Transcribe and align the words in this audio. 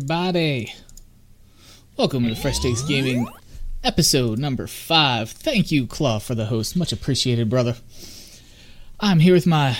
Everybody. 0.00 0.72
Welcome 1.98 2.26
to 2.26 2.34
Fresh 2.34 2.60
Takes 2.60 2.80
Gaming 2.80 3.28
episode 3.84 4.38
number 4.38 4.66
five. 4.66 5.30
Thank 5.30 5.70
you, 5.70 5.86
Claw, 5.86 6.20
for 6.20 6.34
the 6.34 6.46
host. 6.46 6.74
Much 6.74 6.90
appreciated, 6.90 7.50
brother. 7.50 7.76
I'm 8.98 9.18
here 9.18 9.34
with 9.34 9.46
my 9.46 9.76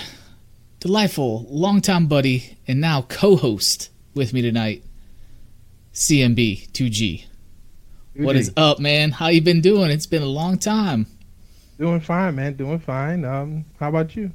delightful 0.79 1.47
longtime 1.49 2.05
buddy 2.05 2.55
and 2.67 2.79
now 2.79 3.01
co-host 3.01 3.89
with 4.13 4.31
me 4.31 4.43
tonight, 4.43 4.83
CMB 5.91 6.69
2G. 6.69 7.25
What 8.17 8.35
is 8.35 8.53
up, 8.55 8.77
man? 8.77 9.09
How 9.09 9.29
you 9.29 9.41
been 9.41 9.61
doing? 9.61 9.89
It's 9.89 10.05
been 10.05 10.21
a 10.21 10.27
long 10.27 10.59
time. 10.59 11.07
Doing 11.79 11.99
fine, 11.99 12.35
man. 12.35 12.53
Doing 12.53 12.77
fine. 12.77 13.25
Um, 13.25 13.65
how 13.79 13.89
about 13.89 14.15
you? 14.15 14.29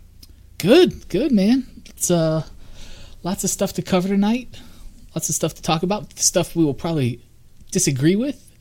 Good, 0.59 1.09
good, 1.09 1.31
man. 1.31 1.65
It's 1.85 2.11
uh, 2.11 2.43
lots 3.23 3.45
of 3.45 3.51
stuff 3.51 3.73
to 3.75 3.83
cover 3.83 4.09
tonight. 4.09 4.61
Lots 5.17 5.31
of 5.31 5.35
stuff 5.35 5.55
to 5.55 5.63
talk 5.63 5.83
about. 5.83 6.19
Stuff 6.19 6.55
we 6.55 6.63
will 6.63 6.75
probably 6.75 7.23
disagree 7.73 8.17
with. 8.17 8.43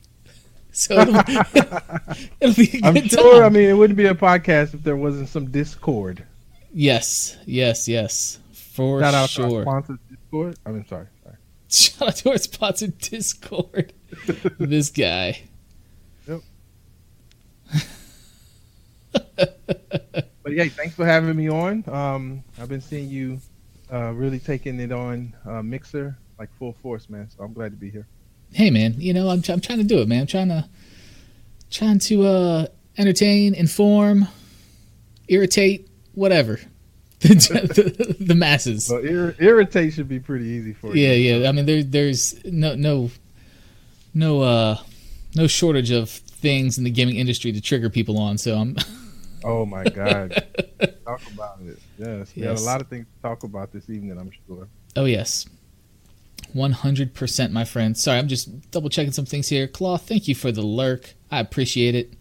So 0.78 0.92
it'll, 0.98 1.14
it'll 2.40 2.54
be 2.54 2.64
a 2.64 2.80
good 2.82 2.84
I'm 2.84 3.08
sure. 3.08 3.34
time. 3.40 3.44
I 3.44 3.48
mean, 3.48 3.70
it 3.70 3.72
wouldn't 3.72 3.96
be 3.96 4.04
a 4.04 4.14
podcast 4.14 4.74
if 4.74 4.82
there 4.82 4.94
wasn't 4.94 5.30
some 5.30 5.50
Discord. 5.50 6.22
yes, 6.70 7.34
yes, 7.46 7.88
yes, 7.88 8.38
for 8.52 9.00
Shout 9.00 9.14
out 9.14 9.30
to 9.30 9.42
our 9.44 9.48
sure. 9.48 9.82
Discord. 10.10 10.58
I 10.66 10.70
mean, 10.72 10.86
sorry, 10.86 11.06
sorry. 11.24 11.36
Shout 11.70 12.08
out 12.08 12.16
to 12.16 12.30
our 12.30 12.36
sponsor 12.36 12.88
Discord. 12.88 13.94
this 14.58 14.90
guy. 14.90 15.40
Yep. 16.28 16.40
But 19.12 20.52
yeah, 20.52 20.64
thanks 20.68 20.94
for 20.94 21.06
having 21.06 21.34
me 21.36 21.48
on. 21.48 21.84
Um, 21.88 22.44
I've 22.60 22.68
been 22.68 22.82
seeing 22.82 23.08
you 23.08 23.40
uh, 23.90 24.12
really 24.12 24.38
taking 24.40 24.78
it 24.80 24.92
on 24.92 25.34
uh, 25.46 25.62
Mixer 25.62 26.18
like 26.38 26.48
full 26.58 26.74
force, 26.82 27.08
man. 27.08 27.28
So 27.36 27.42
I'm 27.44 27.52
glad 27.52 27.70
to 27.72 27.76
be 27.76 27.90
here. 27.90 28.06
Hey, 28.52 28.70
man. 28.70 28.94
You 28.98 29.12
know 29.12 29.28
I'm, 29.28 29.42
I'm 29.48 29.60
trying 29.60 29.78
to 29.78 29.84
do 29.84 29.98
it, 30.00 30.08
man. 30.08 30.22
I'm 30.22 30.26
trying 30.26 30.48
to 30.48 30.68
trying 31.70 31.98
to 31.98 32.26
uh, 32.26 32.66
entertain, 32.98 33.54
inform, 33.54 34.28
irritate, 35.28 35.88
whatever. 36.14 36.60
the, 37.20 38.16
the 38.20 38.34
masses. 38.34 38.86
So 38.86 38.98
ir- 38.98 39.34
irritate 39.40 39.94
should 39.94 40.08
be 40.08 40.20
pretty 40.20 40.44
easy 40.46 40.74
for 40.74 40.94
Yeah, 40.94 41.12
you. 41.12 41.30
yeah. 41.34 41.36
Yeah. 41.42 41.48
I 41.48 41.52
mean, 41.52 41.66
there, 41.66 41.82
there's 41.82 42.44
no, 42.44 42.74
no, 42.76 43.10
no, 44.14 44.42
uh, 44.42 44.78
no 45.34 45.46
shortage 45.46 45.90
of 45.90 46.10
things 46.10 46.78
in 46.78 46.84
the 46.84 46.90
gaming 46.90 47.16
industry 47.16 47.52
to 47.52 47.60
trigger 47.60 47.88
people 47.90 48.18
on. 48.18 48.38
So 48.38 48.56
I'm, 48.56 48.76
Oh 49.44 49.64
my 49.64 49.84
God. 49.84 50.44
talk 51.04 51.20
about 51.32 51.60
it. 51.62 51.78
Yes, 51.98 52.32
we 52.36 52.42
got 52.42 52.50
Yes. 52.50 52.62
a 52.62 52.64
lot 52.64 52.80
of 52.80 52.88
things 52.88 53.06
to 53.16 53.22
talk 53.22 53.44
about 53.44 53.72
this 53.72 53.88
evening. 53.88 54.18
I'm 54.18 54.30
sure. 54.46 54.66
oh 54.96 55.04
yes, 55.04 55.46
one 56.52 56.72
hundred 56.72 57.14
percent, 57.14 57.52
my 57.52 57.64
friend. 57.64 57.96
Sorry, 57.96 58.18
I'm 58.18 58.28
just 58.28 58.70
double 58.70 58.88
checking 58.88 59.12
some 59.12 59.26
things 59.26 59.48
here. 59.48 59.66
Claw, 59.66 59.96
thank 59.98 60.28
you 60.28 60.34
for 60.34 60.50
the 60.52 60.62
lurk. 60.62 61.14
I 61.30 61.40
appreciate 61.40 61.94
it. 61.94 62.12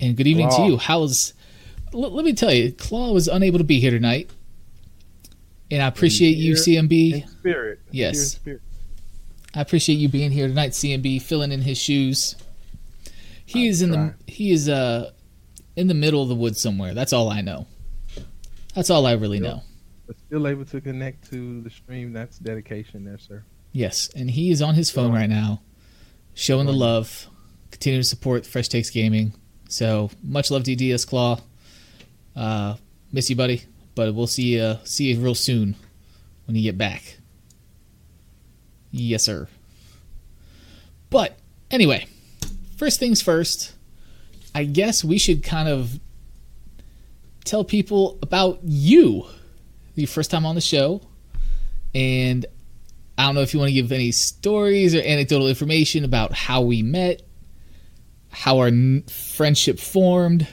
And 0.00 0.16
good 0.16 0.26
evening 0.26 0.50
to 0.50 0.62
you. 0.62 0.76
How's? 0.76 1.34
L- 1.92 2.10
let 2.10 2.24
me 2.24 2.32
tell 2.32 2.52
you, 2.52 2.72
Claw 2.72 3.12
was 3.12 3.28
unable 3.28 3.58
to 3.58 3.64
be 3.64 3.78
here 3.80 3.90
tonight, 3.92 4.30
and 5.70 5.82
I 5.82 5.86
appreciate 5.86 6.36
you, 6.36 6.54
CMB. 6.54 7.22
In 7.22 7.28
spirit. 7.28 7.80
Yes. 7.90 8.16
In 8.16 8.24
spirit. 8.26 8.62
I 9.54 9.60
appreciate 9.60 9.96
you 9.96 10.08
being 10.08 10.32
here 10.32 10.48
tonight, 10.48 10.72
CMB, 10.72 11.22
filling 11.22 11.52
in 11.52 11.62
his 11.62 11.78
shoes. 11.78 12.34
He 13.46 13.68
is 13.68 13.82
in 13.82 13.90
the 13.92 14.14
he 14.26 14.50
is 14.50 14.68
uh 14.68 15.12
in 15.76 15.86
the 15.86 15.94
middle 15.94 16.22
of 16.22 16.28
the 16.28 16.34
woods 16.34 16.60
somewhere. 16.60 16.92
That's 16.94 17.12
all 17.12 17.30
I 17.30 17.40
know. 17.40 17.66
That's 18.74 18.90
all 18.90 19.06
I 19.06 19.12
really 19.12 19.38
Yep. 19.38 19.46
know. 19.46 19.62
But 20.06 20.16
still 20.18 20.46
able 20.46 20.64
to 20.66 20.80
connect 20.80 21.30
to 21.30 21.60
the 21.62 21.70
stream. 21.70 22.12
That's 22.12 22.38
dedication 22.38 23.04
there, 23.04 23.18
sir. 23.18 23.44
Yes, 23.72 24.10
and 24.14 24.30
he 24.30 24.50
is 24.50 24.62
on 24.62 24.74
his 24.74 24.90
phone 24.90 25.12
right 25.12 25.28
now, 25.28 25.62
showing 26.34 26.66
the 26.66 26.72
love, 26.72 27.26
continuing 27.70 28.02
to 28.02 28.08
support 28.08 28.46
Fresh 28.46 28.68
Takes 28.68 28.90
Gaming. 28.90 29.34
So 29.68 30.10
much 30.22 30.50
love 30.50 30.64
to 30.64 30.76
DS 30.76 31.04
Claw. 31.04 31.40
Uh, 32.36 32.76
miss 33.12 33.30
you, 33.30 33.36
buddy, 33.36 33.64
but 33.94 34.14
we'll 34.14 34.26
see 34.26 34.56
you 34.56 34.78
see 34.84 35.12
you 35.12 35.20
real 35.20 35.34
soon 35.34 35.74
when 36.46 36.56
you 36.56 36.62
get 36.62 36.78
back. 36.78 37.18
Yes, 38.90 39.24
sir. 39.24 39.48
But 41.10 41.38
anyway, 41.70 42.06
first 42.76 43.00
things 43.00 43.22
first. 43.22 43.72
I 44.54 44.64
guess 44.64 45.02
we 45.02 45.18
should 45.18 45.42
kind 45.42 45.68
of 45.68 45.98
tell 47.44 47.64
people 47.64 48.18
about 48.22 48.60
you. 48.62 49.26
Your 49.94 50.08
first 50.08 50.30
time 50.30 50.44
on 50.44 50.56
the 50.56 50.60
show, 50.60 51.02
and 51.94 52.44
I 53.16 53.26
don't 53.26 53.36
know 53.36 53.42
if 53.42 53.54
you 53.54 53.60
want 53.60 53.68
to 53.68 53.74
give 53.74 53.92
any 53.92 54.10
stories 54.10 54.94
or 54.94 55.00
anecdotal 55.00 55.46
information 55.46 56.04
about 56.04 56.32
how 56.32 56.62
we 56.62 56.82
met, 56.82 57.22
how 58.30 58.58
our 58.58 58.70
friendship 59.08 59.78
formed, 59.78 60.48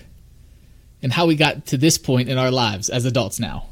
and 1.02 1.12
how 1.12 1.26
we 1.26 1.36
got 1.36 1.66
to 1.68 1.78
this 1.78 1.98
point 1.98 2.30
in 2.30 2.38
our 2.38 2.52
lives 2.52 2.90
as 2.90 3.06
adults 3.06 3.40
now. 3.40 3.66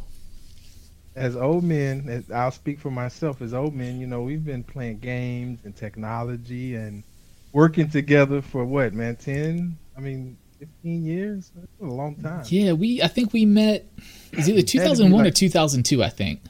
As 1.15 1.35
old 1.35 1.63
men, 1.63 2.05
as 2.09 2.31
I'll 2.31 2.51
speak 2.51 2.79
for 2.79 2.89
myself. 2.89 3.41
As 3.41 3.53
old 3.53 3.75
men, 3.75 3.99
you 3.99 4.07
know, 4.07 4.23
we've 4.23 4.43
been 4.43 4.63
playing 4.63 4.99
games 4.99 5.59
and 5.65 5.75
technology 5.75 6.75
and 6.75 7.03
working 7.51 7.89
together 7.89 8.41
for 8.41 8.65
what, 8.65 8.93
man? 8.93 9.17
Ten? 9.17 9.77
I 9.95 9.99
mean, 9.99 10.37
fifteen 10.59 11.03
years? 11.05 11.51
That's 11.55 11.67
a 11.81 11.85
long 11.85 12.15
time. 12.15 12.43
Yeah, 12.47 12.73
we 12.73 13.01
I 13.01 13.07
think 13.07 13.33
we 13.33 13.45
met 13.45 13.85
Is 14.33 14.47
it 14.47 14.51
either 14.53 14.61
2001 14.61 15.25
or 15.25 15.31
2002, 15.31 16.03
I 16.03 16.09
think. 16.09 16.41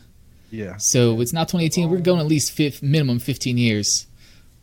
Yeah. 0.52 0.78
So 0.78 1.22
it's 1.22 1.32
now 1.34 1.42
2018. 1.44 1.90
We're 1.90 2.00
going 2.00 2.20
at 2.20 2.26
least 2.28 2.52
fif- 2.52 2.82
minimum 2.82 3.20
15 3.20 3.58
years 3.58 4.08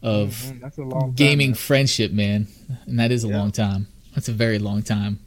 of 0.02 0.30
Mhm, 0.30 0.78
a 0.78 0.82
long 0.82 1.00
time, 1.00 1.12
gaming 1.14 1.50
man. 1.50 1.54
friendship, 1.54 2.12
man. 2.12 2.48
And 2.86 2.98
that 2.98 3.10
is 3.12 3.24
a 3.24 3.28
Yeah. 3.28 3.38
long 3.38 3.52
time. 3.52 3.86
That's 4.14 4.28
a 4.28 4.32
very 4.32 4.58
long 4.58 4.82
time. 4.82 5.20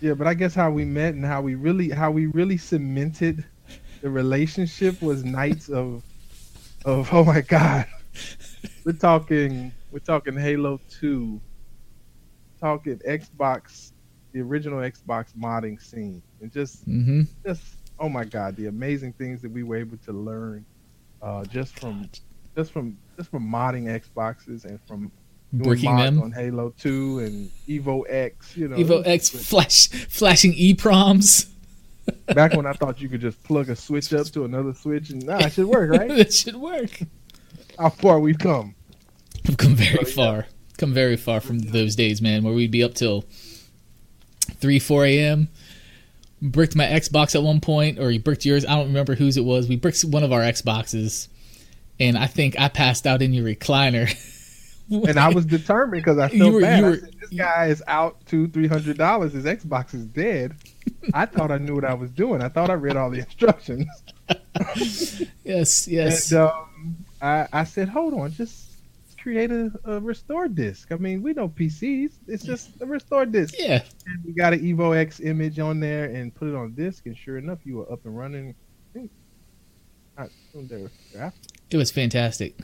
Yeah, 0.00 0.14
but 0.14 0.26
I 0.26 0.34
guess 0.34 0.54
how 0.54 0.70
we 0.70 0.84
met 0.84 1.14
and 1.14 1.24
how 1.24 1.40
we 1.40 1.54
really 1.54 1.90
how 1.90 2.10
we 2.10 2.26
really 2.26 2.56
cemented 2.58 3.44
the 4.02 4.10
relationship 4.10 5.00
was 5.00 5.24
nights 5.24 5.68
of 5.68 6.02
of 6.84 7.08
oh 7.12 7.24
my 7.24 7.40
god. 7.40 7.86
We're 8.84 8.92
talking 8.92 9.72
we're 9.92 9.98
talking 10.00 10.36
Halo 10.36 10.80
2. 11.00 11.40
Talking 12.60 12.98
Xbox 13.06 13.92
the 14.32 14.40
original 14.40 14.78
Xbox 14.80 15.34
modding 15.38 15.80
scene. 15.80 16.22
And 16.40 16.52
just 16.52 16.84
hmm 16.84 17.22
just 17.44 17.62
oh 17.98 18.08
my 18.08 18.24
god, 18.24 18.56
the 18.56 18.66
amazing 18.66 19.12
things 19.14 19.40
that 19.42 19.50
we 19.50 19.62
were 19.62 19.76
able 19.76 19.96
to 19.98 20.12
learn 20.12 20.64
uh 21.22 21.44
just 21.44 21.78
from 21.78 22.08
just 22.56 22.72
from 22.72 22.96
just 23.16 23.30
from 23.30 23.46
modding 23.48 23.84
Xboxes 23.84 24.64
and 24.64 24.78
from 24.86 25.10
Breaking 25.52 25.96
them. 25.96 26.20
on 26.20 26.32
Halo 26.32 26.74
2 26.76 27.20
and 27.20 27.50
Evo 27.68 28.02
X, 28.08 28.56
you 28.56 28.66
know. 28.68 28.76
Evo 28.76 29.06
X 29.06 29.28
flash 29.30 29.88
flashing 29.88 30.52
EPROMs. 30.54 31.48
back 32.34 32.52
when 32.54 32.66
I 32.66 32.72
thought 32.72 33.00
you 33.00 33.08
could 33.08 33.20
just 33.20 33.42
plug 33.44 33.68
a 33.70 33.76
switch 33.76 34.12
up 34.12 34.26
to 34.32 34.44
another 34.44 34.74
switch 34.74 35.10
and 35.10 35.24
nah, 35.24 35.38
it 35.44 35.52
should 35.52 35.66
work, 35.66 35.88
right? 35.90 36.08
that 36.16 36.32
should 36.34 36.56
work. 36.56 37.00
How 37.78 37.90
far 37.90 38.18
we've 38.20 38.38
come. 38.38 38.74
We've 39.46 39.56
come 39.56 39.76
very 39.76 39.98
Oh, 40.00 40.04
yeah. 40.06 40.14
far. 40.14 40.46
Come 40.76 40.92
very 40.92 41.16
far 41.16 41.40
from 41.40 41.58
those 41.58 41.96
days, 41.96 42.20
man, 42.22 42.42
where 42.44 42.54
we'd 42.54 42.70
be 42.70 42.82
up 42.82 42.94
till 42.94 43.24
three, 44.60 44.78
four 44.78 45.04
a.m. 45.04 45.48
Bricked 46.42 46.76
my 46.76 46.84
Xbox 46.84 47.34
at 47.34 47.42
one 47.42 47.60
point, 47.60 47.98
or 47.98 48.10
you 48.10 48.20
bricked 48.20 48.44
yours. 48.44 48.64
I 48.66 48.76
don't 48.76 48.88
remember 48.88 49.14
whose 49.14 49.36
it 49.36 49.44
was. 49.44 49.68
We 49.68 49.76
bricked 49.76 50.02
one 50.04 50.22
of 50.22 50.32
our 50.32 50.40
Xboxes, 50.40 51.28
and 51.98 52.18
I 52.18 52.26
think 52.26 52.58
I 52.60 52.68
passed 52.68 53.06
out 53.06 53.22
in 53.22 53.32
your 53.32 53.44
recliner. 53.44 54.14
And 54.88 55.18
I 55.18 55.30
was 55.30 55.44
determined 55.44 56.04
because 56.04 56.16
I 56.16 56.28
felt 56.28 56.52
were- 56.52 56.60
bad. 56.60 56.84
were- 56.84 56.96
said, 57.00 57.14
this 57.20 57.30
guy 57.30 57.66
is 57.66 57.82
out 57.88 58.24
two, 58.26 58.46
three 58.46 58.68
hundred 58.68 58.96
dollars. 58.96 59.32
His 59.32 59.44
Xbox 59.44 59.94
is 59.94 60.04
dead. 60.06 60.54
I 61.12 61.26
thought 61.26 61.50
I 61.50 61.58
knew 61.58 61.74
what 61.74 61.84
I 61.84 61.94
was 61.94 62.08
doing. 62.12 62.40
I 62.40 62.48
thought 62.48 62.70
I 62.70 62.74
read 62.74 62.96
all 62.96 63.10
the 63.10 63.18
instructions. 63.18 63.88
yes, 65.44 65.88
yes. 65.88 66.30
And 66.30 66.40
um, 66.40 66.96
I, 67.20 67.48
I 67.52 67.64
said, 67.64 67.88
hold 67.88 68.14
on, 68.14 68.30
just 68.30 68.65
create 69.26 69.50
a, 69.50 69.72
a 69.84 69.98
restore 69.98 70.46
disk. 70.46 70.92
I 70.92 70.94
mean, 70.94 71.20
we 71.20 71.32
know 71.32 71.48
PCs. 71.48 72.12
It's 72.28 72.44
just 72.44 72.80
a 72.80 72.86
restore 72.86 73.26
disk. 73.26 73.56
yeah, 73.58 73.82
And 74.06 74.24
we 74.24 74.32
got 74.32 74.52
an 74.52 74.60
Evo 74.60 74.96
X 74.96 75.18
image 75.18 75.58
on 75.58 75.80
there 75.80 76.04
and 76.04 76.32
put 76.32 76.46
it 76.46 76.54
on 76.54 76.74
disk. 76.74 77.06
And 77.06 77.18
sure 77.18 77.36
enough, 77.36 77.58
you 77.64 77.78
were 77.78 77.92
up 77.92 78.04
and 78.04 78.16
running. 78.16 78.54
I 78.54 78.92
think 78.92 79.10
not 80.16 80.30
soon 80.52 80.68
thereafter. 80.68 81.40
it 81.72 81.76
was 81.76 81.90
fantastic. 81.90 82.56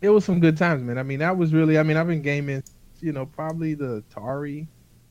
it 0.00 0.08
was 0.08 0.24
some 0.24 0.40
good 0.40 0.56
times, 0.56 0.82
man. 0.82 0.98
I 0.98 1.04
mean, 1.04 1.20
that 1.20 1.36
was 1.36 1.54
really. 1.54 1.78
I 1.78 1.84
mean, 1.84 1.96
I've 1.96 2.08
been 2.08 2.22
gaming, 2.22 2.64
you 3.00 3.12
know, 3.12 3.24
probably 3.24 3.74
the 3.74 4.02
Atari, 4.10 4.66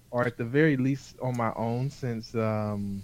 or 0.10 0.28
at 0.28 0.36
the 0.36 0.44
very 0.44 0.76
least 0.76 1.16
on 1.22 1.38
my 1.38 1.54
own 1.56 1.90
since 1.90 2.36
um, 2.36 3.02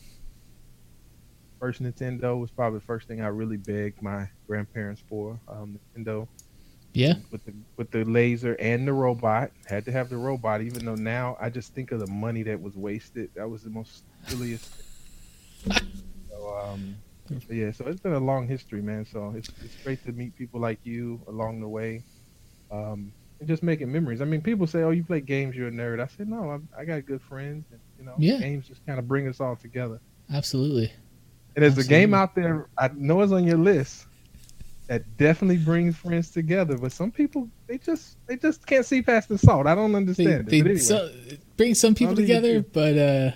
first 1.62 1.82
Nintendo 1.82 2.38
was 2.38 2.52
probably 2.52 2.80
the 2.80 2.86
first 2.86 3.08
thing 3.08 3.22
I 3.22 3.28
really 3.28 3.56
begged 3.56 4.02
my 4.02 4.28
grandparents 4.48 5.02
for. 5.08 5.40
Um, 5.48 5.80
Nintendo 5.98 6.28
Yeah, 6.98 7.16
with 7.32 7.44
the 7.46 7.54
with 7.78 7.92
the 7.92 8.04
laser 8.06 8.56
and 8.56 8.88
the 8.88 8.94
robot. 8.94 9.52
Had 9.68 9.86
to 9.86 9.92
have 9.92 10.10
the 10.10 10.18
robot, 10.18 10.62
even 10.62 10.84
though 10.86 10.96
now 10.96 11.38
I 11.40 11.50
just 11.52 11.74
think 11.76 11.92
of 11.92 12.00
the 12.00 12.08
money 12.08 12.42
that 12.44 12.60
was 12.60 12.76
wasted. 12.76 13.30
That 13.36 13.48
was 13.48 13.62
the 13.64 13.70
most 13.70 14.04
silliest. 14.28 14.72
thing. 15.64 15.78
so, 16.30 16.58
um, 16.58 17.04
yeah, 17.50 17.72
so 17.72 17.86
it's 17.86 18.02
been 18.02 18.14
a 18.14 18.20
long 18.20 18.48
history, 18.48 18.82
man. 18.82 19.06
So 19.06 19.34
it's 19.38 19.52
it's 19.62 19.78
great 19.86 20.04
to 20.06 20.12
meet 20.12 20.36
people 20.36 20.60
like 20.60 20.80
you 20.84 21.24
along 21.28 21.60
the 21.62 21.68
way, 21.70 22.04
um, 22.72 23.14
and 23.40 23.48
just 23.48 23.62
making 23.62 23.92
memories. 23.92 24.22
I 24.22 24.26
mean, 24.26 24.42
people 24.42 24.66
say, 24.66 24.82
"Oh, 24.82 24.90
you 24.90 25.04
play 25.04 25.22
games, 25.22 25.56
you're 25.56 25.68
a 25.68 25.72
nerd." 25.72 26.02
I 26.02 26.08
said, 26.08 26.28
"No, 26.28 26.50
I'm, 26.50 26.68
I 26.76 26.84
got 26.84 27.06
good 27.06 27.22
friends, 27.22 27.68
and 27.72 27.80
you 28.00 28.06
know, 28.06 28.16
Yeah. 28.18 28.40
games 28.40 28.68
just 28.68 28.84
kind 28.88 28.98
of 28.98 29.08
bring 29.08 29.28
us 29.28 29.40
all 29.40 29.56
together." 29.56 30.02
Absolutely. 30.34 30.92
And 31.56 31.64
there's 31.64 31.78
a 31.78 31.84
game 31.84 32.16
out 32.16 32.34
there 32.36 32.70
I 32.80 32.90
know 32.96 33.22
it's 33.22 33.32
on 33.32 33.44
your 33.46 33.58
list 33.60 34.07
that 34.88 35.18
definitely 35.18 35.58
brings 35.58 35.96
friends 35.98 36.32
together, 36.32 36.78
but 36.78 36.92
some 36.92 37.12
people 37.12 37.50
they 37.68 37.78
just 37.78 38.18
they 38.28 38.38
just 38.38 38.66
can't 38.66 38.86
see 38.86 39.02
past 39.02 39.30
the 39.30 39.38
salt. 39.38 39.68
I 39.68 39.76
don't 39.76 39.96
understand 39.96 40.48
they 40.48 40.58
it. 40.60 40.64
But 40.64 40.70
anyway, 40.72 40.78
so, 40.80 41.12
bring 41.58 41.76
some 41.76 41.94
people 41.96 42.16
leave 42.16 42.28
to 42.28 42.34
together, 42.34 42.62
but 42.62 42.98
uh, 42.98 43.32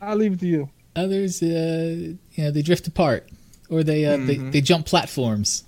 I'll 0.00 0.16
leave 0.16 0.32
it 0.34 0.40
to 0.40 0.46
you. 0.46 0.70
others, 0.96 1.42
uh, 1.42 1.46
you 1.46 2.18
know, 2.44 2.50
they 2.50 2.62
drift 2.62 2.86
apart 2.88 3.28
or 3.68 3.82
they 3.84 4.04
uh, 4.04 4.16
they, 4.16 4.36
Mhm. 4.36 4.52
they 4.52 4.60
jump 4.60 4.86
platforms. 4.86 5.64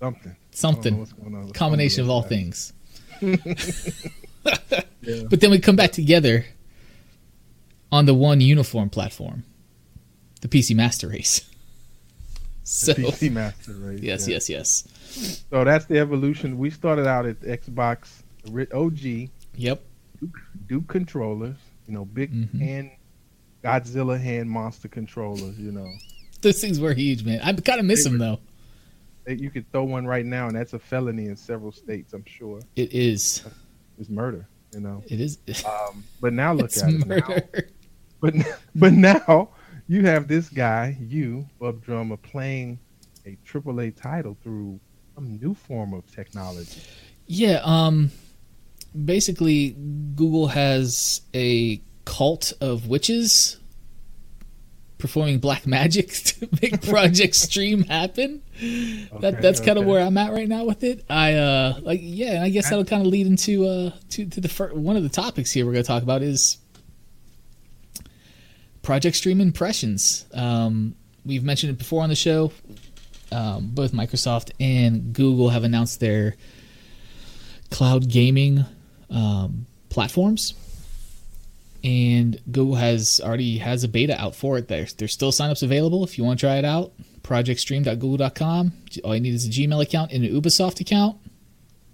Something. 0.00 0.20
I 0.20 0.24
don't 0.24 0.26
know 0.26 0.36
Something. 0.52 0.98
what's 0.98 1.12
going 1.12 1.34
on 1.34 1.44
with 1.46 1.54
Combination 1.54 2.02
of 2.04 2.10
all 2.10 2.22
those 2.22 2.28
things. 2.28 2.72
Yeah. 5.02 5.22
But 5.28 5.40
then 5.40 5.50
we 5.50 5.58
come 5.58 5.74
back 5.76 5.90
together 5.92 6.44
on 7.90 8.06
the 8.06 8.14
one 8.14 8.40
uniform 8.40 8.88
platform, 8.88 9.44
the 10.42 10.48
PC 10.48 10.74
Master 10.76 11.08
Race. 11.08 11.40
So 12.64 12.94
PC 12.94 13.30
Master 13.32 13.72
Race. 13.72 14.00
yes, 14.02 14.28
yeah. 14.28 14.34
yes, 14.34 14.48
yes. 14.48 15.44
So 15.50 15.64
that's 15.64 15.84
the 15.86 15.98
evolution. 15.98 16.58
We 16.58 16.70
started 16.70 17.06
out 17.06 17.26
at 17.26 17.40
Xbox 17.40 18.22
OG 18.72 19.30
Yep. 19.56 19.82
Duke 20.68 20.86
controllers, 20.88 21.56
you 21.86 21.94
know, 21.94 22.04
big 22.04 22.32
Mhm. 22.32 22.60
hand 22.60 22.90
Godzilla 23.64 24.20
hand 24.20 24.50
monster 24.50 24.88
controllers, 24.88 25.58
you 25.58 25.70
know. 25.72 25.86
Those 26.40 26.60
things 26.60 26.80
were 26.80 26.94
huge, 26.94 27.24
man. 27.24 27.40
I 27.42 27.52
kind 27.52 27.78
of 27.80 27.86
miss 27.86 28.02
them 28.04 28.18
though. 28.18 28.40
You 29.28 29.50
could 29.50 29.70
throw 29.70 29.84
one 29.84 30.04
right 30.06 30.26
now 30.26 30.48
and 30.48 30.56
that's 30.56 30.72
a 30.72 30.78
felony 30.80 31.26
in 31.26 31.36
several 31.36 31.70
states, 31.72 32.12
I'm 32.12 32.24
sure. 32.24 32.60
It 32.74 32.92
is. 32.92 33.44
It's 33.98 34.08
murder, 34.08 34.48
you 34.74 34.80
know. 34.80 35.02
It 35.06 35.20
is. 35.20 35.38
Um, 35.64 36.02
but 36.20 36.32
now 36.32 36.52
look 36.54 36.76
at 36.76 36.88
it 36.88 37.06
now. 37.06 37.60
But 38.20 38.34
but 38.74 38.92
now 38.92 39.50
you 39.88 40.06
have 40.06 40.28
this 40.28 40.48
guy, 40.48 40.96
you, 41.00 41.46
Bub 41.60 41.82
Drummer, 41.82 42.16
playing 42.16 42.78
a 43.26 43.36
AAA 43.46 43.94
title 44.00 44.36
through 44.42 44.80
some 45.14 45.38
new 45.40 45.54
form 45.54 45.92
of 45.94 46.10
technology. 46.14 46.80
Yeah, 47.26 47.60
um 47.64 48.10
basically 49.04 49.70
Google 50.16 50.48
has 50.48 51.22
a 51.34 51.80
cult 52.04 52.52
of 52.60 52.88
witches 52.88 53.58
performing 54.98 55.38
black 55.38 55.66
magic 55.66 56.08
to 56.12 56.48
make 56.60 56.80
Project 56.88 57.34
Stream 57.34 57.84
happen. 57.84 58.42
that 58.60 59.34
Okay, 59.34 59.40
that's 59.40 59.60
kind 59.60 59.78
of 59.78 59.84
okay. 59.84 59.86
where 59.90 60.04
I'm 60.04 60.16
at 60.18 60.32
right 60.32 60.48
now 60.48 60.64
with 60.64 60.84
it. 60.84 61.04
I 61.10 61.34
uh 61.34 61.78
like 61.82 62.00
yeah, 62.02 62.32
and 62.34 62.44
I 62.44 62.48
guess 62.50 62.68
that'll 62.70 62.84
kind 62.84 63.02
of 63.02 63.08
lead 63.08 63.26
into 63.26 63.66
uh 63.66 63.90
to 64.10 64.26
to 64.26 64.40
the 64.40 64.48
fir- 64.48 64.74
one 64.74 64.96
of 64.96 65.02
the 65.02 65.08
topics 65.08 65.50
here 65.50 65.64
we're 65.66 65.72
going 65.72 65.84
to 65.84 65.88
talk 65.88 66.02
about 66.02 66.22
is 66.22 66.58
Project 68.82 69.16
Stream 69.16 69.40
impressions. 69.40 70.26
Um 70.34 70.94
we've 71.24 71.44
mentioned 71.44 71.70
it 71.70 71.78
before 71.78 72.02
on 72.02 72.08
the 72.08 72.16
show. 72.16 72.52
Um, 73.30 73.70
both 73.72 73.92
Microsoft 73.92 74.50
and 74.60 75.14
Google 75.14 75.48
have 75.48 75.64
announced 75.64 76.00
their 76.00 76.36
cloud 77.70 78.08
gaming 78.08 78.66
um, 79.08 79.66
platforms. 79.88 80.54
And 81.84 82.38
google 82.50 82.76
has 82.76 83.20
already 83.24 83.58
has 83.58 83.82
a 83.82 83.88
beta 83.88 84.20
out 84.20 84.36
for 84.36 84.58
it. 84.58 84.68
There's, 84.68 84.92
there's 84.92 85.12
still 85.12 85.32
signups 85.32 85.62
available. 85.62 86.04
If 86.04 86.16
you 86.18 86.24
want 86.24 86.38
to 86.38 86.46
try 86.46 86.56
it 86.56 86.64
out 86.64 86.92
projectstream.google.com 87.22 88.72
all 89.04 89.14
you 89.14 89.20
need 89.20 89.34
is 89.34 89.46
a 89.46 89.50
gmail 89.50 89.82
account 89.82 90.12
and 90.12 90.24
an 90.24 90.32
ubisoft 90.32 90.80
account 90.80 91.16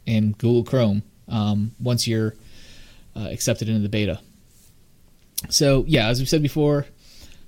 and 0.07 0.37
google 0.39 0.65
chrome 0.65 1.03
um, 1.29 1.73
once 1.79 2.09
you're 2.09 2.35
uh, 3.15 3.29
accepted 3.31 3.69
into 3.69 3.81
the 3.81 3.89
beta 3.89 4.19
so 5.49 5.85
yeah 5.87 6.09
as 6.09 6.19
we've 6.19 6.29
said 6.29 6.43
before 6.43 6.87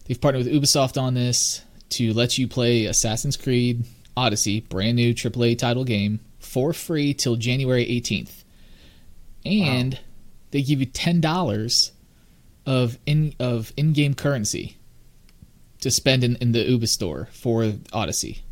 they've 0.06 0.20
partnered 0.20 0.44
with 0.44 0.52
ubisoft 0.52 1.00
on 1.00 1.14
this 1.14 1.62
to 1.88 2.12
let 2.12 2.38
you 2.38 2.46
play 2.46 2.87
assassin's 2.87 3.37
creed 3.37 3.84
odyssey 4.16 4.60
brand 4.60 4.96
new 4.96 5.12
aaa 5.14 5.58
title 5.58 5.84
game 5.84 6.20
for 6.38 6.72
free 6.72 7.12
till 7.12 7.37
january 7.37 7.84
18th 7.87 8.44
and 9.44 9.98
they 10.50 10.62
give 10.62 10.81
you 10.81 10.87
ten 10.87 11.20
dollars 11.20 11.92
of 12.66 12.98
in 13.06 13.34
of 13.38 13.72
in-game 13.76 14.14
currency 14.14 14.76
to 15.81 15.90
spend 15.90 16.22
in, 16.22 16.37
in 16.37 16.52
the 16.52 16.58
Ubisoft 16.58 16.88
store 16.88 17.28
for 17.32 17.72
Odyssey. 17.92 18.42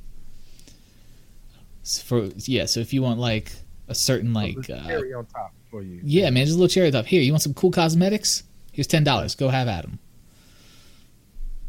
So 1.82 2.02
for 2.02 2.30
yeah, 2.44 2.66
so 2.66 2.80
if 2.80 2.92
you 2.92 3.02
want 3.02 3.18
like 3.18 3.52
a 3.88 3.94
certain 3.94 4.32
like 4.32 4.58
uh, 4.70 4.86
cherry 4.86 5.14
on 5.14 5.26
top 5.26 5.52
for 5.70 5.82
you. 5.82 6.00
yeah, 6.02 6.30
man, 6.30 6.46
just 6.46 6.56
a 6.56 6.60
little 6.60 6.72
cherry 6.72 6.88
on 6.88 6.92
top. 6.92 7.06
Here, 7.06 7.22
you 7.22 7.32
want 7.32 7.42
some 7.42 7.54
cool 7.54 7.70
cosmetics? 7.70 8.42
Here's 8.78 8.86
ten 8.86 9.02
dollars. 9.02 9.34
Go 9.34 9.48
have 9.48 9.66
at 9.66 9.82
them. 9.82 9.98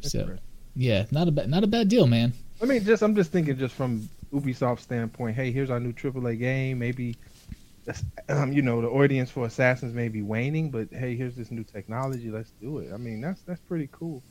So 0.02 0.38
yeah, 0.76 1.06
not 1.10 1.28
a 1.28 1.32
bad 1.32 1.50
not 1.50 1.64
a 1.64 1.68
bad 1.68 1.90
deal, 1.90 2.06
man. 2.06 2.34
I 2.62 2.66
mean, 2.66 2.84
just 2.86 3.02
I'm 3.02 3.16
just 3.16 3.32
thinking, 3.32 3.58
just 3.58 3.74
from 3.74 4.08
Ubisoft 4.32 4.80
standpoint. 4.82 5.36
Hey, 5.36 5.52
here's 5.52 5.72
our 5.72 5.80
new 5.80 5.92
AAA 5.92 6.38
game. 6.38 6.78
Maybe, 6.78 7.16
um, 8.30 8.54
you 8.54 8.62
know, 8.62 8.80
the 8.80 8.90
audience 8.90 9.32
for 9.32 9.48
Assassins 9.48 9.92
may 9.96 10.08
be 10.08 10.22
waning, 10.22 10.70
but 10.70 10.88
hey, 10.92 11.16
here's 11.16 11.36
this 11.36 11.50
new 11.50 11.64
technology. 11.64 12.30
Let's 12.30 12.52
do 12.62 12.78
it. 12.78 12.94
I 12.94 12.98
mean, 12.98 13.22
that's 13.22 13.42
that's 13.42 13.62
pretty 13.62 13.90
cool. 13.92 14.22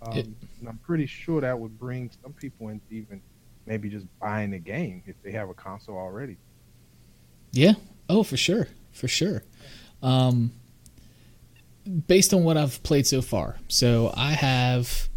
Um, 0.00 0.16
It- 0.16 0.26
and 0.60 0.68
I'm 0.70 0.78
pretty 0.78 1.04
sure 1.04 1.42
that 1.42 1.58
would 1.58 1.78
bring 1.78 2.10
some 2.22 2.32
people 2.32 2.70
into 2.70 2.86
even 2.90 3.20
maybe 3.66 3.90
just 3.90 4.06
buying 4.18 4.52
the 4.52 4.58
game 4.58 5.02
if 5.04 5.22
they 5.22 5.32
have 5.32 5.50
a 5.50 5.54
console 5.54 5.98
already. 5.98 6.38
Yeah. 7.52 7.74
Oh, 8.08 8.22
for 8.22 8.38
sure. 8.38 8.68
For 8.92 9.08
sure. 9.08 9.42
Um, 10.02 10.52
based 12.06 12.32
on 12.32 12.44
what 12.44 12.56
I've 12.56 12.82
played 12.82 13.06
so 13.06 13.22
far, 13.22 13.56
so 13.68 14.12
I 14.16 14.32
have 14.32 15.08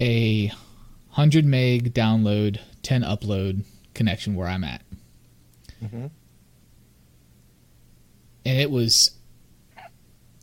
a 0.00 0.48
100 0.48 1.44
meg 1.44 1.92
download, 1.92 2.60
10 2.82 3.02
upload 3.02 3.64
connection 3.94 4.34
where 4.34 4.48
I'm 4.48 4.64
at. 4.64 4.82
Mm-hmm. 5.82 6.06
And 8.46 8.58
it 8.58 8.70
was, 8.70 9.10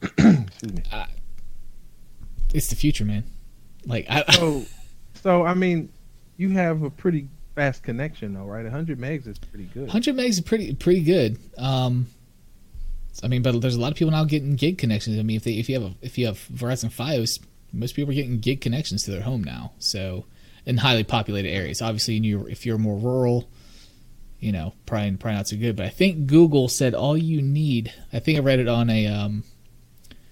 Excuse 0.02 0.74
me. 0.74 0.84
it's 2.54 2.68
the 2.68 2.76
future, 2.76 3.06
man. 3.06 3.24
Like, 3.86 4.06
I, 4.10 4.24
So, 4.34 4.66
so 5.16 5.46
I 5.46 5.54
mean, 5.54 5.90
you 6.38 6.50
have 6.52 6.84
a 6.84 6.90
pretty 6.90 7.28
fast 7.56 7.82
connection 7.82 8.36
though, 8.36 8.46
right? 8.46 8.64
100 8.64 9.00
megs 9.00 9.26
is 9.28 9.40
pretty 9.40 9.66
good. 9.66 9.84
100 9.84 10.16
megs 10.16 10.30
is 10.30 10.42
pretty 10.42 10.76
pretty 10.76 11.02
good. 11.02 11.40
Um, 11.58 12.08
I 13.24 13.28
mean, 13.28 13.42
but 13.42 13.60
there's 13.62 13.76
a 13.76 13.80
lot 13.80 13.92
of 13.92 13.98
people 13.98 14.12
now 14.12 14.26
getting 14.26 14.56
gig 14.56 14.78
connections. 14.78 15.18
I 15.20 15.24
mean, 15.24 15.38
if 15.38 15.44
they 15.44 15.54
if 15.54 15.70
you 15.70 15.82
have 15.82 15.92
a, 15.92 15.96
if 16.02 16.18
you 16.18 16.26
have 16.28 16.38
Verizon 16.54 16.92
FiOS, 16.92 17.40
most 17.74 17.96
people 17.96 18.12
are 18.12 18.16
getting 18.16 18.40
gig 18.40 18.62
connections 18.62 19.04
to 19.04 19.12
their 19.12 19.22
home 19.22 19.44
now. 19.44 19.74
So 19.80 20.26
in 20.66 20.78
highly 20.78 21.04
populated 21.04 21.50
areas, 21.50 21.82
obviously, 21.82 22.18
in 22.18 22.24
your, 22.24 22.48
if 22.50 22.66
you're 22.66 22.78
more 22.78 22.98
rural, 22.98 23.50
you 24.40 24.52
know, 24.52 24.74
probably 24.86 25.12
probably 25.18 25.38
not 25.38 25.48
so 25.48 25.58
good. 25.58 25.76
But 25.76 25.86
I 25.88 25.90
think 25.90 26.28
Google 26.28 26.68
said 26.68 26.94
all 26.94 27.18
you 27.18 27.42
need. 27.42 27.94
I 28.14 28.20
think 28.20 28.38
I 28.38 28.42
read 28.42 28.60
it 28.60 28.68
on 28.68 28.90
a 28.90 29.08
um, 29.08 29.44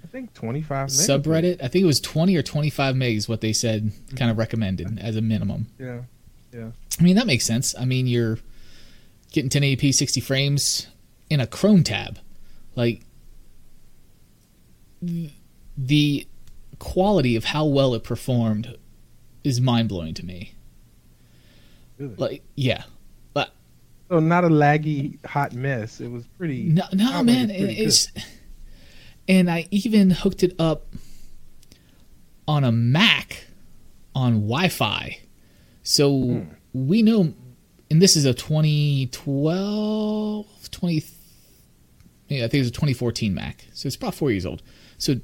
I 0.04 0.08
think 0.08 0.34
25 0.34 0.90
megs. 0.90 1.10
subreddit. 1.10 1.64
I 1.64 1.68
think 1.68 1.84
it 1.84 1.88
was 1.88 2.00
20 2.00 2.36
or 2.36 2.44
25 2.44 2.96
megs. 2.96 3.28
What 3.28 3.42
they 3.42 3.54
said, 3.54 3.92
kind 4.16 4.30
of 4.30 4.38
recommended 4.38 5.00
as 5.00 5.16
a 5.16 5.22
minimum. 5.22 5.68
Yeah, 5.80 6.02
yeah. 6.54 6.72
I 7.00 7.04
mean, 7.04 7.16
that 7.16 7.28
makes 7.28 7.46
sense. 7.46 7.74
I 7.78 7.86
mean, 7.86 8.06
you're 8.06 8.38
getting 9.32 9.50
1080p 9.50 9.94
60 9.94 10.22
frames 10.22 10.88
in 11.30 11.40
a 11.40 11.48
Chrome 11.48 11.84
tab. 11.84 12.20
Like, 12.76 13.02
the 15.78 16.28
quality 16.80 17.36
of 17.36 17.44
how 17.46 17.66
well 17.66 17.94
it 17.94 18.04
performed 18.04 18.76
is 19.44 19.62
mind 19.62 19.90
blowing 19.90 20.14
to 20.16 20.26
me. 20.26 20.54
Really? 21.98 22.16
Like, 22.18 22.44
yeah. 22.56 22.84
But, 23.34 23.52
So 24.10 24.20
not 24.20 24.44
a 24.44 24.50
laggy 24.50 25.24
hot 25.26 25.54
mess. 25.54 26.02
It 26.02 26.12
was 26.12 26.26
pretty. 26.38 26.64
No, 26.64 26.84
no 26.94 27.24
man. 27.24 27.50
it's 27.50 27.56
pretty 27.60 27.82
it's. 27.84 28.08
And 29.28 29.50
I 29.50 29.68
even 29.72 30.12
hooked 30.12 30.44
it 30.44 30.54
up 30.60 30.86
on 32.48 32.64
a 32.64 32.72
Mac 32.72 33.48
on 34.14 34.34
Wi 34.42 34.68
Fi. 34.70 35.18
So 35.84 36.22
Hmm. 36.22 36.42
we 36.74 37.02
know, 37.02 37.34
and 37.90 38.00
this 38.02 38.16
is 38.16 38.26
a 38.26 38.34
2012, 38.36 40.70
20, 40.72 41.04
yeah, 42.28 42.46
I 42.46 42.48
think 42.48 42.56
it 42.56 42.60
was 42.60 42.68
a 42.70 42.72
2014 42.72 43.34
Mac. 43.34 43.66
So 43.74 43.88
it's 43.88 43.96
about 43.96 44.16
four 44.16 44.32
years 44.32 44.46
old. 44.46 44.62
So 44.98 45.16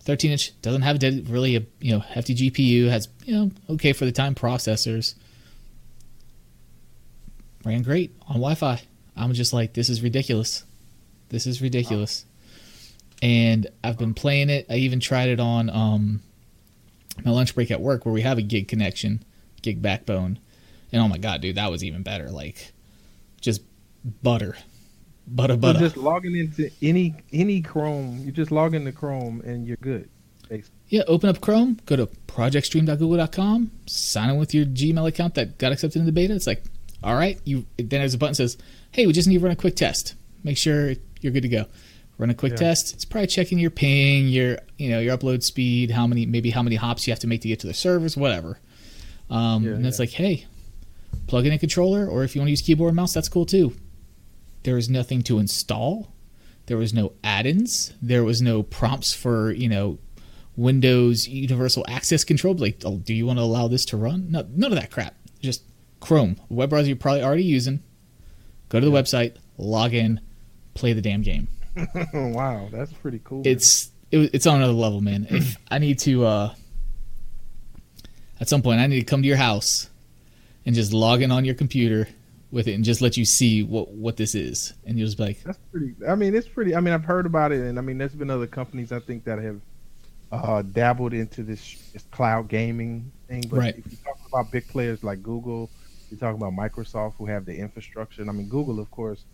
13 0.00 0.30
inch 0.30 0.60
doesn't 0.62 0.82
have 0.82 1.02
a 1.02 1.20
really 1.26 1.56
a 1.56 1.62
you 1.80 1.92
know 1.92 2.00
hefty 2.00 2.34
GPU. 2.34 2.88
Has 2.88 3.08
you 3.24 3.34
know 3.34 3.50
okay 3.70 3.92
for 3.92 4.04
the 4.04 4.12
time 4.12 4.34
processors. 4.34 5.14
Ran 7.64 7.82
great 7.82 8.14
on 8.22 8.36
Wi-Fi. 8.36 8.80
I'm 9.16 9.32
just 9.32 9.52
like, 9.52 9.74
this 9.74 9.88
is 9.88 10.02
ridiculous. 10.02 10.64
This 11.28 11.46
is 11.46 11.60
ridiculous. 11.60 12.24
And 13.20 13.66
I've 13.82 13.98
been 13.98 14.14
playing 14.14 14.48
it. 14.48 14.66
I 14.70 14.76
even 14.76 15.00
tried 15.00 15.28
it 15.28 15.40
on 15.40 15.68
um, 15.70 16.22
my 17.24 17.32
lunch 17.32 17.54
break 17.54 17.70
at 17.70 17.80
work 17.80 18.06
where 18.06 18.12
we 18.12 18.22
have 18.22 18.38
a 18.38 18.42
gig 18.42 18.68
connection, 18.68 19.24
gig 19.60 19.82
backbone, 19.82 20.38
and 20.92 21.02
oh 21.02 21.08
my 21.08 21.18
god, 21.18 21.40
dude, 21.40 21.56
that 21.56 21.70
was 21.70 21.82
even 21.84 22.02
better. 22.02 22.30
Like, 22.30 22.72
just 23.40 23.60
butter, 24.22 24.56
butter, 25.34 25.54
So 25.54 25.58
butter. 25.58 25.78
just 25.80 25.96
logging 25.96 26.36
into 26.36 26.70
any 26.82 27.14
any 27.32 27.60
Chrome, 27.62 28.22
you 28.24 28.32
just 28.32 28.50
log 28.50 28.74
into 28.74 28.92
Chrome 28.92 29.40
and 29.44 29.66
you're 29.66 29.76
good. 29.80 30.08
basically. 30.48 30.74
Yeah, 30.88 31.02
open 31.06 31.28
up 31.28 31.40
Chrome, 31.42 31.78
go 31.86 31.96
to 31.96 32.06
projectstream.google.com, 32.26 33.70
sign 33.86 34.30
in 34.30 34.36
with 34.38 34.54
your 34.54 34.64
Gmail 34.64 35.06
account 35.08 35.34
that 35.34 35.58
got 35.58 35.72
accepted 35.72 35.98
in 36.00 36.06
the 36.06 36.12
beta. 36.12 36.34
It's 36.34 36.46
like, 36.46 36.62
all 37.02 37.14
right, 37.14 37.38
you 37.44 37.66
then 37.76 37.88
there's 38.00 38.14
a 38.14 38.18
button 38.18 38.32
that 38.32 38.36
says, 38.36 38.56
hey, 38.92 39.06
we 39.06 39.12
just 39.12 39.28
need 39.28 39.38
to 39.38 39.44
run 39.44 39.52
a 39.52 39.56
quick 39.56 39.76
test. 39.76 40.14
Make 40.44 40.56
sure 40.56 40.94
you're 41.20 41.32
good 41.32 41.42
to 41.42 41.48
go. 41.48 41.66
Run 42.16 42.30
a 42.30 42.34
quick 42.34 42.52
Yeah. 42.52 42.58
test. 42.58 42.94
It's 42.94 43.04
probably 43.04 43.26
checking 43.28 43.58
your 43.58 43.70
ping, 43.70 44.28
your 44.28 44.58
you 44.78 44.88
know 44.90 44.98
your 45.00 45.16
upload 45.16 45.42
speed, 45.42 45.90
how 45.90 46.06
many 46.06 46.26
maybe 46.26 46.50
how 46.50 46.62
many 46.62 46.76
hops 46.76 47.06
you 47.06 47.12
have 47.12 47.20
to 47.20 47.26
make 47.26 47.42
to 47.42 47.48
get 47.48 47.60
to 47.60 47.66
the 47.66 47.74
servers, 47.74 48.16
whatever. 48.16 48.58
Um, 49.30 49.64
Yeah, 49.64 49.72
and 49.72 49.86
it's 49.86 49.98
yeah. 49.98 50.02
like, 50.02 50.10
hey, 50.10 50.46
plug 51.26 51.44
in 51.46 51.52
a 51.52 51.58
controller, 51.58 52.06
or 52.08 52.24
if 52.24 52.34
you 52.34 52.40
want 52.40 52.46
to 52.48 52.50
use 52.52 52.62
keyboard 52.62 52.88
and 52.90 52.96
mouse, 52.96 53.12
that's 53.12 53.28
cool 53.28 53.44
too. 53.46 53.74
There 54.62 54.76
is 54.76 54.88
nothing 54.88 55.22
to 55.22 55.38
install. 55.38 56.12
There 56.66 56.76
was 56.76 56.92
no 56.92 57.12
add-ins. 57.24 57.94
There 58.02 58.24
was 58.24 58.42
no 58.42 58.62
prompts 58.62 59.14
for 59.14 59.52
you 59.52 59.68
know 59.68 59.98
Windows 60.56 61.28
Universal 61.28 61.84
Access 61.88 62.24
Control. 62.24 62.54
Like, 62.54 62.82
oh, 62.84 62.98
do 62.98 63.14
you 63.14 63.26
want 63.26 63.38
to 63.38 63.42
allow 63.42 63.68
this 63.68 63.84
to 63.86 63.96
run? 63.96 64.30
No, 64.30 64.46
none 64.50 64.72
of 64.72 64.78
that 64.78 64.90
crap. 64.90 65.14
Just 65.40 65.62
Chrome, 66.00 66.36
web 66.48 66.70
browser 66.70 66.88
you're 66.88 66.96
probably 66.96 67.22
already 67.22 67.44
using. 67.44 67.82
Go 68.68 68.80
to 68.80 68.86
the 68.86 68.92
website, 68.92 69.36
log 69.56 69.94
in, 69.94 70.20
play 70.74 70.92
the 70.92 71.00
damn 71.00 71.22
game. 71.22 71.48
wow, 72.12 72.68
that's 72.70 72.92
pretty 72.92 73.20
cool. 73.24 73.42
It's 73.44 73.90
it, 74.10 74.30
it's 74.32 74.46
on 74.46 74.56
another 74.56 74.72
level, 74.72 75.00
man. 75.00 75.26
If 75.30 75.56
I 75.70 75.78
need 75.78 75.98
to, 76.00 76.24
uh, 76.24 76.54
at 78.40 78.48
some 78.48 78.62
point, 78.62 78.80
I 78.80 78.86
need 78.86 79.00
to 79.00 79.04
come 79.04 79.22
to 79.22 79.28
your 79.28 79.36
house 79.36 79.90
and 80.64 80.74
just 80.74 80.92
log 80.92 81.22
in 81.22 81.30
on 81.30 81.44
your 81.44 81.54
computer 81.54 82.08
with 82.50 82.66
it 82.68 82.74
and 82.74 82.84
just 82.84 83.00
let 83.02 83.16
you 83.16 83.24
see 83.24 83.62
what 83.62 83.92
what 83.92 84.16
this 84.16 84.34
is, 84.34 84.72
and 84.86 84.98
you'll 84.98 85.06
just 85.06 85.18
be 85.18 85.24
like, 85.24 85.42
That's 85.44 85.58
pretty. 85.70 85.94
I 86.08 86.14
mean, 86.14 86.34
it's 86.34 86.48
pretty. 86.48 86.74
I 86.74 86.80
mean, 86.80 86.94
I've 86.94 87.04
heard 87.04 87.26
about 87.26 87.52
it, 87.52 87.60
and 87.60 87.78
I 87.78 87.82
mean, 87.82 87.98
there's 87.98 88.14
been 88.14 88.30
other 88.30 88.46
companies 88.46 88.92
I 88.92 89.00
think 89.00 89.24
that 89.24 89.38
have 89.38 89.60
uh, 90.32 90.62
dabbled 90.62 91.14
into 91.14 91.42
this, 91.42 91.90
this 91.92 92.04
cloud 92.10 92.48
gaming 92.48 93.12
thing. 93.28 93.42
But 93.50 93.58
Right. 93.58 93.74
if 93.76 93.90
you 93.90 93.96
talk 94.04 94.16
about 94.32 94.50
big 94.52 94.66
players 94.68 95.02
like 95.02 95.22
Google, 95.22 95.70
you 96.10 96.16
talk 96.18 96.34
about 96.34 96.52
Microsoft, 96.52 97.14
who 97.18 97.26
have 97.26 97.44
the 97.46 97.56
infrastructure. 97.56 98.20
And 98.22 98.30
I 98.30 98.32
mean, 98.34 98.48
Google, 98.48 98.78
of 98.80 98.90
course, 98.90 99.24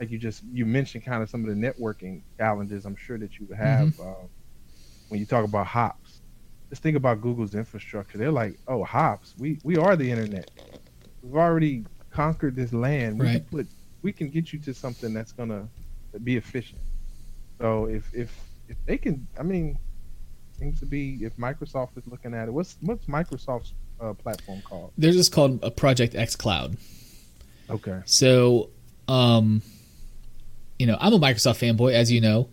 like 0.00 0.10
you 0.10 0.18
just 0.18 0.42
you 0.52 0.66
mentioned, 0.66 1.04
kind 1.04 1.22
of 1.22 1.30
some 1.30 1.44
of 1.48 1.54
the 1.54 1.60
networking 1.60 2.22
challenges. 2.38 2.84
I'm 2.86 2.96
sure 2.96 3.18
that 3.18 3.38
you 3.38 3.48
have 3.56 3.94
Mm-hmm. 3.96 4.02
um, 4.02 4.28
when 5.08 5.20
you 5.20 5.26
talk 5.26 5.44
about 5.44 5.66
hops. 5.66 6.22
Just 6.70 6.82
think 6.82 6.96
about 6.96 7.20
Google's 7.20 7.54
infrastructure. 7.54 8.18
They're 8.18 8.32
like, 8.32 8.58
oh, 8.66 8.84
hops. 8.84 9.34
We 9.38 9.60
we 9.64 9.76
are 9.76 9.96
the 9.96 10.10
internet. 10.10 10.50
We've 11.22 11.36
already 11.36 11.86
conquered 12.14 12.54
this 12.56 12.72
land. 12.72 13.18
We 13.18 13.26
Right. 13.26 13.32
can 13.34 13.44
put 13.58 13.66
we 14.02 14.12
can 14.12 14.28
get 14.28 14.52
you 14.52 14.58
to 14.60 14.72
something 14.74 15.12
that's 15.12 15.32
gonna 15.32 15.68
be 16.22 16.36
efficient. 16.36 16.80
So 17.58 17.86
if 17.86 18.04
if 18.14 18.30
if 18.68 18.76
they 18.86 18.96
can, 18.96 19.26
I 19.38 19.42
mean, 19.42 19.78
seems 20.58 20.78
to 20.80 20.86
be 20.86 21.18
if 21.22 21.36
Microsoft 21.36 21.96
is 21.98 22.06
looking 22.06 22.32
at 22.34 22.48
it. 22.48 22.52
What's 22.52 22.76
what's 22.80 23.06
Microsoft's 23.06 23.72
uh, 24.00 24.12
platform 24.14 24.62
called? 24.62 24.92
They're 24.96 25.12
just 25.12 25.32
called 25.32 25.58
a 25.62 25.70
Project 25.70 26.14
X 26.14 26.36
Cloud. 26.36 26.76
Okay. 27.68 28.00
So, 28.04 28.70
um, 29.08 29.62
you 30.78 30.86
know, 30.86 30.96
I'm 31.00 31.12
a 31.14 31.18
Microsoft 31.18 31.58
fanboy, 31.60 31.92
as 31.94 32.12
you 32.12 32.20
know, 32.20 32.48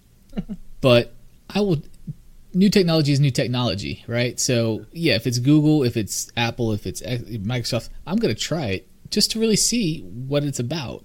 but 0.80 1.12
I 1.50 1.60
will. 1.60 1.82
New 2.56 2.70
technology 2.70 3.12
is 3.12 3.20
new 3.20 3.30
technology, 3.30 4.02
right? 4.06 4.40
So, 4.40 4.86
yeah, 4.92 5.14
if 5.14 5.26
it's 5.26 5.38
Google, 5.38 5.84
if 5.84 5.96
it's 5.96 6.32
Apple, 6.36 6.72
if 6.72 6.86
it's 6.86 7.02
Microsoft, 7.02 7.90
I'm 8.06 8.16
going 8.16 8.34
to 8.34 8.40
try 8.40 8.66
it 8.68 8.88
just 9.10 9.30
to 9.32 9.40
really 9.40 9.56
see 9.56 10.00
what 10.00 10.42
it's 10.42 10.58
about. 10.58 11.04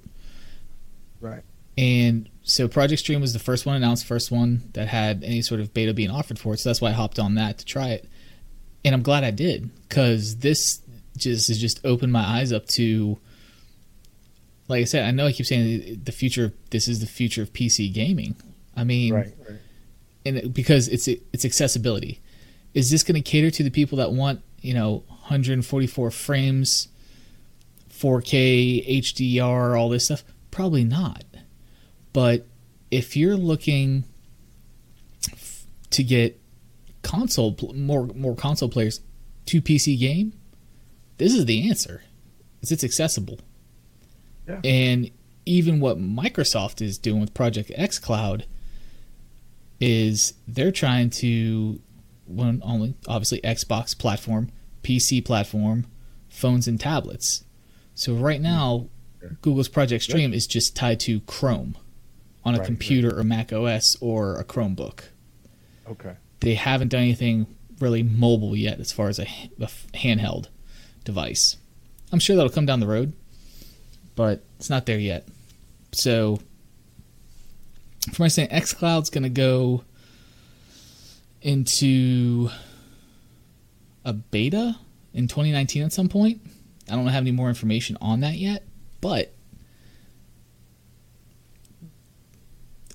Right. 1.19 1.43
And 1.77 2.29
so, 2.43 2.69
Project 2.69 3.01
Stream 3.01 3.19
was 3.19 3.33
the 3.33 3.39
first 3.39 3.65
one 3.65 3.75
announced, 3.75 4.05
first 4.05 4.31
one 4.31 4.69
that 4.73 4.87
had 4.87 5.25
any 5.25 5.41
sort 5.41 5.59
of 5.59 5.73
beta 5.73 5.93
being 5.93 6.09
offered 6.09 6.39
for 6.39 6.53
it. 6.53 6.59
So 6.59 6.69
that's 6.69 6.79
why 6.79 6.89
I 6.89 6.93
hopped 6.93 7.19
on 7.19 7.35
that 7.35 7.57
to 7.57 7.65
try 7.65 7.89
it, 7.89 8.09
and 8.85 8.95
I'm 8.95 9.03
glad 9.03 9.25
I 9.25 9.31
did 9.31 9.69
because 9.89 10.37
this 10.37 10.79
just 11.17 11.49
has 11.49 11.59
just 11.59 11.85
opened 11.85 12.13
my 12.13 12.23
eyes 12.23 12.53
up 12.53 12.65
to 12.67 13.19
like 14.71 14.81
I 14.81 14.85
said, 14.85 15.05
I 15.05 15.11
know 15.11 15.27
I 15.27 15.33
keep 15.33 15.45
saying 15.45 16.01
the 16.05 16.11
future. 16.13 16.53
This 16.69 16.87
is 16.87 17.01
the 17.01 17.05
future 17.05 17.41
of 17.41 17.51
PC 17.51 17.93
gaming. 17.93 18.35
I 18.75 18.85
mean, 18.85 19.13
Right. 19.13 19.33
Right. 19.47 19.59
And 20.25 20.37
it- 20.37 20.53
because 20.53 20.87
it's 20.87 21.07
it's 21.07 21.45
accessibility. 21.45 22.19
Is 22.73 22.89
this 22.89 23.03
going 23.03 23.21
to 23.21 23.29
cater 23.29 23.51
to 23.51 23.63
the 23.63 23.69
people 23.71 23.97
that 23.97 24.11
want 24.13 24.41
you 24.61 24.73
know 24.73 25.03
144 25.07 26.11
frames, 26.11 26.87
4K 27.89 28.99
HDR, 29.01 29.77
all 29.79 29.89
this 29.89 30.05
stuff? 30.05 30.23
Probably 30.51 30.83
not. 30.83 31.23
But 32.13 32.45
if 32.89 33.15
you're 33.15 33.37
looking 33.37 34.03
f- 35.31 35.65
to 35.91 36.03
get 36.03 36.39
console 37.03 37.53
pl- 37.53 37.73
more 37.73 38.07
more 38.07 38.35
console 38.35 38.69
players 38.69 39.01
to 39.47 39.61
PC 39.61 39.97
game, 39.99 40.33
this 41.17 41.33
is 41.33 41.45
the 41.45 41.69
answer. 41.69 42.03
Is 42.61 42.71
it's 42.71 42.83
accessible. 42.83 43.39
Yeah. 44.47 44.59
And 44.63 45.09
even 45.45 45.79
what 45.79 45.97
Microsoft 45.99 46.81
is 46.81 46.97
doing 46.97 47.19
with 47.21 47.33
Project 47.33 47.71
X 47.75 47.97
Cloud 47.97 48.45
is 49.81 50.35
they're 50.47 50.71
trying 50.71 51.09
to 51.09 51.81
one 52.25 52.61
only 52.63 52.93
obviously 53.07 53.41
Xbox 53.41 53.97
platform, 53.97 54.49
PC 54.83 55.25
platform, 55.25 55.87
phones 56.29 56.67
and 56.67 56.79
tablets. 56.79 57.43
So 57.95 58.13
right 58.13 58.37
hmm. 58.37 58.43
now, 58.43 58.87
Google's 59.41 59.67
Project 59.67 60.03
Stream 60.03 60.33
is 60.33 60.47
just 60.47 60.75
tied 60.75 60.99
to 61.01 61.19
Chrome 61.21 61.75
on 62.43 62.55
a 62.55 62.59
Right, 62.59 62.65
computer 62.65 63.17
or 63.17 63.23
Mac 63.23 63.51
OS 63.51 63.97
or 63.99 64.35
a 64.35 64.43
Chromebook. 64.43 65.01
Okay. 65.87 66.15
They 66.39 66.55
haven't 66.55 66.87
done 66.89 67.01
anything 67.01 67.47
really 67.79 68.03
mobile 68.03 68.55
yet 68.55 68.79
as 68.79 68.91
far 68.91 69.09
as 69.09 69.19
a, 69.19 69.27
a 69.59 69.67
handheld 69.93 70.47
device. 71.03 71.57
I'm 72.11 72.19
sure 72.19 72.35
that'll 72.35 72.51
come 72.51 72.65
down 72.65 72.79
the 72.79 72.87
road, 72.87 73.13
but 74.15 74.43
it's 74.57 74.69
not 74.69 74.85
there 74.85 74.99
yet. 74.99 75.27
So, 75.91 76.39
from 78.11 78.23
my 78.23 78.27
saying, 78.27 78.49
xCloud's 78.49 79.09
going 79.09 79.23
to 79.23 79.29
go 79.29 79.83
into 81.41 82.49
a 84.05 84.13
beta 84.13 84.77
in 85.13 85.27
2019 85.27 85.83
at 85.83 85.93
some 85.93 86.09
point. 86.09 86.41
I 86.89 86.95
don't 86.95 87.07
have 87.07 87.23
any 87.23 87.31
more 87.31 87.49
information 87.49 87.97
on 88.01 88.21
that 88.21 88.35
yet, 88.35 88.63
but 88.99 89.33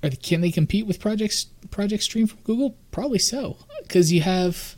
are 0.02 0.10
they, 0.10 0.16
can 0.16 0.40
they 0.40 0.50
compete 0.50 0.86
with 0.86 1.00
Project 1.00 1.46
Project 1.70 2.02
Stream 2.02 2.26
from 2.26 2.40
Google? 2.42 2.76
Probably 2.90 3.18
so, 3.18 3.56
because 3.82 4.12
you 4.12 4.20
have 4.22 4.76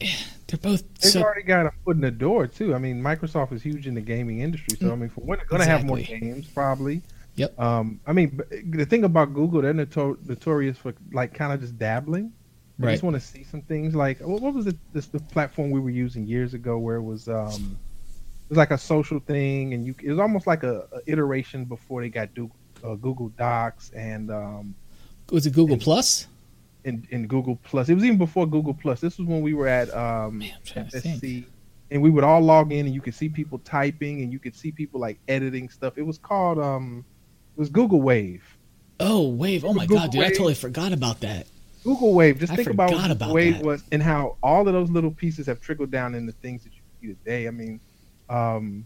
they're 0.00 0.58
both 0.60 0.82
They've 1.00 1.12
so 1.12 1.22
already 1.22 1.42
got 1.42 1.66
a 1.66 1.72
foot 1.84 1.96
in 1.96 2.02
the 2.02 2.10
door 2.10 2.46
too. 2.46 2.74
I 2.74 2.78
mean, 2.78 3.02
Microsoft 3.02 3.52
is 3.52 3.62
huge 3.62 3.86
in 3.86 3.94
the 3.94 4.00
gaming 4.00 4.40
industry, 4.40 4.78
so 4.80 4.92
I 4.92 4.96
mean, 4.96 5.10
for 5.10 5.20
one, 5.20 5.38
they're 5.38 5.46
going 5.46 5.62
to 5.62 5.68
have 5.68 5.84
more 5.84 5.98
games 5.98 6.46
probably. 6.48 7.02
Yep. 7.36 7.58
Um, 7.60 8.00
I 8.06 8.12
mean, 8.12 8.40
the 8.70 8.84
thing 8.86 9.04
about 9.04 9.32
Google, 9.34 9.62
they're 9.62 9.74
notor- 9.74 10.18
notorious 10.26 10.76
for 10.78 10.94
like 11.12 11.34
kind 11.34 11.52
of 11.52 11.60
just 11.60 11.78
dabbling. 11.78 12.32
I 12.80 12.84
Right. 12.86 12.92
just 12.92 13.02
want 13.04 13.14
to 13.14 13.20
see 13.20 13.42
some 13.42 13.62
things 13.62 13.94
like 13.94 14.20
what, 14.20 14.42
what 14.42 14.52
was 14.52 14.66
it? 14.66 14.76
This 14.92 15.06
the 15.06 15.18
platform 15.20 15.70
we 15.70 15.80
were 15.80 15.88
using 15.90 16.26
years 16.26 16.52
ago 16.52 16.76
where 16.78 16.96
it 16.96 17.02
was 17.02 17.26
um, 17.28 17.78
it 18.44 18.50
was 18.50 18.58
like 18.58 18.70
a 18.70 18.76
social 18.78 19.18
thing, 19.20 19.72
and 19.72 19.86
you 19.86 19.94
it 20.02 20.10
was 20.10 20.18
almost 20.18 20.46
like 20.46 20.62
a, 20.62 20.86
a 20.92 21.00
iteration 21.06 21.64
before 21.64 22.02
they 22.02 22.10
got 22.10 22.34
Google, 22.34 22.56
uh, 22.84 22.94
Google 22.96 23.28
Docs 23.30 23.90
and 23.96 24.30
um, 24.30 24.74
was 25.30 25.46
it 25.46 25.54
Google 25.54 25.78
Plus? 25.78 26.26
in, 26.84 27.04
in 27.10 27.26
Google 27.26 27.56
Plus. 27.64 27.88
It 27.88 27.94
was 27.94 28.04
even 28.04 28.16
before 28.18 28.46
Google 28.46 28.72
Plus. 28.74 29.00
This 29.00 29.18
was 29.18 29.26
when 29.26 29.40
we 29.42 29.54
were 29.54 29.66
at 29.66 29.92
um, 29.92 30.38
Man, 30.38 30.52
I'm 30.54 30.62
trying 30.64 30.88
to 30.88 31.00
think. 31.00 31.20
FSC, 31.22 31.44
and 31.90 32.00
we 32.02 32.10
would 32.10 32.22
all 32.24 32.40
log 32.40 32.72
in, 32.72 32.86
and 32.86 32.94
you 32.94 33.00
could 33.00 33.14
see 33.14 33.28
people 33.28 33.58
typing, 33.60 34.20
and 34.22 34.32
you 34.32 34.38
could 34.38 34.54
see 34.54 34.70
people 34.70 35.00
like 35.00 35.18
editing 35.28 35.68
stuff. 35.68 35.96
It 35.98 36.02
was 36.02 36.16
called 36.18 36.58
um, 36.60 37.04
was 37.56 37.68
Google 37.68 38.00
Wave. 38.00 38.44
Oh, 38.98 39.28
Wave! 39.28 39.64
Oh 39.64 39.72
my 39.74 39.84
Google 39.86 40.04
God, 40.04 40.12
dude, 40.12 40.22
I 40.24 40.28
totally 40.30 40.54
forgot 40.54 40.92
about 40.92 41.20
that. 41.20 41.46
Google 41.84 42.14
Wave. 42.14 42.38
Just 42.40 42.52
I 42.52 42.56
think 42.56 42.68
about 42.70 42.90
what 42.92 43.10
about 43.10 43.32
Wave 43.32 43.54
that. 43.58 43.64
was 43.64 43.84
and 43.92 44.02
how 44.02 44.36
all 44.42 44.66
of 44.66 44.72
those 44.72 44.90
little 44.90 45.10
pieces 45.10 45.46
have 45.46 45.60
trickled 45.60 45.90
down 45.90 46.14
into 46.14 46.32
things 46.32 46.64
that 46.64 46.72
you 46.72 46.80
see 47.00 47.14
today. 47.14 47.46
I 47.46 47.50
mean, 47.50 47.78
um, 48.28 48.84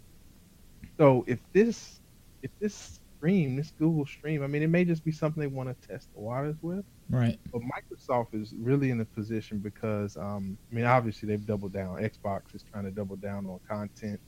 so 0.98 1.24
if 1.26 1.38
this 1.52 2.00
if 2.42 2.50
this 2.58 3.00
stream, 3.16 3.56
this 3.56 3.72
Google 3.78 4.04
stream, 4.06 4.42
I 4.42 4.46
mean, 4.46 4.62
it 4.62 4.68
may 4.68 4.84
just 4.84 5.04
be 5.04 5.12
something 5.12 5.40
they 5.40 5.46
want 5.46 5.68
to 5.68 5.88
test 5.88 6.08
the 6.14 6.20
waters 6.20 6.56
with. 6.62 6.84
Right. 7.10 7.38
But 7.52 7.62
Microsoft 7.62 8.34
is 8.34 8.54
really 8.58 8.90
in 8.90 9.00
a 9.00 9.04
position 9.04 9.58
because, 9.58 10.16
um, 10.16 10.56
I 10.70 10.74
mean, 10.74 10.84
obviously 10.86 11.28
they've 11.28 11.44
doubled 11.46 11.72
down. 11.72 11.96
Xbox 11.98 12.54
is 12.54 12.62
trying 12.72 12.84
to 12.84 12.90
double 12.90 13.16
down 13.16 13.46
on 13.46 13.60
content 13.68 14.18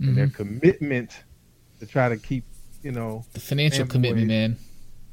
and 0.00 0.16
their 0.16 0.26
Mhm. 0.26 0.34
commitment 0.34 1.24
to 1.80 1.86
try 1.86 2.08
to 2.08 2.16
keep, 2.18 2.44
you 2.84 2.92
know, 2.92 3.24
The 3.32 3.40
financial 3.40 3.86
commitment, 3.86 4.28
man. 4.28 4.56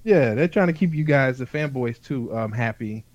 yeah, 0.03 0.35
they're 0.35 0.47
trying 0.47 0.67
to 0.67 0.73
keep 0.73 0.93
you 0.93 1.03
guys, 1.03 1.39
the 1.39 1.45
fanboys 1.45 1.99
too, 2.01 2.35
um, 2.37 2.51
happy 2.51 3.05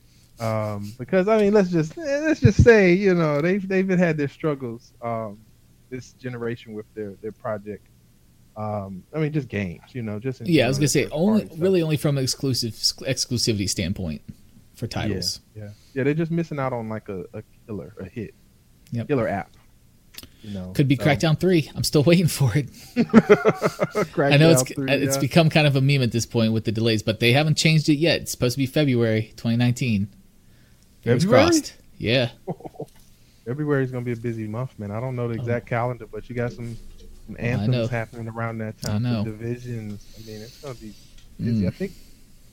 Um, 0.41 0.93
because 0.99 1.29
I 1.29 1.39
mean, 1.39 1.53
let's 1.55 1.71
just 1.71 1.97
let's 1.97 2.41
just 2.41 2.63
say, 2.65 2.93
you 2.93 3.15
know, 3.15 3.41
they've 3.41 3.67
they've 3.67 3.89
had 3.89 4.17
their 4.17 4.29
struggles 4.29 4.93
um, 5.03 5.39
this 5.91 6.13
generation 6.15 6.75
with 6.75 6.87
their 6.95 7.15
their 7.23 7.33
project. 7.33 7.87
Um, 8.57 9.03
I 9.15 9.19
mean, 9.19 9.33
just 9.33 9.49
games, 9.49 9.95
you 9.95 10.03
know, 10.03 10.19
just 10.19 10.41
yeah. 10.47 10.65
I 10.65 10.69
was 10.69 10.79
gonna 10.79 10.89
say 10.89 11.07
only 11.11 11.49
really 11.57 11.81
only 11.83 11.97
from 11.97 12.19
an 12.19 12.25
exclusive 12.25 12.73
exclusivity 12.73 13.69
standpoint 13.69 14.23
for 14.75 14.87
titles. 14.87 15.41
Yeah, 15.55 15.63
yeah, 15.65 15.71
yeah. 15.95 16.03
They're 16.05 16.15
just 16.15 16.31
missing 16.31 16.59
out 16.59 16.73
on 16.73 16.89
like 16.89 17.09
a, 17.09 17.25
a 17.33 17.43
killer, 17.67 17.95
a 18.01 18.05
hit, 18.07 18.35
yep. 18.93 19.09
killer 19.09 19.29
app. 19.29 19.56
You 20.43 20.55
know, 20.55 20.73
could 20.73 20.87
be 20.87 20.97
so. 20.97 21.05
Crackdown 21.05 21.39
three. 21.39 21.71
I'm 21.75 21.83
still 21.83 22.03
waiting 22.03 22.29
for 22.29 22.53
it. 22.55 22.69
I 24.19 24.37
know 24.37 24.51
it's 24.51 24.63
3, 24.63 24.91
it's 24.91 25.17
yeah. 25.17 25.21
become 25.21 25.51
kind 25.51 25.67
of 25.67 25.75
a 25.75 25.81
meme 25.81 26.03
at 26.03 26.13
this 26.13 26.27
point 26.27 26.53
with 26.53 26.65
the 26.65 26.73
delays, 26.73 27.03
but 27.03 27.19
they 27.19 27.33
haven't 27.33 27.57
changed 27.57 27.89
it 27.89 27.97
yet. 27.97 28.23
It's 28.23 28.31
supposed 28.31 28.55
to 28.55 28.59
be 28.59 28.67
February 28.67 29.33
2019. 29.37 30.09
February? 31.03 31.45
crossed. 31.45 31.75
Yeah. 31.99 32.31
February 33.45 33.85
is 33.85 33.91
going 33.91 34.05
to 34.05 34.07
be 34.07 34.13
a 34.13 34.23
busy 34.23 34.47
month, 34.47 34.79
man. 34.79 34.91
I 34.91 35.01
don't 35.01 35.17
know 35.17 35.29
the 35.29 35.35
exact 35.35 35.67
oh. 35.67 35.71
calendar, 35.71 36.07
but 36.07 36.29
you 36.29 36.37
got 36.37 36.53
some, 36.53 36.77
some 37.27 37.37
anthems 37.39 37.89
happening 37.89 38.29
around 38.29 38.59
that 38.59 38.81
time. 38.81 39.07
I 39.07 39.11
know. 39.11 39.25
divisions. 39.25 40.07
I 40.17 40.27
mean, 40.27 40.43
it's 40.43 40.61
going 40.61 40.75
to 40.75 40.81
be 40.81 40.93
busy. 41.39 41.65
Mm. 41.65 41.69
I 41.69 41.71
think 41.71 41.93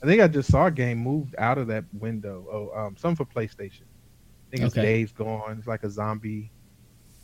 I 0.03 0.05
think 0.05 0.21
I 0.21 0.27
just 0.27 0.51
saw 0.51 0.67
a 0.67 0.71
game 0.71 0.97
moved 0.97 1.33
out 1.37 1.57
of 1.57 1.67
that 1.67 1.85
window. 1.93 2.45
Oh, 2.51 2.77
um, 2.77 2.97
some 2.97 3.15
for 3.15 3.25
PlayStation. 3.25 3.83
I 3.83 4.51
think 4.51 4.63
it's 4.63 4.77
okay. 4.77 4.81
Days 4.81 5.11
Gone. 5.13 5.55
It's 5.57 5.67
like 5.67 5.83
a 5.83 5.89
zombie 5.89 6.51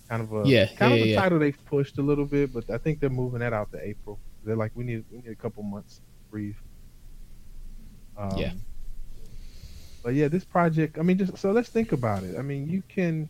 kind 0.09 0.21
of 0.21 0.33
a 0.33 0.47
yeah, 0.47 0.67
kind 0.67 0.95
yeah, 0.95 0.99
of 0.99 1.05
a 1.05 1.09
yeah. 1.09 1.21
title 1.21 1.39
they've 1.39 1.65
pushed 1.65 1.97
a 1.97 2.01
little 2.01 2.25
bit, 2.25 2.53
but 2.53 2.69
I 2.69 2.77
think 2.77 2.99
they're 2.99 3.09
moving 3.09 3.39
that 3.39 3.53
out 3.53 3.71
to 3.71 3.81
April. 3.81 4.19
They're 4.43 4.55
like 4.55 4.71
we 4.75 4.83
need 4.83 5.05
we 5.11 5.17
need 5.17 5.31
a 5.31 5.35
couple 5.35 5.63
months 5.63 5.97
to 5.97 6.01
breathe. 6.31 6.55
Um, 8.17 8.37
yeah. 8.37 8.51
But 10.03 10.13
yeah, 10.13 10.27
this 10.27 10.45
project. 10.45 10.97
I 10.97 11.01
mean, 11.01 11.17
just 11.17 11.37
so 11.37 11.51
let's 11.51 11.69
think 11.69 11.91
about 11.91 12.23
it. 12.23 12.37
I 12.37 12.41
mean, 12.41 12.69
you 12.69 12.83
can 12.87 13.29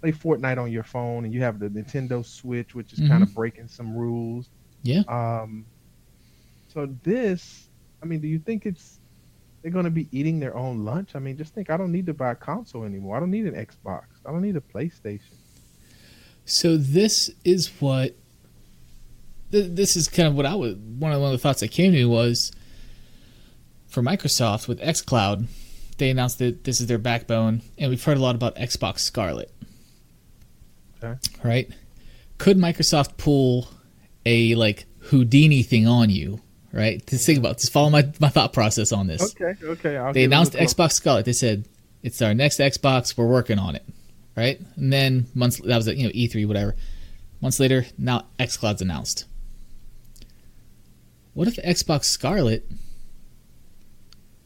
play 0.00 0.12
Fortnite 0.12 0.58
on 0.58 0.70
your 0.70 0.84
phone, 0.84 1.24
and 1.24 1.34
you 1.34 1.42
have 1.42 1.58
the 1.58 1.68
Nintendo 1.68 2.24
Switch, 2.24 2.74
which 2.74 2.92
is 2.92 3.00
mm-hmm. 3.00 3.08
kind 3.08 3.22
of 3.22 3.34
breaking 3.34 3.68
some 3.68 3.96
rules. 3.96 4.48
Yeah. 4.82 5.02
Um. 5.08 5.66
So 6.68 6.86
this 7.02 7.68
I 8.02 8.06
mean, 8.06 8.20
do 8.20 8.28
you 8.28 8.38
think 8.38 8.66
it's 8.66 9.00
they're 9.62 9.72
going 9.72 9.84
to 9.84 9.90
be 9.90 10.08
eating 10.12 10.38
their 10.38 10.56
own 10.56 10.84
lunch? 10.84 11.10
I 11.14 11.18
mean, 11.18 11.36
just 11.36 11.54
think 11.54 11.70
I 11.70 11.76
don't 11.76 11.92
need 11.92 12.06
to 12.06 12.14
buy 12.14 12.32
a 12.32 12.36
console 12.36 12.84
anymore. 12.84 13.16
I 13.16 13.20
don't 13.20 13.30
need 13.30 13.46
an 13.46 13.54
Xbox. 13.54 14.04
I 14.24 14.30
don't 14.30 14.42
need 14.42 14.56
a 14.56 14.60
PlayStation. 14.60 15.37
So 16.48 16.76
this 16.76 17.30
is 17.44 17.68
what 17.80 18.16
this 19.50 19.96
is 19.96 20.08
kind 20.08 20.28
of 20.28 20.34
what 20.34 20.46
I 20.46 20.54
was 20.54 20.74
one 20.74 21.12
of, 21.12 21.20
one 21.20 21.28
of 21.28 21.32
the 21.32 21.38
thoughts 21.38 21.60
that 21.60 21.68
came 21.68 21.92
to 21.92 21.98
me 21.98 22.04
was 22.04 22.52
for 23.86 24.02
Microsoft 24.02 24.68
with 24.68 24.80
xCloud, 24.80 25.46
they 25.96 26.10
announced 26.10 26.38
that 26.38 26.64
this 26.64 26.80
is 26.80 26.86
their 26.86 26.98
backbone, 26.98 27.62
and 27.78 27.90
we've 27.90 28.02
heard 28.02 28.18
a 28.18 28.20
lot 28.20 28.34
about 28.34 28.56
Xbox 28.56 29.00
Scarlett. 29.00 29.52
Okay. 31.02 31.18
Right? 31.42 31.70
Could 32.36 32.58
Microsoft 32.58 33.16
pull 33.16 33.68
a 34.26 34.54
like 34.54 34.86
Houdini 35.00 35.62
thing 35.62 35.86
on 35.86 36.10
you 36.10 36.40
right? 36.72 37.04
Just 37.06 37.26
think 37.26 37.38
about, 37.38 37.58
just 37.58 37.72
follow 37.72 37.90
my, 37.90 38.10
my 38.20 38.28
thought 38.28 38.52
process 38.52 38.92
on 38.92 39.06
this. 39.06 39.34
Okay, 39.34 39.54
okay. 39.64 39.96
I'll 39.96 40.12
they 40.12 40.24
announced 40.24 40.52
Xbox 40.52 40.92
Scarlett. 40.92 41.24
They 41.24 41.32
said 41.32 41.66
it's 42.02 42.20
our 42.22 42.34
next 42.34 42.58
Xbox. 42.58 43.16
We're 43.16 43.26
working 43.26 43.58
on 43.58 43.74
it, 43.74 43.84
right? 44.38 44.60
And 44.76 44.92
then 44.92 45.26
months 45.34 45.60
that 45.60 45.76
was 45.76 45.88
at 45.88 45.96
you 45.96 46.04
know 46.04 46.12
E3 46.12 46.46
whatever. 46.46 46.76
Months 47.40 47.60
later, 47.60 47.86
now 47.98 48.26
XCloud's 48.38 48.80
announced. 48.80 49.24
What 51.34 51.48
if 51.48 51.56
Xbox 51.56 52.04
Scarlett 52.04 52.70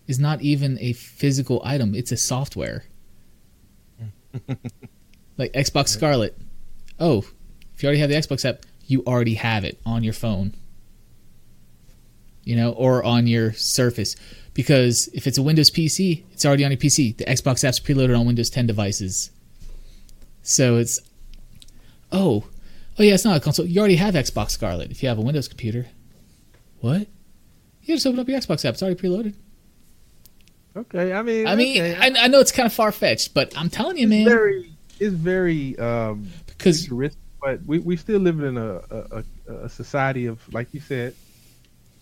is 0.07 0.19
not 0.19 0.43
even 0.43 0.79
a 0.81 0.93
physical 0.95 1.63
item? 1.65 1.95
It's 1.95 2.13
a 2.13 2.17
software. 2.17 2.85
like 5.39 5.53
Xbox 5.53 5.89
Scarlett. 5.89 6.39
Oh, 6.99 7.25
if 7.75 7.83
you 7.83 7.87
already 7.87 8.01
have 8.01 8.11
the 8.11 8.17
Xbox 8.17 8.47
app, 8.47 8.65
you 8.87 9.03
already 9.07 9.35
have 9.35 9.65
it 9.65 9.81
on 9.87 10.03
your 10.03 10.13
phone 10.13 10.55
you 12.45 12.57
know, 12.57 12.73
or 12.73 13.05
on 13.05 13.27
your 13.27 13.53
Surface. 13.53 14.17
Because 14.55 15.09
if 15.15 15.27
it's 15.27 15.39
a 15.39 15.43
Windows 15.43 15.71
PC, 15.71 16.25
it's 16.33 16.45
already 16.45 16.65
on 16.65 16.71
your 16.71 16.79
PC. 16.79 17.17
The 17.17 17.25
Xbox 17.25 17.65
app's 17.65 17.81
preloaded 17.81 18.19
on 18.19 18.27
Windows 18.27 18.51
10 18.51 18.67
devices. 18.67 19.31
So 20.43 20.77
it's, 20.77 21.01
oh, 22.11 22.45
oh 22.99 23.03
yeah, 23.03 23.15
it's 23.15 23.25
not 23.25 23.37
a 23.37 23.41
console. 23.41 23.67
You 23.67 23.81
already 23.81 23.97
have 23.97 24.15
Xbox 24.15 24.51
Scarlett 24.51 24.91
if 24.91 25.03
you 25.03 25.09
have 25.09 25.19
a 25.19 25.23
Windows 25.23 25.49
computer. 25.49 25.87
What? 26.81 27.07
You 27.83 27.95
just 27.95 28.07
open 28.07 28.21
up 28.21 28.29
your 28.29 28.39
Xbox 28.39 28.65
app. 28.65 28.75
It's 28.75 28.83
already 28.83 29.01
preloaded. 29.01 29.35
Okay, 30.75 31.13
I 31.13 31.23
mean, 31.23 31.47
I 31.47 31.55
mean, 31.55 31.83
okay. 31.83 31.97
I, 31.97 32.25
I, 32.25 32.29
know 32.29 32.41
it's 32.41 32.53
kind 32.53 32.67
of 32.67 32.73
far 32.73 32.93
fetched, 32.93 33.35
but 33.35 33.57
I'm 33.59 33.69
telling 33.69 33.99
you, 33.99 34.05
it's 34.05 34.11
man, 34.11 34.25
very, 34.25 34.73
it's 34.99 35.15
very 35.15 35.79
um, 35.79 36.29
because 36.47 36.89
but 37.41 37.63
we 37.67 37.79
we 37.81 37.97
still 37.97 38.21
live 38.21 38.41
in 38.41 38.57
a, 38.57 38.81
a, 38.91 39.25
a 39.65 39.69
society 39.69 40.27
of 40.27 40.41
like 40.55 40.73
you 40.73 40.81
said, 40.81 41.15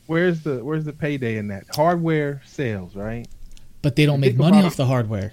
where's 0.06 0.42
the 0.42 0.62
where's 0.64 0.84
the 0.84 0.92
payday 0.92 1.36
in 1.36 1.48
that 1.48 1.64
hardware 1.74 2.42
sales, 2.44 2.94
right? 2.94 3.26
But 3.82 3.96
they 3.96 4.06
don't 4.06 4.20
make 4.20 4.36
money 4.36 4.62
off 4.62 4.76
the 4.76 4.86
hardware. 4.86 5.32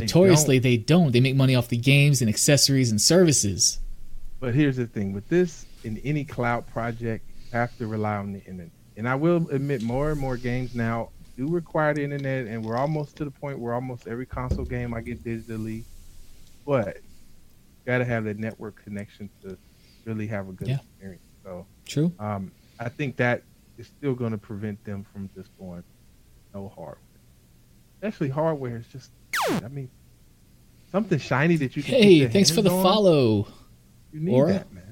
Notoriously, 0.00 0.58
they 0.58 0.76
don't. 0.76 0.86
they 0.86 1.04
don't. 1.04 1.12
They 1.12 1.20
make 1.20 1.36
money 1.36 1.54
off 1.54 1.68
the 1.68 1.76
games 1.76 2.20
and 2.20 2.28
accessories 2.28 2.90
and 2.90 3.00
services. 3.00 3.78
But 4.40 4.54
here's 4.54 4.76
the 4.76 4.86
thing: 4.86 5.12
with 5.12 5.28
this, 5.28 5.66
in 5.84 5.98
any 5.98 6.24
cloud 6.24 6.66
project, 6.66 7.24
you 7.28 7.58
have 7.58 7.76
to 7.78 7.86
rely 7.86 8.16
on 8.16 8.32
the 8.32 8.40
internet. 8.40 8.70
And 8.96 9.08
I 9.08 9.14
will 9.14 9.48
admit, 9.50 9.82
more 9.82 10.10
and 10.10 10.20
more 10.20 10.36
games 10.36 10.74
now 10.74 11.10
do 11.36 11.48
require 11.48 11.94
the 11.94 12.02
internet, 12.02 12.46
and 12.46 12.64
we're 12.64 12.76
almost 12.76 13.16
to 13.16 13.24
the 13.24 13.30
point 13.30 13.58
where 13.58 13.74
almost 13.74 14.06
every 14.06 14.26
console 14.26 14.64
game 14.64 14.94
I 14.94 15.00
get 15.00 15.22
digitally. 15.22 15.84
But 16.64 16.98
got 17.86 17.98
to 17.98 18.04
have 18.04 18.24
that 18.24 18.38
network 18.38 18.82
connection 18.82 19.30
to 19.42 19.56
really 20.04 20.26
have 20.26 20.48
a 20.48 20.52
good 20.52 20.68
yeah. 20.68 20.76
experience. 20.76 21.22
So 21.44 21.66
true. 21.86 22.12
Um, 22.18 22.50
I 22.80 22.88
think 22.88 23.16
that 23.16 23.42
is 23.78 23.86
still 23.86 24.14
going 24.14 24.32
to 24.32 24.38
prevent 24.38 24.82
them 24.84 25.04
from 25.12 25.30
just 25.34 25.56
going 25.58 25.84
no 26.54 26.68
hardware. 26.68 26.98
Especially 27.96 28.28
hardware 28.28 28.76
is 28.76 28.86
just, 28.88 29.10
I 29.50 29.68
mean, 29.68 29.90
something 30.92 31.18
shiny 31.18 31.56
that 31.56 31.76
you 31.76 31.82
can. 31.82 31.94
Hey, 31.94 32.26
thanks 32.28 32.50
for 32.50 32.62
the 32.62 32.70
on, 32.70 32.82
follow. 32.82 33.48
You 34.12 34.20
need 34.20 34.34
Aura? 34.34 34.52
that, 34.54 34.72
man. 34.72 34.84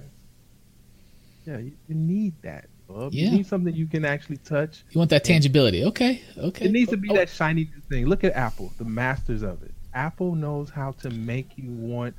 Yeah, 1.46 1.58
you, 1.58 1.72
you 1.88 1.94
need 1.94 2.34
that. 2.42 2.68
Bub. 2.88 3.12
Yeah. 3.12 3.26
You 3.26 3.38
need 3.38 3.46
something 3.46 3.74
you 3.74 3.86
can 3.86 4.04
actually 4.04 4.36
touch. 4.38 4.84
You 4.90 4.98
want 4.98 5.10
that 5.10 5.24
tangibility. 5.24 5.84
Okay. 5.84 6.22
Okay. 6.36 6.66
It 6.66 6.72
needs 6.72 6.90
to 6.90 6.96
be 6.96 7.10
oh. 7.10 7.14
that 7.14 7.30
shiny 7.30 7.70
thing. 7.88 8.06
Look 8.06 8.24
at 8.24 8.34
Apple, 8.34 8.72
the 8.78 8.84
masters 8.84 9.42
of 9.42 9.62
it. 9.62 9.72
Apple 9.94 10.34
knows 10.34 10.70
how 10.70 10.92
to 10.92 11.10
make 11.10 11.56
you 11.56 11.70
want 11.70 12.14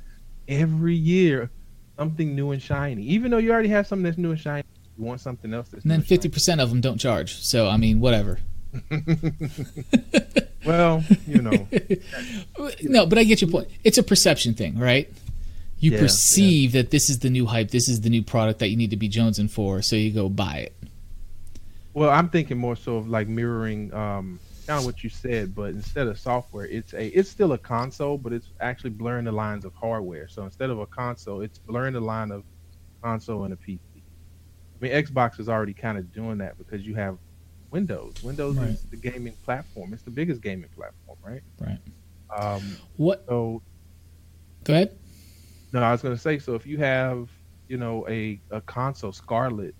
every 0.48 0.94
year 0.94 1.50
something 1.98 2.34
new 2.34 2.50
and 2.50 2.60
shiny. 2.62 3.02
Even 3.02 3.30
though 3.30 3.38
you 3.38 3.52
already 3.52 3.68
have 3.68 3.86
something 3.86 4.04
that's 4.04 4.18
new 4.18 4.30
and 4.30 4.40
shiny, 4.40 4.64
you 4.98 5.04
want 5.04 5.20
something 5.20 5.52
else. 5.52 5.72
and 5.72 5.82
then 5.84 6.02
fifty 6.02 6.28
percent 6.28 6.60
of 6.60 6.70
them 6.70 6.80
don't 6.80 6.98
charge. 6.98 7.36
So 7.42 7.68
I 7.68 7.76
mean, 7.76 8.00
whatever. 8.00 8.38
well, 10.66 11.04
you 11.26 11.42
know. 11.42 11.68
no, 12.82 13.06
but 13.06 13.18
I 13.18 13.24
get 13.24 13.40
your 13.40 13.50
point. 13.50 13.68
It's 13.84 13.98
a 13.98 14.02
perception 14.02 14.54
thing, 14.54 14.78
right? 14.78 15.12
You 15.78 15.92
yeah, 15.92 16.00
perceive 16.00 16.74
yeah. 16.74 16.82
that 16.82 16.90
this 16.90 17.08
is 17.08 17.20
the 17.20 17.30
new 17.30 17.46
hype, 17.46 17.70
this 17.70 17.88
is 17.88 18.00
the 18.00 18.10
new 18.10 18.22
product 18.22 18.60
that 18.60 18.68
you 18.68 18.76
need 18.76 18.90
to 18.90 18.96
be 18.96 19.08
jonesing 19.08 19.50
for, 19.50 19.82
so 19.82 19.96
you 19.96 20.10
go 20.10 20.28
buy 20.28 20.56
it. 20.58 20.76
Well, 21.94 22.10
I'm 22.10 22.28
thinking 22.28 22.58
more 22.58 22.76
so 22.76 22.96
of 22.96 23.08
like 23.08 23.28
mirroring 23.28 23.92
um, 23.94 24.40
kind 24.66 24.80
of 24.80 24.84
what 24.84 25.04
you 25.04 25.10
said, 25.10 25.54
but 25.54 25.70
instead 25.70 26.08
of 26.08 26.18
software, 26.18 26.66
it's 26.66 26.92
a 26.92 27.06
it's 27.06 27.30
still 27.30 27.52
a 27.52 27.58
console, 27.58 28.18
but 28.18 28.32
it's 28.32 28.48
actually 28.60 28.90
blurring 28.90 29.24
the 29.24 29.32
lines 29.32 29.64
of 29.64 29.72
hardware. 29.74 30.28
So 30.28 30.42
instead 30.44 30.70
of 30.70 30.78
a 30.78 30.86
console, 30.86 31.40
it's 31.40 31.58
blurring 31.58 31.94
the 31.94 32.00
line 32.00 32.30
of 32.30 32.44
console 33.02 33.44
and 33.44 33.54
a 33.54 33.56
PC. 33.56 33.78
I 33.94 34.00
mean, 34.80 34.92
Xbox 34.92 35.40
is 35.40 35.48
already 35.48 35.72
kind 35.72 35.96
of 35.96 36.12
doing 36.12 36.38
that 36.38 36.58
because 36.58 36.86
you 36.86 36.94
have 36.96 37.16
Windows. 37.76 38.22
Windows 38.22 38.56
right. 38.56 38.70
is 38.70 38.82
the 38.82 38.96
gaming 38.96 39.34
platform. 39.44 39.92
It's 39.92 40.02
the 40.02 40.10
biggest 40.10 40.40
gaming 40.40 40.70
platform, 40.74 41.18
right? 41.22 41.42
Right. 41.60 41.78
Um, 42.34 42.76
what? 42.96 43.24
So, 43.28 43.62
go 44.64 44.72
ahead. 44.72 44.96
No, 45.72 45.82
I 45.82 45.92
was 45.92 46.00
going 46.00 46.14
to 46.14 46.20
say. 46.20 46.38
So 46.38 46.54
if 46.54 46.66
you 46.66 46.78
have, 46.78 47.28
you 47.68 47.76
know, 47.76 48.06
a 48.08 48.40
a 48.50 48.62
console 48.62 49.12
Scarlett, 49.12 49.74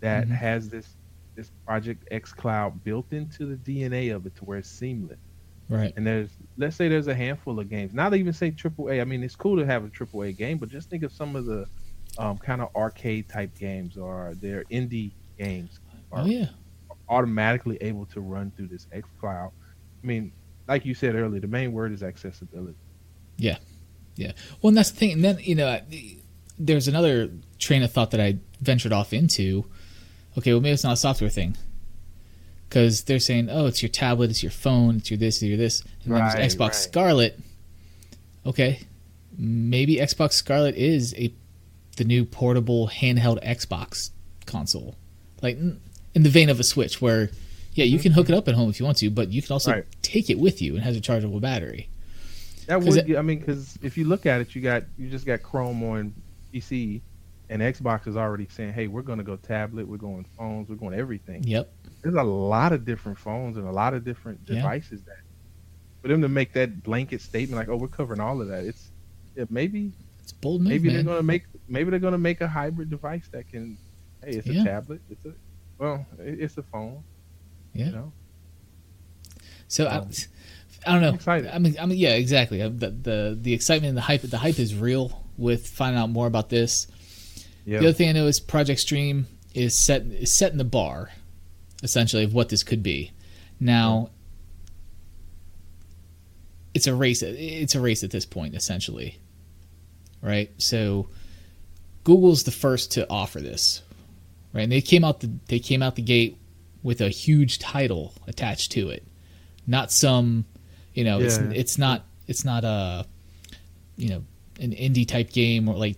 that 0.00 0.24
mm-hmm. 0.24 0.34
has 0.34 0.68
this 0.68 0.96
this 1.36 1.52
Project 1.64 2.08
X 2.10 2.32
Cloud 2.32 2.82
built 2.82 3.12
into 3.12 3.46
the 3.46 3.56
DNA 3.56 4.14
of 4.14 4.26
it 4.26 4.34
to 4.36 4.44
where 4.44 4.58
it's 4.58 4.68
seamless. 4.68 5.20
Right. 5.68 5.92
And 5.96 6.04
there's 6.04 6.30
let's 6.56 6.74
say 6.74 6.88
there's 6.88 7.06
a 7.06 7.14
handful 7.14 7.60
of 7.60 7.70
games. 7.70 7.94
Not 7.94 8.14
even 8.14 8.32
say 8.32 8.50
triple 8.50 8.88
A. 8.90 9.00
I 9.00 9.04
mean, 9.04 9.22
it's 9.22 9.36
cool 9.36 9.56
to 9.58 9.64
have 9.64 9.84
a 9.84 9.88
triple 9.88 10.22
A 10.22 10.32
game, 10.32 10.58
but 10.58 10.70
just 10.70 10.90
think 10.90 11.04
of 11.04 11.12
some 11.12 11.36
of 11.36 11.46
the 11.46 11.66
um, 12.18 12.36
kind 12.38 12.60
of 12.60 12.74
arcade 12.74 13.28
type 13.28 13.56
games 13.56 13.96
or 13.96 14.34
their 14.40 14.64
indie 14.64 15.12
games 15.38 15.78
are 16.10 16.22
oh, 16.22 16.26
yeah. 16.26 16.46
Automatically 17.08 17.78
able 17.80 18.06
to 18.06 18.20
run 18.20 18.50
through 18.56 18.68
this 18.68 18.86
X 18.92 19.08
Cloud. 19.20 19.50
I 20.02 20.06
mean, 20.06 20.32
like 20.66 20.84
you 20.84 20.94
said 20.94 21.14
earlier, 21.14 21.40
the 21.40 21.46
main 21.48 21.72
word 21.72 21.92
is 21.92 22.02
accessibility. 22.02 22.76
Yeah, 23.36 23.58
yeah. 24.16 24.32
Well, 24.60 24.68
and 24.68 24.76
that's 24.76 24.90
the 24.90 24.96
thing. 24.98 25.12
And 25.12 25.24
then 25.24 25.38
you 25.40 25.54
know, 25.54 25.80
there's 26.58 26.88
another 26.88 27.30
train 27.58 27.82
of 27.82 27.92
thought 27.92 28.10
that 28.10 28.20
I 28.20 28.36
ventured 28.60 28.92
off 28.92 29.12
into. 29.12 29.64
Okay, 30.36 30.52
well 30.52 30.60
maybe 30.60 30.74
it's 30.74 30.84
not 30.84 30.92
a 30.92 30.96
software 30.96 31.30
thing. 31.30 31.56
because 32.68 33.04
they're 33.04 33.18
saying, 33.18 33.48
oh, 33.50 33.66
it's 33.66 33.82
your 33.82 33.88
tablet, 33.88 34.30
it's 34.30 34.42
your 34.42 34.52
phone, 34.52 34.96
it's 34.96 35.10
your 35.10 35.18
this, 35.18 35.36
it's 35.36 35.44
your 35.44 35.56
this, 35.56 35.82
and 36.04 36.14
then 36.14 36.20
there's 36.20 36.54
Xbox 36.54 36.60
right. 36.60 36.74
Scarlett. 36.74 37.40
Okay, 38.46 38.80
maybe 39.36 39.96
Xbox 39.96 40.32
Scarlett 40.32 40.76
is 40.76 41.14
a 41.16 41.32
the 41.96 42.04
new 42.04 42.24
portable 42.24 42.88
handheld 42.88 43.42
Xbox 43.44 44.10
console, 44.46 44.96
like 45.42 45.58
in 46.18 46.24
the 46.24 46.28
vein 46.28 46.50
of 46.50 46.58
a 46.58 46.64
Switch, 46.64 47.00
where 47.00 47.30
yeah, 47.74 47.84
you 47.84 47.96
mm-hmm. 47.96 48.02
can 48.02 48.12
hook 48.12 48.28
it 48.28 48.34
up 48.34 48.48
at 48.48 48.54
home 48.56 48.68
if 48.68 48.80
you 48.80 48.84
want 48.84 48.98
to, 48.98 49.08
but 49.08 49.30
you 49.30 49.40
can 49.40 49.52
also 49.52 49.70
Right. 49.70 49.84
take 50.02 50.28
it 50.30 50.38
with 50.38 50.60
you 50.60 50.74
and 50.74 50.82
has 50.82 50.96
a 50.96 51.00
chargeable 51.00 51.38
battery. 51.38 51.88
That 52.66 52.82
would, 52.82 53.08
it- 53.08 53.16
I 53.16 53.22
mean, 53.22 53.38
because 53.38 53.78
if 53.82 53.96
you 53.96 54.04
look 54.04 54.26
at 54.26 54.40
it, 54.40 54.54
you 54.54 54.60
got 54.60 54.82
you 54.98 55.08
just 55.08 55.24
got 55.24 55.42
Chrome 55.44 55.82
on 55.84 56.12
PC, 56.52 57.00
and 57.48 57.62
Xbox 57.62 58.08
is 58.08 58.16
already 58.16 58.48
saying, 58.50 58.72
"Hey, 58.72 58.88
we're 58.88 59.02
going 59.02 59.18
to 59.18 59.24
go 59.24 59.36
tablet, 59.36 59.86
we're 59.86 59.96
going 59.96 60.24
phones, 60.36 60.68
we're 60.68 60.74
going 60.74 60.98
everything." 60.98 61.44
Yep. 61.44 61.72
There's 62.02 62.14
a 62.16 62.22
lot 62.22 62.72
of 62.72 62.84
different 62.84 63.16
phones 63.18 63.56
and 63.56 63.66
a 63.66 63.72
lot 63.72 63.94
of 63.94 64.04
different 64.04 64.40
Yeah. 64.46 64.56
devices 64.56 65.02
that 65.04 65.18
for 66.02 66.08
them 66.08 66.20
to 66.22 66.28
make 66.28 66.52
that 66.54 66.82
blanket 66.82 67.20
statement 67.22 67.58
like, 67.58 67.68
"Oh, 67.68 67.76
we're 67.76 67.86
covering 67.88 68.20
all 68.20 68.42
of 68.42 68.48
that," 68.48 68.64
it's 68.64 68.90
yeah, 69.36 69.44
maybe 69.50 69.92
It's 70.20 70.32
bold 70.32 70.62
move, 70.62 70.70
maybe 70.70 70.88
man. 70.88 70.96
they're 70.96 71.04
going 71.04 71.16
to 71.18 71.22
make 71.22 71.44
maybe 71.68 71.90
they're 71.90 72.00
going 72.00 72.12
to 72.12 72.18
make 72.18 72.40
a 72.40 72.48
hybrid 72.48 72.90
device 72.90 73.28
that 73.30 73.48
can, 73.48 73.78
hey, 74.24 74.32
it's 74.32 74.46
Yeah. 74.48 74.62
a 74.62 74.64
tablet, 74.64 75.00
it's 75.10 75.24
a 75.24 75.32
well, 75.78 76.06
it's 76.18 76.56
a 76.58 76.62
phone, 76.62 77.02
Yeah. 77.74 77.86
you 77.86 77.92
know. 77.92 78.12
So 79.68 79.86
I, 79.86 79.96
Um, 79.98 80.10
I 80.86 80.92
don't 80.92 81.02
know. 81.02 81.08
I'm 81.08 81.14
excited. 81.16 81.54
I 81.54 81.58
mean, 81.58 81.76
I 81.80 81.86
mean, 81.86 81.98
yeah, 81.98 82.14
exactly. 82.14 82.62
Uh, 82.62 82.68
The, 82.70 82.90
the 82.90 83.38
the 83.40 83.52
excitement 83.52 83.88
and 83.90 83.96
the 83.96 84.02
hype. 84.02 84.22
The 84.22 84.38
hype 84.38 84.58
is 84.58 84.74
real 84.74 85.24
with 85.36 85.66
finding 85.68 86.00
out 86.00 86.10
more 86.10 86.26
about 86.26 86.48
this. 86.48 86.86
Yeah, 87.66 87.80
The 87.80 87.86
other 87.88 87.92
thing 87.92 88.08
I 88.08 88.12
know 88.12 88.26
is 88.26 88.40
Project 88.40 88.80
Stream 88.80 89.26
is 89.54 89.74
set 89.74 90.02
is 90.06 90.32
setting 90.32 90.58
the 90.58 90.64
bar, 90.64 91.10
essentially, 91.82 92.24
of 92.24 92.32
what 92.32 92.48
this 92.48 92.62
could 92.62 92.82
be. 92.82 93.12
Now, 93.60 94.10
it's 96.74 96.86
a 96.86 96.94
race. 96.94 97.22
It's 97.22 97.74
a 97.74 97.80
race 97.80 98.02
at 98.04 98.10
this 98.10 98.24
point, 98.24 98.54
essentially, 98.54 99.18
right? 100.22 100.50
So, 100.58 101.08
Google's 102.04 102.44
the 102.44 102.50
first 102.52 102.92
to 102.92 103.08
offer 103.10 103.40
this, 103.40 103.82
right? 104.52 104.62
And 104.62 104.72
they 104.72 104.80
came 104.80 105.04
out 105.04 105.20
the 105.20 105.30
they 105.46 105.58
came 105.58 105.82
out 105.82 105.96
the 105.96 106.02
gate 106.02 106.38
with 106.82 107.00
a 107.00 107.08
huge 107.08 107.58
title 107.58 108.14
attached 108.26 108.72
to 108.72 108.90
it, 108.90 109.04
not 109.66 109.90
some, 109.90 110.44
you 110.94 111.04
know, 111.04 111.20
it's 111.20 111.38
Yeah. 111.38 111.50
it's 111.52 111.78
not 111.78 112.04
it's 112.26 112.44
not 112.44 112.64
a, 112.64 113.06
you 113.96 114.10
know, 114.10 114.24
an 114.60 114.72
indie 114.72 115.06
type 115.06 115.32
game 115.32 115.68
or 115.68 115.74
like, 115.76 115.96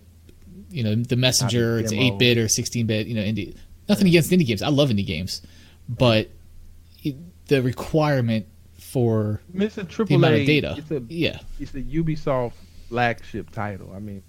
you 0.69 0.83
know, 0.83 0.95
the 0.95 1.15
messenger. 1.15 1.79
It's 1.79 1.91
eight 1.91 2.17
bit 2.17 2.37
or 2.37 2.47
sixteen 2.47 2.87
bit. 2.87 3.07
You 3.07 3.15
know, 3.15 3.21
indie. 3.21 3.55
Nothing 3.89 4.07
against 4.07 4.31
indie 4.31 4.45
games. 4.45 4.61
I 4.61 4.69
love 4.69 4.89
indie 4.89 5.05
games, 5.05 5.41
but 5.89 6.29
it, 7.03 7.15
the 7.47 7.61
requirement 7.61 8.45
for 8.77 9.41
it's 9.53 9.77
a 9.77 9.83
triple 9.83 10.09
the 10.09 10.15
amount 10.15 10.35
A 10.35 10.41
of 10.41 10.47
data, 10.47 10.75
It's 10.77 10.91
a 10.91 11.03
yeah, 11.09 11.39
it's 11.59 11.73
a 11.73 11.81
Ubisoft 11.81 12.53
flagship 12.87 13.49
title. 13.51 13.91
I 13.95 13.99
mean, 13.99 14.23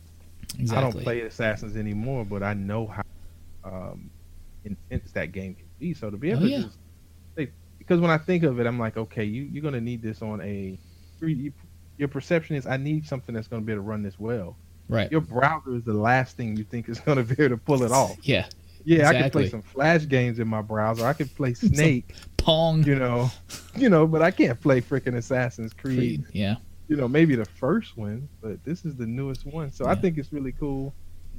exactly. 0.59 0.77
I 0.77 0.81
don't 0.91 1.03
play 1.03 1.21
Assassins 1.21 1.77
anymore, 1.77 2.25
but 2.25 2.43
I 2.43 2.55
know 2.55 2.87
how 2.87 3.03
um, 3.65 4.11
intense 4.65 5.13
that 5.13 5.33
game 5.33 5.55
can 5.55 5.67
be. 5.79 5.95
So 5.95 6.11
to 6.11 6.17
be 6.17 6.31
able 6.31 6.43
Oh, 6.43 6.47
to 6.47 6.51
yeah. 6.51 6.61
just 6.63 6.79
say, 7.37 7.51
because 7.79 8.01
when 8.01 8.11
I 8.11 8.19
think 8.19 8.43
of 8.45 8.61
it, 8.61 8.67
I'm 8.67 8.79
like, 8.79 8.97
okay, 8.97 9.25
you 9.25 9.43
you're 9.43 9.63
gonna 9.63 9.81
need 9.81 10.03
this 10.03 10.23
on 10.23 10.41
a 10.41 10.79
you- 11.21 11.53
your 11.99 12.09
perception 12.09 12.57
is 12.57 12.67
I 12.67 12.77
need 12.79 13.07
something 13.07 13.35
that's 13.35 13.49
gonna 13.49 13.63
be 13.63 13.73
able 13.73 13.83
to 13.83 13.89
run 13.89 14.03
this 14.03 14.19
well. 14.19 14.57
right. 14.89 15.11
Your 15.13 15.21
browser 15.21 15.77
is 15.77 15.85
the 15.85 15.93
last 15.95 16.37
thing 16.37 16.57
you 16.57 16.65
think 16.65 16.89
is 16.89 16.99
gonna 17.07 17.23
be 17.23 17.35
able 17.43 17.57
to 17.57 17.63
pull 17.63 17.83
it 17.85 17.93
off. 17.93 18.17
Yeah, 18.23 18.47
Yeah, 18.85 19.09
I 19.09 19.13
can 19.13 19.31
play 19.31 19.49
some 19.49 19.63
Flash 19.63 20.09
games 20.09 20.39
in 20.39 20.49
my 20.49 20.63
browser. 20.63 21.05
I 21.07 21.13
can 21.13 21.29
play 21.29 21.55
Snake, 21.55 22.15
Pong. 22.39 22.83
you 22.85 22.97
know, 22.97 23.31
you 23.77 23.89
know, 23.89 24.07
but 24.07 24.23
I 24.23 24.31
can't 24.33 24.61
play 24.61 24.81
freaking 24.81 25.15
Assassin's 25.17 25.73
Creed 25.73 26.25
Creed. 26.25 26.25
Yeah, 26.33 26.57
you 26.89 26.97
know, 26.97 27.07
maybe 27.09 27.37
the 27.37 27.45
first 27.45 27.97
one, 27.97 28.29
but 28.41 28.63
this 28.65 28.85
is 28.85 28.97
the 28.97 29.07
newest 29.07 29.47
one. 29.47 29.71
So 29.71 29.87
I 29.87 29.95
think 29.95 30.19
it's 30.19 30.33
really 30.33 30.53
cool. 30.53 30.93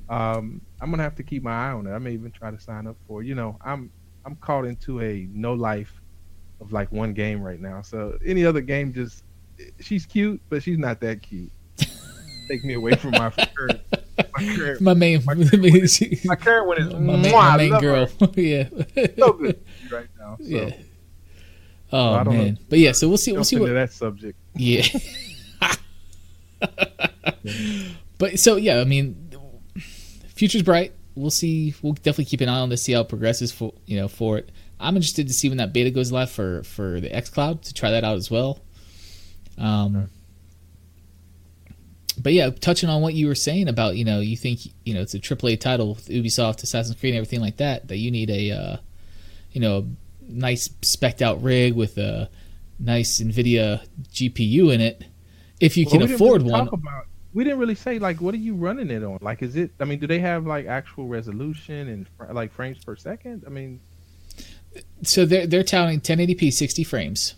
Um, 0.09 0.61
I'm 0.81 0.91
gonna 0.91 1.03
have 1.03 1.15
to 1.15 1.23
keep 1.23 1.43
my 1.43 1.51
eye 1.51 1.71
on 1.71 1.87
it. 1.87 1.91
I 1.91 1.97
may 1.99 2.11
even 2.11 2.31
try 2.31 2.51
to 2.51 2.59
sign 2.59 2.87
up 2.87 2.97
for. 3.07 3.21
it. 3.21 3.27
You 3.27 3.35
know, 3.35 3.57
I'm 3.63 3.91
I'm 4.25 4.35
caught 4.37 4.65
into 4.65 5.01
a 5.01 5.27
no 5.31 5.53
life 5.53 6.01
of 6.61 6.71
like 6.71 6.91
one 6.91 7.13
game 7.13 7.41
right 7.41 7.59
now. 7.59 7.81
So 7.81 8.17
any 8.25 8.45
other 8.45 8.61
game, 8.61 8.93
just 8.93 9.23
she's 9.79 10.05
cute, 10.05 10.41
but 10.49 10.63
she's 10.63 10.77
not 10.77 10.99
that 11.01 11.21
cute. 11.21 11.51
Take 12.47 12.63
me 12.63 12.73
away 12.73 12.95
from 12.95 13.11
my 13.11 13.29
current. 13.29 13.81
My 14.17 14.55
current, 14.55 14.81
my 14.81 14.93
main, 14.93 15.23
my, 15.25 15.33
my 16.25 16.35
current 16.35 16.67
one 16.67 16.81
is 16.81 16.93
my 16.93 17.15
main, 17.17 17.31
my 17.31 17.57
main 17.57 17.79
girl. 17.79 18.07
yeah, 18.35 18.67
So 19.17 19.33
good 19.33 19.63
right 19.91 20.07
now. 20.19 20.37
So 20.39 20.45
yeah. 20.45 20.75
Oh 21.91 22.13
I 22.13 22.23
don't 22.23 22.33
know. 22.33 22.43
man, 22.43 22.59
but 22.69 22.79
yeah. 22.79 22.91
So 22.91 23.07
we'll 23.07 23.17
see. 23.17 23.33
We'll 23.33 23.43
see 23.43 23.57
what. 23.57 23.71
that 23.71 23.93
subject. 23.93 24.37
Yeah. 24.55 24.83
but 28.17 28.39
so 28.39 28.55
yeah, 28.55 28.79
I 28.79 28.83
mean, 28.83 29.22
future's 30.43 30.61
bright. 30.61 30.91
We'll 31.15 31.31
see. 31.31 31.73
We'll 31.81 31.93
definitely 31.93 32.25
keep 32.25 32.41
an 32.41 32.49
eye 32.49 32.59
on 32.59 32.67
this, 32.67 32.83
see 32.83 32.91
how 32.91 32.99
it 33.01 33.07
progresses 33.07 33.49
for 33.53 33.73
you 33.85 33.95
know 33.95 34.09
for 34.09 34.37
it. 34.39 34.51
I'm 34.77 34.97
interested 34.97 35.25
to 35.29 35.33
see 35.33 35.47
when 35.47 35.57
that 35.59 35.71
beta 35.71 35.89
goes 35.89 36.11
live 36.11 36.29
for 36.31 36.63
for 36.63 36.99
the 36.99 37.09
XCloud 37.09 37.61
to 37.61 37.73
try 37.73 37.91
that 37.91 38.03
out 38.03 38.17
as 38.17 38.29
well. 38.29 38.59
Um. 39.57 40.09
But 42.21 42.33
yeah, 42.33 42.49
touching 42.49 42.89
on 42.89 43.01
what 43.01 43.13
you 43.13 43.27
were 43.27 43.35
saying 43.35 43.69
about 43.69 43.95
you 43.95 44.03
know 44.03 44.19
you 44.19 44.35
think 44.35 44.59
you 44.83 44.93
know 44.93 45.01
it's 45.01 45.13
a 45.13 45.19
AAA 45.19 45.61
title 45.61 45.95
with 45.95 46.07
Ubisoft, 46.09 46.61
Assassin's 46.61 46.99
Creed, 46.99 47.13
and 47.13 47.19
everything 47.19 47.39
like 47.39 47.57
that 47.57 47.87
that 47.87 47.97
you 47.97 48.11
need 48.11 48.29
a 48.29 48.51
uh, 48.51 48.77
you 49.53 49.61
know 49.61 49.87
nice 50.27 50.69
specked 50.81 51.21
out 51.21 51.41
rig 51.41 51.73
with 51.73 51.97
a 51.97 52.29
nice 52.79 53.21
Nvidia 53.21 53.87
GPU 54.11 54.73
in 54.73 54.81
it. 54.81 55.05
If 55.61 55.77
you 55.77 55.85
Well, 55.85 56.01
can 56.01 56.11
afford 56.13 56.41
really 56.41 56.51
one, 56.51 56.65
talk 56.65 56.73
about- 56.73 57.05
we 57.33 57.43
didn't 57.43 57.59
really 57.59 57.75
say 57.75 57.99
like 57.99 58.21
what 58.21 58.33
are 58.33 58.37
you 58.37 58.55
running 58.55 58.89
it 58.91 59.03
on? 59.03 59.17
Like, 59.21 59.41
is 59.41 59.55
it? 59.55 59.71
I 59.79 59.85
mean, 59.85 59.99
do 59.99 60.07
they 60.07 60.19
have 60.19 60.45
like 60.45 60.65
actual 60.67 61.07
resolution 61.07 61.87
and 61.89 62.07
fr- 62.17 62.31
like 62.31 62.51
frames 62.53 62.83
per 62.83 62.95
second? 62.95 63.43
I 63.45 63.49
mean, 63.49 63.79
so 65.01 65.25
they're 65.25 65.47
they're 65.47 65.63
touting 65.63 65.99
1080p 66.01 66.51
60 66.53 66.83
frames. 66.83 67.35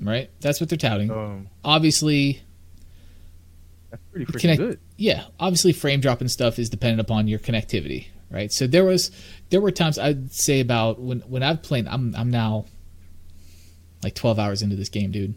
Right? 0.00 0.30
That's 0.40 0.60
what 0.60 0.68
they're 0.68 0.78
touting. 0.78 1.10
um, 1.10 1.48
Obviously, 1.64 2.40
that's 3.90 4.02
pretty 4.12 4.26
freaking 4.26 4.40
Connect- 4.40 4.58
good. 4.60 4.80
yeah, 4.96 5.24
obviously 5.40 5.72
frame 5.72 6.00
drop 6.00 6.20
and 6.20 6.30
stuff 6.30 6.58
is 6.60 6.70
dependent 6.70 7.00
upon 7.00 7.26
your 7.26 7.40
connectivity, 7.40 8.06
right? 8.30 8.52
So 8.52 8.68
there 8.68 8.84
was 8.84 9.10
there 9.50 9.60
were 9.60 9.72
times 9.72 9.98
I'd 9.98 10.30
say 10.32 10.60
about 10.60 11.00
when 11.00 11.20
when 11.22 11.42
I've 11.42 11.62
played 11.64 11.88
I'm 11.88 12.14
I'm 12.14 12.30
now 12.30 12.66
like 14.04 14.14
12 14.14 14.38
hours 14.38 14.62
into 14.62 14.76
this 14.76 14.88
game, 14.88 15.10
dude. 15.10 15.34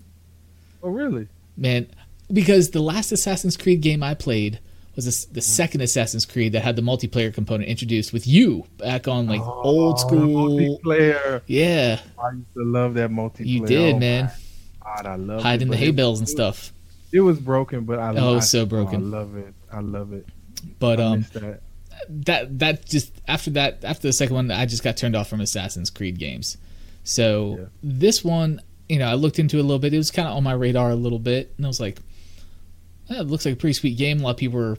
Oh, 0.84 0.90
really? 0.90 1.28
Man, 1.58 1.88
because 2.34 2.72
the 2.72 2.82
last 2.82 3.12
Assassin's 3.12 3.58
Creed 3.58 3.82
game 3.82 4.04
I 4.04 4.14
played 4.14 4.60
was 4.96 5.26
the 5.28 5.42
second 5.42 5.82
Assassin's 5.82 6.26
Creed 6.26 6.52
that 6.52 6.62
had 6.64 6.76
the 6.76 6.82
multiplayer 6.82 7.34
component 7.34 7.70
introduced 7.70 8.12
with 8.12 8.28
you 8.28 8.66
back 8.78 9.08
on 9.08 9.28
like 9.28 9.42
old 9.42 9.96
Oh, 9.96 9.98
school. 9.98 10.50
multiplayer. 10.50 11.42
Yeah, 11.48 12.00
I 12.22 12.32
used 12.32 12.54
to 12.56 12.64
love 12.64 12.94
that 12.96 13.10
multiplayer. 13.10 13.46
you 13.46 13.66
did, 13.66 13.96
Oh, 13.96 14.00
man. 14.00 14.32
God, 14.84 15.06
I 15.06 15.16
love 15.16 15.42
Hide 15.44 15.62
it, 15.62 15.70
the 15.70 15.78
hay 15.78 15.92
bales 15.92 16.20
and 16.20 16.28
stuff. 16.28 16.74
It 17.14 17.22
was 17.22 17.40
broken, 17.40 17.86
but 17.86 18.00
I 18.00 18.10
Oh, 18.18 18.34
love 18.34 18.44
so 18.44 18.66
broken. 18.66 19.14
I 19.14 19.18
love 19.18 19.36
it. 19.38 19.54
I 19.72 19.80
love 19.80 20.12
it. 20.14 20.26
But 20.80 21.00
I 21.00 21.04
um, 21.04 21.26
that. 21.34 21.62
that 22.10 22.60
that 22.60 22.86
just 22.86 23.14
after 23.28 23.52
that 23.52 23.84
after 23.84 24.08
the 24.08 24.14
second 24.14 24.36
one 24.36 24.50
i 24.52 24.66
just 24.66 24.84
got 24.84 24.98
turned 24.98 25.16
off 25.16 25.30
from 25.30 25.40
assassin's 25.42 25.90
creed 25.92 26.18
games 26.18 26.58
so 27.04 27.58
Yeah. 27.60 27.66
this 27.84 28.24
one 28.24 28.60
you 28.90 28.98
know 29.00 29.08
i 29.08 29.14
looked 29.14 29.38
into 29.40 29.58
it 29.58 29.60
a 29.60 29.64
little 29.64 29.78
bit 29.80 29.94
it 29.94 29.98
was 29.98 30.10
kind 30.10 30.28
of 30.28 30.36
on 30.36 30.44
my 30.44 30.54
radar 30.54 30.90
a 30.92 30.96
little 30.96 31.20
bit 31.20 31.54
and 31.58 31.66
i 31.66 31.70
was 31.70 31.80
like 31.80 32.00
"Eh, 33.12 33.20
it 33.22 33.28
looks 33.28 33.46
like 33.46 33.54
a 33.54 33.58
pretty 33.58 33.74
sweet 33.74 33.98
game 33.98 34.20
a 34.20 34.24
lot 34.24 34.32
of 34.32 34.38
people 34.38 34.60
were 34.60 34.78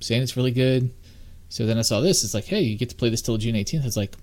saying 0.00 0.22
it's 0.22 0.36
really 0.36 0.50
good 0.50 0.90
so 1.48 1.64
then 1.66 1.78
i 1.78 1.82
saw 1.82 2.00
this 2.00 2.22
it's 2.24 2.34
like 2.34 2.44
hey 2.44 2.60
you 2.60 2.76
get 2.76 2.88
to 2.90 2.94
play 2.96 3.08
this 3.08 3.22
till 3.22 3.36
june 3.36 3.54
18th 3.54 3.84
it's 3.86 3.96
like 3.96 4.14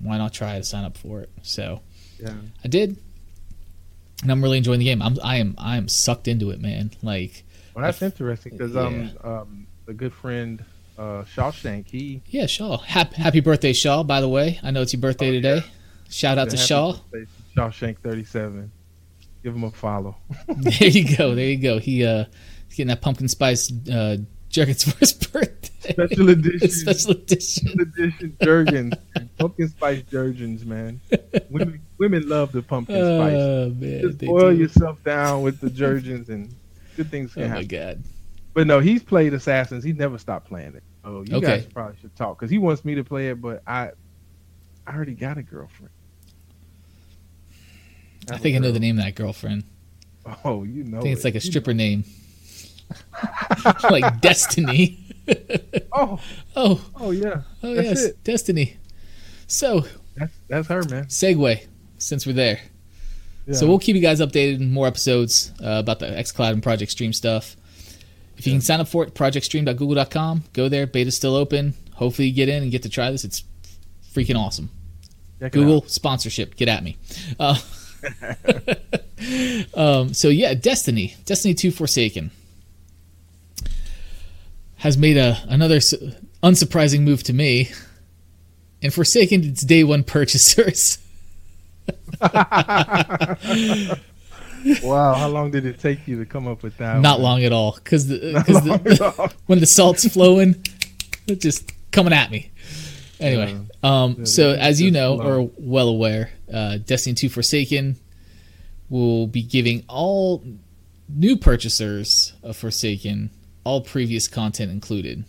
why 0.00 0.16
not 0.18 0.32
try 0.32 0.56
to 0.58 0.64
sign 0.64 0.84
up 0.84 0.96
for 0.96 1.20
it 1.20 1.30
so 1.42 1.80
Yeah. 2.20 2.34
i 2.64 2.68
did 2.68 2.96
and 4.22 4.30
i'm 4.32 4.42
really 4.42 4.58
enjoying 4.58 4.78
the 4.78 4.84
game 4.84 5.02
i'm 5.02 5.16
i 5.22 5.36
am 5.36 5.54
i 5.58 5.76
am 5.76 5.88
sucked 5.88 6.28
into 6.28 6.50
it 6.50 6.60
man 6.60 6.90
like 7.02 7.44
Well, 7.74 7.84
that's 7.84 8.02
interesting 8.02 8.52
because 8.56 8.74
Yeah. 8.74 8.80
um 8.82 9.10
um 9.24 9.66
a 9.86 9.92
good 9.92 10.12
friend 10.12 10.64
uh 10.98 11.22
Shawshank 11.34 11.88
he 11.90 12.22
yeah 12.26 12.46
shaw 12.46 12.78
happy, 12.78 13.16
happy 13.22 13.40
birthday 13.40 13.72
shaw 13.72 14.02
by 14.02 14.20
the 14.20 14.28
way 14.28 14.58
i 14.62 14.70
know 14.70 14.82
it's 14.82 14.92
your 14.92 15.00
birthday 15.00 15.28
Oh, 15.28 15.32
yeah. 15.32 15.54
today 15.54 15.66
shout 16.10 16.38
out 16.38 16.50
to 16.50 16.56
Happy 16.56 16.66
shaw 16.66 16.92
birthday 17.10 17.26
Shawshank 17.56 17.98
thirty 17.98 18.22
seven. 18.24 18.70
Give 19.42 19.54
him 19.54 19.64
a 19.64 19.70
follow. 19.72 20.16
there 20.48 20.88
you 20.88 21.16
go. 21.16 21.34
There 21.34 21.46
you 21.46 21.56
go. 21.56 21.78
He 21.78 22.04
uh, 22.04 22.24
he's 22.26 22.57
getting 22.78 22.88
that 22.88 23.02
pumpkin 23.02 23.28
spice 23.28 23.70
uh, 23.92 24.16
Jergens 24.48 24.84
for 24.90 24.96
his 24.98 25.12
birthday. 25.12 25.92
Special 25.92 26.28
edition. 26.30 26.68
Special 26.70 27.10
edition. 27.12 27.68
Special 27.68 27.80
edition 27.82 28.36
Jergens, 28.42 28.94
pumpkin 29.38 29.68
spice 29.68 30.02
Jergens, 30.10 30.64
man. 30.64 31.00
Women 31.50 31.80
women 31.98 32.28
love 32.28 32.52
the 32.52 32.62
pumpkin 32.62 32.96
spice. 32.96 33.34
Oh 33.36 33.70
man, 33.70 34.00
Just 34.00 34.18
boil 34.18 34.50
do. 34.52 34.58
yourself 34.58 35.02
down 35.04 35.42
with 35.42 35.60
the 35.60 35.68
Jergens, 35.70 36.28
and 36.30 36.54
good 36.96 37.10
things 37.10 37.34
can 37.34 37.44
Oh 37.44 37.48
my 37.48 37.52
happen. 37.56 37.66
god. 37.68 38.02
But 38.54 38.66
no, 38.66 38.80
he's 38.80 39.02
played 39.02 39.34
Assassins. 39.34 39.84
He 39.84 39.92
never 39.92 40.18
stopped 40.18 40.48
playing 40.48 40.74
it. 40.74 40.82
Oh, 41.04 41.22
you 41.22 41.36
Okay. 41.36 41.46
guys 41.46 41.66
probably 41.66 41.96
should 42.00 42.14
talk 42.16 42.38
because 42.38 42.50
he 42.50 42.58
wants 42.58 42.84
me 42.84 42.94
to 42.96 43.04
play 43.04 43.28
it, 43.28 43.40
but 43.40 43.62
I, 43.66 43.90
I 44.86 44.94
already 44.94 45.14
got 45.14 45.38
a 45.38 45.42
girlfriend. 45.42 45.90
I 48.30 48.36
think 48.36 48.56
I 48.56 48.58
know 48.58 48.72
the 48.72 48.80
name 48.80 48.98
of 48.98 49.04
that 49.04 49.14
girlfriend. 49.14 49.64
Oh, 50.44 50.64
you 50.64 50.84
know. 50.84 50.98
I 50.98 51.02
think 51.02 51.12
it's 51.14 51.22
it. 51.24 51.28
like 51.28 51.34
a 51.34 51.36
You 51.36 51.40
stripper 51.50 51.72
name. 51.72 52.04
like 53.90 54.20
Destiny. 54.20 54.98
Oh, 55.92 56.18
Oh, 56.56 56.82
oh 56.96 57.10
yeah. 57.10 57.42
oh 57.62 57.74
That's 57.74 57.86
yes, 57.88 58.02
it. 58.04 58.24
Destiny. 58.24 58.78
So, 59.46 59.84
That's 60.16 60.32
that's 60.48 60.68
her, 60.68 60.82
man. 60.84 61.04
segue, 61.04 61.66
since 61.98 62.26
we're 62.26 62.32
there. 62.32 62.60
So 63.52 63.66
we'll 63.66 63.78
keep 63.78 63.94
you 63.94 64.00
guys 64.00 64.20
updated 64.20 64.56
in 64.60 64.72
more 64.72 64.86
episodes 64.86 65.52
uh, 65.62 65.80
about 65.80 65.98
the 65.98 66.06
xCloud 66.06 66.52
and 66.52 66.62
Project 66.62 66.92
Stream 66.92 67.12
stuff. 67.12 67.56
If 68.38 68.46
you 68.46 68.52
can 68.54 68.60
sign 68.62 68.80
up 68.80 68.88
for 68.88 69.02
it, 69.04 69.12
projectstream.google.com. 69.14 70.44
Go 70.54 70.68
there. 70.70 70.86
Beta's 70.86 71.16
still 71.16 71.34
open. 71.36 71.74
Hopefully 71.94 72.28
you 72.28 72.34
get 72.34 72.48
in 72.48 72.62
and 72.62 72.70
get 72.72 72.82
to 72.84 72.88
try 72.88 73.10
this. 73.10 73.24
It's 73.24 73.44
freaking 74.14 74.36
awesome. 74.38 74.70
Check 75.40 75.52
Google 75.52 75.82
sponsorship. 75.88 76.56
Get 76.56 76.68
at 76.68 76.82
me. 76.82 76.96
Uh, 77.38 77.58
um, 79.74 80.14
so 80.14 80.28
yeah, 80.28 80.54
Destiny, 80.54 81.16
Destiny 81.24 81.54
Two 81.54 81.70
Forsaken, 81.70 82.30
has 84.78 84.96
made 84.98 85.16
a 85.16 85.38
another 85.48 85.80
su- 85.80 86.12
unsurprising 86.42 87.00
move 87.00 87.22
to 87.24 87.32
me, 87.32 87.70
and 88.82 88.92
Forsaken 88.92 89.44
its 89.44 89.62
day 89.62 89.84
one 89.84 90.04
purchasers. 90.04 90.98
Wow, 94.82 95.14
how 95.14 95.28
long 95.28 95.50
did 95.50 95.64
it 95.66 95.78
take 95.78 96.06
you 96.08 96.18
to 96.18 96.26
come 96.26 96.48
up 96.48 96.62
with 96.62 96.76
that? 96.78 97.00
Not 97.00 97.20
one? 97.20 97.22
long 97.22 97.44
at 97.44 97.52
all, 97.52 97.72
because 97.72 98.08
Not 98.10 98.48
long 98.64 98.86
at 98.86 99.00
all. 99.00 99.28
when 99.46 99.60
the 99.60 99.66
salt's 99.66 100.06
flowing, 100.08 100.56
it's 101.26 101.42
just 101.42 101.72
coming 101.92 102.12
at 102.12 102.30
me. 102.30 102.50
Anyway, 103.20 103.56
um, 103.82 104.16
Yeah, 104.18 104.24
so 104.24 104.52
as 104.52 104.80
you 104.80 104.90
know 104.90 105.20
or 105.20 105.50
well 105.58 105.88
aware, 105.88 106.30
uh, 106.52 106.78
Destiny 106.78 107.14
2 107.14 107.28
Forsaken 107.28 107.96
will 108.90 109.26
be 109.26 109.42
giving 109.42 109.84
all 109.88 110.44
new 111.08 111.36
purchasers 111.36 112.32
of 112.42 112.56
Forsaken 112.56 113.30
all 113.68 113.82
previous 113.82 114.28
content 114.28 114.72
included. 114.72 115.24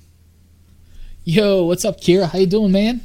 Yo, 1.26 1.66
what's 1.66 1.84
up, 1.84 2.00
Kira? 2.00 2.30
How 2.30 2.40
you 2.40 2.46
doing, 2.46 2.72
man? 2.72 3.02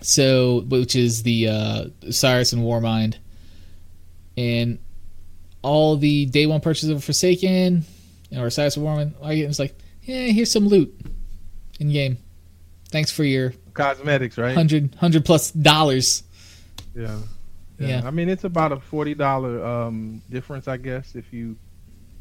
So, 0.00 0.60
which 0.68 0.94
is 0.94 1.24
the 1.24 1.48
uh, 1.48 1.84
Osiris 2.02 2.52
and 2.52 2.62
Warmind, 2.62 3.16
and 4.36 4.78
all 5.62 5.96
the 5.96 6.26
day 6.26 6.46
one 6.46 6.60
purchases 6.60 6.90
of 6.90 7.02
Forsaken 7.02 7.84
or 8.36 8.46
Osiris 8.46 8.76
and 8.76 8.86
Warmind, 8.86 9.14
it's 9.24 9.58
like, 9.58 9.76
yeah, 10.02 10.26
here's 10.26 10.52
some 10.52 10.68
loot 10.68 10.94
in 11.80 11.90
game. 11.90 12.16
Thanks 12.90 13.10
for 13.10 13.24
your 13.24 13.54
Cosmetics, 13.74 14.38
right? 14.38 14.54
hundred 14.54 14.94
hundred 14.94 15.24
plus 15.24 15.50
dollars. 15.50 16.22
Yeah. 16.94 17.18
Yeah. 17.80 18.02
I 18.04 18.12
mean, 18.12 18.28
it's 18.28 18.44
about 18.44 18.70
a 18.70 18.78
forty 18.78 19.14
dollar 19.14 19.64
um, 19.64 20.22
difference, 20.30 20.68
I 20.68 20.76
guess, 20.76 21.16
if 21.16 21.32
you 21.32 21.56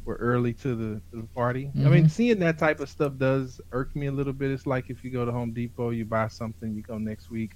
were 0.07 0.15
early 0.15 0.53
to 0.53 0.73
the 0.75 1.01
to 1.11 1.21
the 1.21 1.27
party. 1.35 1.69
I 1.75 1.89
mean, 1.89 2.05
Mhm. 2.05 2.09
seeing 2.11 2.39
that 2.39 2.57
type 2.57 2.79
of 2.79 2.89
stuff 2.89 3.17
does 3.17 3.59
irk 3.73 3.93
me 3.95 4.07
a 4.07 4.11
little 4.11 4.33
bit. 4.33 4.49
It's 4.51 4.65
like 4.65 4.89
if 4.89 5.03
you 5.03 5.11
go 5.11 5.25
to 5.25 5.31
Home 5.31 5.51
Depot, 5.51 5.89
you 5.91 6.05
buy 6.05 6.29
something, 6.29 6.73
you 6.73 6.81
go 6.81 6.97
next 6.97 7.29
week, 7.29 7.51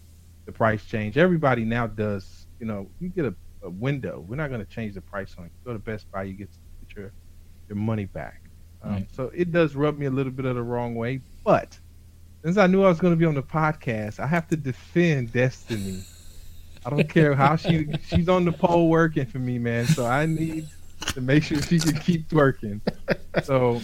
the 0.45 0.51
price 0.51 0.83
change. 0.85 1.17
Everybody 1.17 1.63
now 1.63 1.87
does. 1.87 2.45
You 2.59 2.65
know, 2.67 2.91
you 2.99 3.07
get 3.09 3.25
a, 3.25 3.33
a 3.63 3.69
window. 3.69 4.23
We're 4.27 4.35
not 4.35 4.49
going 4.49 4.59
to 4.63 4.69
change 4.69 4.93
the 4.95 5.01
price 5.01 5.33
on 5.37 5.45
you. 5.45 5.51
Go 5.65 5.73
to 5.73 5.79
Best 5.79 6.11
Buy, 6.11 6.23
you 6.23 6.33
get, 6.33 6.49
get 6.87 6.95
your 6.97 7.13
your 7.69 7.77
money 7.77 8.05
back. 8.05 8.41
Um, 8.83 8.91
Right. 8.91 9.07
So 9.13 9.31
it 9.33 9.51
does 9.51 9.75
rub 9.75 9.97
me 9.97 10.07
a 10.07 10.11
little 10.11 10.31
bit 10.33 10.45
of 10.45 10.55
the 10.55 10.63
wrong 10.63 10.93
way, 10.95 11.21
but 11.45 11.79
since 12.43 12.57
I 12.57 12.67
knew 12.67 12.83
I 12.83 12.89
was 12.89 12.99
going 12.99 13.13
to 13.13 13.17
be 13.17 13.25
on 13.25 13.35
the 13.35 13.43
podcast, 13.43 14.19
I 14.19 14.27
have 14.27 14.47
to 14.49 14.57
defend 14.57 15.31
Destiny. 15.31 16.01
I 16.85 16.89
don't 16.89 17.07
care 17.07 17.33
how 17.35 17.55
she 17.55 17.87
she's 18.07 18.27
on 18.27 18.43
the 18.43 18.51
pole 18.51 18.89
working 18.89 19.25
for 19.25 19.39
me, 19.39 19.57
man. 19.59 19.85
So 19.85 20.05
I 20.05 20.25
need 20.25 20.67
to 21.07 21.21
make 21.21 21.43
sure 21.43 21.61
she 21.61 21.79
can 21.79 21.95
keep 21.99 22.31
working. 22.31 22.81
So 23.43 23.81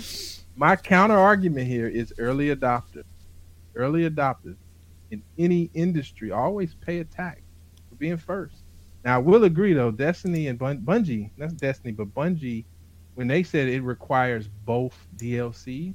my 0.55 0.75
counter 0.75 1.17
argument 1.17 1.67
here 1.67 1.87
is 1.87 2.13
early 2.17 2.55
adopter. 2.55 3.03
Early 3.75 4.09
adopters 4.09 4.55
in 5.11 5.21
any 5.37 5.69
industry 5.73 6.31
always 6.31 6.73
pay 6.75 6.99
a 6.99 7.03
tax 7.05 7.41
for 7.89 7.95
being 7.95 8.17
first. 8.17 8.55
Now 9.05 9.15
I 9.15 9.17
will 9.19 9.43
agree 9.43 9.73
though, 9.73 9.91
Destiny 9.91 10.47
and 10.47 10.57
Bun- 10.59 10.81
Bungie, 10.81 11.29
that's 11.37 11.53
Destiny, 11.53 11.93
but 11.93 12.13
Bungie, 12.13 12.65
when 13.15 13.27
they 13.27 13.43
said 13.43 13.67
it 13.67 13.81
requires 13.81 14.47
both 14.65 14.97
DLC, 15.17 15.93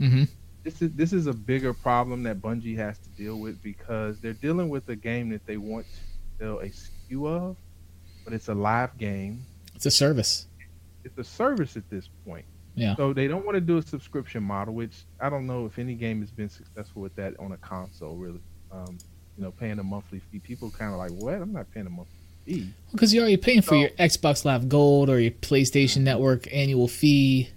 Mm-hmm. 0.00 0.24
this 0.64 0.80
is 0.80 0.90
this 0.92 1.12
is 1.12 1.26
a 1.26 1.32
bigger 1.34 1.74
problem 1.74 2.22
that 2.22 2.40
Bungie 2.40 2.74
has 2.76 2.96
to 3.00 3.08
deal 3.10 3.38
with 3.38 3.62
because 3.62 4.18
they're 4.20 4.32
dealing 4.32 4.70
with 4.70 4.88
a 4.88 4.96
game 4.96 5.28
that 5.28 5.44
they 5.46 5.58
want 5.58 5.84
to 5.86 6.44
sell 6.44 6.58
a 6.60 6.70
SKU 6.70 7.26
of, 7.28 7.56
but 8.24 8.32
it's 8.32 8.48
a 8.48 8.54
live 8.54 8.96
game. 8.96 9.42
It's 9.74 9.84
a 9.84 9.90
service. 9.90 10.46
It's 11.04 11.18
a 11.18 11.24
service 11.24 11.76
at 11.76 11.88
this 11.90 12.08
point. 12.26 12.44
Yeah. 12.74 12.96
So 12.96 13.12
they 13.12 13.26
don't 13.26 13.44
want 13.44 13.56
to 13.56 13.60
do 13.60 13.78
a 13.78 13.82
subscription 13.82 14.42
model, 14.42 14.74
which 14.74 15.04
I 15.20 15.28
don't 15.28 15.46
know 15.46 15.66
if 15.66 15.78
any 15.78 15.94
game 15.94 16.20
has 16.20 16.30
been 16.30 16.48
successful 16.48 17.02
with 17.02 17.14
that 17.16 17.38
on 17.38 17.52
a 17.52 17.56
console. 17.58 18.16
Really, 18.16 18.40
um, 18.70 18.98
you 19.36 19.42
know, 19.42 19.50
paying 19.50 19.78
a 19.78 19.82
monthly 19.82 20.20
fee. 20.30 20.38
People 20.38 20.70
kind 20.70 20.92
of 20.92 20.98
like, 20.98 21.10
what? 21.10 21.34
I'm 21.34 21.52
not 21.52 21.70
paying 21.72 21.86
a 21.86 21.90
monthly 21.90 22.12
fee. 22.46 22.72
Because 22.92 23.12
you're 23.12 23.22
already 23.22 23.36
paying 23.36 23.62
for 23.62 23.74
your 23.74 23.90
Xbox 23.90 24.44
Live 24.44 24.68
Gold 24.68 25.10
or 25.10 25.18
your 25.18 25.32
PlayStation 25.32 26.02
Network 26.02 26.52
annual 26.52 26.88
fee. 26.88 27.50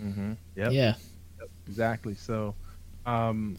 Mm-hmm. 0.00 0.32
Yep. 0.56 0.72
Yeah. 0.72 0.94
exactly. 1.66 2.14
So, 2.14 2.54
um, 3.06 3.58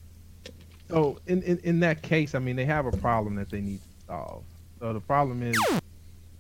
so 0.89 1.19
in, 1.27 1.41
in 1.43 1.57
in 1.59 1.79
that 1.81 2.01
case, 2.01 2.35
I 2.35 2.39
mean, 2.39 2.55
they 2.55 2.65
have 2.65 2.85
a 2.85 2.91
problem 2.91 3.35
that 3.35 3.49
they 3.49 3.61
need 3.61 3.79
to 3.79 4.05
solve. 4.07 4.43
So 4.79 4.93
the 4.93 4.99
problem 4.99 5.41
is 5.41 5.57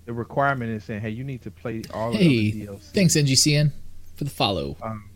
the 0.05 0.13
requirement 0.13 0.71
is 0.71 0.83
saying, 0.83 1.01
hey, 1.01 1.09
you 1.09 1.23
need 1.23 1.41
to 1.43 1.51
play 1.51 1.81
all 1.93 2.11
Hey, 2.11 2.47
of 2.49 2.53
the 2.53 2.67
DLC. 2.67 2.81
Thanks, 2.93 3.15
NGCN, 3.15 3.71
for 4.15 4.23
the 4.23 4.29
follow. 4.29 4.77
Um, 4.81 5.09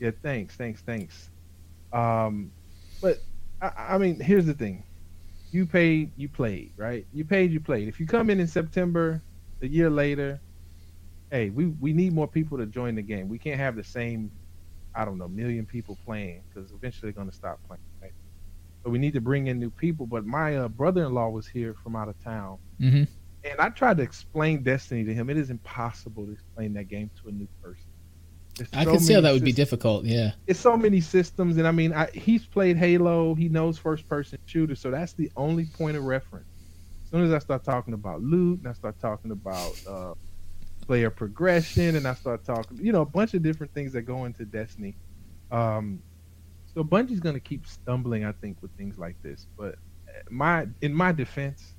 yeah, 0.00 0.10
thanks, 0.22 0.54
thanks, 0.56 0.80
thanks. 0.82 1.30
Um, 1.92 2.50
but 3.00 3.20
I, 3.62 3.70
I 3.94 3.98
mean, 3.98 4.20
here's 4.20 4.46
the 4.46 4.54
thing: 4.54 4.82
you 5.52 5.64
paid, 5.66 6.10
you 6.16 6.28
played, 6.28 6.72
right? 6.76 7.06
You 7.12 7.24
paid, 7.24 7.50
you 7.52 7.60
played. 7.60 7.88
If 7.88 7.98
you 8.00 8.06
come 8.06 8.28
in 8.30 8.40
in 8.40 8.46
September, 8.48 9.22
a 9.62 9.66
year 9.66 9.88
later, 9.88 10.40
hey, 11.30 11.50
we 11.50 11.66
we 11.66 11.92
need 11.92 12.12
more 12.12 12.28
people 12.28 12.58
to 12.58 12.66
join 12.66 12.94
the 12.96 13.02
game. 13.02 13.28
We 13.28 13.38
can't 13.38 13.58
have 13.60 13.76
the 13.76 13.84
same, 13.84 14.30
I 14.94 15.04
don't 15.04 15.16
know, 15.18 15.28
million 15.28 15.64
people 15.64 15.96
playing 16.04 16.42
because 16.52 16.72
eventually 16.72 17.12
they're 17.12 17.18
gonna 17.22 17.32
stop 17.32 17.60
playing. 17.66 17.80
Right? 18.02 18.12
So 18.82 18.90
we 18.90 18.98
need 18.98 19.14
to 19.14 19.20
bring 19.22 19.46
in 19.46 19.58
new 19.58 19.70
people. 19.70 20.04
But 20.06 20.26
my 20.26 20.56
uh, 20.56 20.68
brother-in-law 20.68 21.30
was 21.30 21.46
here 21.46 21.74
from 21.82 21.96
out 21.96 22.08
of 22.08 22.22
town, 22.22 22.58
Mm-hmm. 22.80 23.04
And 23.44 23.60
I 23.60 23.68
tried 23.68 23.98
to 23.98 24.02
explain 24.02 24.62
Destiny 24.62 25.04
to 25.04 25.14
him. 25.14 25.28
It 25.28 25.36
is 25.36 25.50
impossible 25.50 26.26
to 26.26 26.32
explain 26.32 26.72
that 26.74 26.88
game 26.88 27.10
to 27.22 27.28
a 27.28 27.32
new 27.32 27.48
person. 27.62 27.84
There's 28.56 28.70
I 28.72 28.84
so 28.84 28.92
can 28.92 29.00
see 29.00 29.14
how 29.14 29.20
that 29.20 29.32
would 29.32 29.44
be 29.44 29.52
difficult. 29.52 30.04
Yeah. 30.04 30.32
it's 30.46 30.60
so 30.60 30.76
many 30.76 31.00
systems, 31.00 31.56
and 31.56 31.66
I 31.66 31.72
mean, 31.72 31.92
I, 31.92 32.08
he's 32.14 32.46
played 32.46 32.76
Halo. 32.76 33.34
He 33.34 33.48
knows 33.48 33.78
first-person 33.78 34.38
shooters, 34.46 34.80
so 34.80 34.90
that's 34.90 35.12
the 35.12 35.30
only 35.36 35.64
point 35.66 35.96
of 35.96 36.04
reference. 36.04 36.46
As 37.04 37.10
soon 37.10 37.24
as 37.24 37.32
I 37.32 37.38
start 37.38 37.64
talking 37.64 37.94
about 37.94 38.22
loot, 38.22 38.60
and 38.60 38.68
I 38.68 38.72
start 38.72 38.98
talking 39.00 39.32
about 39.32 39.74
uh, 39.88 40.14
player 40.86 41.10
progression, 41.10 41.96
and 41.96 42.06
I 42.06 42.14
start 42.14 42.44
talking, 42.44 42.78
you 42.80 42.92
know, 42.92 43.02
a 43.02 43.06
bunch 43.06 43.34
of 43.34 43.42
different 43.42 43.74
things 43.74 43.92
that 43.92 44.02
go 44.02 44.24
into 44.24 44.44
Destiny. 44.44 44.94
Um, 45.50 46.00
so 46.72 46.84
Bungie's 46.84 47.20
going 47.20 47.34
to 47.34 47.40
keep 47.40 47.66
stumbling, 47.66 48.24
I 48.24 48.32
think, 48.32 48.62
with 48.62 48.70
things 48.76 48.98
like 48.98 49.20
this. 49.22 49.46
But 49.56 49.74
uh, 50.08 50.12
my, 50.30 50.68
in 50.80 50.94
my 50.94 51.10
defense, 51.12 51.73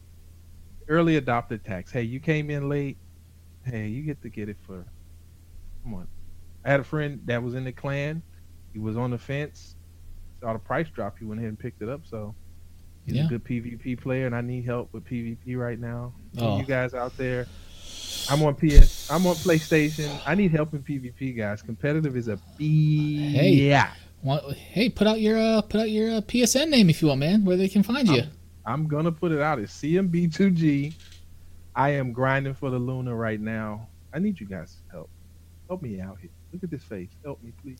early 0.87 1.19
adopter 1.19 1.61
tax. 1.61 1.91
Hey, 1.91 2.03
you 2.03 2.19
came 2.19 2.49
in 2.49 2.69
late. 2.69 2.97
Hey, 3.63 3.87
you 3.87 4.03
get 4.03 4.21
to 4.21 4.29
get 4.29 4.49
it 4.49 4.57
for. 4.65 4.85
Come 5.83 5.93
on. 5.95 6.07
I 6.63 6.71
had 6.71 6.79
a 6.79 6.83
friend 6.83 7.21
that 7.25 7.41
was 7.41 7.53
in 7.55 7.63
the 7.63 7.71
clan. 7.71 8.21
He 8.73 8.79
was 8.79 8.97
on 8.97 9.11
the 9.11 9.17
fence. 9.17 9.75
Saw 10.41 10.53
the 10.53 10.59
price 10.59 10.87
drop. 10.89 11.17
He 11.19 11.25
went 11.25 11.39
ahead 11.39 11.49
and 11.49 11.59
picked 11.59 11.81
it 11.81 11.89
up. 11.89 12.01
So 12.05 12.35
he's 13.05 13.15
Yeah. 13.15 13.25
a 13.25 13.29
good 13.29 13.43
PvP 13.43 13.95
player, 13.99 14.25
and 14.25 14.35
I 14.35 14.41
need 14.41 14.65
help 14.65 14.91
with 14.93 15.05
PvP 15.05 15.55
right 15.57 15.79
now. 15.79 16.13
Oh. 16.37 16.59
You 16.59 16.65
guys 16.65 16.93
out 16.93 17.15
there, 17.17 17.47
I'm 18.29 18.41
on 18.43 18.55
PS. 18.55 19.09
I'm 19.11 19.25
on 19.27 19.35
PlayStation. 19.35 20.09
I 20.25 20.35
need 20.35 20.51
help 20.51 20.73
in 20.73 20.81
PvP, 20.83 21.37
guys. 21.37 21.61
Competitive 21.61 22.15
is 22.17 22.27
a 22.27 22.39
B. 22.57 23.31
Hey. 23.31 23.49
Yeah. 23.51 23.91
Hey, 24.55 24.89
put 24.89 25.05
out 25.05 25.21
your 25.21 25.37
uh, 25.37 25.61
put 25.61 25.81
out 25.81 25.89
your 25.91 26.15
uh, 26.17 26.21
PSN 26.21 26.69
name 26.69 26.89
if 26.89 26.99
you 27.01 27.09
want, 27.09 27.19
man. 27.19 27.45
Where 27.45 27.57
they 27.57 27.69
can 27.69 27.83
find 27.83 28.07
you. 28.07 28.21
I'm 28.23 28.29
gonna 28.87 29.11
put 29.11 29.31
it 29.31 29.41
out. 29.41 29.59
It's 29.59 29.73
CMB2G. 29.81 30.93
I 31.75 31.89
am 31.89 32.13
grinding 32.13 32.53
for 32.53 32.69
the 32.69 32.79
Luna 32.79 33.15
right 33.15 33.39
now. 33.39 33.87
I 34.13 34.19
need 34.19 34.39
you 34.39 34.47
guys' 34.47 34.77
help. 34.91 35.09
Help 35.67 35.81
me 35.81 35.99
out 35.99 36.17
here. 36.21 36.29
Look 36.53 36.63
at 36.63 36.71
this 36.71 36.83
face. 36.83 37.09
Help 37.23 37.41
me, 37.43 37.51
please. 37.61 37.79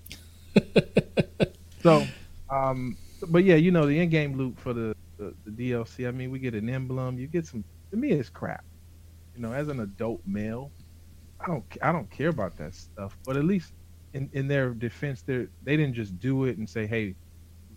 so, 1.82 2.06
um, 2.50 2.98
but 3.30 3.43
yeah, 3.43 3.56
you 3.56 3.71
know 3.71 3.86
the 3.86 4.00
in-game 4.00 4.38
loot 4.38 4.60
for 4.60 4.74
the, 4.74 4.95
the 5.17 5.34
the 5.45 5.71
DLC. 5.71 6.08
I 6.08 6.12
mean, 6.12 6.32
we 6.32 6.39
get 6.39 6.54
an 6.54 6.69
emblem. 6.69 7.17
You 7.17 7.28
get 7.28 7.45
some. 7.45 7.63
To 7.91 7.98
me, 7.98 8.12
it's 8.12 8.30
crap. 8.30 8.65
You 9.36 9.41
know, 9.41 9.54
as 9.54 9.69
an 9.69 9.80
adult 9.80 10.21
male, 10.26 10.71
I 11.39 11.48
don't 11.48 11.63
I 11.82 11.91
don't 11.91 12.10
care 12.10 12.30
about 12.30 12.58
that 12.58 12.76
stuff. 12.76 13.17
But 13.26 13.38
at 13.38 13.45
least 13.45 13.74
in 14.13 14.30
in 14.34 14.48
their 14.48 14.71
defense, 14.71 15.21
they 15.21 15.48
they 15.63 15.78
didn't 15.78 15.93
just 15.93 16.19
do 16.19 16.45
it 16.45 16.58
and 16.58 16.69
say, 16.69 16.86
hey, 16.86 17.15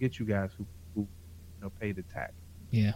get 0.01 0.19
you 0.19 0.25
guys 0.25 0.51
who 0.57 0.67
who 0.95 1.01
you 1.03 1.63
know, 1.63 1.71
pay 1.81 1.93
the 1.93 2.03
tax. 2.03 2.33
Yeah. 2.71 2.93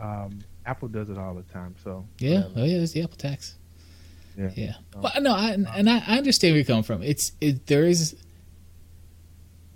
Um, 0.00 0.40
Apple 0.66 0.88
does 0.88 1.10
it 1.10 1.18
all 1.18 1.34
the 1.34 1.42
time. 1.42 1.74
So 1.82 2.04
Yeah. 2.18 2.44
whatever. 2.44 2.52
Oh 2.56 2.64
yeah. 2.64 2.78
it's 2.78 2.92
the 2.92 3.02
Apple 3.02 3.16
tax. 3.16 3.56
Yeah. 4.36 4.50
Yeah. 4.54 4.74
Oh. 4.96 5.00
Well, 5.02 5.12
no, 5.20 5.34
I, 5.34 5.50
and 5.50 5.90
I, 5.90 6.02
I 6.06 6.18
understand 6.18 6.52
where 6.52 6.58
you're 6.58 6.64
coming 6.64 6.82
from. 6.82 7.02
It's 7.02 7.32
it, 7.40 7.66
there 7.66 7.84
is, 7.84 8.16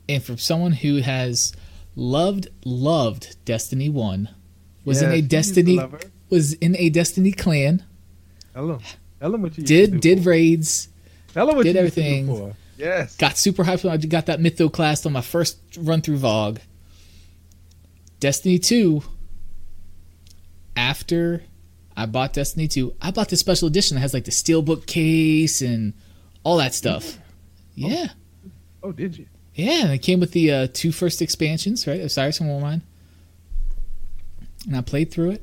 and 0.08 0.22
from 0.22 0.38
someone 0.38 0.72
who 0.72 0.96
has 1.02 1.52
loved 1.94 2.48
loved 2.64 3.36
Destiny 3.44 3.88
One, 3.88 4.30
was 4.84 5.02
in 5.02 5.10
a 5.10 5.16
you 5.16 5.16
used 5.16 5.30
to 5.30 5.36
Destiny 5.36 5.80
was 6.30 6.52
in 6.54 6.76
a 6.76 6.88
Destiny 6.88 7.32
clan. 7.32 7.84
Tell 8.54 8.66
them 9.32 9.42
what 9.42 9.58
you 9.58 9.64
did 9.64 10.00
did 10.00 10.22
for. 10.22 10.30
raids, 10.30 10.88
Tell 11.34 11.46
them 11.46 11.56
what 11.56 11.64
did 11.64 11.74
you 11.76 11.82
used 11.82 11.94
to 11.94 12.00
do 12.02 12.08
everything. 12.08 12.54
Yes. 12.78 13.16
got 13.16 13.38
super 13.38 13.64
hyped 13.64 13.84
when 13.84 13.92
I 13.92 13.96
got 13.96 14.26
that 14.26 14.38
Mythoclast 14.38 15.06
on 15.06 15.12
my 15.12 15.22
first 15.22 15.58
run 15.78 16.00
through 16.02 16.18
VOG. 16.18 16.58
Destiny 18.20 18.58
2, 18.58 19.02
after 20.76 21.42
I 21.96 22.06
bought 22.06 22.34
Destiny 22.34 22.68
2, 22.68 22.94
I 23.00 23.10
bought 23.10 23.30
the 23.30 23.36
special 23.36 23.68
edition 23.68 23.94
that 23.94 24.02
has 24.02 24.12
like 24.14 24.26
the 24.26 24.30
steelbook 24.30 24.86
case 24.86 25.62
and 25.62 25.94
all 26.44 26.58
that 26.58 26.74
stuff. 26.74 27.18
Yeah. 27.74 28.08
Oh, 28.82 28.92
did 28.92 29.18
you? 29.18 29.26
Yeah, 29.54 29.84
and 29.84 29.92
it 29.92 29.98
came 29.98 30.20
with 30.20 30.32
the 30.32 30.52
uh, 30.52 30.68
two 30.72 30.92
first 30.92 31.22
expansions, 31.22 31.86
right? 31.86 32.00
Osiris 32.00 32.40
and 32.40 32.50
Warmind. 32.50 32.82
And 34.66 34.76
I 34.76 34.82
played 34.82 35.10
through 35.10 35.30
it. 35.30 35.42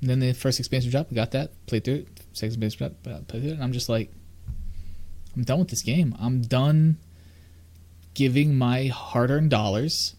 And 0.00 0.08
then 0.08 0.20
the 0.20 0.32
first 0.32 0.60
expansion 0.60 0.90
dropped, 0.90 1.10
I 1.10 1.16
got 1.16 1.32
that, 1.32 1.50
played 1.66 1.84
through 1.84 1.94
it. 1.94 2.08
Second 2.32 2.52
expansion 2.52 2.78
dropped, 2.78 3.02
played 3.02 3.42
through 3.42 3.50
it, 3.50 3.54
and 3.54 3.64
I'm 3.64 3.72
just 3.72 3.88
like, 3.88 4.12
I'm 5.34 5.42
done 5.42 5.58
with 5.58 5.68
this 5.68 5.82
game. 5.82 6.14
I'm 6.20 6.42
done 6.42 6.98
giving 8.14 8.56
my 8.56 8.86
hard 8.86 9.30
earned 9.30 9.50
dollars 9.50 10.14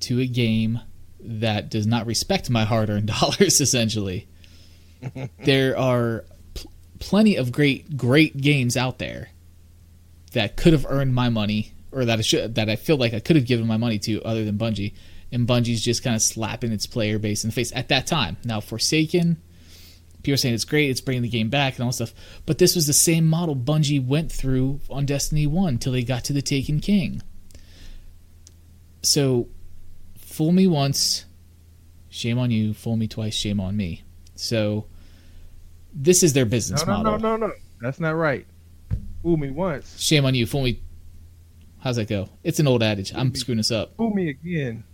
to 0.00 0.18
a 0.20 0.26
game 0.26 0.80
that 1.22 1.70
does 1.70 1.86
not 1.86 2.06
respect 2.06 2.50
my 2.50 2.64
hard 2.64 2.90
earned 2.90 3.06
dollars, 3.20 3.60
essentially. 3.60 4.28
there 5.44 5.78
are 5.78 6.24
pl- 6.54 6.70
plenty 6.98 7.36
of 7.36 7.52
great, 7.52 7.96
great 7.96 8.36
games 8.36 8.76
out 8.76 8.98
there 8.98 9.30
that 10.32 10.56
could 10.56 10.72
have 10.72 10.86
earned 10.88 11.14
my 11.14 11.28
money 11.28 11.72
or 11.92 12.04
that 12.04 12.18
I 12.18 12.22
should 12.22 12.54
that 12.54 12.68
I 12.68 12.76
feel 12.76 12.96
like 12.96 13.14
I 13.14 13.20
could 13.20 13.36
have 13.36 13.46
given 13.46 13.66
my 13.66 13.76
money 13.76 13.98
to 14.00 14.22
other 14.22 14.44
than 14.44 14.58
Bungie. 14.58 14.94
And 15.32 15.46
Bungie's 15.46 15.82
just 15.82 16.02
kind 16.02 16.16
of 16.16 16.22
slapping 16.22 16.72
its 16.72 16.86
player 16.86 17.18
base 17.18 17.44
in 17.44 17.50
the 17.50 17.54
face 17.54 17.72
at 17.74 17.88
that 17.88 18.06
time. 18.06 18.36
Now 18.44 18.60
Forsaken, 18.60 19.40
people 20.22 20.34
are 20.34 20.36
saying 20.36 20.54
it's 20.54 20.64
great, 20.64 20.90
it's 20.90 21.00
bringing 21.00 21.22
the 21.22 21.28
game 21.28 21.50
back 21.50 21.76
and 21.76 21.84
all 21.84 21.92
stuff. 21.92 22.12
But 22.46 22.58
this 22.58 22.74
was 22.74 22.86
the 22.86 22.92
same 22.92 23.26
model 23.26 23.54
Bungie 23.54 24.04
went 24.04 24.32
through 24.32 24.80
on 24.90 25.06
Destiny 25.06 25.46
1 25.46 25.78
till 25.78 25.92
they 25.92 26.02
got 26.02 26.24
to 26.24 26.32
the 26.32 26.42
Taken 26.42 26.80
King. 26.80 27.22
So 29.02 29.48
fool 30.30 30.52
me 30.52 30.66
once, 30.66 31.24
shame 32.08 32.38
on 32.38 32.50
you, 32.50 32.72
fool 32.72 32.96
me 32.96 33.08
twice, 33.08 33.34
shame 33.34 33.60
on 33.60 33.76
me. 33.76 34.02
So 34.36 34.86
this 35.92 36.22
is 36.22 36.32
their 36.32 36.46
business 36.46 36.86
No, 36.86 36.96
no, 36.98 37.02
model. 37.02 37.18
no, 37.18 37.36
no, 37.36 37.46
no. 37.48 37.52
That's 37.80 38.00
not 38.00 38.12
right. 38.12 38.46
Fool 39.22 39.36
me 39.36 39.50
once. 39.50 40.00
Shame 40.00 40.24
on 40.24 40.34
you, 40.34 40.46
fool 40.46 40.62
me. 40.62 40.80
How's 41.80 41.96
that 41.96 42.08
go? 42.08 42.28
It's 42.44 42.60
an 42.60 42.66
old 42.66 42.82
adage. 42.82 43.12
I'm 43.14 43.34
screwing 43.34 43.56
this 43.58 43.70
up. 43.70 43.96
Fool 43.96 44.10
me 44.14 44.28
again. 44.28 44.84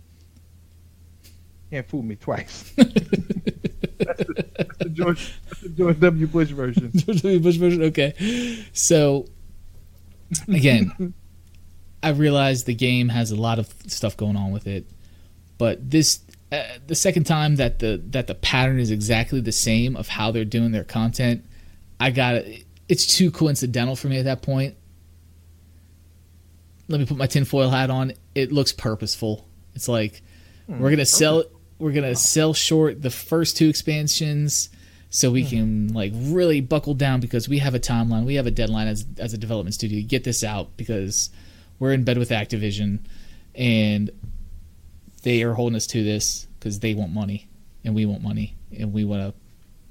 Can't 1.69 1.87
fool 1.87 2.01
me 2.01 2.15
twice. 2.15 2.71
that's, 2.77 2.93
the, 3.99 4.45
that's, 4.57 4.77
the 4.77 4.89
George, 4.89 5.33
that's 5.49 5.61
the 5.61 5.69
George 5.69 5.99
W. 5.99 6.27
Bush 6.27 6.49
version. 6.49 6.91
George 6.95 7.21
W. 7.21 7.39
Bush 7.39 7.57
version. 7.57 7.83
Okay. 7.83 8.63
So 8.73 9.25
again, 10.47 11.13
I 12.03 12.09
realize 12.09 12.63
the 12.63 12.75
game 12.75 13.09
has 13.09 13.31
a 13.31 13.35
lot 13.35 13.59
of 13.59 13.73
stuff 13.87 14.15
going 14.15 14.37
on 14.37 14.51
with 14.51 14.65
it, 14.67 14.89
but 15.57 15.89
this 15.89 16.19
uh, 16.51 16.63
the 16.87 16.95
second 16.95 17.25
time 17.25 17.57
that 17.57 17.79
the 17.79 18.01
that 18.11 18.27
the 18.27 18.35
pattern 18.35 18.79
is 18.79 18.91
exactly 18.91 19.41
the 19.41 19.51
same 19.51 19.95
of 19.95 20.07
how 20.07 20.31
they're 20.31 20.45
doing 20.45 20.71
their 20.71 20.83
content, 20.83 21.45
I 21.99 22.11
got 22.11 22.43
it's 22.87 23.17
too 23.17 23.31
coincidental 23.31 23.95
for 23.95 24.07
me 24.07 24.17
at 24.17 24.25
that 24.25 24.41
point. 24.41 24.75
Let 26.87 26.99
me 26.99 27.05
put 27.05 27.17
my 27.17 27.27
tinfoil 27.27 27.69
hat 27.69 27.89
on. 27.89 28.13
It 28.33 28.51
looks 28.51 28.71
purposeful. 28.71 29.45
It's 29.75 29.87
like 29.87 30.21
we're 30.67 30.89
gonna 30.89 31.05
sell 31.05 31.43
we're 31.79 31.91
gonna 31.91 32.15
sell 32.15 32.53
short 32.53 33.01
the 33.01 33.09
first 33.09 33.57
two 33.57 33.67
expansions 33.67 34.69
so 35.09 35.31
we 35.31 35.45
can 35.45 35.93
like 35.93 36.11
really 36.15 36.61
buckle 36.61 36.93
down 36.93 37.19
because 37.19 37.47
we 37.47 37.59
have 37.59 37.73
a 37.73 37.79
timeline, 37.79 38.25
we 38.25 38.35
have 38.35 38.47
a 38.47 38.51
deadline 38.51 38.87
as 38.87 39.05
as 39.17 39.33
a 39.33 39.37
development 39.37 39.73
studio. 39.73 40.03
Get 40.05 40.23
this 40.23 40.43
out 40.43 40.75
because 40.77 41.29
we're 41.79 41.93
in 41.93 42.03
bed 42.03 42.17
with 42.17 42.29
Activision, 42.29 42.99
and 43.55 44.11
they 45.27 45.43
are 45.43 45.53
holding 45.53 45.75
us 45.75 45.85
to 45.85 46.05
this 46.05 46.47
because 46.57 46.79
they 46.79 46.93
want 46.93 47.11
money 47.11 47.49
and 47.83 47.93
we 47.93 48.05
want 48.05 48.23
money 48.23 48.55
and 48.79 48.93
we 48.93 49.03
want 49.03 49.21
to 49.21 49.33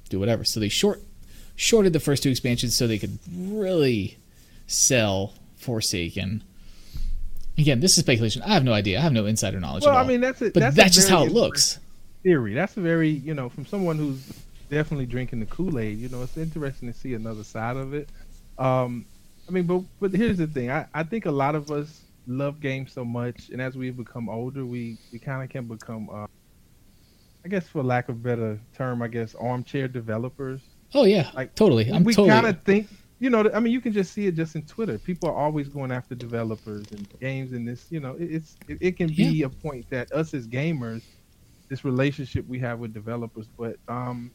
do 0.09 0.18
whatever. 0.18 0.44
So 0.44 0.61
they 0.61 0.70
short 0.70 1.03
shorted 1.57 1.92
the 1.92 2.01
first 2.01 2.22
two 2.22 2.31
expansions 2.31 2.75
so 2.75 2.87
they 2.87 2.96
could 2.96 3.18
really 3.31 4.16
sell 4.66 5.35
Forsaken. 5.57 6.42
Again, 7.59 7.81
this 7.81 7.99
is 7.99 8.05
speculation. 8.05 8.40
I 8.44 8.55
have 8.55 8.64
no 8.64 8.72
idea. 8.72 8.99
I 8.99 9.03
have 9.03 9.12
no 9.12 9.27
insider 9.27 9.61
knowledge 9.61 9.85
Well. 9.85 9.94
I 9.94 10.07
mean, 10.07 10.22
that's 10.22 10.40
it. 10.40 10.55
but 10.55 10.61
that's, 10.61 10.77
that's, 10.77 10.94
just 10.94 11.11
how 11.11 11.25
it 11.25 11.33
looks. 11.33 11.81
Theory. 12.22 12.55
That's 12.55 12.75
a 12.79 12.81
very, 12.81 13.11
you 13.11 13.35
know, 13.35 13.51
from 13.51 13.66
someone 13.66 13.99
who's 13.99 14.22
definitely 14.70 15.05
drinking 15.05 15.40
the 15.40 15.46
Kool 15.46 15.79
Aid. 15.79 15.99
You 15.99 16.09
know, 16.09 16.22
it's 16.22 16.38
interesting 16.38 16.90
to 16.90 16.99
see 16.99 17.12
another 17.12 17.44
side 17.44 17.77
of 17.77 17.92
it. 17.92 18.09
Um, 18.59 19.05
I 19.46 19.53
mean, 19.53 19.64
but 19.64 19.83
but 20.01 20.12
here's 20.12 20.38
the 20.38 20.46
thing. 20.46 20.70
I, 20.70 20.87
I 20.94 21.03
think 21.03 21.27
a 21.27 21.31
lot 21.31 21.55
of 21.55 21.70
us 21.70 22.01
love 22.26 22.60
games 22.60 22.92
so 22.92 23.04
much, 23.04 23.50
and 23.50 23.60
as 23.60 23.76
we 23.76 23.90
become 23.90 24.28
older, 24.28 24.66
we 24.66 24.98
we 25.12 25.18
kind 25.18 25.42
of 25.42 25.48
can 25.48 25.66
become, 25.66 26.08
uh, 26.10 26.26
I 27.44 27.48
guess, 27.48 27.68
for 27.68 27.82
lack 27.82 28.08
of 28.08 28.16
a 28.16 28.18
better 28.18 28.60
term, 28.74 29.02
I 29.02 29.08
guess, 29.08 29.34
armchair 29.34 29.88
developers. 29.88 30.60
Oh 30.94 31.04
yeah, 31.04 31.30
Like, 31.34 31.54
totally. 31.54 31.90
I'm 31.90 32.04
we 32.04 32.14
totally. 32.14 32.30
kind 32.30 32.46
of 32.46 32.62
think, 32.62 32.88
you 33.18 33.28
know, 33.30 33.50
I 33.52 33.60
mean, 33.60 33.72
you 33.72 33.80
can 33.80 33.92
just 33.92 34.12
see 34.12 34.26
it 34.26 34.34
just 34.34 34.54
in 34.54 34.62
Twitter. 34.62 34.98
People 34.98 35.28
are 35.28 35.36
always 35.36 35.68
going 35.68 35.90
after 35.92 36.14
developers 36.14 36.86
and 36.92 37.08
games, 37.20 37.52
and 37.52 37.66
this, 37.66 37.86
you 37.90 38.00
know, 38.00 38.14
it, 38.14 38.24
it's 38.32 38.56
it, 38.68 38.78
it 38.80 38.96
can 38.96 39.08
be 39.08 39.42
a 39.42 39.48
point 39.48 39.88
that 39.90 40.10
us 40.12 40.34
as 40.34 40.46
gamers, 40.46 41.02
this 41.68 41.84
relationship 41.84 42.46
we 42.46 42.58
have 42.60 42.78
with 42.78 42.92
developers. 42.94 43.46
But 43.58 43.76
um, 43.88 44.30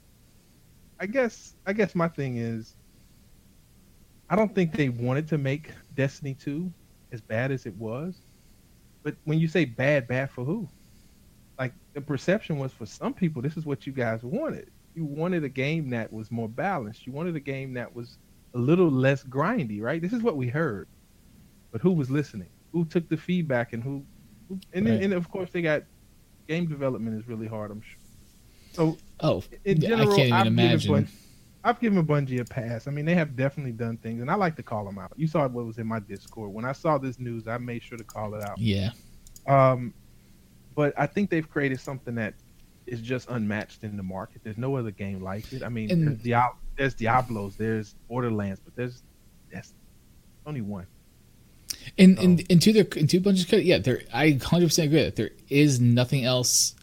I 0.99 1.05
guess 1.07 1.55
I 1.65 1.73
guess 1.73 1.95
my 1.95 2.07
thing 2.07 2.37
is, 2.37 2.75
I 4.29 4.35
don't 4.35 4.53
think 4.53 4.73
they 4.73 4.89
wanted 4.89 5.27
to 5.29 5.37
make 5.37 5.71
Destiny 5.95 6.33
two 6.33 6.71
as 7.11 7.21
bad 7.21 7.51
as 7.51 7.65
it 7.65 7.75
was. 7.75 8.21
But 9.03 9.15
when 9.25 9.39
you 9.39 9.47
say 9.47 9.65
bad, 9.65 10.07
bad 10.07 10.29
for 10.31 10.43
who? 10.45 10.69
Like 11.59 11.73
the 11.93 12.01
perception 12.01 12.57
was 12.59 12.73
for 12.73 12.85
some 12.85 13.13
people, 13.13 13.41
this 13.41 13.57
is 13.57 13.65
what 13.65 13.85
you 13.85 13.93
guys 13.93 14.23
wanted. 14.23 14.69
You 14.95 15.05
wanted 15.05 15.43
a 15.43 15.49
game 15.49 15.89
that 15.91 16.11
was 16.11 16.31
more 16.31 16.49
balanced. 16.49 17.05
You 17.07 17.13
wanted 17.13 17.35
a 17.35 17.39
game 17.39 17.73
that 17.73 17.93
was 17.95 18.17
a 18.53 18.59
little 18.59 18.89
less 18.89 19.23
grindy, 19.23 19.81
right? 19.81 20.01
This 20.01 20.13
is 20.13 20.21
what 20.21 20.37
we 20.37 20.47
heard. 20.49 20.87
But 21.71 21.81
who 21.81 21.91
was 21.93 22.09
listening? 22.09 22.49
Who 22.71 22.85
took 22.85 23.07
the 23.09 23.17
feedback 23.17 23.73
and 23.73 23.83
who? 23.83 24.05
who 24.49 24.59
and 24.73 24.85
then, 24.85 24.95
Right. 24.95 25.03
and 25.03 25.13
of 25.13 25.29
course 25.29 25.51
they 25.51 25.61
got 25.61 25.83
game 26.47 26.67
development 26.67 27.17
is 27.17 27.27
really 27.27 27.47
hard. 27.47 27.71
I'm 27.71 27.81
sure. 27.81 27.99
So 28.73 28.97
oh, 29.21 29.43
in 29.65 29.77
I 29.83 29.87
general, 29.87 30.15
can't 30.15 30.27
even 30.27 30.33
I've 30.33 30.47
imagine. 30.47 31.07
I've 31.63 31.79
given 31.79 32.05
Bungie 32.05 32.39
a 32.39 32.45
pass. 32.45 32.87
I 32.87 32.91
mean, 32.91 33.05
they 33.05 33.13
have 33.15 33.35
definitely 33.35 33.73
done 33.73 33.97
things, 33.97 34.21
and 34.21 34.31
I 34.31 34.35
like 34.35 34.55
to 34.55 34.63
call 34.63 34.83
them 34.85 34.97
out. 34.97 35.11
You 35.15 35.27
saw 35.27 35.47
what 35.47 35.65
was 35.65 35.77
in 35.77 35.85
my 35.87 35.99
Discord 35.99 36.51
when 36.51 36.65
I 36.65 36.71
saw 36.71 36.97
this 36.97 37.19
news. 37.19 37.47
I 37.47 37.57
made 37.59 37.83
sure 37.83 37.97
to 37.97 38.03
call 38.03 38.33
it 38.33 38.43
out. 38.43 38.57
yeah, 38.57 38.89
Um, 39.47 39.93
but 40.75 40.93
I 40.97 41.05
think 41.05 41.29
they've 41.29 41.47
created 41.49 41.79
something 41.79 42.15
that 42.15 42.33
is 42.87 42.99
just 43.01 43.29
unmatched 43.29 43.83
in 43.83 43.95
the 43.95 44.01
market. 44.03 44.41
There's 44.43 44.57
no 44.57 44.75
other 44.75 44.89
game 44.91 45.21
like 45.21 45.53
it. 45.53 45.61
I 45.63 45.69
mean, 45.69 45.91
And- 45.91 46.07
there's, 46.07 46.17
Diablo, 46.23 46.57
there's 46.77 46.93
Diablos, 46.95 47.55
there's 47.57 47.93
Borderlands, 48.09 48.59
but 48.63 48.75
there's 48.75 49.03
that's 49.53 49.73
only 50.47 50.61
one. 50.61 50.87
and 51.97 52.17
Oh. 52.17 52.23
and, 52.23 52.43
and 52.49 52.61
to 52.61 52.73
their 52.73 52.87
and 52.97 53.07
to 53.09 53.21
Bungie's 53.21 53.45
credit, 53.45 53.65
yeah, 53.65 53.77
there 53.77 54.01
I 54.11 54.31
100 54.31 54.65
percent 54.67 54.87
agree 54.87 55.03
that 55.03 55.15
there 55.15 55.29
is 55.49 55.79
nothing 55.79 56.25
else 56.25 56.73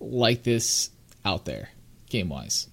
like 0.00 0.44
this 0.44 0.90
out 1.26 1.44
there, 1.44 1.68
game 2.08 2.28
wise. 2.30 2.68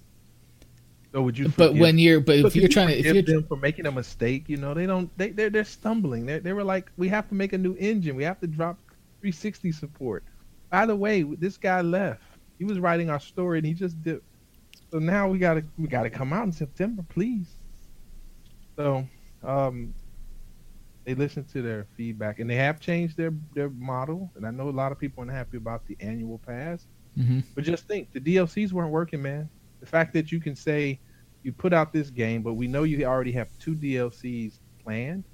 So 1.12 1.22
would 1.22 1.36
you? 1.36 1.48
But 1.48 1.74
when 1.74 1.98
you're 1.98 2.20
but 2.20 2.36
if 2.36 2.56
you're 2.56 2.62
you 2.62 2.68
trying 2.68 2.88
to 2.88 2.94
if 2.98 3.06
forgive 3.06 3.28
you're 3.28 3.40
them 3.40 3.48
for 3.48 3.56
making 3.56 3.86
a 3.86 3.92
mistake, 3.92 4.48
you 4.48 4.56
know 4.56 4.72
they 4.72 4.86
don't. 4.86 5.10
They 5.18 5.30
they're 5.30 5.50
they're 5.50 5.64
stumbling. 5.64 6.24
They 6.26 6.38
they 6.38 6.52
were 6.54 6.64
like, 6.64 6.90
we 6.96 7.08
have 7.08 7.28
to 7.28 7.34
make 7.34 7.52
a 7.52 7.58
new 7.58 7.76
engine. 7.78 8.16
We 8.16 8.24
have 8.24 8.40
to 8.40 8.46
drop 8.46 8.78
360 9.20 9.72
support. 9.72 10.24
By 10.70 10.86
the 10.86 10.96
way, 10.96 11.22
this 11.22 11.58
guy 11.58 11.82
left. 11.82 12.22
He 12.58 12.64
was 12.64 12.78
writing 12.78 13.10
our 13.10 13.20
story 13.20 13.58
and 13.58 13.66
he 13.66 13.74
just 13.74 14.02
did. 14.02 14.22
So 14.90 14.98
now 14.98 15.28
we 15.28 15.38
gotta 15.38 15.64
we 15.78 15.86
gotta 15.86 16.10
come 16.10 16.32
out 16.32 16.44
in 16.44 16.52
September, 16.52 17.04
please. 17.08 17.56
So, 18.76 19.06
um, 19.42 19.92
they 21.04 21.14
listened 21.14 21.48
to 21.50 21.60
their 21.60 21.86
feedback 21.96 22.38
and 22.38 22.48
they 22.48 22.56
have 22.56 22.80
changed 22.80 23.18
their 23.18 23.34
their 23.54 23.68
model. 23.68 24.30
And 24.34 24.46
I 24.46 24.50
know 24.50 24.68
a 24.68 24.70
lot 24.70 24.92
of 24.92 24.98
people 24.98 25.20
aren't 25.20 25.32
happy 25.32 25.58
about 25.58 25.86
the 25.86 25.96
annual 26.00 26.38
pass. 26.38 26.86
Mhm. 27.18 27.44
But 27.54 27.64
just 27.64 27.86
think, 27.86 28.12
the 28.12 28.20
DLCs 28.20 28.72
weren't 28.72 28.90
working, 28.92 29.20
man. 29.20 29.50
The 29.82 29.88
fact 29.88 30.12
that 30.14 30.30
you 30.30 30.40
can 30.40 30.54
say 30.54 31.00
you 31.42 31.52
put 31.52 31.72
out 31.72 31.92
this 31.92 32.08
game, 32.08 32.42
but 32.42 32.54
we 32.54 32.68
know 32.68 32.84
you 32.84 33.04
already 33.04 33.32
have 33.32 33.48
two 33.58 33.74
DLCs 33.74 34.60
planned, 34.82 35.24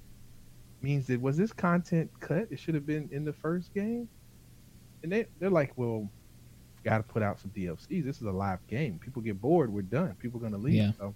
means 0.81 1.07
that 1.09 1.21
was 1.21 1.37
this 1.37 1.53
content 1.53 2.11
cut? 2.19 2.49
It 2.51 2.59
should 2.59 2.75
have 2.75 2.87
been 2.87 3.11
in 3.13 3.27
the 3.27 3.33
first 3.33 3.75
game. 3.75 4.09
And 5.03 5.13
they 5.13 5.27
they're 5.39 5.51
like, 5.51 5.77
well, 5.77 6.09
got 6.83 6.97
to 6.97 7.03
put 7.03 7.23
out 7.23 7.39
some 7.39 7.51
DLCs. 7.51 8.03
This 8.03 8.17
is 8.17 8.23
a 8.23 8.31
live 8.33 8.67
game. 8.69 8.99
People 8.99 9.21
get 9.21 9.39
bored. 9.39 9.71
We're 9.71 9.83
done. 9.83 10.15
People 10.19 10.41
are 10.41 10.45
gonna 10.45 10.57
leave. 10.57 10.75
Yeah. 10.77 10.93
So, 10.99 11.15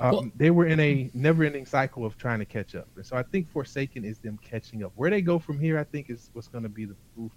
um, 0.00 0.12
Well- 0.12 0.30
they 0.36 0.52
were 0.52 0.66
in 0.66 0.78
a 0.78 1.10
never-ending 1.12 1.66
cycle 1.66 2.06
of 2.06 2.16
trying 2.16 2.38
to 2.38 2.44
catch 2.44 2.76
up, 2.76 2.86
and 2.94 3.04
so 3.04 3.16
I 3.16 3.24
think 3.24 3.50
Forsaken 3.50 4.04
is 4.04 4.18
them 4.20 4.38
catching 4.38 4.84
up. 4.84 4.92
Where 4.94 5.10
they 5.10 5.22
go 5.22 5.40
from 5.40 5.58
here, 5.58 5.76
I 5.76 5.84
think, 5.84 6.08
is 6.08 6.30
what's 6.34 6.46
going 6.48 6.62
to 6.62 6.70
be 6.70 6.84
the 6.84 6.94
proof. 7.16 7.32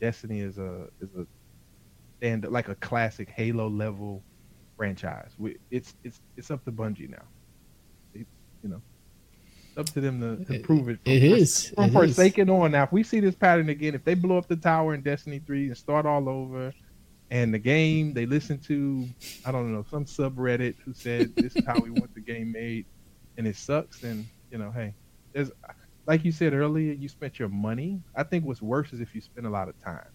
Destiny 0.00 0.40
is 0.40 0.58
a 0.58 0.88
is 1.00 1.08
a 1.16 1.26
stand 2.18 2.44
like 2.44 2.68
a 2.68 2.74
classic 2.76 3.28
Halo 3.30 3.68
level 3.68 4.22
franchise. 4.78 5.32
We, 5.36 5.58
it's 5.70 5.94
it's 6.04 6.20
it's 6.38 6.50
up 6.50 6.64
to 6.64 6.72
Bungie 6.72 7.10
now. 7.10 7.24
It, 8.14 8.26
you 8.62 8.70
know, 8.70 8.80
it's 9.68 9.76
up 9.76 9.90
to 9.94 10.00
them 10.00 10.20
to, 10.20 10.44
to 10.50 10.60
prove 10.60 10.88
it. 10.88 11.00
it 11.04 11.20
From- 11.20 11.38
is. 11.38 11.68
from 11.74 11.84
It 11.84 11.88
is. 11.88 11.92
Forsaken 11.94 12.48
on. 12.48 12.70
Now, 12.70 12.84
if 12.84 12.92
we 12.92 13.02
see 13.02 13.20
this 13.20 13.34
pattern 13.34 13.68
again, 13.68 13.94
if 13.94 14.04
they 14.04 14.14
blow 14.14 14.38
up 14.38 14.48
the 14.48 14.56
tower 14.56 14.94
in 14.94 15.02
Destiny 15.02 15.40
three 15.44 15.66
and 15.66 15.76
start 15.76 16.06
all 16.06 16.28
over, 16.28 16.72
and 17.30 17.52
the 17.52 17.58
game 17.58 18.14
they 18.14 18.24
listen 18.24 18.58
to, 18.60 19.06
I 19.44 19.52
don't 19.52 19.70
know, 19.74 19.84
some 19.90 20.06
subreddit 20.06 20.76
who 20.84 20.94
said 20.94 21.34
this 21.36 21.54
is 21.56 21.64
how 21.66 21.78
we 21.80 21.90
want 21.90 22.14
the 22.14 22.20
game 22.22 22.52
made, 22.52 22.86
and 23.36 23.46
it 23.46 23.56
sucks, 23.56 23.98
then 24.00 24.26
you 24.50 24.56
know, 24.58 24.70
hey, 24.70 24.94
there's 25.34 25.50
like 26.06 26.24
you 26.24 26.32
said 26.32 26.54
earlier, 26.54 26.92
you 26.94 27.06
spent 27.08 27.38
your 27.38 27.50
money. 27.50 28.00
I 28.16 28.22
think 28.22 28.46
what's 28.46 28.62
worse 28.62 28.94
is 28.94 29.00
if 29.00 29.14
you 29.14 29.20
spend 29.20 29.46
a 29.46 29.50
lot 29.50 29.68
of 29.68 29.78
time. 29.82 30.06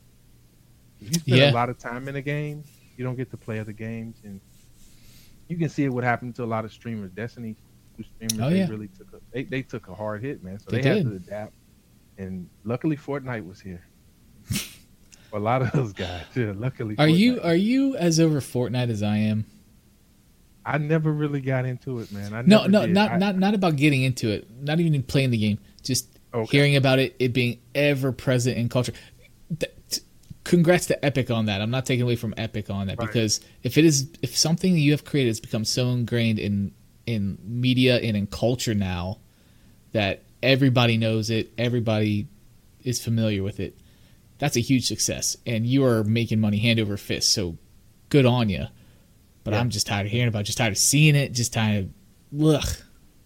If 0.99 1.07
you 1.09 1.13
spend 1.19 1.37
Yeah. 1.37 1.51
a 1.51 1.53
lot 1.53 1.69
of 1.69 1.77
time 1.77 2.07
in 2.07 2.15
a 2.15 2.21
game, 2.21 2.63
you 2.97 3.03
don't 3.03 3.15
get 3.15 3.29
to 3.31 3.37
play 3.37 3.59
other 3.59 3.73
games, 3.73 4.17
and 4.23 4.39
you 5.47 5.57
can 5.57 5.69
see 5.69 5.87
what 5.89 6.03
happened 6.03 6.35
to 6.35 6.43
a 6.43 6.45
lot 6.45 6.65
of 6.65 6.71
streamers. 6.71 7.11
Destiny 7.11 7.55
streamers, 8.01 8.39
Oh, 8.45 8.49
they 8.49 8.65
really 8.65 8.87
took 8.89 9.13
a 9.13 9.19
they, 9.31 9.43
they 9.43 9.61
took 9.61 9.87
a 9.87 9.93
hard 9.95 10.21
hit, 10.23 10.43
man. 10.43 10.59
So 10.59 10.65
They 10.71 10.81
they, 10.81 10.89
had 10.89 10.97
did. 10.97 11.09
to 11.09 11.15
adapt, 11.15 11.53
and 12.17 12.47
luckily 12.63 12.97
Fortnite 12.97 13.45
was 13.47 13.59
here. 13.59 13.85
A 15.35 15.39
lot 15.39 15.61
of 15.63 15.71
those 15.71 15.93
guys, 15.93 16.25
yeah. 16.35 16.53
Luckily, 16.55 16.95
Are 16.99 17.07
you 17.07 17.41
are 17.41 17.55
you 17.55 17.95
as 17.95 18.19
over 18.19 18.39
Fortnite 18.39 18.89
as 18.89 19.01
I 19.01 19.17
am? 19.17 19.45
I 20.65 20.77
never 20.77 21.11
really 21.11 21.41
got 21.41 21.65
into 21.65 21.99
it, 21.99 22.11
man. 22.11 22.33
I 22.33 22.41
No, 22.43 22.67
no, 22.67 22.85
did. 22.85 22.93
not 22.93 23.11
I- 23.13 23.17
not 23.17 23.37
not 23.37 23.53
about 23.55 23.75
getting 23.75 24.03
into 24.03 24.29
it. 24.29 24.47
Not 24.61 24.79
even 24.79 25.01
playing 25.03 25.31
the 25.31 25.37
game. 25.37 25.57
Just 25.81 26.07
Okay. 26.33 26.57
hearing 26.57 26.75
about 26.75 26.97
it, 26.99 27.15
it 27.19 27.33
being 27.33 27.59
ever 27.75 28.11
present 28.11 28.57
in 28.57 28.69
culture. 28.69 28.93
Th- 29.59 29.71
Congrats 30.43 30.87
to 30.87 31.05
Epic 31.05 31.31
on 31.31 31.45
that. 31.45 31.61
I'm 31.61 31.71
not 31.71 31.85
taking 31.85 32.03
away 32.03 32.15
from 32.17 32.33
Epic 32.37 32.69
on 32.69 32.87
that 32.87 32.97
Right. 32.99 33.07
because 33.07 33.39
if 33.63 33.77
it 33.77 33.85
is 33.85 34.09
if 34.21 34.37
something 34.37 34.77
you 34.77 34.91
have 34.91 35.05
created 35.05 35.29
has 35.29 35.39
become 35.39 35.63
so 35.65 35.89
ingrained 35.89 36.39
in 36.39 36.71
in 37.05 37.37
media 37.43 37.97
and 37.99 38.15
in 38.17 38.27
culture 38.27 38.73
now 38.73 39.19
that 39.93 40.23
everybody 40.41 40.97
knows 40.97 41.29
it, 41.29 41.51
everybody 41.57 42.27
is 42.83 43.01
familiar 43.01 43.43
with 43.43 43.59
it. 43.59 43.77
That's 44.39 44.57
a 44.57 44.61
huge 44.61 44.85
success, 44.87 45.37
and 45.45 45.65
you 45.65 45.85
are 45.85 46.03
making 46.03 46.39
money 46.41 46.57
hand 46.57 46.79
over 46.79 46.97
fist. 46.97 47.31
So 47.31 47.57
good 48.09 48.25
on 48.25 48.49
you. 48.49 48.65
But 49.43 49.53
Yeah. 49.53 49.59
I'm 49.61 49.69
just 49.69 49.87
tired 49.87 50.05
of 50.05 50.11
hearing 50.11 50.27
about, 50.29 50.41
it, 50.41 50.43
just 50.45 50.57
tired 50.57 50.71
of 50.71 50.77
seeing 50.77 51.15
it, 51.15 51.33
just 51.33 51.53
tired 51.53 51.89
of, 52.33 52.45
ugh. 52.45 52.77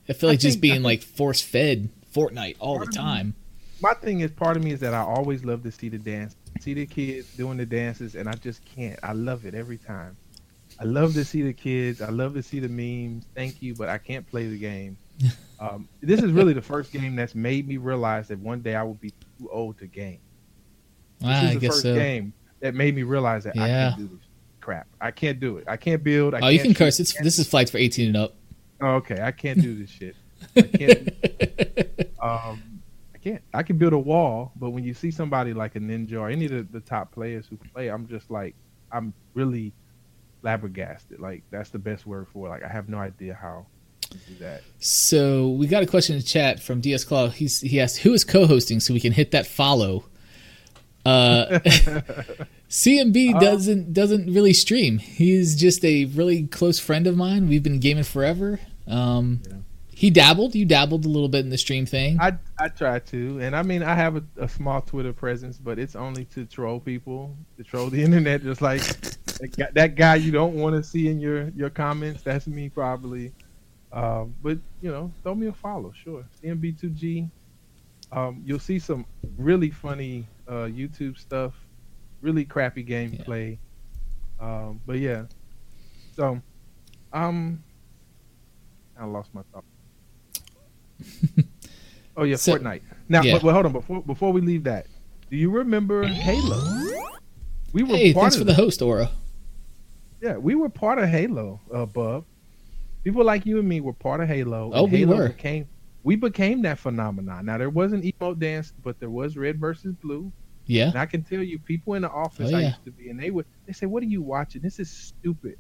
I 0.10 0.14
feel 0.14 0.30
I 0.30 0.34
like 0.34 0.40
just 0.40 0.60
think- 0.60 0.72
I 0.72 0.76
being 0.76 0.84
like 0.84 1.02
force 1.02 1.42
fed 1.42 1.90
Fortnite 2.16 2.56
all 2.60 2.80
the 2.80 2.86
time. 2.88 3.36
My 3.82 3.94
thing 3.94 4.22
is 4.22 4.32
part 4.32 4.58
of 4.58 4.64
me 4.64 4.72
is 4.72 4.80
that 4.82 4.94
I 4.94 5.00
always 5.02 5.44
love 5.46 5.64
to 5.64 5.72
see 5.72 5.90
the 5.90 5.98
dance, 5.98 6.36
see 6.60 6.74
the 6.74 6.86
kids 6.86 7.36
doing 7.36 7.58
the 7.58 7.66
dances, 7.66 8.16
and 8.16 8.28
I 8.28 8.34
just 8.34 8.64
can't. 8.66 9.00
I 9.04 9.14
love 9.14 9.46
it 9.46 9.54
every 9.56 9.78
time. 9.78 10.18
I 10.80 10.84
love 10.86 11.14
to 11.16 11.26
see 11.26 11.42
the 11.42 11.54
kids. 11.54 12.02
I 12.02 12.10
love 12.10 12.34
to 12.36 12.44
see 12.44 12.60
the 12.60 12.70
memes. 12.70 13.26
Thank 13.36 13.62
you, 13.62 13.74
but 13.76 13.90
I 13.90 13.98
can't 13.98 14.26
play 14.28 14.48
the 14.48 14.58
game. 14.58 14.98
Um, 15.60 15.90
this 16.02 16.22
is 16.22 16.32
really 16.34 16.54
the 16.54 16.62
first 16.62 16.92
game 16.94 17.16
that's 17.16 17.34
made 17.34 17.68
me 17.68 17.78
realize 17.78 18.28
that 18.28 18.38
one 18.38 18.62
day 18.62 18.76
I 18.76 18.84
will 18.84 18.94
be 18.94 19.10
too 19.40 19.50
old 19.52 19.80
to 19.80 19.88
game. 19.88 20.20
This 21.18 21.30
Ah, 21.30 21.44
is 21.46 21.50
I 21.50 21.54
the 21.56 21.60
guess 21.60 21.70
first 21.72 21.82
so. 21.82 21.96
game 21.96 22.32
that 22.60 22.76
made 22.76 22.94
me 22.96 23.02
realize 23.02 23.44
that 23.46 23.58
I 23.58 23.68
can't 23.68 23.98
do 23.98 24.08
this 24.08 24.28
crap. 24.62 24.86
I 25.02 25.10
can't 25.10 25.40
do 25.40 25.58
it. 25.58 25.64
I 25.68 25.76
can't 25.76 26.04
build. 26.04 26.36
I 26.36 26.42
Oh, 26.42 26.48
you 26.50 26.60
can't 26.60 26.68
can 26.68 26.74
shoot, 26.74 26.78
curse. 26.78 27.00
It's 27.00 27.14
this 27.24 27.40
is 27.40 27.48
flights 27.48 27.72
for 27.72 27.80
18 27.80 28.10
and 28.10 28.18
up. 28.18 28.36
Oh, 28.82 28.88
okay, 28.98 29.20
I 29.20 29.32
can't 29.32 29.60
do 29.60 29.74
this 29.74 29.90
shit. 29.90 30.16
I 30.56 30.62
can't. 30.62 32.12
um, 32.22 32.77
can't. 33.30 33.44
I 33.54 33.64
can 33.64 33.78
build 33.78 33.94
a 33.94 34.00
wall, 34.00 34.52
but 34.56 34.72
when 34.72 34.84
you 34.84 34.94
see 34.94 35.12
somebody 35.12 35.54
like 35.54 35.76
a 35.76 35.80
ninja 35.80 36.20
or 36.20 36.30
any 36.30 36.46
of 36.46 36.52
the, 36.52 36.64
the 36.64 36.80
top 36.80 37.12
players 37.12 37.48
who 37.48 37.58
play, 37.74 37.90
I'm 37.90 38.08
just 38.08 38.30
like, 38.32 38.56
I'm 38.92 39.14
really 39.34 39.74
flabbergasted. 40.42 41.20
Like 41.20 41.44
that's 41.52 41.70
the 41.70 41.80
best 41.80 42.06
word 42.06 42.28
for 42.32 42.48
it. 42.48 42.50
Like 42.50 42.64
I 42.64 42.70
have 42.70 42.90
no 42.90 42.98
idea 42.98 43.34
how 43.40 43.66
to 44.02 44.18
do 44.18 44.36
that. 44.40 44.62
So 44.80 45.50
we 45.50 45.68
got 45.68 45.84
a 45.84 45.86
question 45.86 46.16
in 46.16 46.22
the 46.22 46.28
chat 46.28 46.62
from 46.62 46.82
DS 46.82 47.04
Claw. 47.04 47.30
He's 47.30 47.62
he 47.62 47.82
asked 47.82 47.98
who 47.98 48.14
is 48.14 48.24
co-hosting 48.24 48.80
so 48.80 48.94
we 48.94 49.00
can 49.00 49.14
hit 49.14 49.32
that 49.32 49.46
follow. 49.48 50.06
Uh, 51.06 51.60
CMB 52.70 53.36
Uh, 53.36 53.40
doesn't 53.40 53.94
doesn't 53.94 54.34
really 54.34 54.54
stream. 54.54 54.98
He's 54.98 55.56
just 55.56 55.84
a 55.86 56.06
really 56.06 56.48
close 56.48 56.80
friend 56.80 57.08
of 57.08 57.16
mine. 57.16 57.48
We've 57.48 57.64
been 57.64 57.80
gaming 57.80 58.04
forever. 58.04 58.60
Um, 58.88 59.42
Yeah. 59.48 59.58
He 59.98 60.12
dabbled. 60.12 60.54
You 60.54 60.64
dabbled 60.64 61.06
a 61.06 61.10
little 61.10 61.28
bit 61.28 61.44
in 61.44 61.50
the 61.50 61.58
stream 61.58 61.88
thing. 61.88 62.20
I 62.22 62.38
I 62.60 62.68
try 62.68 63.00
to, 63.00 63.40
and 63.40 63.56
I 63.56 63.64
mean 63.64 63.82
I 63.82 63.96
have 63.96 64.16
a, 64.16 64.24
a 64.38 64.48
small 64.48 64.80
Twitter 64.80 65.12
presence, 65.12 65.58
but 65.58 65.80
it's 65.80 65.96
only 65.96 66.26
to 66.26 66.46
troll 66.46 66.80
people, 66.80 67.36
to 67.58 67.64
troll 67.64 67.90
the 67.90 68.04
internet, 68.04 68.44
just 68.44 68.62
like 68.62 68.84
that 69.74 69.96
guy, 69.96 70.14
you 70.14 70.32
don't 70.32 70.54
want 70.54 70.76
to 70.76 70.84
see 70.84 71.08
in 71.08 71.20
your 71.20 71.50
your 71.50 71.72
comments. 71.72 72.22
That's 72.22 72.46
me 72.46 72.70
probably. 72.70 73.32
Um, 73.92 74.36
but 74.44 74.60
you 74.82 74.92
know, 74.92 75.12
throw 75.24 75.34
me 75.34 75.48
a 75.48 75.54
follow, 75.54 75.92
sure. 76.04 76.24
CMB2G. 76.44 77.32
Um, 78.12 78.44
you'll 78.46 78.60
see 78.60 78.78
some 78.78 79.04
really 79.36 79.72
funny 79.72 80.28
uh, 80.48 80.70
YouTube 80.70 81.18
stuff, 81.18 81.56
really 82.22 82.46
crappy 82.46 82.86
gameplay. 82.86 83.58
Um, 84.40 84.80
but 84.86 85.00
yeah, 85.00 85.24
so 86.16 86.40
um, 87.14 87.64
I 88.96 89.06
lost 89.06 89.34
my 89.34 89.42
thought. 89.52 89.64
Oh 92.18 92.24
yeah, 92.24 92.36
So- 92.36 92.58
Fortnite. 92.58 92.82
Now, 93.10 93.22
yeah. 93.22 93.34
but, 93.34 93.44
but 93.44 93.54
hold 93.54 93.66
on 93.66 93.72
before 93.72 94.02
before 94.04 94.34
we 94.34 94.42
leave 94.42 94.64
that. 94.66 94.88
Do 95.30 95.38
you 95.38 95.50
remember 95.50 96.04
Halo? 96.06 96.62
We 97.74 97.84
were 97.84 97.96
hey, 97.96 98.14
part 98.14 98.24
thanks 98.24 98.36
of 98.36 98.42
for 98.42 98.46
the 98.46 98.54
host, 98.54 98.82
Aura. 98.82 99.10
Yeah, 100.22 100.38
we 100.38 100.56
were 100.56 100.70
part 100.70 101.00
of 101.00 101.08
Halo, 101.10 101.62
uh, 101.74 101.86
Bub. 101.86 102.26
People 103.04 103.24
like 103.24 103.46
you 103.46 103.60
and 103.60 103.68
me 103.68 103.82
were 103.82 103.94
part 103.94 104.20
of 104.22 104.28
Halo. 104.28 104.72
Oh, 104.74 104.86
we 104.86 105.00
Halo 105.00 105.18
were. 105.18 105.28
Became, 105.30 105.68
we 106.04 106.16
became 106.16 106.62
that 106.64 106.80
phenomenon. 106.80 107.46
Now 107.46 107.58
there 107.58 107.70
wasn't 107.70 108.04
emote 108.04 108.40
dance, 108.40 108.74
but 108.84 109.00
there 109.00 109.10
was 109.10 109.38
red 109.38 109.60
versus 109.60 109.94
blue. 109.94 110.32
Yeah. 110.66 110.88
And 110.88 110.98
I 110.98 111.06
can 111.06 111.24
tell 111.24 111.42
you, 111.42 111.60
people 111.60 111.94
in 111.94 112.02
the 112.02 112.10
office 112.10 112.52
Oh, 112.52 112.58
I 112.58 112.62
yeah. 112.62 112.68
used 112.70 112.86
to 112.86 112.92
be, 112.92 113.10
and 113.10 113.18
they 113.20 113.30
would 113.32 113.46
they 113.66 113.74
say, 113.74 113.86
"What 113.86 114.04
are 114.04 114.08
you 114.08 114.22
watching? 114.22 114.62
This 114.62 114.80
is 114.80 114.90
stupid." 114.92 115.58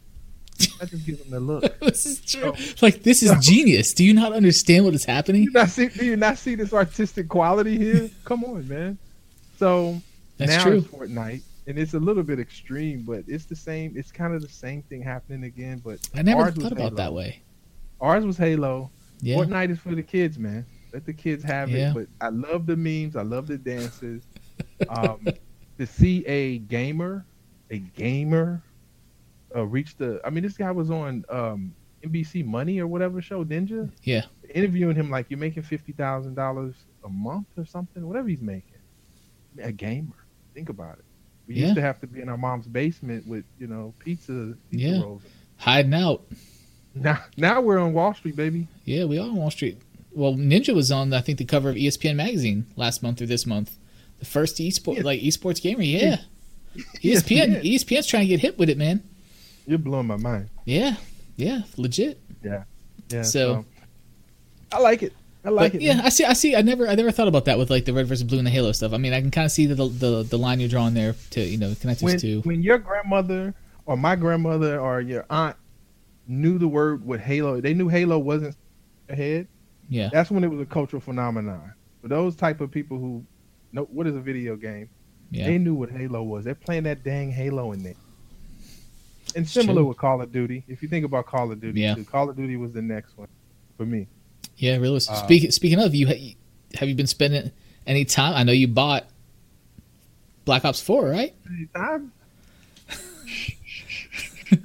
I 0.82 0.86
just 0.86 1.05
give 1.05 1.20
them 1.20 1.30
the 1.30 1.39
look. 1.39 1.80
this 1.82 2.05
is 2.05 2.22
true. 2.22 2.53
Oh. 2.55 2.74
Like 2.82 3.03
this 3.03 3.24
is 3.24 3.34
genius. 3.45 3.93
Do 3.93 4.03
you 4.03 4.14
not 4.14 4.34
understand 4.34 4.86
what 4.86 4.93
is 4.93 5.05
Do 5.05 5.12
happening? 5.12 5.43
you 5.43 5.51
not 5.51 5.70
see? 5.70 5.88
Do 5.88 6.05
you 6.05 6.16
not 6.16 6.38
see 6.38 6.55
this 6.55 6.74
artistic 6.74 7.28
quality 7.30 7.78
here? 7.78 8.10
Come 8.26 8.43
on, 8.43 8.68
man. 8.68 8.97
So 9.58 10.01
That's 10.38 10.51
now 10.51 10.64
true. 10.64 10.78
it's 10.78 10.88
Fortnite, 10.88 11.41
and 11.68 11.78
it's 11.80 11.93
a 11.93 11.99
little 11.99 12.24
bit 12.24 12.39
extreme, 12.39 13.03
but 13.03 13.24
it's 13.28 13.45
the 13.45 13.55
same. 13.55 13.93
It's 13.95 14.12
kind 14.12 14.34
of 14.36 14.41
the 14.41 14.49
same 14.49 14.82
thing 14.84 15.01
happening 15.01 15.43
again. 15.43 15.82
But 15.84 15.99
I 16.16 16.22
never 16.22 16.41
ours 16.43 16.55
thought 16.55 16.72
about 16.72 16.84
Halo. 16.91 16.95
that 16.95 17.14
way. 17.14 17.41
Ours 18.01 18.26
was 18.26 18.38
Halo. 18.38 18.91
Yeah. 19.22 19.38
Fortnite 19.38 19.72
is 19.72 19.80
for 19.80 19.95
the 19.95 20.03
kids, 20.03 20.38
man. 20.38 20.66
Let 20.93 21.05
the 21.05 21.14
kids 21.14 21.43
have 21.43 21.70
Yeah. 21.72 21.89
it. 21.89 21.93
But 21.95 22.08
I 22.22 22.30
love 22.30 22.66
the 22.68 22.76
memes. 22.78 23.16
I 23.16 23.24
love 23.24 23.47
the 23.47 23.58
dances. 23.58 24.24
Um, 24.89 25.26
to 25.80 25.86
see 25.88 26.24
a 26.28 26.60
gamer, 26.60 27.26
a 27.72 27.78
gamer, 27.80 28.62
uh, 29.56 29.66
reach 29.66 29.95
the. 29.98 30.20
I 30.26 30.30
mean, 30.30 30.43
this 30.43 30.58
guy 30.58 30.72
was 30.72 30.89
on 30.91 31.24
um, 31.30 31.74
NBC 32.04 32.45
Money 32.45 32.80
or 32.80 32.88
whatever 32.88 33.22
show, 33.22 33.43
Ninja. 33.45 33.89
Yeah. 34.04 34.24
Interviewing 34.54 34.95
him 34.95 35.10
like 35.10 35.28
you're 35.30 35.39
making 35.39 35.64
fifty 35.64 35.91
thousand 35.91 36.36
dollars 36.36 36.76
a 37.04 37.10
month 37.10 37.48
or 37.58 37.66
something, 37.66 38.06
whatever 38.08 38.28
he's 38.28 38.41
making. 38.41 38.74
A 39.62 39.72
gamer. 39.72 40.14
Think 40.54 40.70
about 40.70 41.00
it. 41.00 41.06
We 41.48 41.56
Yeah. 41.56 41.64
used 41.66 41.76
to 41.76 41.82
have 41.82 42.00
to 42.02 42.08
be 42.08 42.22
in 42.22 42.30
our 42.30 42.38
mom's 42.38 42.68
basement 42.68 43.26
with 43.28 43.45
you 43.60 43.68
know 43.68 43.93
pizza, 44.00 44.56
pizza 44.70 44.88
Yeah. 44.89 45.02
rolls. 45.02 45.24
Hiding 45.58 45.93
out. 45.93 46.24
Now, 46.95 47.20
now 47.38 47.62
we're 47.62 47.78
on 47.78 47.93
Wall 47.93 48.16
Street, 48.16 48.36
baby. 48.36 48.68
Yeah, 48.84 49.04
we 49.06 49.20
are 49.20 49.22
on 49.28 49.36
Wall 49.36 49.52
Street. 49.52 49.80
Well, 50.14 50.34
Ninja 50.34 50.74
was 50.74 50.91
on, 50.91 51.14
I 51.14 51.22
think, 51.22 51.38
the 51.38 51.45
cover 51.45 51.70
of 51.70 51.76
ESPN 51.76 52.16
magazine 52.16 52.66
last 52.76 53.04
month 53.04 53.22
or 53.22 53.28
this 53.28 53.45
month. 53.45 53.78
The 54.18 54.26
first 54.26 54.58
esports, 54.58 54.95
Yeah. 54.98 55.04
like 55.04 55.22
esports 55.22 55.62
gamer. 55.62 55.84
Yeah, 55.84 56.22
ESPN. 57.04 57.62
ESPN. 57.62 57.62
ESPN's 57.64 58.08
trying 58.08 58.24
to 58.24 58.28
get 58.28 58.39
hit 58.39 58.58
with 58.58 58.68
it, 58.70 58.80
man. 58.80 59.04
You're 59.68 59.78
blowing 59.78 60.07
my 60.07 60.18
mind. 60.18 60.49
Yeah, 60.65 60.95
yeah, 61.36 61.61
legit. 61.78 62.20
Yeah. 62.43 62.63
Yeah. 63.09 63.22
So- 63.22 63.65
I 64.72 64.80
like 64.80 65.03
it. 65.03 65.13
I 65.45 65.49
like 65.49 65.74
but 65.74 65.82
it. 65.82 65.86
yeah, 65.86 65.95
man. 65.97 66.05
I 66.05 66.09
see. 66.09 66.26
I 66.26 66.34
see. 66.34 66.55
I 66.55 66.61
never, 66.61 66.88
I 66.89 66.95
never 66.95 67.11
thought 67.11 67.30
about 67.30 67.45
that 67.45 67.57
with 67.57 67.70
like 67.70 67.86
the 67.86 67.93
red 67.93 68.05
versus 68.07 68.24
blue 68.24 68.38
and 68.38 68.45
the 68.45 68.51
Halo 68.51 68.74
stuff. 68.74 68.91
I 68.91 68.97
mean, 68.97 69.13
I 69.13 69.22
can 69.22 69.32
kind 69.32 69.45
of 69.45 69.51
see 69.51 69.65
the, 69.65 69.76
the 69.76 70.24
the 70.24 70.38
line 70.38 70.59
you're 70.59 70.68
drawing 70.68 70.93
there 70.93 71.15
to 71.32 71.41
you 71.41 71.57
know 71.57 71.74
connect 71.80 72.03
us 72.03 72.22
to. 72.22 72.41
when 72.41 72.61
your 72.63 72.78
grandmother 72.78 73.53
or 73.86 73.95
my 73.95 74.18
grandmother 74.18 74.80
or 74.80 74.99
your 74.99 75.26
aunt 75.30 75.55
knew 76.28 76.57
the 76.57 76.68
word 76.68 77.05
with 77.05 77.22
Halo, 77.22 77.61
they 77.61 77.74
knew 77.74 77.88
Halo 77.88 78.20
wasn't 78.20 78.57
ahead. 79.07 79.47
Yeah, 79.89 80.09
That's 80.11 80.30
when 80.30 80.43
it 80.43 80.49
was 80.49 80.59
a 80.59 80.65
cultural 80.65 80.99
phenomenon. 80.99 81.74
For 82.01 82.09
those 82.09 82.36
type 82.36 82.59
of 82.59 82.70
people 82.70 82.97
who 82.97 83.24
know 83.72 83.84
what 83.84 84.05
is 84.05 84.15
a 84.18 84.20
video 84.20 84.57
game, 84.57 84.89
Yeah. 85.32 85.45
They 85.45 85.57
knew 85.57 85.76
what 85.76 85.89
Halo 85.89 86.24
was. 86.24 86.43
They're 86.43 86.55
playing 86.55 86.84
that 86.84 87.05
dang 87.05 87.32
Halo 87.32 87.72
in 87.72 87.84
there. 87.84 87.93
And 89.36 89.47
similar 89.47 89.84
with 89.84 89.97
Call 89.97 90.21
of 90.21 90.32
Duty. 90.32 90.63
If 90.67 90.82
you 90.82 90.89
think 90.89 91.05
about 91.05 91.25
Call 91.25 91.51
of 91.51 91.59
Duty, 91.61 91.82
Yeah. 91.82 91.95
too, 91.95 92.03
Call 92.05 92.30
of 92.30 92.36
Duty 92.36 92.55
was 92.57 92.71
the 92.71 92.82
next 92.82 93.17
one 93.17 93.28
for 93.78 93.86
me. 93.86 94.07
Yeah, 94.57 94.78
really. 94.78 94.95
Uh, 94.97 94.99
Speaking 95.23 95.51
speaking 95.51 95.80
of 95.80 95.93
you, 95.93 96.07
have 96.07 96.89
you 96.89 96.95
been 96.95 97.07
spending 97.07 97.51
any 97.86 98.05
time? 98.05 98.34
I 98.34 98.43
know 98.43 98.51
you 98.53 98.67
bought 98.67 99.07
Black 100.45 100.65
Ops 100.65 100.82
Four, 100.82 101.05
right? 101.09 101.36
Anytime, 101.47 102.11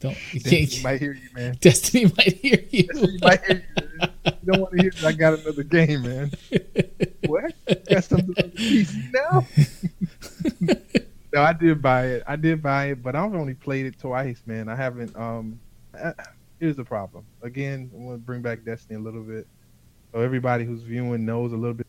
Don't 0.00 0.16
you 0.32 0.38
Destiny 0.40 0.66
can't, 0.66 0.84
might 0.84 1.00
hear 1.00 1.12
you, 1.12 1.28
man. 1.34 1.56
Destiny 1.60 2.04
might 2.16 2.34
hear 2.36 2.64
you. 2.70 2.82
Destiny 2.86 3.18
might 3.20 3.40
hear 3.44 3.64
you. 3.64 3.82
Man. 4.00 4.12
You 4.26 4.52
don't 4.52 4.60
want 4.60 4.72
to 4.76 4.82
hear 4.82 4.90
that 4.92 5.04
I 5.04 5.12
got 5.12 5.38
another 5.40 5.62
game, 5.64 6.02
man. 6.02 6.30
what? 7.26 7.52
Got 7.88 8.04
something 8.04 8.34
on 8.44 8.50
the 8.54 8.84
PC 8.84 9.12
now? 9.12 9.46
no, 11.32 11.42
I 11.42 11.52
did 11.52 11.82
buy 11.82 12.06
it. 12.06 12.22
I 12.26 12.36
did 12.36 12.62
buy 12.62 12.86
it, 12.86 13.02
but 13.02 13.14
I've 13.14 13.34
only 13.34 13.54
played 13.54 13.86
it 13.86 13.98
twice, 13.98 14.42
man. 14.46 14.68
I 14.68 14.76
haven't. 14.76 15.14
Um, 15.16 15.60
here's 16.60 16.76
the 16.76 16.84
problem. 16.84 17.26
Again, 17.42 17.90
I 17.94 17.96
want 17.98 18.16
to 18.20 18.24
bring 18.24 18.42
back 18.42 18.64
Destiny 18.64 18.96
a 18.98 19.02
little 19.02 19.22
bit, 19.22 19.46
so 20.12 20.20
everybody 20.20 20.64
who's 20.64 20.82
viewing 20.82 21.24
knows 21.24 21.52
a 21.52 21.56
little 21.56 21.74
bit. 21.74 21.86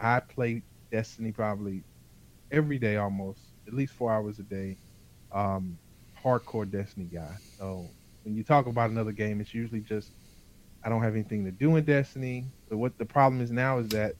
I 0.00 0.20
play 0.20 0.62
Destiny 0.90 1.32
probably 1.32 1.84
every 2.50 2.78
day, 2.78 2.96
almost 2.96 3.40
at 3.66 3.74
least 3.74 3.94
four 3.94 4.12
hours 4.12 4.38
a 4.38 4.42
day. 4.44 4.78
Um, 5.32 5.78
hardcore 6.22 6.70
Destiny 6.70 7.06
guy. 7.06 7.36
So 7.58 7.90
when 8.24 8.34
you 8.36 8.44
talk 8.44 8.66
about 8.66 8.90
another 8.90 9.12
game, 9.12 9.40
it's 9.40 9.54
usually 9.54 9.80
just 9.80 10.12
I 10.84 10.88
don't 10.88 11.02
have 11.02 11.14
anything 11.14 11.44
to 11.44 11.52
do 11.52 11.76
in 11.76 11.84
Destiny. 11.84 12.46
But 12.68 12.78
what 12.78 12.98
the 12.98 13.06
problem 13.06 13.40
is 13.42 13.50
now 13.50 13.78
is 13.78 13.88
that 13.90 14.14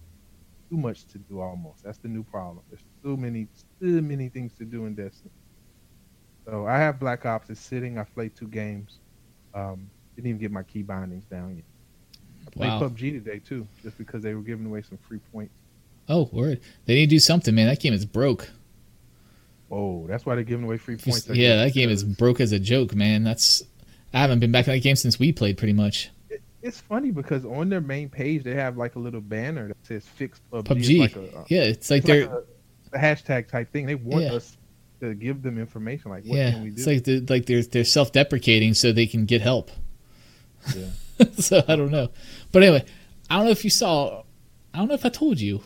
too 0.71 0.77
much 0.79 1.07
to 1.09 1.19
do 1.19 1.41
almost. 1.41 1.85
That's 1.85 1.99
the 1.99 2.09
new 2.09 2.25
problem. 2.25 2.65
There's 2.71 2.85
too 3.09 3.17
many, 3.17 3.49
too 3.81 4.03
many 4.03 4.29
things 4.29 4.53
to 4.59 4.65
do 4.65 4.85
in 4.85 4.95
Destiny. 4.95 5.31
So 6.45 6.67
I 6.67 6.79
have 6.79 6.99
Black 7.01 7.25
Ops. 7.25 7.49
It's 7.49 7.61
sitting. 7.61 7.99
I 7.99 8.05
played 8.05 8.37
two 8.37 8.49
games. 8.49 8.99
Um, 9.55 9.89
didn't 10.15 10.29
even 10.29 10.41
get 10.41 10.51
my 10.53 10.63
key 10.63 10.83
bindings 10.83 11.25
down 11.25 11.57
yet. 11.57 11.65
I 12.47 12.51
played 12.51 12.69
Wow. 12.69 12.81
PUBG 12.89 13.13
today 13.25 13.39
too, 13.39 13.67
just 13.83 13.97
because 13.99 14.23
they 14.23 14.35
were 14.35 14.43
giving 14.43 14.67
away 14.67 14.83
some 14.83 14.99
free 15.09 15.21
points. 15.33 15.55
Oh, 16.11 16.29
word! 16.33 16.61
They 16.87 16.95
need 16.95 17.07
to 17.07 17.17
do 17.17 17.19
something, 17.19 17.55
man. 17.55 17.67
That 17.67 17.81
game 17.81 17.93
is 17.93 18.05
broke. 18.07 18.51
Oh, 19.71 20.07
that's 20.07 20.25
why 20.25 20.35
they're 20.35 20.45
giving 20.45 20.65
away 20.65 20.79
free 20.79 20.97
points. 20.97 21.29
I 21.29 21.35
yeah, 21.35 21.57
that 21.57 21.75
game 21.75 21.91
is 21.91 22.03
broke 22.03 22.41
as 22.41 22.53
a 22.53 22.59
joke, 22.59 22.95
man. 22.95 23.25
That's 23.25 23.63
I 24.15 24.19
haven't 24.21 24.39
been 24.41 24.51
back 24.53 24.67
in 24.67 24.73
that 24.75 24.81
game 24.81 24.97
since 24.97 25.19
we 25.19 25.33
played, 25.33 25.59
pretty 25.59 25.75
much. 25.75 26.11
it- 26.31 26.41
It's 26.63 26.81
funny 26.81 27.11
because 27.11 27.45
on 27.45 27.69
their 27.69 27.83
main 27.83 28.09
page 28.09 28.43
they 28.45 28.55
have 28.55 28.77
like 28.79 28.97
a 28.97 28.99
little 28.99 29.21
banner 29.21 29.69
that 29.69 29.77
says 29.83 30.07
"Fix 30.07 30.41
PUBG." 30.51 30.81
It's 30.81 30.99
like 30.99 31.17
a, 31.17 31.45
Yeah, 31.49 31.63
it's 31.65 31.91
like 31.91 31.99
it's 31.99 32.07
they're 32.07 32.27
like 32.27 32.31
a, 32.31 32.45
a 32.93 32.99
hashtag 32.99 33.49
type 33.49 33.73
thing. 33.73 33.87
They 33.87 33.95
want 33.95 34.25
Yeah. 34.25 34.33
us 34.35 34.57
to 35.01 35.15
give 35.15 35.43
them 35.43 35.59
information. 35.59 36.11
Like, 36.11 36.25
what 36.25 36.37
yeah, 36.37 36.51
can 36.53 36.63
we 36.63 36.71
do? 36.71 36.75
it's 36.77 36.87
like 36.87 37.05
they're, 37.05 37.21
like 37.29 37.47
they're 37.47 37.63
they're 37.63 37.85
self 37.85 38.13
deprecating 38.13 38.75
so 38.75 38.93
they 38.93 39.07
can 39.07 39.25
get 39.27 39.41
help. 39.41 39.71
Yeah. 40.77 40.87
so 41.39 41.63
I 41.69 41.77
don't 41.77 41.91
know, 41.91 42.11
but 42.53 42.63
anyway, 42.63 42.85
I 43.31 43.37
don't 43.37 43.47
know 43.47 43.51
if 43.51 43.65
you 43.65 43.71
saw. 43.71 44.23
I 44.75 44.79
don't 44.79 44.89
know 44.89 44.95
if 44.95 45.05
I 45.07 45.09
told 45.09 45.41
you. 45.41 45.63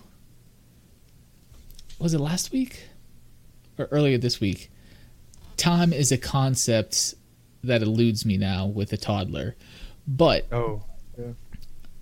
Was 1.99 2.14
it 2.14 2.20
last 2.20 2.51
week 2.53 2.89
or 3.79 3.87
earlier 3.91 4.18
this 4.18 4.41
week? 4.41 4.70
Time 5.57 5.93
is 5.93 6.11
a 6.11 6.18
concept 6.18 7.14
that 7.62 7.83
eludes 7.83 8.27
me 8.27 8.37
now 8.37 8.66
with 8.66 8.93
a 8.93 8.97
toddler, 8.97 9.55
but 10.09 10.47
oh, 10.53 10.83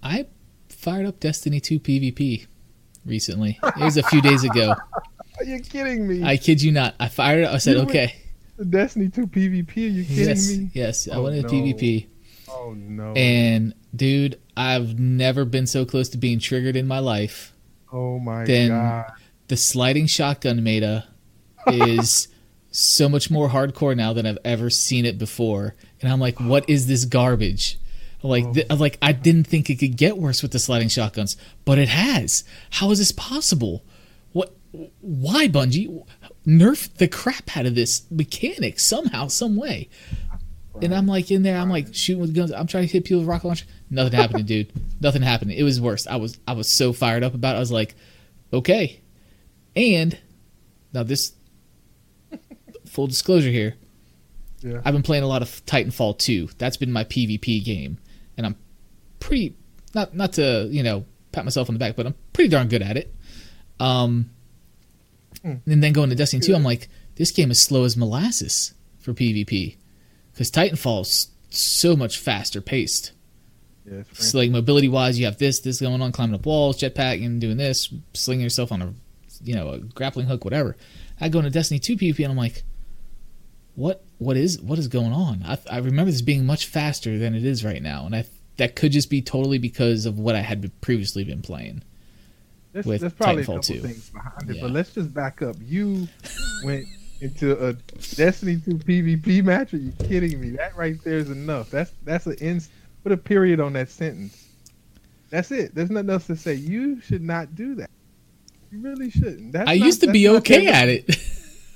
I 0.03 0.27
fired 0.69 1.05
up 1.05 1.21
Destiny 1.21 1.61
2 1.61 1.79
PvP 1.81 2.47
recently. 3.11 3.59
It 3.63 3.77
was 3.85 3.97
a 3.99 4.03
few 4.05 4.23
days 4.23 4.45
ago. 4.45 4.75
are 5.39 5.45
you 5.45 5.61
kidding 5.61 6.07
me? 6.09 6.23
I 6.25 6.37
kid 6.39 6.63
you 6.63 6.73
not. 6.73 6.95
I 6.99 7.09
fired 7.09 7.43
it. 7.45 7.49
I 7.49 7.59
said, 7.59 7.77
You 7.77 7.83
okay. 7.83 8.15
Destiny 8.69 9.09
2 9.09 9.27
PvP? 9.27 9.77
Are 9.77 9.81
you 9.81 10.05
kidding 10.05 10.27
Yes, 10.29 10.49
me? 10.57 10.71
yes. 10.73 11.09
I 11.09 11.17
Oh, 11.17 11.25
went 11.25 11.37
into 11.37 11.55
no. 11.55 11.63
PvP. 11.63 12.07
Oh 12.49 12.75
no. 12.77 13.13
And, 13.15 13.75
dude, 13.95 14.41
I've 14.57 14.99
never 14.99 15.45
been 15.45 15.67
so 15.67 15.85
close 15.85 16.09
to 16.11 16.19
being 16.19 16.39
triggered 16.39 16.77
in 16.77 16.87
my 16.87 16.99
life. 16.99 17.53
oh 17.93 18.19
my 18.19 18.45
then- 18.45 18.69
god. 18.71 19.13
The 19.49 19.57
sliding 19.57 20.07
shotgun 20.07 20.63
meta 20.63 21.07
is 21.67 22.29
so 22.71 23.09
much 23.09 23.31
more 23.33 23.49
hardcore 23.49 23.97
now 23.97 24.13
than 24.13 24.27
I've 24.27 24.39
ever 24.45 24.71
seen 24.71 25.05
it 25.05 25.19
before. 25.19 25.75
And 26.01 26.13
I'm 26.13 26.21
like, 26.21 26.39
what 26.39 26.69
is 26.71 26.87
this 26.87 27.05
garbage? 27.05 27.77
Like, 28.23 28.45
oh. 28.45 28.53
th- 28.53 28.67
I'm 28.71 28.79
like 28.79 28.99
I 29.01 29.13
didn't 29.13 29.47
think 29.47 29.71
it 29.71 29.77
could 29.77 29.97
get 29.97 30.19
worse 30.19 30.43
with 30.43 30.53
the 30.53 30.59
sliding 30.59 30.89
shotguns, 30.89 31.37
but 31.65 31.79
it 31.79 31.89
has. 31.89 32.45
How 32.71 32.91
is 32.91 32.99
this 32.99 33.13
possible? 33.13 33.85
What? 34.33 34.55
Why, 35.01 35.49
Bungie? 35.49 36.05
Nerf 36.47 36.95
the 36.95 37.09
crap 37.09 37.57
out 37.57 37.67
of 37.67 37.75
this 37.75 38.11
mechanic 38.11 38.79
somehow, 38.79 39.29
some 39.29 39.57
way. 39.57 39.89
And 40.83 40.95
I'm 40.95 41.07
like 41.07 41.31
in 41.31 41.43
there, 41.43 41.59
I'm 41.59 41.69
like 41.69 41.95
shooting 41.95 42.21
with 42.21 42.35
guns. 42.35 42.53
I'm 42.53 42.67
trying 42.67 42.87
to 42.87 42.93
hit 42.93 43.05
people 43.05 43.21
with 43.21 43.29
rocket 43.29 43.47
launcher. 43.47 43.67
Nothing 43.91 44.13
happening, 44.13 44.47
dude. 44.47 44.73
Nothing 45.01 45.23
happening. 45.23 45.59
It 45.59 45.63
was 45.63 45.81
worse. 45.81 46.07
I 46.07 46.17
was 46.17 46.39
I 46.47 46.53
was 46.53 46.73
so 46.73 46.93
fired 46.93 47.23
up 47.23 47.35
about 47.35 47.55
it. 47.55 47.57
I 47.57 47.61
was 47.61 47.73
like, 47.73 47.95
okay. 48.53 49.01
And 49.75 50.19
now 50.93 51.03
this 51.03 51.33
full 52.87 53.07
disclosure 53.07 53.51
here. 53.51 53.75
Yeah. 54.61 54.81
I've 54.85 54.93
been 54.93 55.03
playing 55.03 55.25
a 55.25 55.27
lot 55.27 55.43
of 55.43 55.65
Titanfall 55.67 56.19
2. 56.19 56.51
That's 56.59 56.77
been 56.77 56.93
my 56.93 57.05
PvP 57.05 57.65
game. 57.65 57.99
And 58.41 58.47
I'm 58.47 58.57
pretty 59.21 59.55
not 59.95 60.15
not 60.15 60.33
to, 60.35 60.67
you 60.71 60.83
know, 60.83 61.05
pat 61.33 61.45
myself 61.45 61.69
on 61.69 61.75
the 61.75 61.79
back, 61.79 61.95
but 61.97 62.07
I'm 62.07 62.15
pretty 62.33 62.49
darn 62.49 62.69
good 62.69 62.83
at 62.83 62.97
it. 62.97 63.15
Um 63.79 64.31
Hmm. 65.43 65.55
and 65.67 65.83
then 65.83 65.93
going 65.93 66.11
to 66.11 66.17
Destiny 66.17 66.43
2, 66.45 66.55
I'm 66.55 66.65
like, 66.65 66.89
this 67.15 67.31
game 67.31 67.51
is 67.51 67.61
slow 67.63 67.85
as 67.85 67.97
molasses 67.97 68.75
for 68.99 69.15
PvP. 69.15 69.77
Because 70.33 70.51
Titanfall's 70.51 71.29
so 71.49 71.97
much 71.97 72.19
faster 72.19 72.61
paced. 72.61 73.13
Yeah, 73.91 74.01
it's 74.11 74.27
So 74.29 74.39
like 74.39 74.51
mobility 74.51 74.89
wise, 74.89 75.19
you 75.19 75.25
have 75.25 75.39
this, 75.39 75.61
this 75.61 75.81
going 75.81 76.03
on, 76.03 76.13
climbing 76.13 76.35
up 76.35 76.45
walls, 76.45 76.79
jetpack, 76.79 77.25
and 77.25 77.41
doing 77.41 77.57
this, 77.57 77.93
slinging 78.13 78.43
yourself 78.43 78.71
on 78.71 78.83
a, 78.83 78.93
you 79.43 79.55
know, 79.55 79.71
a 79.71 79.79
grappling 79.79 80.27
hook, 80.27 80.45
whatever. 80.45 80.77
I 81.21 81.29
go 81.31 81.39
into 81.39 81.51
Destiny 81.51 81.81
2 81.81 81.97
PvP 81.97 82.19
and 82.25 82.33
I'm 82.33 82.37
like, 82.37 82.63
what, 83.81 84.05
what 84.19 84.37
is, 84.37 84.61
what 84.61 84.79
is 84.79 84.89
going 84.89 85.13
on? 85.13 85.43
I, 85.47 85.59
I 85.71 85.79
remember 85.79 86.11
this 86.11 86.21
being 86.23 86.45
much 86.45 86.67
faster 86.67 87.19
than 87.19 87.35
it 87.35 87.45
is 87.45 87.65
right 87.65 87.83
now, 87.83 88.05
and 88.07 88.15
I 88.15 88.25
that 88.59 88.77
could 88.77 88.93
just 88.93 89.09
be 89.09 89.23
totally 89.23 89.57
because 89.57 90.05
of 90.05 90.19
what 90.19 90.35
I 90.35 90.41
had 90.41 90.71
previously 90.83 91.25
been 91.25 91.41
playing. 91.41 91.83
There's, 92.73 92.85
with 92.85 93.01
there's 93.01 93.15
probably 93.15 93.43
a 93.43 93.47
Titanfall 93.47 93.47
couple 93.47 93.63
2. 93.63 93.81
things 93.81 94.11
behind 94.11 94.51
it, 94.51 94.57
Yeah. 94.57 94.63
but 94.63 94.71
let's 94.73 94.93
just 94.93 95.15
back 95.15 95.41
up. 95.41 95.57
You 95.63 96.07
went 96.63 96.85
into 97.23 97.53
a 97.67 97.73
Destiny 98.17 98.61
2 98.63 98.71
PvP 98.77 99.43
match? 99.43 99.73
Are 99.73 99.79
you 99.79 99.93
kidding 100.05 100.39
me? 100.39 100.51
That 100.51 100.77
right 100.77 101.03
there 101.03 101.17
is 101.17 101.31
enough. 101.31 101.71
That's 101.71 101.91
that's 102.05 102.27
an 102.27 102.35
ins. 102.35 102.69
Put 103.03 103.13
a 103.13 103.17
period 103.17 103.61
on 103.61 103.73
that 103.73 103.89
sentence. 103.89 104.47
That's 105.31 105.51
it. 105.53 105.75
There's 105.75 105.91
nothing 105.91 106.11
else 106.11 106.27
to 106.27 106.37
say. 106.37 106.53
You 106.55 107.01
should 107.01 107.23
not 107.23 107.55
do 107.55 107.77
that. 107.77 107.89
You 108.71 108.81
really 108.83 109.11
shouldn't. 109.11 109.53
That's 109.53 109.71
I 109.71 109.77
not- 109.79 109.87
used 109.87 110.01
to 110.03 110.13
be 110.13 110.29
okay 110.29 110.67
at 110.67 110.89
it. 110.91 111.07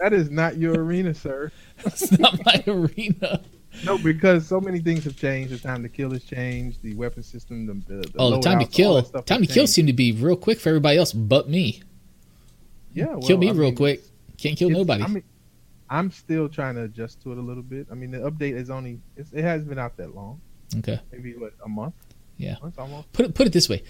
That 0.01 0.13
is 0.13 0.29
not 0.31 0.59
your 0.59 0.75
arena, 0.75 1.15
sir. 1.15 1.51
It's 1.87 2.19
not 2.19 2.45
my 2.45 2.63
arena. 2.67 3.43
No, 3.85 3.99
because 3.99 4.47
so 4.47 4.61
many 4.61 4.79
things 4.81 5.05
have 5.05 5.17
changed. 5.17 5.53
The 5.53 5.59
time 5.59 5.83
to 5.83 5.89
kill 5.89 6.11
has 6.13 6.25
changed. 6.25 6.83
The 6.83 6.95
weapon 6.95 7.23
system, 7.23 7.67
the, 7.67 7.95
the, 7.95 8.13
Oh, 8.17 8.31
the 8.31 8.41
time 8.41 8.61
to 8.61 8.67
kill, 8.67 9.03
time 9.03 9.43
to 9.43 9.47
kill 9.47 9.67
seemed 9.67 9.89
to 9.89 9.93
be 9.93 10.13
real 10.13 10.37
quick 10.37 10.61
for 10.61 10.69
everybody 10.69 10.99
else 10.99 11.13
but 11.13 11.49
me. 11.49 11.83
Yeah, 12.93 13.07
well, 13.07 13.23
kill 13.23 13.39
me 13.39 13.49
I 13.49 13.53
real 13.53 13.63
mean, 13.71 13.77
quick. 13.77 14.03
Can't 14.39 14.57
kill 14.57 14.71
nobody. 14.71 15.03
I 15.03 15.09
mean, 15.09 15.25
I'm 15.91 16.11
still 16.11 16.49
trying 16.49 16.77
to 16.77 16.83
adjust 16.85 17.23
to 17.23 17.33
it 17.33 17.39
a 17.39 17.41
little 17.41 17.63
bit. 17.63 17.89
I 17.91 17.95
mean, 17.95 18.13
the 18.13 18.19
update 18.19 18.55
is 18.55 18.71
only 18.71 19.01
it's, 19.17 19.33
it 19.33 19.43
hasn't 19.43 19.69
been 19.69 19.79
out 19.79 19.97
that 19.97 20.15
long. 20.15 20.41
okay. 20.79 21.01
Maybe 21.13 21.35
what 21.35 21.55
a 21.65 21.69
month. 21.69 21.95
Yeah. 22.37 22.57
month 22.63 22.79
almost. 22.79 23.13
put 23.13 23.27
it 23.27 23.35
put 23.35 23.47
it 23.47 23.53
this 23.53 23.69
way: 23.69 23.83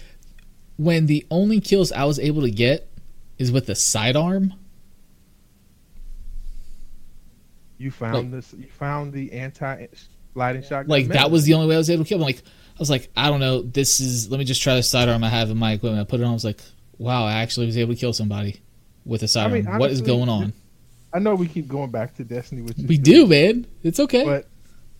when 0.77 1.05
the 1.05 1.25
only 1.31 1.59
kills 1.61 1.91
I 1.91 2.03
was 2.05 2.19
able 2.19 2.41
to 2.41 2.51
get 2.51 2.91
is 3.37 3.51
with 3.51 3.65
the 3.67 3.75
sidearm, 3.75 4.53
You 7.77 7.91
found 7.91 8.33
this. 8.33 8.53
You 8.53 8.67
found 8.67 9.13
the 9.13 9.33
anti 9.33 9.87
sliding 10.33 10.63
shotgun. 10.63 10.87
like 10.87 11.03
meta. 11.03 11.13
that 11.13 11.31
was 11.31 11.45
the 11.45 11.53
only 11.53 11.67
way 11.67 11.75
I 11.75 11.77
was 11.77 11.89
able 11.89 12.03
to 12.03 12.07
kill. 12.09 12.19
I'm 12.19 12.23
like, 12.23 12.41
I 12.45 12.79
was 12.79 12.89
like, 12.89 13.09
I 13.15 13.29
don't 13.29 13.39
know. 13.39 13.61
This 13.61 13.99
is. 13.99 14.29
Let 14.29 14.37
me 14.37 14.45
just 14.45 14.61
try 14.61 14.75
the 14.75 14.83
sidearm 14.83 15.23
I 15.23 15.29
have 15.29 15.49
in 15.49 15.57
my 15.57 15.73
equipment. 15.73 16.01
I 16.01 16.09
put 16.09 16.19
it 16.19 16.23
on. 16.23 16.31
I 16.31 16.33
was 16.33 16.45
like, 16.45 16.61
wow, 16.97 17.25
I 17.25 17.33
actually 17.33 17.65
was 17.65 17.77
able 17.77 17.93
to 17.93 17.99
kill 17.99 18.13
somebody 18.13 18.61
with 19.05 19.23
a 19.23 19.27
sidearm. 19.27 19.53
mean, 19.53 19.77
what 19.77 19.91
is 19.91 20.01
going 20.01 20.29
on? 20.29 20.53
I 21.13 21.19
know 21.19 21.35
we 21.35 21.47
keep 21.47 21.67
going 21.67 21.91
back 21.91 22.15
to 22.15 22.25
Destiny, 22.25 22.61
which 22.61 22.77
is 22.77 22.85
We 22.85 22.97
good, 22.97 23.03
do, 23.03 23.27
man. 23.27 23.67
It's 23.83 23.99
okay. 24.01 24.25
But 24.25 24.47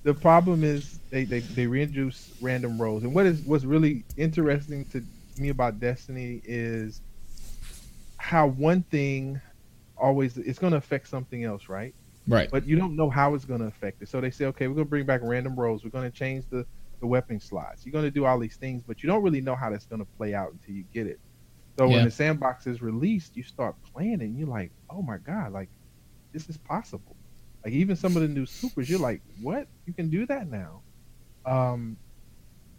the 0.04 0.14
problem 0.14 0.64
is 0.64 1.00
they, 1.10 1.26
they 1.26 1.40
they 1.40 1.68
reintroduce 1.68 2.32
random 2.42 2.82
rolls, 2.82 3.04
and 3.04 3.14
what 3.14 3.26
is 3.26 3.42
what's 3.42 3.66
really 3.66 4.04
interesting 4.16 4.86
to 4.86 5.04
me 5.38 5.50
about 5.50 5.80
Destiny 5.80 6.42
is 6.46 7.02
how 8.18 8.48
one 8.48 8.84
thing 8.84 9.42
always 9.98 10.38
it's 10.38 10.60
going 10.60 10.72
to 10.72 10.78
affect 10.78 11.10
something 11.10 11.44
else, 11.44 11.68
right? 11.68 11.94
Right. 12.28 12.52
but 12.52 12.66
you 12.68 12.78
don't 12.78 12.96
know 12.96 13.10
how 13.10 13.34
it's 13.36 13.46
going 13.46 13.62
to 13.62 13.68
affect 13.68 14.02
it. 14.02 14.10
So 14.10 14.22
they 14.22 14.32
say, 14.32 14.46
okay, 14.46 14.68
we're 14.68 14.76
going 14.76 14.86
to 14.88 14.90
bring 14.90 15.06
back 15.06 15.22
random 15.24 15.56
rolls. 15.56 15.84
We're 15.84 15.90
going 15.92 16.10
to 16.10 16.18
change 16.18 16.46
the, 16.50 16.66
the 17.02 17.08
weapon 17.08 17.40
slots. 17.40 17.86
You're 17.86 17.94
going 17.94 18.06
to 18.06 18.12
do 18.12 18.26
all 18.26 18.40
these 18.40 18.58
things, 18.58 18.84
but 18.88 19.04
you 19.04 19.08
don't 19.08 19.24
really 19.24 19.42
know 19.42 19.56
how 19.56 19.70
that's 19.70 19.86
going 19.88 20.02
to 20.02 20.08
play 20.18 20.34
out 20.34 20.52
until 20.54 20.76
you 20.76 20.86
get 20.94 21.08
it. 21.08 21.20
So 21.80 21.88
Yeah. 21.88 21.90
when 21.90 22.04
the 22.04 22.12
sandbox 22.12 22.68
is 22.68 22.82
released, 22.82 23.36
you 23.36 23.44
start 23.44 23.76
playing 23.96 24.22
it 24.22 24.26
and 24.26 24.38
you're 24.38 24.48
like, 24.48 24.72
oh 24.92 25.02
my 25.02 25.18
God, 25.18 25.52
like 25.54 25.70
this 26.34 26.50
is 26.50 26.58
possible. 26.58 27.18
Like 27.66 27.74
even 27.74 27.96
some 27.96 28.16
of 28.16 28.22
the 28.24 28.30
new 28.30 28.46
supers, 28.46 28.90
you're 28.90 29.00
like, 29.00 29.22
what? 29.42 29.68
You 29.86 29.94
can 29.94 30.10
do 30.10 30.26
that 30.28 30.48
now. 30.50 30.84
Um 31.46 32.00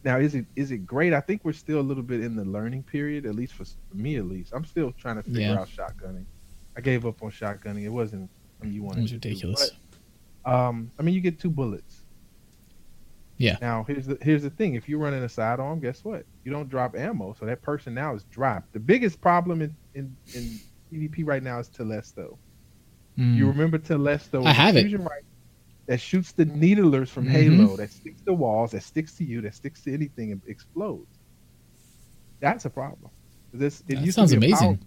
now 0.04 0.18
is 0.18 0.34
it 0.34 0.46
is 0.56 0.70
it 0.70 0.86
great? 0.86 1.12
I 1.12 1.20
think 1.20 1.44
we're 1.44 1.52
still 1.52 1.80
a 1.80 1.82
little 1.82 2.02
bit 2.02 2.20
in 2.22 2.36
the 2.36 2.44
learning 2.44 2.84
period, 2.84 3.26
at 3.26 3.34
least 3.34 3.54
for, 3.54 3.64
for 3.64 3.94
me 3.96 4.16
at 4.16 4.26
least. 4.26 4.52
I'm 4.54 4.64
still 4.64 4.92
trying 4.92 5.16
to 5.16 5.22
figure 5.22 5.54
Yeah. 5.54 5.58
out 5.58 5.68
shotgunning. 5.68 6.26
I 6.76 6.80
gave 6.80 7.06
up 7.06 7.22
on 7.22 7.30
shotgunning. 7.30 7.84
It 7.84 7.90
wasn't 7.90 8.30
you 8.62 8.82
It 8.82 8.84
wanted 8.86 9.02
was 9.02 9.12
ridiculous. 9.12 9.70
but, 10.44 10.52
um 10.52 10.90
I 10.98 11.02
mean 11.02 11.14
you 11.14 11.20
get 11.20 11.38
two 11.38 11.50
bullets. 11.50 12.02
Yeah. 13.38 13.58
Now 13.60 13.84
here's 13.84 14.06
the 14.06 14.16
here's 14.22 14.42
the 14.42 14.50
thing. 14.50 14.74
If 14.74 14.88
you're 14.88 14.98
running 14.98 15.22
a 15.22 15.28
sidearm, 15.28 15.80
guess 15.80 16.04
what? 16.04 16.24
You 16.44 16.50
don't 16.52 16.68
drop 16.68 16.96
ammo, 16.96 17.34
so 17.38 17.44
that 17.46 17.60
person 17.62 17.92
now 17.94 18.14
is 18.14 18.24
dropped. 18.24 18.72
The 18.72 18.80
biggest 18.80 19.20
problem 19.20 19.60
in 19.62 19.76
in, 19.94 20.16
in 20.34 20.58
PvP 20.92 21.26
right 21.26 21.42
now 21.42 21.58
is 21.58 21.68
Telesto. 21.68 22.38
Mm. 23.18 23.34
You 23.36 23.46
remember 23.48 23.78
Telesto? 23.78 24.46
I 24.46 24.52
have 24.52 24.76
it. 24.76 24.90
Right, 24.98 25.22
that 25.86 26.00
shoots 26.00 26.32
the 26.32 26.44
needlers 26.46 27.10
from 27.10 27.26
Mhm. 27.26 27.30
Halo, 27.30 27.76
that 27.76 27.90
sticks 27.90 28.20
to 28.22 28.32
walls, 28.32 28.70
that 28.72 28.82
sticks 28.82 29.14
to 29.16 29.24
you, 29.24 29.40
that 29.42 29.54
sticks 29.54 29.82
to 29.82 29.92
anything 29.92 30.32
and 30.32 30.40
explodes. 30.46 31.18
That's 32.40 32.64
a 32.64 32.70
problem. 32.70 33.10
This 33.52 33.82
it 33.88 33.96
That 34.04 34.12
sounds 34.12 34.32
to 34.32 34.40
be 34.40 34.50
a 34.52 34.54
power- 34.56 34.68
amazing. 34.68 34.86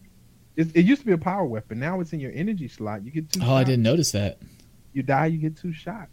It, 0.55 0.75
it 0.75 0.85
used 0.85 1.01
to 1.01 1.07
be 1.07 1.13
a 1.13 1.17
power 1.17 1.45
weapon. 1.45 1.79
Now 1.79 1.99
it's 1.99 2.13
in 2.13 2.19
your 2.19 2.31
energy 2.33 2.67
slot. 2.67 3.03
You 3.03 3.11
get 3.11 3.31
two. 3.31 3.41
Oh, 3.43 3.53
I 3.53 3.63
didn't 3.63 3.83
notice 3.83 4.11
that. 4.11 4.39
You 4.93 5.03
die, 5.03 5.27
you 5.27 5.37
get 5.37 5.55
two 5.57 5.71
shots. 5.73 6.11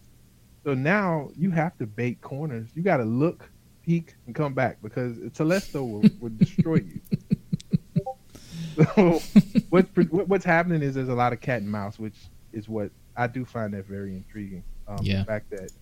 So 0.64 0.74
now 0.74 1.30
you 1.36 1.50
have 1.52 1.76
to 1.78 1.86
bait 1.86 2.20
corners. 2.20 2.68
You 2.74 2.82
got 2.82 2.98
to 2.98 3.04
look, 3.04 3.48
peek, 3.84 4.14
and 4.26 4.34
come 4.34 4.52
back 4.52 4.78
because 4.82 5.16
Telesto 5.16 5.76
will, 5.76 6.10
will 6.20 6.32
destroy 6.36 6.76
you. 6.76 7.00
So 8.76 9.20
what's 9.70 9.88
what, 10.10 10.28
what's 10.28 10.44
happening 10.44 10.82
is 10.82 10.94
there's 10.94 11.08
a 11.08 11.14
lot 11.14 11.32
of 11.32 11.40
cat 11.40 11.62
and 11.62 11.70
mouse, 11.70 11.98
which 11.98 12.16
is 12.52 12.68
what 12.68 12.90
I 13.16 13.26
do 13.26 13.46
find 13.46 13.72
that 13.72 13.86
very 13.86 14.14
intriguing. 14.14 14.62
Um, 14.86 14.98
Yeah. 15.00 15.20
The 15.20 15.24
fact 15.24 15.50
that 15.50 15.72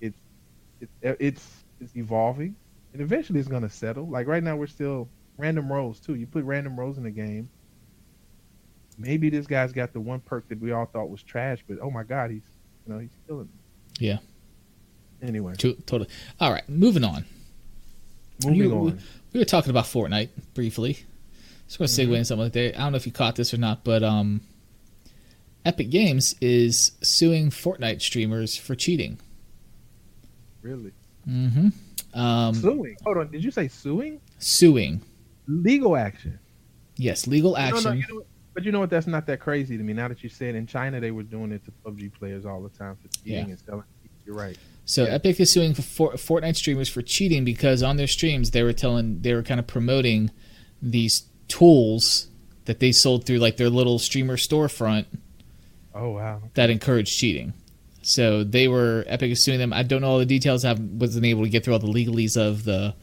it's 0.00 0.18
it's 0.80 0.92
it's 1.02 1.64
it's 1.80 1.96
evolving 1.96 2.54
and 2.92 3.02
eventually 3.02 3.40
it's 3.40 3.48
gonna 3.48 3.68
settle. 3.68 4.06
Like 4.08 4.28
right 4.28 4.44
now 4.44 4.54
we're 4.54 4.68
still 4.68 5.08
random 5.38 5.72
rolls 5.72 5.98
too. 5.98 6.14
You 6.14 6.26
put 6.26 6.44
random 6.44 6.78
rolls 6.78 6.98
in 6.98 7.02
the 7.04 7.10
game. 7.10 7.50
Maybe 8.98 9.28
this 9.30 9.46
guy's 9.46 9.72
got 9.72 9.92
the 9.92 10.00
one 10.00 10.20
perk 10.20 10.48
that 10.48 10.60
we 10.60 10.72
all 10.72 10.86
thought 10.86 11.10
was 11.10 11.22
trash, 11.22 11.58
but 11.68 11.78
oh 11.82 11.90
my 11.90 12.02
god, 12.02 12.30
he's 12.30 12.42
you 12.86 12.92
know 12.94 12.98
he's 12.98 13.16
killing. 13.26 13.44
me. 13.46 13.50
Yeah. 14.06 14.18
Anyway, 15.22 15.54
To- 15.58 15.74
totally. 15.86 16.10
All 16.40 16.52
right, 16.52 16.66
moving 16.68 17.04
on. 17.04 17.24
moving 18.44 18.60
You- 18.62 18.74
on. 18.74 18.98
We 19.32 19.40
were 19.40 19.44
talking 19.46 19.70
about 19.70 19.84
Fortnite 19.84 20.28
briefly. 20.54 20.98
Just 21.66 21.78
going 21.78 21.88
to 21.88 21.92
segue 21.94 22.08
Mhm. 22.08 22.14
into 22.14 22.24
something 22.26 22.44
like 22.44 22.52
that. 22.52 22.76
I 22.76 22.82
don't 22.84 22.92
know 22.92 22.96
if 22.96 23.06
you 23.06 23.12
caught 23.12 23.34
this 23.36 23.52
or 23.52 23.56
not, 23.58 23.82
but 23.84 24.02
um, 24.02 24.40
Epic 25.64 25.90
Games 25.90 26.34
is 26.40 26.92
suing 27.02 27.50
Fortnite 27.50 28.00
streamers 28.02 28.56
for 28.56 28.74
cheating. 28.74 29.18
Really 30.62 30.92
Mm-hmm. 31.28 32.18
Um, 32.18 32.54
suing? 32.54 32.96
Hold 33.04 33.16
on, 33.18 33.30
did 33.32 33.42
you 33.42 33.50
say 33.50 33.66
suing? 33.68 34.20
suing. 34.38 35.02
Legal 35.48 35.96
action. 35.96 36.38
Yes, 36.96 37.26
legal 37.26 37.56
action. 37.56 37.82
no, 37.84 37.92
you 37.92 38.04
know? 38.08 38.22
But 38.56 38.64
you 38.64 38.72
know 38.72 38.80
what? 38.80 38.88
That's 38.88 39.06
not 39.06 39.26
that 39.26 39.38
crazy 39.38 39.76
to 39.76 39.82
me. 39.84 39.92
Now 39.92 40.08
that 40.08 40.22
you 40.22 40.30
said 40.30 40.54
in 40.54 40.66
China 40.66 40.98
they 40.98 41.10
were 41.10 41.22
doing 41.22 41.52
it 41.52 41.62
to 41.66 41.70
PUBG 41.84 42.14
players 42.14 42.46
all 42.46 42.62
the 42.62 42.70
time 42.70 42.96
for 42.96 43.06
cheating 43.18 43.32
Yeah. 43.34 43.50
and 43.50 43.58
selling. 43.60 43.84
You're 44.24 44.34
right. 44.34 44.56
So 44.86 45.04
Yeah. 45.04 45.10
Epic 45.10 45.38
is 45.40 45.52
suing 45.52 45.74
for 45.74 45.82
For- 45.82 46.12
Fortnite 46.14 46.56
streamers 46.56 46.88
for 46.88 47.02
cheating 47.02 47.44
because 47.44 47.82
on 47.82 47.98
their 47.98 48.06
streams 48.06 48.52
they 48.52 48.62
were 48.62 48.72
telling 48.72 49.20
they 49.20 49.34
were 49.34 49.42
kind 49.42 49.60
of 49.60 49.66
promoting 49.66 50.30
these 50.80 51.24
tools 51.48 52.28
that 52.64 52.80
they 52.80 52.92
sold 52.92 53.26
through 53.26 53.38
like 53.40 53.58
their 53.58 53.68
little 53.68 53.98
streamer 53.98 54.38
storefront 54.38 55.04
Oh 55.94 56.12
wow. 56.12 56.40
that 56.54 56.70
encouraged 56.70 57.14
cheating. 57.14 57.52
So 58.00 58.42
they 58.42 58.68
were 58.68 59.04
Epic 59.06 59.32
is 59.32 59.44
suing 59.44 59.58
them. 59.58 59.74
I 59.74 59.82
don't 59.82 60.00
know 60.00 60.08
all 60.08 60.18
the 60.18 60.24
details. 60.24 60.64
I 60.64 60.72
wasn't 60.72 61.26
able 61.26 61.42
to 61.44 61.50
get 61.50 61.62
through 61.62 61.74
all 61.74 61.78
the 61.78 61.88
legalese 61.88 62.38
of 62.38 62.64
the 62.64 62.94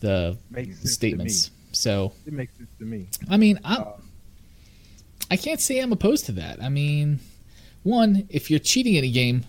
the 0.00 0.36
statements. 0.82 1.52
So. 1.72 2.12
It 2.26 2.32
makes 2.32 2.56
sense 2.56 2.70
to 2.80 2.84
me. 2.84 3.06
I 3.28 3.36
mean, 3.36 3.60
I 3.62 3.76
Uh, 3.76 3.92
I 5.30 5.36
can't 5.36 5.60
say 5.60 5.78
I'm 5.78 5.92
opposed 5.92 6.26
to 6.26 6.32
that. 6.32 6.62
I 6.62 6.68
mean, 6.68 7.20
one, 7.82 8.26
if 8.28 8.50
you're 8.50 8.58
cheating 8.58 8.94
in 8.94 9.04
a 9.04 9.10
game, 9.10 9.44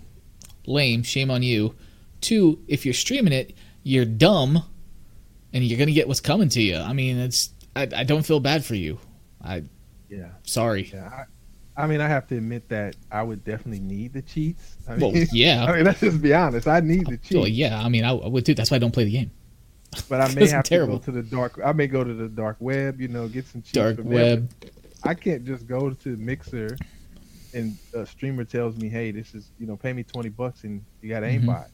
lame, 0.66 1.04
shame 1.04 1.32
on 1.32 1.44
you. 1.44 1.76
Two, 2.22 2.60
if 2.68 2.86
you're 2.86 2.94
streaming 2.94 3.34
it, 3.34 3.56
you're 3.84 4.06
dumb, 4.06 4.64
and 5.54 5.64
you're 5.64 5.80
gonna 5.80 5.92
get 5.92 6.08
what's 6.08 6.20
coming 6.20 6.50
to 6.50 6.62
you. 6.62 6.78
I 6.78 6.94
mean, 6.94 7.18
it's 7.18 7.50
I, 7.76 7.88
I 7.96 8.04
don't 8.04 8.24
feel 8.24 8.40
bad 8.40 8.64
for 8.64 8.76
you. 8.76 9.00
I 9.44 9.64
Yeah. 10.10 10.30
sorry. 10.44 10.92
Yeah. 10.94 11.10
I, 11.78 11.84
I 11.84 11.88
mean, 11.88 12.02
I 12.02 12.08
have 12.08 12.28
to 12.28 12.38
admit 12.38 12.70
that 12.70 12.96
I 13.12 13.24
would 13.24 13.44
definitely 13.44 13.80
need 13.80 14.14
the 14.14 14.22
cheats. 14.22 14.76
I 14.88 14.96
Well, 14.96 15.14
yeah. 15.32 15.66
I 15.66 15.78
mean, 15.78 15.86
let's 15.86 16.02
just 16.02 16.22
be 16.22 16.34
honest. 16.34 16.68
I 16.68 16.82
need 16.82 17.08
the 17.08 17.18
cheats. 17.18 17.34
Well, 17.34 17.48
yeah. 17.48 17.82
I 17.82 17.90
mean, 17.90 18.04
I, 18.04 18.12
I 18.12 18.28
would 18.28 18.46
too. 18.46 18.54
That's 18.54 18.70
why 18.70 18.76
I 18.76 18.80
don't 18.80 18.94
play 18.94 19.06
the 19.06 19.12
game. 19.12 19.32
But 20.08 20.22
I 20.22 20.34
may 20.36 20.48
have 20.50 20.64
terrible. 20.64 21.00
to 21.00 21.12
go 21.12 21.18
to 21.18 21.22
the 21.24 21.36
dark. 21.36 21.60
I 21.64 21.72
may 21.72 21.88
go 21.88 22.04
to 22.04 22.14
the 22.14 22.28
dark 22.28 22.58
web. 22.60 23.02
You 23.02 23.08
know, 23.08 23.28
get 23.28 23.48
some 23.48 23.62
cheats 23.62 23.72
Dark 23.72 23.96
from 23.96 24.10
there. 24.10 24.44
I 25.04 25.14
can't 25.14 25.43
just 25.45 25.68
go 25.68 25.89
to 25.91 26.18
Mixer 26.18 26.78
and 27.54 27.78
a 27.93 28.06
streamer 28.06 28.43
tells 28.45 28.78
me, 28.78 28.88
"Hey, 28.89 29.12
this 29.12 29.34
is 29.36 29.52
you 29.60 29.68
know, 29.68 29.76
pay 29.76 29.93
me 29.93 30.04
twenty 30.04 30.30
bucks 30.30 30.64
and 30.64 30.84
you 31.02 31.10
got 31.10 31.24
Mhm. 31.24 31.43
aimbot." 31.43 31.70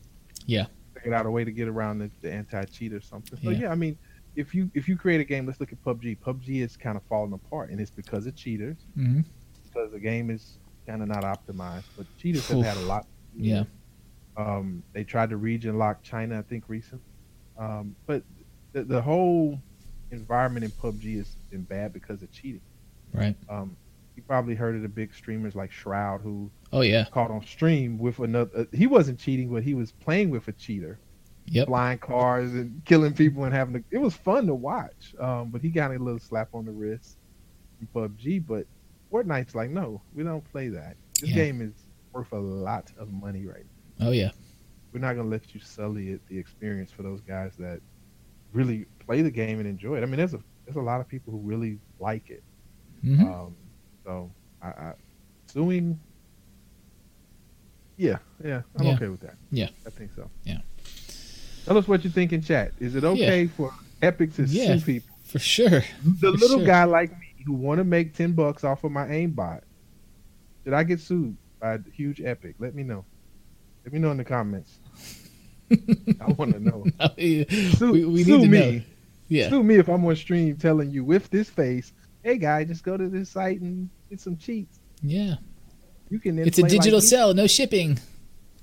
Yeah. 0.46 0.66
Figured 0.94 1.14
out 1.14 1.26
a 1.26 1.32
way 1.32 1.44
to 1.44 1.52
get 1.52 1.68
around 1.68 2.00
the, 2.00 2.10
the 2.22 2.32
anti-cheat 2.32 2.94
or 2.94 3.02
something. 3.02 3.38
So 3.44 3.50
Yeah. 3.52 3.60
yeah. 3.60 3.72
I 3.72 3.76
mean, 3.76 3.98
if 4.36 4.56
you 4.56 4.72
if 4.74 4.88
you 4.88 4.98
create 4.98 5.22
a 5.22 5.26
game, 5.26 5.46
let's 5.46 5.60
look 5.60 5.72
at 5.72 5.84
PUBG. 5.84 6.18
PUBG 6.20 6.62
is 6.62 6.76
kind 6.78 6.98
of 6.98 7.04
falling 7.04 7.34
apart, 7.34 7.70
and 7.70 7.80
it's 7.80 7.92
because 7.92 8.26
of 8.28 8.36
cheaters. 8.36 8.78
hmm 8.96 9.22
Because 9.66 9.92
the 9.92 10.00
game 10.00 10.30
is 10.32 10.58
kind 10.88 11.02
of 11.02 11.08
not 11.08 11.24
optimized. 11.24 11.84
But 11.98 12.08
cheaters 12.18 12.48
have 12.48 12.64
had 12.64 12.78
a 12.78 12.82
lot. 12.82 13.06
Yeah. 13.36 13.66
Um, 14.38 14.84
they 14.94 15.04
tried 15.04 15.30
to 15.32 15.38
region 15.38 15.78
lock 15.78 16.02
China, 16.04 16.40
I 16.40 16.44
think, 16.44 16.64
recently. 16.70 17.04
Um, 17.58 17.96
but 18.06 18.24
the, 18.72 18.84
the 18.84 19.02
whole 19.02 19.60
environment 20.12 20.64
in 20.64 20.72
PUBG 20.72 21.18
has 21.18 21.36
been 21.50 21.64
bad 21.64 21.92
because 21.94 22.22
of 22.24 22.32
cheating. 22.32 22.62
Right. 23.14 23.36
Um, 23.50 23.76
you 24.16 24.24
probably 24.24 24.56
heard 24.56 24.76
of 24.76 24.82
the 24.82 24.88
big 24.90 25.14
streamers 25.14 25.56
like 25.56 25.72
Shroud 25.72 26.22
who 26.22 26.50
Oh 26.72 26.82
yeah. 26.82 27.06
caught 27.12 27.32
on 27.32 27.46
stream 27.46 27.98
with 27.98 28.20
another. 28.20 28.52
Uh, 28.62 28.64
he 28.74 28.88
wasn't 28.88 29.20
cheating, 29.20 29.50
but 29.50 29.64
he 29.64 29.74
was 29.74 29.92
playing 29.92 30.30
with 30.32 30.48
a 30.48 30.52
cheater, 30.54 31.00
Yep. 31.48 31.68
flying 31.68 31.98
cars 32.00 32.54
and 32.54 32.84
killing 32.86 33.14
people 33.14 33.44
and 33.46 33.54
having. 33.54 33.76
to, 33.76 33.84
it 33.92 34.00
was 34.00 34.14
fun 34.16 34.48
to 34.48 34.56
watch. 34.56 35.14
Um, 35.20 35.50
but 35.52 35.62
he 35.62 35.70
got 35.70 35.92
a 35.92 36.00
little 36.00 36.20
slap 36.20 36.50
on 36.54 36.66
the 36.66 36.72
wrist 36.72 37.18
in 37.80 37.88
PUBG. 37.88 38.46
But 38.46 38.66
Fortnite's 39.12 39.56
like, 39.56 39.70
no, 39.70 40.02
we 40.14 40.24
don't 40.24 40.44
play 40.52 40.68
that. 40.70 40.98
This 41.22 41.30
Yeah. 41.30 41.36
game 41.36 41.62
is 41.62 41.74
worth 42.12 42.32
a 42.34 42.40
lot 42.40 42.92
of 42.98 43.12
money 43.12 43.46
right 43.46 43.66
now. 44.00 44.08
Oh 44.08 44.12
yeah. 44.12 44.32
We're 44.92 45.00
not 45.00 45.16
gonna 45.16 45.30
let 45.30 45.54
you 45.54 45.60
sully 45.62 46.10
it, 46.10 46.22
the 46.28 46.38
experience 46.38 46.92
for 46.92 47.04
those 47.04 47.22
guys 47.22 47.54
that 47.60 47.82
really 48.52 48.86
play 49.00 49.22
the 49.22 49.30
game 49.32 49.60
and 49.60 49.68
enjoy 49.68 49.98
it. 49.98 50.02
I 50.02 50.06
mean, 50.06 50.18
there's 50.18 50.34
a 50.34 50.40
there's 50.66 50.78
a 50.78 50.82
lot 50.82 51.00
of 51.02 51.08
people 51.08 51.32
who 51.32 51.40
really 51.40 51.80
like 52.00 52.30
it. 52.30 52.44
Hmm 53.16 53.24
Um, 53.24 53.56
so 54.06 54.32
I, 54.62 54.68
I 54.68 54.94
suing. 55.48 56.00
Yeah, 57.98 58.20
yeah, 58.44 58.62
I'm 58.76 58.86
Yeah. 58.86 58.94
okay 58.94 59.08
with 59.08 59.22
that. 59.22 59.36
Yeah. 59.52 59.70
I 59.86 59.90
think 59.90 60.12
so. 60.16 60.30
Yeah. 60.44 60.60
Tell 61.66 61.78
us 61.78 61.88
what 61.88 62.04
you 62.04 62.10
think 62.10 62.32
in 62.32 62.42
chat. 62.42 62.72
Is 62.80 62.96
it 62.96 63.04
okay 63.04 63.48
for 63.48 63.72
Epic 64.02 64.34
to 64.36 64.46
Yeah. 64.46 64.78
sue 64.78 64.86
people? 64.86 65.16
For 65.26 65.40
sure. 65.40 65.82
The 66.22 66.32
For 66.32 66.32
little 66.32 66.58
sure. 66.58 66.66
guy 66.66 66.84
like 66.86 67.10
me 67.12 67.44
who 67.46 67.54
want 67.54 67.80
to 67.80 67.84
make 67.84 68.14
ten 68.14 68.34
bucks 68.34 68.64
off 68.64 68.84
of 68.84 68.92
my 68.92 69.06
aimbot. 69.08 69.62
Did 70.64 70.74
I 70.74 70.84
get 70.84 71.00
sued 71.00 71.38
by 71.60 71.74
a 71.76 71.80
huge 71.96 72.22
Epic? 72.22 72.56
Let 72.60 72.76
me 72.76 72.84
know. 72.84 73.06
Let 73.84 73.94
me 73.94 74.00
know 74.00 74.12
in 74.12 74.18
the 74.18 74.26
comments. 74.26 74.80
I 76.22 76.28
want 76.38 76.52
to 76.54 76.60
know. 76.60 76.86
we, 77.18 77.46
Sue, 77.78 77.92
we 78.10 78.24
sue 78.24 78.38
need 78.38 78.42
to 78.44 78.48
me. 78.48 78.78
know. 78.78 78.84
Yeah. 79.30 79.50
Sue 79.50 79.64
me 79.64 79.76
if 79.76 79.90
I'm 79.90 80.06
on 80.06 80.16
stream 80.16 80.56
telling 80.58 80.92
you 80.92 81.04
with 81.04 81.30
this 81.30 81.50
face, 81.50 81.92
hey 82.28 82.38
guy, 82.38 82.66
just 82.66 82.84
go 82.84 82.98
to 82.98 83.08
this 83.08 83.30
site 83.30 83.62
and 83.62 83.90
get 84.10 84.20
some 84.20 84.36
cheats. 84.36 84.80
Yeah. 85.02 85.36
You 86.10 86.20
can. 86.20 86.38
It's 86.40 86.60
a 86.60 86.64
like 86.64 86.72
digital 86.72 87.00
me. 87.00 87.06
sell, 87.06 87.34
no 87.34 87.48
shipping. 87.48 88.00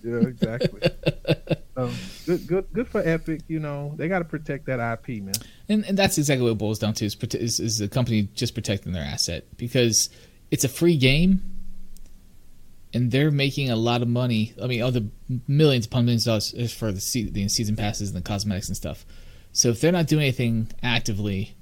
Yeah, 0.06 0.18
exactly. 0.18 0.82
so, 1.76 1.90
good, 2.26 2.46
good, 2.46 2.66
good 2.74 2.88
for 2.90 3.02
Epic. 3.08 3.40
You 3.48 3.62
know, 3.62 3.94
they 3.96 4.10
got 4.10 4.20
to 4.20 4.26
protect 4.26 4.66
that 4.66 4.82
IP, 4.82 5.24
man. 5.24 5.34
And, 5.70 5.86
and 5.86 5.98
that's 5.98 6.18
exactly 6.18 6.44
what 6.44 6.52
it 6.52 6.58
boils 6.58 6.78
down 6.78 6.94
to 6.96 7.06
is, 7.06 7.16
is 7.16 7.62
is 7.62 7.78
the 7.78 7.88
company 7.88 8.24
just 8.34 8.54
protecting 8.54 8.92
their 8.92 9.02
asset 9.02 9.46
because 9.56 10.10
it's 10.52 10.66
a 10.66 10.68
free 10.68 10.98
game, 10.98 11.42
and 12.94 13.12
they're 13.12 13.32
making 13.32 13.70
a 13.70 13.78
lot 13.78 14.02
of 14.02 14.10
money. 14.10 14.54
I 14.62 14.68
mean, 14.68 14.82
all 14.82 14.92
the 14.92 15.08
millions 15.48 15.86
upon 15.86 16.04
millions 16.04 16.28
of 16.28 16.32
dollars 16.32 16.54
is 16.54 16.74
for 16.74 16.92
the, 16.92 17.00
se- 17.00 17.30
the 17.30 17.48
season 17.48 17.78
passes 17.78 18.10
and 18.10 18.18
the 18.18 18.28
cosmetics 18.28 18.68
and 18.68 18.76
stuff. 18.76 19.06
So 19.54 19.70
if 19.70 19.80
they're 19.80 19.94
not 19.94 20.08
doing 20.08 20.24
anything 20.24 20.70
actively 20.84 21.56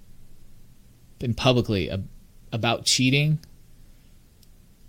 and 1.24 1.36
publicly 1.36 1.90
ab- 1.90 2.08
about 2.52 2.86
cheating, 2.86 3.40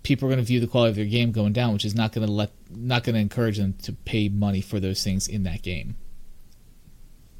people 0.03 0.27
are 0.27 0.31
going 0.31 0.39
to 0.39 0.45
view 0.45 0.59
the 0.59 0.67
quality 0.67 0.89
of 0.91 0.95
their 0.95 1.05
game 1.05 1.31
going 1.31 1.53
down, 1.53 1.73
which 1.73 1.85
is 1.85 1.95
not 1.95 2.11
going 2.11 2.25
to 2.25 2.31
let 2.31 2.51
not 2.69 3.03
going 3.03 3.13
to 3.15 3.21
encourage 3.21 3.57
them 3.57 3.73
to 3.83 3.93
pay 3.93 4.29
money 4.29 4.61
for 4.61 4.79
those 4.79 5.03
things 5.03 5.27
in 5.27 5.43
that 5.43 5.61
game. 5.61 5.95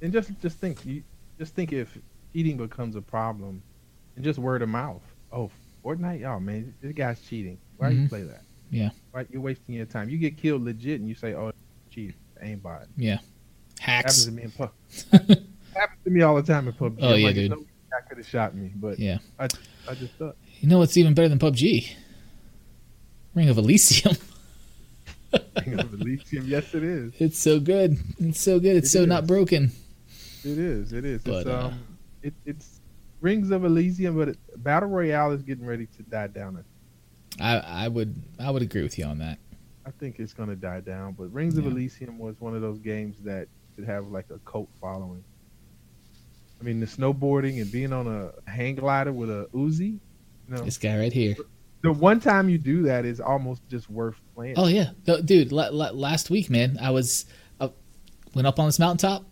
And 0.01 0.11
just, 0.13 0.31
just 0.41 0.57
think, 0.59 0.85
you 0.85 1.03
just 1.39 1.55
think 1.55 1.71
if 1.73 1.97
cheating 2.33 2.57
becomes 2.57 2.95
a 2.95 3.01
problem, 3.01 3.61
and 4.15 4.23
just 4.23 4.37
word 4.37 4.61
of 4.61 4.69
mouth. 4.69 5.01
Oh, 5.31 5.49
Fortnite, 5.83 6.23
oh 6.25 6.39
man, 6.39 6.73
this 6.81 6.93
guy's 6.93 7.19
cheating. 7.21 7.57
Why 7.77 7.89
you 7.89 8.01
Mhm. 8.01 8.09
play 8.09 8.23
that? 8.23 8.41
Yeah. 8.69 8.89
Why 9.11 9.25
you're 9.31 9.41
wasting 9.41 9.75
your 9.75 9.85
time? 9.85 10.09
You 10.09 10.17
get 10.17 10.37
killed 10.37 10.63
legit, 10.63 10.99
and 10.99 11.09
you 11.09 11.15
say, 11.15 11.33
"Oh, 11.33 11.51
cheat, 11.89 12.15
aimbot." 12.43 12.85
Yeah. 12.97 13.17
Hacks. 13.79 14.23
Happens 14.23 14.25
to 14.25 14.31
me 14.31 14.43
in 14.43 14.51
pub. 14.51 14.71
happens 15.75 16.03
to 16.03 16.09
me 16.09 16.21
all 16.21 16.35
the 16.35 16.43
time 16.43 16.67
in 16.67 16.73
PUBG. 16.73 16.97
Oh, 17.01 17.13
yeah, 17.15 17.25
like, 17.27 17.35
dude. 17.35 17.51
No 17.51 17.65
guy 17.93 18.01
could 18.07 18.17
have 18.17 18.27
shot 18.27 18.55
me, 18.55 18.71
but 18.75 18.99
Yeah. 18.99 19.19
I, 19.39 19.47
I 19.87 19.95
just 19.95 20.13
thought. 20.13 20.35
You 20.59 20.69
know 20.69 20.79
what's 20.79 20.97
even 20.97 21.13
better 21.13 21.29
than 21.29 21.39
PUBG? 21.39 21.93
Ring 23.35 23.49
of 23.49 23.57
Elysium. 23.57 24.15
Ring 25.65 25.79
of 25.79 25.93
Elysium. 25.93 26.45
Yes, 26.47 26.73
it 26.73 26.83
is. 26.83 27.13
It's 27.19 27.39
so 27.39 27.59
good. 27.59 27.97
It's 28.19 28.41
so 28.41 28.59
good. 28.59 28.75
It's 28.75 28.87
It 28.87 28.99
so 28.99 29.05
not 29.05 29.27
broken. 29.27 29.71
It 30.43 30.57
is. 30.57 30.93
It 30.93 31.05
is. 31.05 31.23
But, 31.23 31.31
it's 31.37 31.47
uh, 31.47 31.65
um, 31.67 31.79
it, 32.21 32.33
it's 32.45 32.79
Rings 33.21 33.51
of 33.51 33.65
Elysium, 33.65 34.17
but 34.17 34.29
it, 34.29 34.37
Battle 34.63 34.89
Royale 34.89 35.31
is 35.31 35.41
getting 35.41 35.65
ready 35.65 35.87
to 35.97 36.03
die 36.03 36.27
down. 36.27 36.63
I, 37.39 37.57
I 37.57 37.87
would 37.87 38.15
I 38.39 38.51
would 38.51 38.61
agree 38.61 38.83
with 38.83 38.99
you 38.99 39.05
on 39.05 39.17
that. 39.19 39.39
I 39.85 39.91
think 39.91 40.19
it's 40.19 40.33
going 40.33 40.49
to 40.49 40.55
die 40.55 40.81
down. 40.81 41.13
But 41.13 41.33
Rings 41.33 41.57
of 41.57 41.65
Elysium 41.65 42.19
was 42.19 42.39
one 42.39 42.55
of 42.55 42.61
those 42.61 42.79
games 42.79 43.17
that 43.23 43.47
should 43.75 43.85
have 43.85 44.07
like 44.07 44.25
a 44.29 44.39
cult 44.39 44.69
following. 44.79 45.23
I 46.63 46.65
mean, 46.65 46.79
the 46.79 46.85
snowboarding 46.85 47.61
and 47.61 47.69
being 47.69 47.91
on 47.91 48.07
a 48.07 48.31
hang 48.49 48.75
glider 48.75 49.11
with 49.11 49.29
a 49.29 49.49
Uzi. 49.53 49.79
You 50.47 50.55
know, 50.55 50.63
This 50.63 50.77
guy 50.77 50.97
right 50.97 51.11
here. 51.11 51.35
the 51.81 51.91
one 51.91 52.21
time 52.21 52.47
you 52.47 52.57
do 52.57 52.83
that 52.83 53.03
is 53.03 53.19
almost 53.19 53.67
just 53.69 53.89
worth 53.89 54.15
playing. 54.33 54.55
Oh 54.57 54.67
yeah, 54.67 54.91
No, 55.05 55.19
dude. 55.21 55.51
La- 55.51 55.69
la- 55.71 55.91
last 55.91 56.29
week, 56.29 56.49
man, 56.49 56.77
I 56.81 56.91
was 56.91 57.25
went 58.33 58.47
up 58.47 58.59
on 58.59 58.65
this 58.67 58.79
mountaintop, 58.79 59.25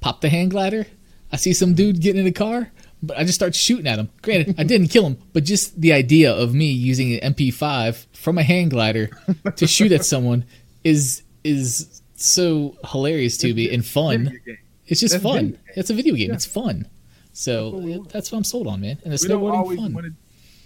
popped 0.00 0.22
the 0.22 0.28
hang 0.30 0.48
glider. 0.48 0.86
I 1.32 1.36
see 1.36 1.52
some 1.52 1.74
dude 1.74 2.00
getting 2.00 2.20
in 2.22 2.26
a 2.26 2.32
car, 2.32 2.70
but 3.02 3.18
I 3.18 3.24
just 3.24 3.34
start 3.34 3.54
shooting 3.54 3.86
at 3.86 3.98
him. 3.98 4.08
Granted, 4.22 4.54
I 4.58 4.62
didn't 4.64 4.88
kill 4.88 5.04
him, 5.06 5.18
but 5.34 5.44
just 5.44 5.78
the 5.80 5.92
idea 5.92 6.32
of 6.32 6.54
me 6.54 6.70
using 6.70 7.12
an 7.20 7.34
MP5 7.34 8.06
from 8.14 8.38
a 8.38 8.42
hang 8.42 8.68
glider 8.70 9.10
to 9.56 9.66
shoot 9.66 9.92
at 9.92 10.04
someone 10.06 10.44
is 10.84 11.22
is 11.42 12.00
so 12.16 12.76
hilarious 12.86 13.36
to 13.38 13.52
me 13.52 13.74
and 13.74 13.84
fun. 13.84 14.40
It's 14.86 15.00
just 15.00 15.12
That's 15.14 15.22
fun. 15.22 15.58
It's 15.76 15.90
a 15.90 15.94
video 15.94 16.14
game. 16.14 16.28
Yeah. 16.28 16.34
It's 16.34 16.44
fun. 16.46 16.88
So 17.32 17.70
That's 17.70 17.82
what 17.84 17.90
it- 18.06 18.08
that's 18.12 18.32
what 18.32 18.38
I'm 18.38 18.44
sold 18.44 18.66
on, 18.66 18.80
man. 18.80 18.98
And 19.04 19.12
the 19.12 19.28
we 19.28 19.34
snowboarding 19.34 19.92
fun. 19.94 20.04
it. 20.04 20.12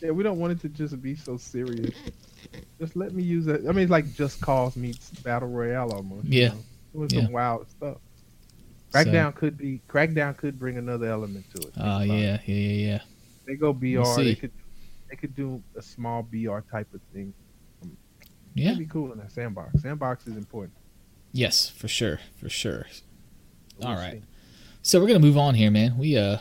Yeah, 0.05 0.11
we 0.13 0.23
don't 0.23 0.39
want 0.39 0.53
it 0.53 0.61
to 0.61 0.69
just 0.69 1.01
be 1.03 1.15
so 1.17 1.37
serious. 1.37 1.95
Just 2.81 2.95
let 2.97 3.13
me 3.13 3.23
use 3.23 3.47
it. 3.49 3.63
I 3.69 3.73
mean, 3.73 3.79
it's 3.85 3.91
like 3.91 4.15
Just 4.15 4.41
Cause 4.41 4.77
meets 4.77 5.11
Battle 5.11 5.49
Royale 5.49 5.91
almost. 5.93 6.27
you 6.27 6.43
Yeah. 6.43 6.49
know? 6.49 6.55
doing 6.95 7.11
Yeah. 7.11 7.23
some 7.25 7.33
wild 7.33 7.69
stuff. 7.71 7.97
Crackdown 8.93 9.35
could 9.35 9.59
be 9.59 9.81
Crackdown 9.89 10.37
could 10.37 10.59
bring 10.59 10.79
another 10.79 11.07
element 11.07 11.45
to 11.55 11.67
it. 11.69 11.75
Oh 11.77 12.01
it. 12.01 12.07
yeah, 12.07 12.15
yeah, 12.15 12.39
yeah, 12.47 12.87
yeah. 12.87 13.01
they 13.47 13.55
go 13.57 13.73
BR. 13.73 14.01
We'll 14.01 14.17
they 14.17 14.35
could 14.35 14.53
they 15.11 15.17
could 15.17 15.35
do 15.35 15.63
a 15.77 15.83
small 15.83 16.23
BR 16.23 16.61
type 16.71 16.93
of 16.95 17.01
thing. 17.13 17.35
Um, 17.83 17.97
yeah. 18.55 18.69
It'd 18.69 18.79
be 18.79 18.87
cool 18.87 19.13
in 19.13 19.19
that 19.19 19.33
sandbox. 19.33 19.83
Sandbox 19.83 20.27
is 20.27 20.37
important. 20.37 20.75
Yes, 21.33 21.69
for 21.69 21.89
sure, 21.89 22.21
for 22.41 22.49
sure. 22.49 22.87
All 23.83 23.95
right. 23.95 24.15
see. 24.15 24.23
So 24.83 25.01
we're 25.01 25.07
gonna 25.07 25.19
move 25.19 25.37
on 25.39 25.55
here, 25.55 25.71
man. 25.71 25.99
We 25.99 26.17
uh 26.17 26.39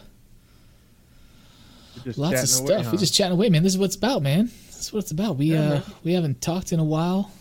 lots 2.15 2.41
of 2.43 2.49
stuff. 2.49 2.69
away, 2.69 2.91
We're 2.91 2.97
just 2.97 3.13
chatting 3.13 3.33
away, 3.33 3.49
man. 3.49 3.63
This 3.63 3.73
is 3.73 3.79
what 3.79 3.85
it's 3.85 3.95
about, 3.95 4.21
man. 4.21 4.49
This 4.67 4.79
is 4.79 4.93
what 4.93 4.99
it's 4.99 5.11
about. 5.11 5.37
We 5.37 5.47
Yeah, 5.47 5.59
uh 5.59 5.69
man. 5.69 5.83
we 6.03 6.13
haven't 6.13 6.41
talked 6.41 6.71
in 6.71 6.79
a 6.79 6.83
while, 6.83 7.31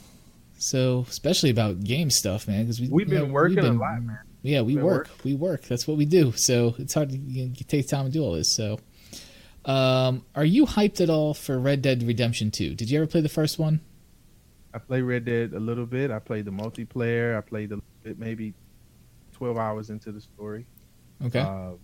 so 0.59 1.07
especially 1.09 1.51
about 1.51 1.85
game 1.85 2.11
stuff, 2.11 2.49
man. 2.49 2.65
Because 2.65 2.81
we 2.81 2.89
We've 2.89 3.09
you 3.09 3.15
been 3.19 3.29
know, 3.29 3.33
working 3.35 3.57
we've 3.57 3.65
a 3.65 3.73
lot, 3.73 4.03
man. 4.03 4.19
Yeah, 4.43 4.61
we 4.63 4.77
Been 4.77 4.85
work. 4.85 5.11
We 5.25 5.35
work. 5.35 5.63
That's 5.63 5.89
what 5.89 5.97
we 5.97 6.05
do. 6.05 6.33
So 6.33 6.75
it's 6.79 6.95
hard 6.95 7.11
to 7.11 7.17
you 7.17 7.47
know, 7.47 7.53
take 7.67 7.89
time 7.89 8.07
to 8.07 8.13
do 8.13 8.23
all 8.23 8.33
this. 8.33 8.51
So, 8.51 8.79
um, 9.65 10.25
are 10.37 10.45
you 10.45 10.67
hyped 10.67 11.01
at 11.01 11.11
all 11.11 11.35
for 11.35 11.59
Red 11.59 11.83
Dead 11.83 12.03
Redemption 12.05 12.53
Two? 12.53 12.75
Did 12.75 12.89
you 12.91 12.99
ever 12.99 13.09
play 13.09 13.21
the 13.21 13.29
first 13.29 13.59
one? 13.59 13.81
I 14.73 14.79
played 14.79 15.03
Red 15.03 15.25
Dead 15.25 15.53
a 15.53 15.59
little 15.59 15.87
bit. 15.87 16.11
I 16.13 16.21
played 16.21 16.45
the 16.45 16.53
multiplayer. 16.53 17.37
I 17.37 17.41
played 17.41 17.73
a 17.73 17.79
bit, 18.05 18.19
maybe 18.19 18.55
twelve 19.37 19.59
hours 19.59 19.91
into 19.91 20.13
the 20.13 20.21
story. 20.21 20.67
Okay. 21.25 21.41
Um, 21.41 21.79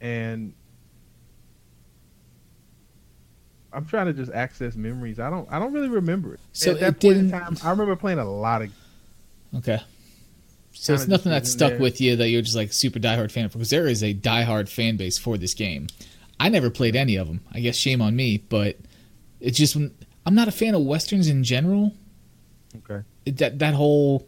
and 0.00 0.54
I'm 3.72 3.84
trying 3.86 4.06
to 4.06 4.12
just 4.12 4.32
access 4.32 4.76
memories. 4.76 5.18
I 5.18 5.30
don't. 5.30 5.50
I 5.50 5.58
don't 5.58 5.72
really 5.72 5.88
remember 5.88 6.34
it. 6.34 6.40
So 6.52 6.72
at 6.72 6.80
that 6.80 7.00
point 7.00 7.16
in 7.16 7.30
time, 7.30 7.56
I 7.62 7.70
remember 7.70 7.96
playing 7.96 8.18
a 8.18 8.24
lot 8.24 8.62
of. 8.62 8.72
Okay. 9.56 9.80
So 10.72 10.92
it's 10.92 11.06
nothing 11.06 11.30
that 11.30 11.46
stuck 11.46 11.72
there. 11.72 11.80
with 11.80 12.00
you 12.00 12.16
that 12.16 12.28
you're 12.28 12.42
just 12.42 12.56
like 12.56 12.72
super 12.72 12.98
diehard 12.98 13.30
fan 13.30 13.44
of 13.44 13.52
because 13.52 13.70
there 13.70 13.86
is 13.86 14.02
a 14.02 14.12
diehard 14.12 14.68
fan 14.68 14.96
base 14.96 15.18
for 15.18 15.38
this 15.38 15.54
game. 15.54 15.86
I 16.38 16.48
never 16.48 16.68
played 16.68 16.96
any 16.96 17.16
of 17.16 17.28
them. 17.28 17.40
I 17.52 17.60
guess 17.60 17.76
shame 17.76 18.02
on 18.02 18.16
me, 18.16 18.38
but 18.38 18.78
it's 19.40 19.56
just 19.56 19.76
when 19.76 19.94
I'm 20.26 20.34
not 20.34 20.48
a 20.48 20.52
fan 20.52 20.74
of 20.74 20.82
westerns 20.82 21.28
in 21.28 21.44
general. 21.44 21.94
Okay. 22.78 23.04
It, 23.24 23.38
that 23.38 23.58
that 23.60 23.74
whole 23.74 24.26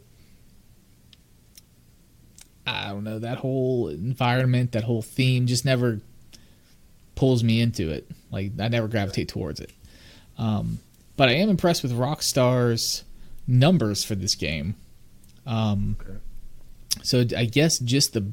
I 2.67 2.89
don't 2.89 3.05
know 3.05 3.19
that 3.21 3.39
whole 3.39 3.89
environment, 3.89 4.73
that 4.73 4.85
whole 4.85 5.03
theme 5.03 5.47
just 5.47 5.64
never 5.64 6.01
pulls 7.14 7.45
me 7.45 7.61
into 7.61 7.91
it. 7.91 8.11
Like 8.31 8.53
I 8.61 8.69
never 8.69 8.89
gravitate 8.89 9.29
towards 9.29 9.61
it. 9.61 9.71
Um, 10.39 10.81
but 11.17 11.29
I 11.29 11.33
am 11.33 11.49
impressed 11.49 11.83
with 11.83 11.93
Rockstar's 11.93 13.05
numbers 13.47 14.05
for 14.05 14.14
this 14.14 14.35
game. 14.35 14.75
Um, 15.47 15.97
Okay. 16.01 16.19
so 17.03 17.25
I 17.37 17.45
guess 17.45 17.79
just 17.79 18.12
the 18.12 18.33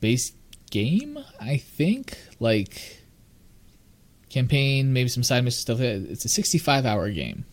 base 0.00 0.32
game, 0.70 1.18
I 1.40 1.56
think, 1.58 2.16
like 2.40 3.02
campaign, 4.30 4.92
maybe 4.92 5.08
some 5.08 5.22
side 5.22 5.42
mission 5.44 5.58
stuff. 5.60 5.80
It's 5.80 6.24
a 6.24 6.28
65 6.28 6.86
hour 6.86 7.10
game. 7.10 7.44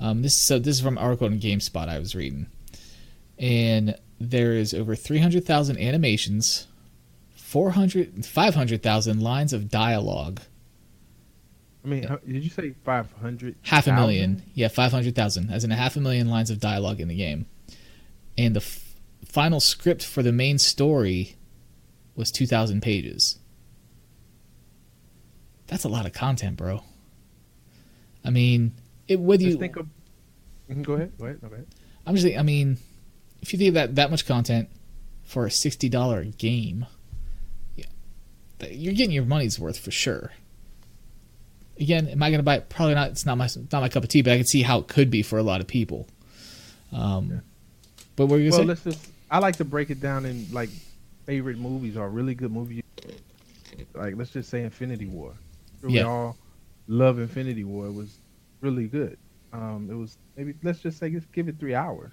Um, 0.00 0.22
this 0.22 0.36
so 0.36 0.58
this 0.58 0.76
is 0.76 0.82
from 0.82 0.98
an 0.98 1.02
article 1.04 1.26
on 1.26 1.38
GameSpot 1.40 1.88
I 1.88 1.98
was 1.98 2.14
reading, 2.14 2.46
and 3.38 3.96
there 4.20 4.52
is 4.52 4.72
over 4.74 4.94
300,000 4.94 5.78
animations, 5.78 6.66
400 7.34 8.24
500,000 8.24 9.20
lines 9.20 9.52
of 9.52 9.70
dialogue, 9.70 10.40
I 11.84 11.88
mean, 11.88 12.02
how- 12.04 12.16
did 12.16 12.42
you 12.42 12.50
say 12.50 12.74
five 12.84 13.12
hundred? 13.12 13.54
half 13.62 13.86
a 13.86 13.92
million, 13.92 14.42
yeah, 14.54 14.66
500,000, 14.68 15.50
as 15.50 15.62
in 15.62 15.70
a 15.70 15.76
half 15.76 15.94
a 15.96 16.00
million 16.00 16.28
lines 16.28 16.50
of 16.50 16.58
dialogue 16.58 17.00
in 17.00 17.06
the 17.08 17.14
game, 17.14 17.46
and 18.36 18.56
the 18.56 18.60
f- 18.60 18.96
final 19.24 19.60
script 19.60 20.02
for 20.04 20.22
the 20.22 20.32
main 20.32 20.58
story 20.58 21.36
was 22.16 22.32
2,000 22.32 22.80
pages. 22.82 23.38
That's 25.66 25.84
a 25.84 25.88
lot 25.88 26.06
of 26.06 26.12
content, 26.12 26.56
bro. 26.56 26.82
I 28.24 28.30
mean, 28.30 28.72
it 29.08 29.20
whether 29.20 29.42
Just 29.44 29.54
you 29.54 29.58
think 29.60 29.76
of. 29.76 29.86
Mhm, 30.70 30.82
Go 30.82 30.94
ahead. 30.94 31.12
Go 31.18 31.26
ahead. 31.26 31.40
Go 31.40 31.46
ahead. 31.48 31.66
I'm 32.06 32.16
just 32.16 32.36
I 32.36 32.42
mean, 32.42 32.78
if 33.46 33.52
you 33.52 33.58
think 33.60 33.74
that 33.74 33.94
that 33.94 34.10
much 34.10 34.26
content 34.26 34.68
for 35.22 35.46
a 35.46 35.50
sixty 35.50 35.88
dollar 35.88 36.24
game, 36.24 36.86
yeah, 37.76 37.84
you're 38.70 38.92
getting 38.94 39.12
your 39.12 39.24
money's 39.24 39.58
worth 39.58 39.78
for 39.78 39.92
sure. 39.92 40.32
Again, 41.78 42.08
am 42.08 42.22
I 42.22 42.30
going 42.30 42.38
to 42.38 42.42
buy 42.44 42.56
it? 42.56 42.68
Probably 42.68 42.94
not. 42.94 43.10
It's 43.10 43.24
not 43.24 43.38
my 43.38 43.48
not 43.72 43.80
my 43.80 43.88
cup 43.88 44.02
of 44.02 44.08
tea, 44.08 44.22
but 44.22 44.32
I 44.32 44.36
can 44.36 44.46
see 44.46 44.62
how 44.62 44.78
it 44.80 44.88
could 44.88 45.10
be 45.10 45.22
for 45.22 45.38
a 45.38 45.42
lot 45.44 45.60
of 45.60 45.66
people. 45.68 46.08
Um, 46.92 47.28
Yeah. 47.30 47.38
but 48.16 48.26
what 48.26 48.32
were 48.36 48.38
you 48.40 48.50
Well, 48.50 48.64
going 48.64 48.68
to 48.76 48.82
let's 48.82 48.98
just. 48.98 49.10
I 49.30 49.38
like 49.38 49.56
to 49.56 49.64
break 49.64 49.90
it 49.90 50.00
down 50.00 50.24
in 50.24 50.46
like 50.52 50.70
favorite 51.24 51.58
movies 51.58 51.96
or 51.96 52.08
really 52.08 52.34
good 52.34 52.50
movies. 52.52 52.82
Like 53.94 54.16
let's 54.16 54.30
just 54.30 54.48
say 54.50 54.62
Infinity 54.62 55.06
War. 55.06 55.34
We 55.82 55.94
Yeah. 55.94 56.04
all 56.04 56.36
love 56.88 57.18
Infinity 57.20 57.64
War. 57.64 57.86
It 57.86 57.92
was 57.94 58.16
really 58.60 58.86
good. 58.88 59.18
Um, 59.52 59.88
it 59.90 59.94
was 59.94 60.16
maybe 60.36 60.54
let's 60.64 60.80
just 60.80 60.98
say 60.98 61.10
just 61.10 61.30
give 61.32 61.48
it 61.48 61.58
three 61.60 61.74
hours. 61.74 62.12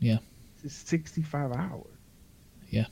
Yeah. 0.00 0.18
It's 0.62 0.74
sixty-five 0.76 1.52
hours. 1.52 1.98
Yeah. 2.70 2.86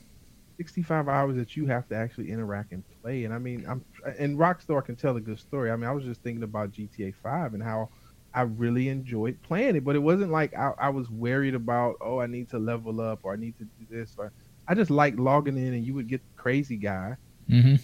65 0.59 1.07
hours 1.07 1.35
that 1.37 1.55
you 1.55 1.65
have 1.67 1.87
to 1.87 1.95
actually 1.95 2.29
interact 2.29 2.71
and 2.71 2.83
play. 3.01 3.23
And 3.25 3.33
I 3.33 3.39
mean, 3.39 3.65
I'm 3.67 3.83
and 4.19 4.37
Rockstar 4.37 4.83
can 4.85 4.95
tell 4.95 5.15
a 5.17 5.21
good 5.21 5.39
story. 5.39 5.71
I 5.71 5.75
mean, 5.75 5.89
I 5.89 5.91
was 5.91 6.03
just 6.05 6.21
thinking 6.21 6.43
about 6.43 6.71
GTA 6.71 7.11
5 7.11 7.53
and 7.53 7.63
how 7.63 7.89
I 8.33 8.41
really 8.43 8.89
enjoyed 8.89 9.41
playing 9.41 9.75
it, 9.75 9.83
but 9.83 9.95
it 9.95 9.99
wasn't 9.99 10.31
like 10.31 10.53
I, 10.55 10.71
I 10.79 10.89
was 10.89 11.09
worried 11.09 11.55
about, 11.55 11.95
oh, 12.01 12.19
I 12.19 12.27
need 12.27 12.49
to 12.51 12.59
level 12.59 13.01
up 13.01 13.19
or 13.23 13.33
I 13.33 13.37
need 13.37 13.57
to 13.57 13.65
do 13.65 13.85
this. 13.89 14.13
Or 14.17 14.31
I 14.67 14.75
just 14.75 14.91
like 14.91 15.17
logging 15.17 15.57
in 15.57 15.73
and 15.73 15.85
you 15.85 15.95
would 15.95 16.07
get 16.07 16.23
the 16.25 16.33
crazy 16.37 16.77
guy. 16.77 17.17
hmm 17.49 17.75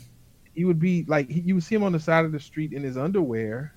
He 0.54 0.66
would 0.66 0.80
be 0.80 1.06
like, 1.08 1.30
he, 1.30 1.42
you 1.42 1.56
would 1.56 1.64
see 1.64 1.76
him 1.76 1.84
on 1.84 1.92
the 1.92 2.00
side 2.00 2.26
of 2.26 2.32
the 2.32 2.40
street 2.40 2.74
in 2.74 2.84
his 2.84 2.98
underwear. 2.98 3.74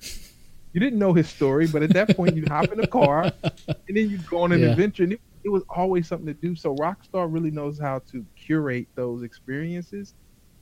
You 0.73 0.79
didn't 0.81 0.99
know 0.99 1.13
his 1.13 1.29
story, 1.29 1.67
but 1.67 1.83
at 1.83 1.93
that 1.93 2.15
point, 2.15 2.35
you'd 2.35 2.45
hop 2.47 2.71
in 2.73 2.79
a 2.79 2.85
car 2.85 3.33
and 3.87 3.97
then 3.97 4.09
you'd 4.09 4.25
go 4.25 4.43
on 4.43 4.51
an 4.53 4.63
Yeah. 4.63 4.63
adventure. 4.63 5.03
And 5.03 5.13
it, 5.13 5.21
it 5.43 5.49
was 5.49 5.63
always 5.69 6.07
something 6.07 6.27
to 6.27 6.33
do. 6.33 6.55
So 6.55 6.75
Rockstar 6.75 7.31
really 7.31 7.51
knows 7.51 7.79
how 7.79 7.99
to 8.11 8.25
curate 8.35 8.87
those 8.95 9.23
experiences, 9.23 10.13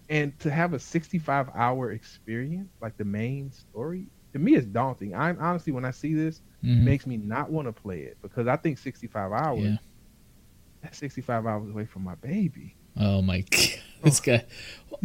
and 0.10 0.38
to 0.40 0.50
have 0.52 0.74
a 0.74 0.80
65 0.80 1.50
hour 1.56 1.92
experience 1.92 2.70
like 2.82 2.98
the 2.98 3.06
main 3.06 3.52
story 3.52 4.08
to 4.34 4.40
me 4.40 4.56
is 4.56 4.66
daunting. 4.66 5.14
I'm 5.16 5.38
honestly 5.40 5.72
when 5.74 5.86
I 5.86 5.92
see 5.92 6.14
this, 6.14 6.38
it 6.64 6.68
hmm 6.68 6.84
makes 6.86 7.08
me 7.08 7.18
not 7.18 7.50
want 7.50 7.68
to 7.68 7.72
play 7.74 8.02
it 8.02 8.18
because 8.22 8.48
I 8.48 8.56
think 8.58 8.78
65 8.78 9.32
hours. 9.32 9.64
Yeah. 9.64 9.76
That's 10.82 10.98
65 10.98 11.46
hours 11.46 11.70
away 11.70 11.86
from 11.86 12.04
my 12.04 12.16
baby. 12.16 12.76
Oh 12.98 13.22
my 13.22 13.42
god, 13.52 13.70
this 14.04 14.20
guy. 14.20 14.46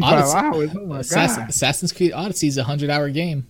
Odyssey- 0.02 0.36
hours. 0.36 0.70
Oh 0.76 0.86
my 0.86 1.00
Assassin, 1.00 1.42
god. 1.42 1.50
Assassin's 1.50 1.92
Creed 1.92 2.12
Odyssey 2.12 2.48
is 2.48 2.58
a 2.58 2.64
hundred 2.64 2.90
hour 2.90 3.08
game 3.10 3.46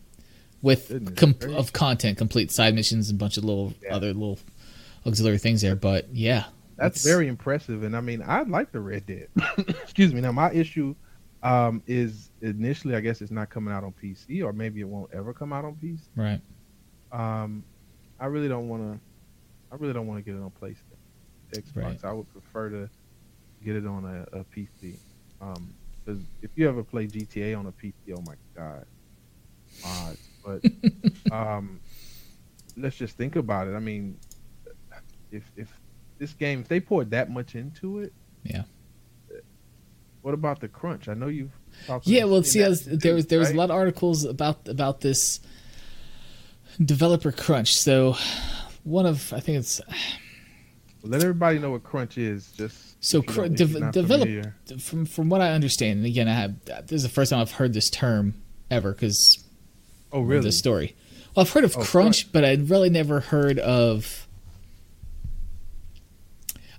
with 0.62 0.88
Goodness 0.88 1.14
com- 1.18 1.54
of 1.54 1.72
content, 1.72 2.16
complete 2.18 2.50
side 2.50 2.74
missions, 2.74 3.10
and 3.10 3.18
a 3.18 3.20
bunch 3.20 3.36
of 3.36 3.44
little 3.44 3.74
Yeah. 3.82 3.94
other 3.96 4.08
little 4.14 4.38
auxiliary 5.06 5.38
things 5.38 5.60
there. 5.62 5.76
But 5.76 6.08
yeah, 6.14 6.44
That's 6.76 7.00
it's- 7.00 7.04
very 7.04 7.28
impressive, 7.28 7.82
and 7.82 7.96
I 7.96 8.00
mean, 8.00 8.22
I 8.26 8.42
like 8.42 8.72
the 8.72 8.80
Red 8.80 9.06
Dead. 9.06 9.28
Excuse 9.58 10.12
me. 10.14 10.20
Now, 10.20 10.32
my 10.32 10.50
issue 10.52 10.94
um, 11.42 11.82
is 11.86 12.30
initially, 12.40 12.94
I 12.96 13.00
guess, 13.00 13.20
it's 13.20 13.30
not 13.30 13.50
coming 13.50 13.72
out 13.72 13.84
on 13.84 13.92
PC, 14.02 14.42
or 14.42 14.52
maybe 14.52 14.80
it 14.80 14.88
won't 14.88 15.10
ever 15.12 15.32
come 15.34 15.52
out 15.52 15.64
on 15.64 15.74
PC. 15.76 16.00
right. 16.16 16.40
Um, 17.12 17.62
I 18.18 18.26
really 18.26 18.48
don't 18.48 18.68
want 18.68 18.82
to. 18.82 19.00
I 19.72 19.76
really 19.76 19.92
don't 19.92 20.06
want 20.06 20.24
to 20.24 20.30
get 20.30 20.38
it 20.38 20.42
on 20.42 20.50
PlayStation, 20.60 20.96
Xbox. 21.52 21.76
Right. 21.76 22.04
I 22.04 22.12
would 22.12 22.30
prefer 22.32 22.70
to 22.70 22.88
get 23.64 23.76
it 23.76 23.86
on 23.86 24.04
a, 24.04 24.38
a 24.38 24.44
PC. 24.44 24.96
Um, 25.40 25.74
because 26.04 26.20
if 26.42 26.50
you 26.56 26.68
ever 26.68 26.82
play 26.82 27.06
GTA 27.06 27.58
on 27.58 27.66
a 27.66 27.72
PC, 27.72 27.92
oh 28.16 28.22
my 28.26 28.34
god, 28.56 28.84
mods. 29.82 30.28
But 30.44 31.32
um, 31.32 31.80
let's 32.76 32.96
just 32.96 33.16
think 33.16 33.36
about 33.36 33.68
it. 33.68 33.74
I 33.74 33.78
mean, 33.80 34.18
if 35.34 35.50
if 35.56 35.68
this 36.18 36.32
game, 36.32 36.60
if 36.60 36.68
they 36.68 36.80
poured 36.80 37.10
that 37.10 37.30
much 37.30 37.54
into 37.54 37.98
it, 37.98 38.12
Yeah. 38.44 38.62
What 40.22 40.32
about 40.32 40.60
the 40.60 40.68
crunch? 40.68 41.06
I 41.08 41.14
know 41.14 41.26
you've. 41.28 41.52
Yeah, 42.04 42.24
well, 42.24 42.42
see, 42.42 42.60
was, 42.66 42.86
there 42.86 43.14
was 43.14 43.26
there 43.26 43.38
was 43.38 43.50
a 43.50 43.54
lot 43.54 43.64
of 43.64 43.72
articles 43.76 44.24
about 44.24 44.68
about 44.68 45.00
this 45.02 45.40
developer 46.82 47.30
crunch. 47.32 47.76
So 47.76 48.16
one 48.84 49.06
of 49.06 49.32
I 49.32 49.40
think 49.40 49.58
it's 49.58 49.80
Let 51.02 51.20
everybody 51.22 51.58
know 51.58 51.72
what 51.72 51.82
crunch 51.82 52.16
is. 52.16 52.50
Just 52.52 53.04
So 53.04 53.20
cr- 53.22 53.42
don't- 53.42 53.52
if 53.52 53.58
dev- 53.58 53.70
you're 53.72 53.80
not 53.80 53.92
develop- 53.92 54.80
from 54.80 55.04
from 55.04 55.28
what 55.28 55.40
I 55.42 55.52
understand. 55.52 55.98
And 55.98 56.06
again, 56.06 56.28
I 56.28 56.34
have 56.34 56.64
this 56.86 56.92
is 56.92 57.02
the 57.02 57.08
first 57.10 57.30
time 57.30 57.40
I've 57.40 57.52
heard 57.52 57.74
this 57.74 57.90
term 57.90 58.34
ever 58.70 58.92
because 58.92 59.44
Oh, 60.12 60.22
of 60.22 60.28
really? 60.28 60.44
the 60.44 60.52
story. 60.52 60.96
Well, 61.36 61.44
I've 61.44 61.52
heard 61.52 61.64
of 61.64 61.76
Oh, 61.76 61.82
crunch, 61.82 62.32
but 62.32 62.44
I'd 62.44 62.70
really 62.70 62.88
never 62.90 63.20
heard 63.20 63.58
of. 63.58 64.23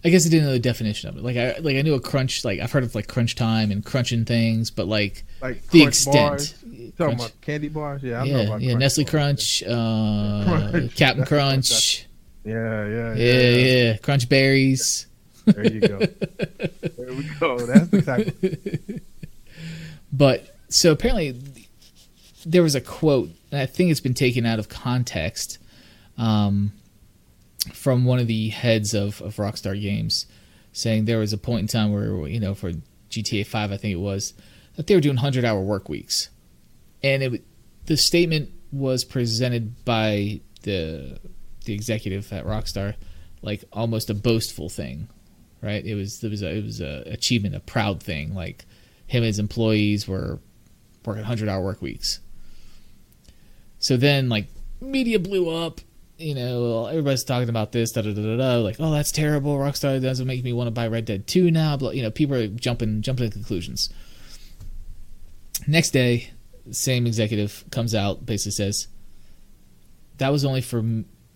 I 0.05 0.09
guess 0.09 0.25
I 0.25 0.29
didn't 0.29 0.45
know 0.45 0.51
the 0.53 0.59
definition 0.59 1.09
of 1.09 1.17
it. 1.17 1.23
Like 1.23 1.35
I 1.35 1.57
like 1.59 1.75
I 1.77 1.81
knew 1.81 1.95
a 1.95 1.99
crunch. 1.99 2.45
Like 2.45 2.59
I've 2.59 2.71
heard 2.71 2.83
of 2.83 2.93
like 2.95 3.07
crunch 3.07 3.33
time 3.35 3.71
and 3.71 3.83
crunching 3.83 4.23
things, 4.23 4.69
but 4.69 4.87
like 4.87 5.23
Like 5.41 5.67
the 5.69 5.83
extent. 5.83 6.15
bars. 6.15 6.51
Talking 6.53 6.91
Crunch. 6.95 7.15
about 7.19 7.41
candy 7.41 7.69
bars? 7.69 8.03
Yeah, 8.03 8.21
I 8.21 8.27
know 8.27 8.37
yeah, 8.37 8.43
about 8.47 8.61
yeah, 8.61 8.73
Nestle 8.75 9.03
bars. 9.03 9.11
Crunch, 9.11 9.63
uh, 9.63 10.43
Crunch. 10.71 10.95
Captain 10.97 11.25
Crunch, 11.25 12.05
Yeah, 12.45 12.85
yeah, 12.85 13.15
yeah, 13.15 13.49
yeah, 13.49 13.97
Crunch 13.97 14.29
Berries. 14.29 15.07
There 15.45 15.71
you 15.73 15.79
go. 15.81 15.99
there 15.99 17.13
we 17.13 17.23
go. 17.39 17.57
That's. 17.59 18.07
Of, 18.07 19.01
But 20.13 20.55
so 20.69 20.91
apparently 20.91 21.39
there 22.45 22.63
was 22.63 22.75
a 22.75 22.81
quote, 22.81 23.29
and 23.51 23.59
I 23.59 23.65
think 23.65 23.91
it's 23.91 23.99
been 23.99 24.13
taken 24.13 24.45
out 24.45 24.59
of 24.59 24.69
context, 24.69 25.57
um, 26.17 26.71
from 27.73 28.05
one 28.05 28.19
of 28.19 28.27
the 28.27 28.49
heads 28.49 28.93
of, 28.93 29.21
of 29.21 29.35
Rockstar 29.37 29.79
Games, 29.79 30.25
saying 30.71 31.05
there 31.05 31.19
was 31.19 31.33
a 31.33 31.37
point 31.37 31.61
in 31.61 31.67
time 31.67 31.91
where 31.91 32.27
you 32.27 32.39
know 32.39 32.53
for 32.53 32.71
GTA 33.09 33.45
Five, 33.45 33.71
I 33.71 33.77
think 33.77 33.93
it 33.93 33.99
was, 33.99 34.33
that 34.75 34.87
they 34.87 34.95
were 34.95 35.01
doing 35.01 35.17
hundred 35.17 35.45
hour 35.45 35.61
work 35.61 35.89
weeks, 35.89 36.29
and 37.03 37.23
it 37.23 37.43
the 37.85 37.97
statement 37.97 38.49
was 38.71 39.03
presented 39.03 39.83
by 39.85 40.41
the 40.63 41.19
the 41.65 41.73
executive 41.73 42.31
at 42.33 42.45
Rockstar 42.45 42.95
like 43.45 43.63
almost 43.71 44.09
a 44.09 44.13
boastful 44.13 44.69
thing, 44.69 45.07
right? 45.61 45.85
It 45.85 45.95
was 45.95 46.21
it 46.23 46.29
was 46.29 46.41
a, 46.41 46.57
it 46.57 46.63
was 46.65 46.81
a 46.81 47.03
achievement, 47.05 47.55
a 47.55 47.59
proud 47.59 48.01
thing, 48.01 48.33
like 48.33 48.65
him 49.07 49.19
and 49.19 49.27
his 49.27 49.39
employees 49.39 50.07
were 50.07 50.39
working 51.05 51.21
100 51.21 51.47
hour 51.47 51.63
work 51.63 51.81
weeks. 51.81 52.19
So 53.77 53.97
then, 53.97 54.29
like, 54.29 54.47
media 54.81 55.19
blew 55.19 55.49
up. 55.49 55.79
You 56.17 56.33
know, 56.33 56.85
everybody's 56.85 57.23
talking 57.23 57.49
about 57.49 57.71
this, 57.71 57.91
da 57.91 58.01
da 58.01 58.13
da 58.13 58.37
da. 58.37 58.55
Like, 58.57 58.77
oh, 58.79 58.91
that's 58.91 59.11
terrible. 59.11 59.57
Rockstar 59.57 60.01
doesn't 60.01 60.27
make 60.27 60.43
me 60.43 60.53
want 60.53 60.67
to 60.67 60.71
buy 60.71 60.87
Red 60.87 61.05
Dead 61.05 61.27
2 61.27 61.51
now. 61.51 61.75
But, 61.75 61.95
you 61.95 62.03
know, 62.03 62.11
people 62.11 62.35
are 62.35 62.47
jumping, 62.47 63.01
jumping 63.01 63.29
to 63.29 63.33
conclusions. 63.33 63.89
Next 65.67 65.91
day, 65.91 66.31
same 66.71 67.05
executive 67.05 67.65
comes 67.71 67.93
out, 67.93 68.25
basically 68.25 68.51
says, 68.51 68.87
that 70.17 70.31
was 70.31 70.45
only 70.45 70.61
for, 70.61 70.81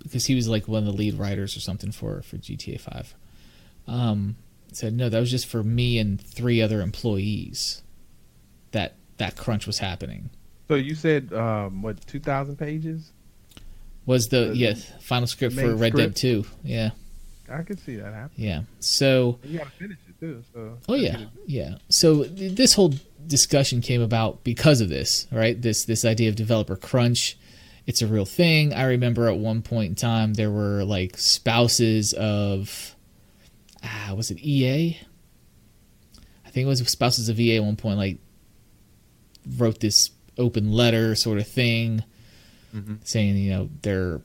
because 0.01 0.25
he 0.25 0.35
was 0.35 0.47
like 0.47 0.67
one 0.67 0.79
of 0.79 0.85
the 0.85 0.93
lead 0.93 1.15
writers 1.15 1.57
or 1.57 1.59
something 1.59 1.91
for, 1.91 2.21
for 2.21 2.37
GTA 2.37 2.79
5. 2.79 3.15
Um, 3.87 4.37
said, 4.71 4.93
no, 4.93 5.09
that 5.09 5.19
was 5.19 5.31
just 5.31 5.47
for 5.47 5.63
me 5.63 5.97
and 5.97 6.21
three 6.21 6.61
other 6.61 6.81
employees 6.81 7.81
that 8.71 8.95
that 9.17 9.35
crunch 9.35 9.67
was 9.67 9.79
happening. 9.79 10.29
so 10.67 10.75
you 10.75 10.95
said 10.95 11.33
um, 11.33 11.81
what? 11.81 12.05
Two 12.07 12.19
thousand 12.19 12.57
pages? 12.57 13.11
Was 14.09 14.29
the 14.29 14.45
The 14.45 14.57
yeah 14.57 14.73
final 15.01 15.27
script 15.27 15.53
for 15.53 15.75
Red 15.75 15.93
Dead 15.93 16.15
2. 16.15 16.43
Yeah. 16.63 16.89
I 17.47 17.61
could 17.61 17.79
see 17.79 17.97
that 17.97 18.11
happen. 18.11 18.31
Yeah. 18.35 18.61
So, 18.79 19.37
You 19.43 19.59
gotta 19.59 19.69
finish 19.69 19.99
it 20.09 20.19
too. 20.19 20.43
So. 20.51 20.77
oh 20.89 20.95
yeah. 20.95 21.25
Yeah. 21.45 21.75
So 21.89 22.23
th- 22.23 22.55
this 22.55 22.73
whole 22.73 22.95
discussion 23.27 23.81
came 23.81 24.01
about 24.01 24.43
because 24.43 24.81
of 24.81 24.89
this, 24.89 25.27
right? 25.31 25.61
This 25.61 25.85
this 25.85 26.05
idea 26.05 26.27
of 26.27 26.35
developer 26.35 26.75
crunch. 26.75 27.37
It's 27.85 28.01
a 28.01 28.07
real 28.07 28.25
thing. 28.25 28.73
I 28.73 28.85
remember 28.85 29.27
at 29.29 29.37
one 29.37 29.61
point 29.61 29.89
in 29.89 29.95
time 29.95 30.33
there 30.33 30.49
were 30.49 30.83
like 30.83 31.15
spouses 31.15 32.13
of 32.13 32.95
ah, 33.83 34.15
was 34.17 34.31
it 34.31 34.39
EA? 34.39 34.97
I 36.47 36.49
think 36.49 36.65
it 36.65 36.67
was 36.67 36.79
spouses 36.87 37.29
of 37.29 37.39
EA 37.39 37.57
at 37.57 37.63
one 37.63 37.75
point 37.75 37.99
like 37.99 38.17
wrote 39.55 39.81
this 39.81 40.09
open 40.35 40.71
letter 40.71 41.13
sort 41.13 41.37
of 41.37 41.47
thing 41.47 42.03
Mhm. 42.75 42.97
saying 43.03 43.37
you 43.37 43.51
know 43.51 43.69
their 43.81 44.21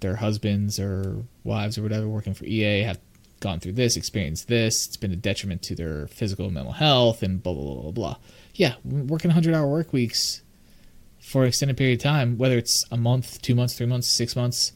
their 0.00 0.16
husbands 0.16 0.78
or 0.80 1.24
wives 1.44 1.76
or 1.76 1.82
whatever 1.82 2.08
working 2.08 2.32
for 2.34 2.44
EA 2.46 2.82
have 2.82 2.98
gone 3.40 3.58
through 3.60 3.72
this, 3.72 3.96
experienced 3.96 4.48
this. 4.48 4.86
It's 4.86 4.96
been 4.96 5.12
a 5.12 5.16
detriment 5.16 5.62
to 5.62 5.74
their 5.74 6.06
physical 6.08 6.46
and 6.46 6.54
mental 6.54 6.72
health, 6.72 7.22
and 7.22 7.42
blah 7.42 7.52
blah 7.54 7.62
blah 7.74 7.82
blah. 7.82 7.90
blah. 7.92 8.16
Yeah, 8.54 8.74
working 8.84 9.28
100 9.30 9.54
hour 9.54 9.66
work 9.68 9.92
weeks 9.92 10.42
for 11.20 11.42
an 11.42 11.48
extended 11.48 11.76
period 11.76 11.98
of 11.98 12.02
time, 12.02 12.38
whether 12.38 12.56
it's 12.58 12.84
a 12.90 12.96
month, 12.96 13.40
two 13.42 13.54
months, 13.54 13.74
three 13.74 13.86
months, 13.86 14.08
six 14.08 14.34
months, 14.34 14.72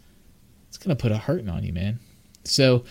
it's 0.69 0.77
gonna 0.79 0.95
put 0.97 1.11
a 1.13 1.19
hurting 1.19 1.49
on 1.49 1.65
you, 1.65 1.73
man. 1.73 1.99
So 2.45 2.85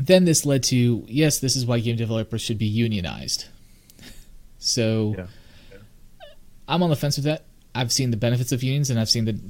then 0.00 0.24
this 0.24 0.46
led 0.46 0.62
to 0.64 1.04
yes, 1.08 1.38
this 1.40 1.56
is 1.56 1.66
why 1.66 1.80
game 1.80 1.96
developers 1.96 2.40
should 2.40 2.58
be 2.58 2.66
unionized. 2.66 3.46
So 4.60 5.14
Yeah. 5.16 5.26
I'm 6.66 6.82
on 6.82 6.90
the 6.90 6.96
fence 6.96 7.16
with 7.16 7.24
that. 7.26 7.44
I've 7.74 7.92
seen 7.92 8.10
the 8.10 8.16
benefits 8.16 8.52
of 8.52 8.62
unions, 8.62 8.90
and 8.90 8.98
I've 8.98 9.08
seen 9.10 9.24
the 9.24 9.40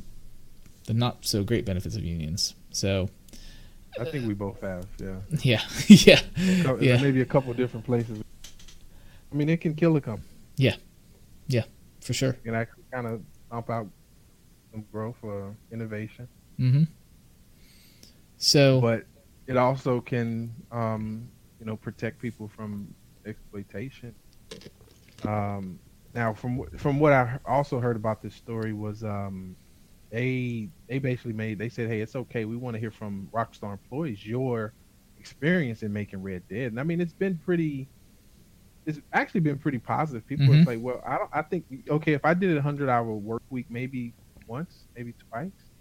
the 0.87 0.95
not 0.95 1.25
so 1.25 1.45
great 1.45 1.64
benefits 1.64 1.97
of 1.97 2.03
unions. 2.05 2.55
So 2.71 3.09
I 4.01 4.05
think 4.05 4.27
we 4.27 4.35
both 4.35 4.61
have. 4.61 4.87
Yeah. 4.99 5.16
yeah, 5.43 5.62
yeah, 5.89 6.21
Yeah. 6.81 7.01
Maybe 7.03 7.21
a 7.21 7.27
couple 7.27 7.53
different 7.55 7.85
places. 7.85 8.23
I 9.31 9.35
mean, 9.35 9.49
it 9.49 9.61
can 9.61 9.75
kill 9.75 9.97
a 9.97 10.01
company. 10.01 10.29
Yeah, 10.57 10.77
yeah, 11.47 11.64
for 12.01 12.14
sure. 12.14 12.31
It 12.31 12.45
can 12.45 12.55
actually 12.55 12.85
kind 12.93 13.07
of 13.07 13.23
bump 13.51 13.71
out 13.71 13.87
some 14.73 14.85
growth 14.93 15.16
or 15.23 15.55
innovation. 15.71 16.29
hmm 16.57 16.85
So 18.39 18.81
but 18.81 19.05
it 19.47 19.57
also 19.57 20.01
can 20.01 20.55
um, 20.73 21.29
you 21.61 21.66
know 21.66 21.77
protect 21.77 22.21
people 22.21 22.49
from 22.49 22.95
exploitation 23.27 24.14
um, 25.25 25.79
now 26.14 26.32
from 26.34 26.62
from 26.76 27.00
what 27.00 27.12
i 27.12 27.38
also 27.46 27.80
heard 27.80 27.96
about 27.96 28.22
this 28.22 28.34
story 28.34 28.72
was 28.72 29.02
um, 29.04 29.56
they 30.11 30.70
they 30.88 30.98
basically 30.98 31.32
made 31.34 31.59
they 31.59 31.68
said 31.68 31.88
hey 31.88 32.00
it's 32.00 32.16
okay 32.16 32.44
we 32.46 32.56
want 32.56 32.74
to 32.74 32.80
hear 32.80 32.90
from 32.92 33.30
rockstar 33.34 33.72
employees 33.74 34.24
your 34.26 34.74
experience 35.18 35.82
in 35.82 35.92
making 35.92 36.22
red 36.22 36.44
dead 36.48 36.68
and 36.72 36.80
i 36.80 36.84
mean 36.84 37.00
it's 37.00 37.14
been 37.14 37.38
pretty 37.38 37.90
it's 38.86 39.00
actually 39.12 39.40
been 39.40 39.59
pretty 39.59 39.78
positive 39.78 40.26
people 40.26 40.52
Mhm. 40.52 40.66
are 40.66 40.72
like 40.72 40.80
well 40.80 41.00
i 41.06 41.18
don't 41.18 41.30
i 41.32 41.42
think 41.42 41.66
okay 41.90 42.12
if 42.14 42.24
i 42.24 42.34
did 42.34 42.50
a 42.52 42.54
100 42.54 42.88
hour 42.88 43.14
work 43.14 43.42
week 43.50 43.66
maybe 43.70 44.14
once 44.46 44.88
maybe 44.96 45.14
twice 45.32 45.72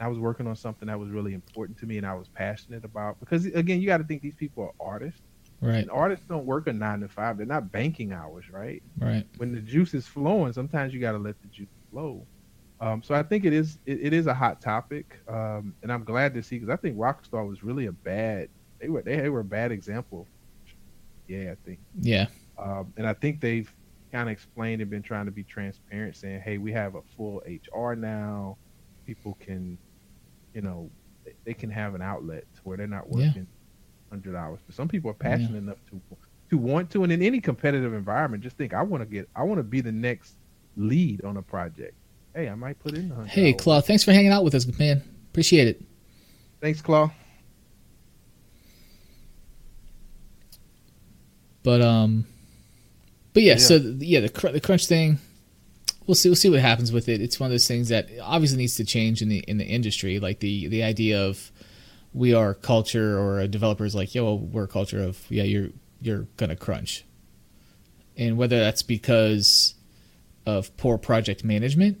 I 0.00 0.08
was 0.08 0.18
working 0.18 0.46
on 0.48 0.56
something 0.56 0.88
that 0.88 0.98
was 1.00 1.10
really 1.10 1.34
important 1.34 1.78
to 1.78 1.86
me 1.86 1.98
and 1.98 2.06
I 2.06 2.14
was 2.14 2.28
passionate 2.28 2.84
about 2.84 3.20
because 3.20 3.46
again, 3.46 3.80
you 3.80 3.86
got 3.86 3.98
to 3.98 4.04
think 4.04 4.22
these 4.22 4.34
people 4.36 4.64
are 4.64 4.72
artists. 4.80 5.22
Right, 5.62 5.76
And 5.78 5.90
artists 5.90 6.26
don't 6.26 6.44
work 6.44 6.66
a 6.66 6.72
nine 6.72 7.00
to 7.00 7.08
five. 7.08 7.36
They're 7.38 7.46
not 7.46 7.72
banking 7.72 8.12
hours, 8.12 8.50
right? 8.50 8.82
right, 8.98 9.26
When 9.38 9.52
the 9.52 9.60
juice 9.60 9.94
is 9.94 10.06
flowing, 10.06 10.52
sometimes 10.52 10.92
you 10.92 11.00
got 11.00 11.12
to 11.12 11.18
let 11.18 11.40
the 11.40 11.48
juice 11.48 11.68
flow. 11.90 12.26
Um, 12.80 13.02
so 13.02 13.14
I 13.14 13.22
think 13.22 13.44
it 13.44 13.52
is 13.52 13.78
it, 13.86 14.00
it 14.02 14.12
is 14.12 14.26
a 14.26 14.34
hot 14.34 14.60
topic, 14.60 15.20
um, 15.28 15.74
and 15.82 15.92
I'm 15.92 16.02
glad 16.04 16.34
to 16.34 16.42
see 16.42 16.56
because 16.58 16.72
I 16.72 16.76
think 16.76 16.96
Rockstar 16.96 17.48
was 17.48 17.62
really 17.62 17.86
a 17.86 17.92
bad 17.92 18.48
they 18.80 18.88
were 18.88 19.02
they, 19.02 19.16
they 19.20 19.28
were 19.30 19.40
a 19.40 19.44
bad 19.44 19.70
example. 19.70 20.28
Yeah, 21.28 21.52
I 21.52 21.56
think, 21.64 21.78
yeah, 22.00 22.26
um, 22.58 22.92
and 22.96 23.06
I 23.06 23.14
think 23.14 23.40
they've 23.40 23.72
kind 24.10 24.28
of 24.28 24.32
explained 24.32 24.82
and 24.82 24.90
been 24.90 25.02
trying 25.02 25.26
to 25.26 25.30
be 25.32 25.44
transparent, 25.44 26.16
saying, 26.16 26.40
"Hey, 26.40 26.58
we 26.58 26.72
have 26.72 26.96
a 26.96 27.02
full 27.16 27.40
HR 27.46 27.94
now. 27.94 28.58
People 29.06 29.34
can, 29.40 29.78
you 30.52 30.60
know, 30.60 30.90
they- 31.24 31.34
they 31.44 31.54
can 31.54 31.70
have 31.70 31.94
an 31.94 32.02
outlet 32.02 32.44
where 32.64 32.76
they're 32.76 32.86
not 32.88 33.06
Yeah. 33.10 33.26
Hundred 34.12 34.36
hours. 34.36 34.60
But 34.66 34.74
some 34.76 34.88
people 34.88 35.10
are 35.10 35.14
passionate 35.14 35.56
enough 35.58 35.78
to 35.90 36.00
to 36.50 36.58
want 36.58 36.90
to, 36.90 37.02
and 37.02 37.10
in 37.12 37.22
any 37.22 37.40
competitive 37.40 37.94
environment, 37.94 38.42
just 38.42 38.56
think 38.58 38.74
I 38.74 38.82
want 38.82 39.00
to 39.02 39.06
get, 39.06 39.26
I 39.34 39.42
want 39.42 39.58
to 39.58 39.62
be 39.64 39.80
the 39.80 39.90
next 39.90 40.34
lead 40.76 41.24
on 41.24 41.38
a 41.38 41.42
project. 41.42 41.94
Hey, 42.34 42.48
I 42.48 42.54
might 42.54 42.78
put 42.78 42.94
in 42.94 43.08
the. 43.08 43.24
Hey, 43.26 43.52
hours. 43.52 43.62
Claw, 43.62 43.80
thanks 43.80 44.04
for 44.04 44.12
hanging 44.12 44.32
out 44.32 44.44
with 44.44 44.54
us, 44.54 44.66
man. 44.78 45.02
Appreciate 45.30 45.66
it. 45.68 45.82
Thanks, 46.60 46.82
Claw. 46.82 47.10
But 51.62 51.80
um, 51.80 52.26
but 53.32 53.42
yeah, 53.42 53.52
Yeah. 53.52 53.58
so 53.58 53.78
th- 53.78 53.94
yeah, 54.02 54.20
the 54.20 54.28
cr- 54.28 54.48
the 54.48 54.60
crunch 54.60 54.86
thing. 54.86 55.18
We'll 56.06 56.16
see. 56.16 56.28
We'll 56.28 56.36
see 56.36 56.50
what 56.50 56.60
happens 56.60 56.90
with 56.92 57.08
it. 57.08 57.20
It's 57.20 57.38
one 57.38 57.46
of 57.46 57.52
those 57.52 57.68
things 57.68 57.88
that 57.90 58.08
obviously 58.20 58.58
needs 58.58 58.76
to 58.76 58.84
change 58.84 59.22
in 59.22 59.28
the 59.28 59.38
in 59.46 59.58
the 59.58 59.64
industry. 59.64 60.18
Like 60.18 60.40
the 60.40 60.66
the 60.68 60.82
idea 60.82 61.22
of 61.24 61.52
we 62.14 62.34
are 62.34 62.54
culture, 62.54 63.18
or 63.18 63.40
a 63.40 63.48
developer 63.48 63.84
is 63.84 63.94
like, 63.94 64.14
yo, 64.14 64.34
we're 64.34 64.64
a 64.64 64.68
culture 64.68 65.02
of 65.02 65.24
yeah, 65.30 65.44
you're 65.44 65.68
you're 66.00 66.26
gonna 66.36 66.56
crunch, 66.56 67.04
and 68.16 68.36
whether 68.36 68.58
that's 68.58 68.82
because 68.82 69.74
of 70.44 70.76
poor 70.76 70.98
project 70.98 71.44
management 71.44 72.00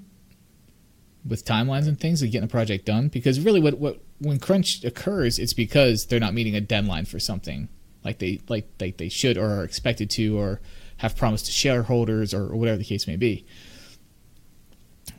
with 1.26 1.44
timelines 1.44 1.86
and 1.86 2.00
things, 2.00 2.20
like 2.20 2.32
getting 2.32 2.46
a 2.46 2.50
project 2.50 2.84
done. 2.84 3.08
Because 3.08 3.40
really, 3.40 3.60
what 3.60 3.78
what 3.78 4.00
when 4.18 4.38
crunch 4.38 4.84
occurs, 4.84 5.38
it's 5.38 5.52
because 5.52 6.06
they're 6.06 6.20
not 6.20 6.34
meeting 6.34 6.54
a 6.54 6.60
deadline 6.60 7.04
for 7.04 7.18
something 7.18 7.68
like 8.04 8.18
they 8.18 8.40
like 8.48 8.68
like 8.80 8.96
they 8.96 9.08
should 9.08 9.38
or 9.38 9.46
are 9.46 9.64
expected 9.64 10.10
to 10.10 10.38
or 10.38 10.60
have 10.98 11.16
promised 11.16 11.46
to 11.46 11.52
shareholders 11.52 12.32
or, 12.32 12.44
or 12.44 12.56
whatever 12.56 12.78
the 12.78 12.84
case 12.84 13.06
may 13.06 13.16
be. 13.16 13.44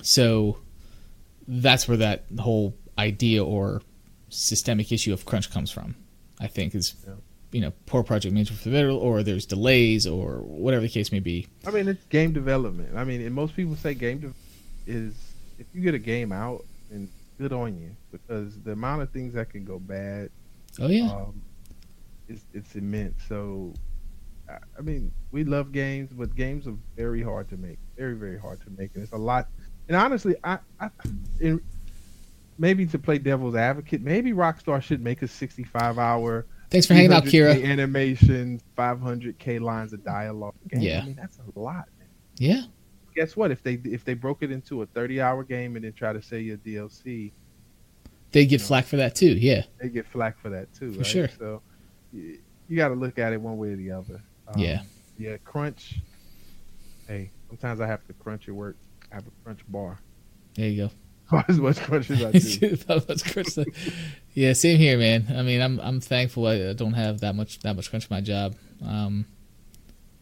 So 0.02 0.58
that's 1.48 1.88
where 1.88 1.98
that 1.98 2.26
whole 2.40 2.76
idea 2.98 3.44
or 3.44 3.82
systemic 4.34 4.92
issue 4.92 5.14
of 5.14 5.26
crunch 5.26 5.52
comes 5.52 5.72
from. 5.72 5.96
I 6.40 6.48
think 6.48 6.76
is 6.76 6.96
Yeah. 7.08 7.14
you 7.52 7.62
know 7.62 7.72
poor 7.86 8.04
project 8.04 8.34
management 8.34 8.62
for 8.62 8.70
the 8.70 8.90
or 8.92 9.24
there's 9.24 9.46
delays 9.46 10.06
or 10.08 10.40
whatever 10.40 10.82
the 10.82 10.90
case 10.90 11.12
may 11.12 11.20
be. 11.20 11.48
I 11.66 11.72
mean, 11.72 11.88
it's 11.88 12.04
game 12.06 12.34
development. 12.34 12.96
I 12.98 13.04
mean, 13.04 13.22
and 13.22 13.34
most 13.34 13.56
people 13.56 13.76
say 13.76 13.94
game 13.94 14.20
de- 14.20 14.34
is 14.92 15.14
if 15.60 15.68
you 15.74 15.82
get 15.82 15.94
a 15.94 16.00
game 16.00 16.32
out, 16.32 16.66
and 16.92 17.08
good 17.38 17.54
on 17.54 17.78
you 17.80 17.90
because 18.12 18.60
the 18.62 18.72
amount 18.74 19.02
of 19.02 19.10
things 19.12 19.34
that 19.34 19.50
can 19.50 19.64
go 19.66 19.80
bad 19.80 20.30
Oh 20.80 20.88
yeah, 20.88 21.12
um, 21.12 21.42
it's 22.28 22.44
it's 22.54 22.76
immense. 22.76 23.22
So, 23.30 23.74
I, 24.50 24.58
I 24.78 24.82
mean, 24.82 25.12
we 25.32 25.44
love 25.44 25.72
games, 25.72 26.10
but 26.12 26.36
games 26.36 26.68
are 26.68 26.76
very 26.96 27.22
hard 27.22 27.48
to 27.50 27.58
make, 27.58 27.78
very 27.98 28.16
very 28.16 28.40
hard 28.40 28.60
to 28.62 28.70
make, 28.72 28.92
and 28.96 29.04
it's 29.04 29.12
a 29.14 29.18
lot. 29.18 29.48
And 29.88 29.96
honestly, 29.98 30.36
I, 30.44 30.58
I 30.80 30.90
in, 31.40 31.62
maybe 32.58 32.86
to 32.88 33.00
play 33.00 33.18
devil's 33.18 33.56
advocate, 33.56 34.02
maybe 34.02 34.32
Rockstar 34.32 34.82
should 34.82 35.02
make 35.02 35.22
a 35.22 35.28
65 35.28 35.98
hour 35.98 36.46
thanks 36.70 36.88
for 36.88 36.94
hanging 36.94 37.14
out, 37.14 37.24
300K 37.24 37.32
Kira. 37.32 37.64
Animation, 37.64 38.62
500k 38.78 39.60
lines 39.62 39.94
of 39.94 40.04
dialogue. 40.04 40.56
Game. 40.70 40.82
Yeah. 40.82 41.02
I 41.02 41.06
mean 41.06 41.16
that's 41.16 41.40
a 41.40 41.60
lot. 41.60 41.88
Man. 42.00 42.08
Yeah, 42.38 42.62
Guess 43.16 43.36
what? 43.36 43.52
If 43.52 43.62
they 43.62 43.74
if 43.84 44.04
they 44.04 44.14
broke 44.14 44.42
it 44.42 44.52
into 44.52 44.82
a 44.82 44.86
30 44.88 45.22
hour 45.22 45.44
game 45.44 45.76
and 45.76 45.86
then 45.86 45.94
try 45.94 46.14
to 46.14 46.22
say 46.22 46.40
your 46.42 46.58
DLC, 46.58 47.32
they 48.32 48.46
get 48.46 48.62
flack 48.62 48.86
for 48.86 48.98
that 48.98 49.16
too. 49.16 49.34
Yeah, 49.34 49.64
they 49.80 49.90
get 49.90 50.08
flack 50.08 50.40
for 50.40 50.50
that 50.50 50.74
too. 50.74 50.94
For 50.94 51.00
right? 51.00 51.08
sure. 51.08 51.30
So 51.38 51.62
you, 52.12 52.40
you 52.68 52.78
got 52.78 52.90
to 52.90 52.96
look 52.96 53.20
at 53.20 53.34
it 53.34 53.42
one 53.42 53.58
way 53.58 53.70
or 53.70 53.76
the 53.76 53.92
other. 53.92 54.22
Um, 54.48 54.60
Yeah. 54.60 54.82
Yeah. 55.18 55.38
Crunch. 55.44 56.00
Hey, 57.08 57.32
sometimes 57.50 57.82
I 57.82 57.88
have 57.88 58.06
to 58.08 58.14
crunch 58.14 58.48
at 58.48 58.56
work. 58.56 58.78
I 59.12 59.16
have 59.16 59.28
a 59.28 59.32
crunch 59.44 59.60
bar. 59.68 60.00
there 60.56 60.70
you 60.70 60.88
go. 60.88 60.94
As 61.48 61.60
much 61.60 61.80
crunch 61.82 62.10
as 62.12 62.24
I 62.24 62.32
do. 62.32 62.76
That 62.76 63.08
was 63.08 63.24
crunch. 63.24 63.68
yeah, 64.34 64.54
same 64.54 64.78
here, 64.78 64.98
man. 64.98 65.26
I 65.36 65.42
mean, 65.42 65.62
I'm 65.62 65.80
I'm 65.80 66.00
thankful 66.00 66.46
I 66.48 66.74
don't 66.74 66.94
have 66.94 67.22
that 67.22 67.36
much 67.36 67.60
that 67.60 67.76
much 67.76 67.90
crunch 67.90 68.04
in 68.10 68.16
my 68.16 68.22
job. 68.22 68.56
Um, 68.86 69.26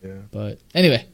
yeah. 0.04 0.14
but 0.32 0.60
anyway, 0.74 1.06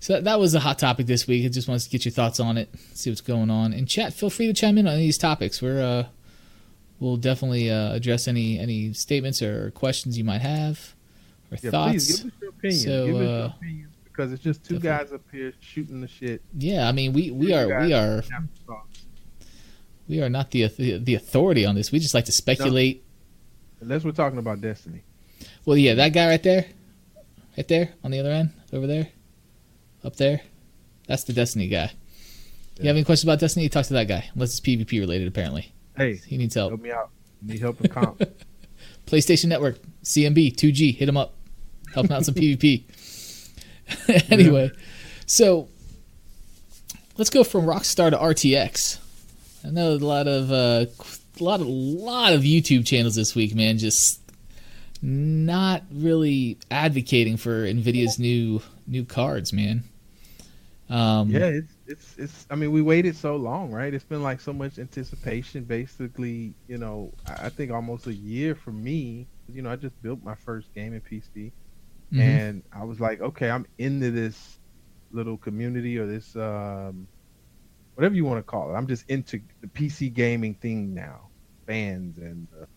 so 0.00 0.14
that, 0.14 0.24
that 0.24 0.38
was 0.40 0.54
a 0.54 0.60
hot 0.60 0.78
topic 0.78 1.06
this 1.06 1.26
week. 1.26 1.44
I 1.44 1.48
just 1.48 1.66
wanted 1.68 1.82
to 1.84 1.90
get 1.90 2.04
your 2.04 2.12
thoughts 2.12 2.40
on 2.40 2.56
it, 2.58 2.68
see 2.94 3.10
what's 3.10 3.20
going 3.20 3.50
on, 3.50 3.72
and 3.72 3.88
chat. 3.88 4.12
Feel 4.12 4.30
free 4.30 4.46
to 4.48 4.52
chime 4.52 4.78
in 4.78 4.86
on 4.86 4.96
these 4.98 5.18
topics. 5.18 5.62
We're 5.62 5.80
uh, 5.82 6.06
we'll 7.00 7.16
definitely 7.16 7.70
uh, 7.70 7.92
address 7.94 8.28
any 8.28 8.58
any 8.58 8.92
statements 8.92 9.40
or 9.42 9.70
questions 9.72 10.18
you 10.18 10.24
might 10.24 10.40
have 10.42 10.94
or 11.50 11.58
Yeah, 11.62 11.70
thoughts. 11.70 11.92
please 11.92 12.20
give 12.20 12.26
us 12.32 12.32
your 12.40 12.50
opinion. 12.50 12.80
So, 12.80 13.06
give 13.06 13.16
us 13.16 13.20
uh, 13.20 13.24
your 13.24 13.44
opinions 13.46 13.94
because 14.04 14.32
it's 14.32 14.42
just 14.42 14.64
two 14.64 14.74
definitely. 14.78 15.04
guys 15.04 15.12
up 15.14 15.22
here 15.30 15.52
shooting 15.60 16.00
the 16.00 16.08
shit. 16.08 16.42
yeah, 16.56 16.88
I 16.88 16.92
mean, 16.92 17.12
we 17.12 17.30
we 17.30 17.48
You 17.48 17.54
are 17.54 17.80
we 17.86 17.92
are. 17.92 18.22
We 20.08 20.22
are 20.22 20.28
not 20.28 20.50
the 20.50 20.68
the 20.98 21.14
authority 21.14 21.64
on 21.64 21.74
this. 21.74 21.92
We 21.92 21.98
just 21.98 22.14
like 22.14 22.24
to 22.26 22.32
speculate. 22.32 23.04
Unless 23.80 24.04
we're 24.04 24.12
talking 24.12 24.38
about 24.38 24.60
Destiny. 24.60 25.02
Well, 25.64 25.76
yeah, 25.76 25.94
that 25.94 26.12
guy 26.12 26.26
right 26.28 26.42
there, 26.42 26.66
right 27.56 27.68
there 27.68 27.90
on 28.02 28.10
the 28.10 28.18
other 28.18 28.30
end, 28.32 28.50
over 28.72 28.86
there, 28.86 29.08
up 30.02 30.16
there, 30.16 30.40
that's 31.06 31.24
the 31.24 31.32
Destiny 31.32 31.68
guy. 31.68 31.92
You 32.80 32.86
have 32.86 32.96
any 32.96 33.04
questions 33.04 33.24
about 33.28 33.40
Destiny? 33.40 33.68
Talk 33.68 33.86
to 33.86 33.92
that 33.94 34.08
guy. 34.08 34.28
Unless 34.34 34.50
it's 34.50 34.60
PvP 34.60 35.00
related, 35.00 35.26
apparently. 35.28 35.72
Hey, 35.96 36.14
He 36.14 36.36
needs 36.36 36.54
help. 36.54 36.70
help 36.70 36.80
me 36.80 36.92
out. 36.92 37.10
Need 37.42 37.60
help 37.60 37.80
in 37.80 37.90
comp. 37.90 38.22
PlayStation 39.06 39.46
Network, 39.46 39.78
CMB, 40.04 40.54
2G, 40.54 40.94
hit 40.96 41.08
him 41.08 41.16
up. 41.16 41.34
Helping 41.92 42.12
out 42.12 42.24
some 42.24 42.34
PvP. 42.36 42.84
anyway, 44.30 44.70
so 45.26 45.68
let's 47.16 47.30
go 47.30 47.42
from 47.42 47.64
Rockstar 47.64 48.10
to 48.10 48.16
RTX. 48.16 48.98
I 49.64 49.70
know 49.70 49.92
a 49.92 49.96
lot 49.96 50.26
of 50.26 50.52
uh, 50.52 50.86
a 51.40 51.44
lot 51.44 51.60
of 51.60 51.66
lot 51.66 52.32
of 52.32 52.42
YouTube 52.42 52.86
channels 52.86 53.14
this 53.14 53.34
week, 53.34 53.54
man, 53.54 53.78
just 53.78 54.20
not 55.02 55.82
really 55.92 56.58
advocating 56.70 57.36
for 57.36 57.64
Nvidia's 57.64 58.18
new 58.18 58.60
new 58.86 59.04
cards, 59.04 59.52
man. 59.52 59.84
Um, 60.90 61.30
yeah, 61.30 61.46
it's 61.46 61.72
it's 61.86 62.18
it's. 62.18 62.46
I 62.50 62.54
mean, 62.54 62.72
we 62.72 62.82
waited 62.82 63.16
so 63.16 63.36
long, 63.36 63.70
right? 63.70 63.92
It's 63.92 64.04
been 64.04 64.22
like 64.22 64.40
so 64.40 64.52
much 64.52 64.78
anticipation. 64.78 65.64
Basically, 65.64 66.54
you 66.66 66.78
know, 66.78 67.12
I 67.26 67.50
think 67.50 67.72
almost 67.72 68.06
a 68.06 68.14
year 68.14 68.54
for 68.54 68.72
me. 68.72 69.26
You 69.52 69.62
know, 69.62 69.70
I 69.70 69.76
just 69.76 70.00
built 70.02 70.22
my 70.22 70.34
first 70.34 70.72
gaming 70.74 71.00
PC, 71.00 71.52
mhm. 72.12 72.20
and 72.20 72.62
I 72.72 72.84
was 72.84 73.00
like, 73.00 73.20
okay, 73.20 73.50
I'm 73.50 73.66
into 73.76 74.10
this 74.10 74.58
little 75.10 75.36
community 75.36 75.98
or 75.98 76.06
this 76.06 76.36
um, 76.36 77.06
whatever 77.98 78.14
you 78.14 78.24
want 78.24 78.38
to 78.38 78.44
call 78.44 78.70
it. 78.70 78.74
I'm 78.78 78.86
just 78.86 79.10
into 79.10 79.40
the 79.60 79.66
PC 79.66 80.12
gaming 80.14 80.54
thing 80.54 80.94
now, 80.94 81.18
fans 81.66 82.16
and 82.18 82.46
the 82.52 82.68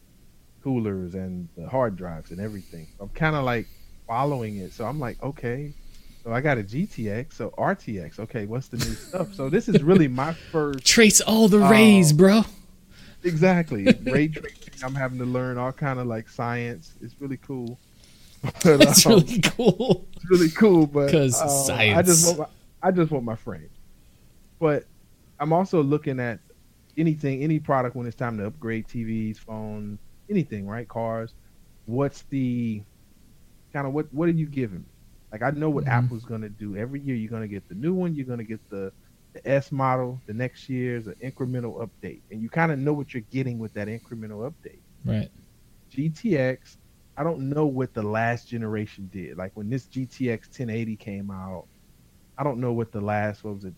coolers 0.64 1.14
and 1.14 1.48
the 1.56 1.70
hard 1.70 1.96
drives 1.96 2.32
and 2.32 2.42
everything. 2.42 2.88
I'm 3.00 3.10
kind 3.10 3.36
of 3.36 3.44
like 3.44 3.68
following 4.08 4.58
it. 4.58 4.74
So 4.74 4.84
I'm 4.86 5.00
like, 5.00 5.22
okay, 5.22 5.72
so 6.24 6.34
I 6.34 6.42
got 6.42 6.58
a 6.58 6.64
GTX, 6.64 7.34
so 7.34 7.54
RTX. 7.56 8.18
Okay, 8.18 8.48
what's 8.48 8.68
the 8.70 8.78
new 8.78 8.96
stuff? 8.96 9.36
So 9.36 9.48
this 9.48 9.70
is 9.70 9.84
really 9.84 10.08
my 10.08 10.34
first 10.52 10.84
trace 10.88 11.22
all 11.22 11.48
the 11.48 11.60
rays, 11.60 12.12
bro. 12.14 12.42
exactly 13.24 13.84
ray 14.04 14.28
tracing. 14.28 14.58
I'm 14.84 14.96
having 14.96 15.20
to 15.20 15.26
learn 15.26 15.60
all 15.60 15.72
kind 15.72 16.00
of 16.00 16.08
like 16.08 16.30
science. 16.30 16.96
It's 17.00 17.14
really 17.22 17.38
cool. 17.38 17.78
But, 18.64 18.80
That's 18.80 19.06
um, 19.06 19.12
really 19.20 19.40
cool. 19.40 20.08
it's 20.16 20.26
really 20.32 20.50
cool, 20.50 20.88
but 20.88 21.12
'Cause 21.12 21.40
um, 21.40 21.48
I 21.48 22.02
science. 22.02 22.08
just 22.08 22.26
want 22.26 22.40
my, 22.40 22.46
I 22.82 22.90
just 22.92 23.12
want 23.12 23.24
my 23.24 23.36
frame. 23.36 23.70
But 24.60 24.86
I'm 25.42 25.54
also 25.54 25.84
looking 25.84 26.20
at 26.22 26.42
anything, 26.98 27.44
any 27.44 27.60
product 27.60 27.96
when 27.98 28.08
it's 28.08 28.16
time 28.18 28.38
to 28.40 28.48
upgrade 28.48 28.88
TVs, 28.88 29.40
phones, 29.40 30.00
anything, 30.30 30.68
right? 30.68 30.88
Cars. 30.90 31.36
What's 31.86 32.24
the 32.32 32.86
kind 33.74 33.88
of 33.88 33.94
what 33.94 34.08
what 34.14 34.30
are 34.30 34.34
you 34.34 34.48
giving 34.48 34.82
me? 34.82 34.92
Like 35.34 35.44
I 35.44 35.52
know 35.52 35.70
what 35.72 35.86
Mhm. 35.86 35.88
Apple's 35.88 36.26
gonna 36.26 36.50
do. 36.50 36.78
Every 36.78 37.02
year 37.02 37.16
you're 37.16 37.32
gonna 37.32 37.48
get 37.50 37.68
the 37.70 37.76
new 37.76 37.94
one, 37.94 38.16
you're 38.16 38.28
gonna 38.28 38.46
get 38.46 38.62
the 38.70 38.94
the 39.34 39.48
S 39.50 39.72
model, 39.72 40.24
the 40.28 40.34
next 40.34 40.70
year's 40.70 41.08
an 41.08 41.16
incremental 41.24 41.86
update. 41.88 42.24
And 42.32 42.42
you 42.42 42.50
kind 42.50 42.72
of 42.72 42.80
know 42.80 42.94
what 42.94 43.14
you're 43.14 43.24
getting 43.32 43.60
with 43.60 43.74
that 43.74 43.88
incremental 43.88 44.50
update. 44.52 44.82
Right. 45.06 45.32
GTX, 45.90 46.78
I 47.18 47.24
don't 47.24 47.50
know 47.50 47.68
what 47.68 47.94
the 47.94 48.04
last 48.04 48.48
generation 48.50 49.10
did. 49.12 49.38
Like 49.38 49.52
when 49.56 49.70
this 49.70 49.88
GTX 49.88 50.50
1080 50.50 50.98
came 50.98 51.32
out, 51.32 51.68
I 52.38 52.44
don't 52.44 52.60
know 52.60 52.74
what 52.74 52.92
the 52.92 53.02
last 53.02 53.44
what 53.44 53.56
was 53.56 53.66
it 53.66 53.76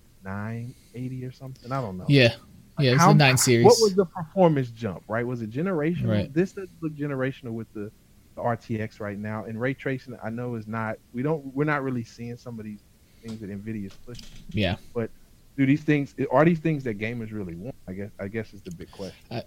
980 0.93 1.25
or 1.25 1.31
something. 1.31 1.71
I 1.71 1.81
don't 1.81 1.97
know. 1.97 2.05
Yeah. 2.07 2.35
Yeah, 2.79 2.93
it's 2.93 3.01
How- 3.01 3.09
the 3.09 3.13
nine 3.19 3.37
series. 3.37 3.65
What 3.65 3.77
was 3.81 3.93
the 3.95 4.05
performance 4.05 4.69
jump? 4.71 5.03
Right? 5.07 5.25
Was 5.25 5.41
it 5.41 5.51
generational? 5.51 6.09
Right. 6.09 6.33
This 6.33 6.53
doesn't 6.53 6.71
look 6.81 6.93
generational 6.93 7.51
with 7.51 7.71
the, 7.73 7.91
the 8.35 8.41
RTX 8.41 8.99
right 8.99 9.17
now. 9.17 9.45
And 9.45 9.59
ray 9.61 9.73
tracing, 9.75 10.17
I 10.23 10.29
know 10.31 10.55
is 10.55 10.67
not. 10.67 10.97
We 11.13 11.21
don't. 11.21 11.45
We're 11.53 11.65
not 11.65 11.83
really 11.83 12.03
seeing 12.03 12.35
some 12.37 12.57
of 12.59 12.65
these 12.65 12.79
things 13.21 13.39
that 13.41 13.49
Nvidia 13.51 13.85
is 13.87 13.93
pushing. 13.93 14.25
yeah. 14.51 14.77
But 14.93 15.11
do 15.55 15.67
these 15.67 15.81
things 15.83 16.15
are 16.31 16.43
these 16.43 16.57
things 16.59 16.83
that 16.85 16.97
gamers 16.97 17.31
really 17.31 17.53
want? 17.55 17.75
I 17.87 17.93
guess. 17.93 18.09
I 18.19 18.27
guess 18.27 18.53
is 18.53 18.61
the 18.61 18.71
big 18.71 18.89
question. 18.91 19.45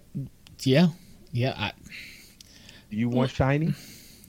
Yeah. 0.61 0.87
Yeah. 1.33 1.53
I, 1.57 1.73
Do 2.89 2.95
you 2.95 3.09
want 3.09 3.29
shiny? 3.31 3.73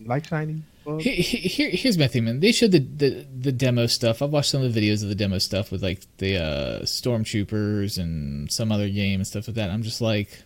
You 0.01 0.07
like 0.07 0.27
shiny? 0.27 0.61
Here, 0.97 1.13
here, 1.15 1.71
here's 1.71 1.99
my 1.99 2.07
thing, 2.07 2.25
man. 2.25 2.41
They 2.41 2.53
showed 2.53 2.73
the, 2.73 2.79
the 2.79 3.27
the 3.39 3.53
demo 3.53 3.87
stuff. 3.87 4.23
I've 4.23 4.31
watched 4.31 4.51
some 4.51 4.63
of 4.63 4.73
the 4.73 4.81
videos 4.81 5.03
of 5.03 5.09
the 5.11 5.15
demo 5.15 5.39
stuff 5.39 5.71
with 5.71 5.83
like 5.83 6.01
the 6.17 6.37
uh, 6.39 6.83
stormtroopers 6.83 7.99
and 7.99 8.51
some 8.51 8.73
other 8.73 8.89
game 8.89 9.21
and 9.21 9.27
stuff 9.27 9.49
like 9.49 9.57
that. 9.57 9.71
I'm 9.71 9.83
just 9.83 10.01
like, 10.01 10.43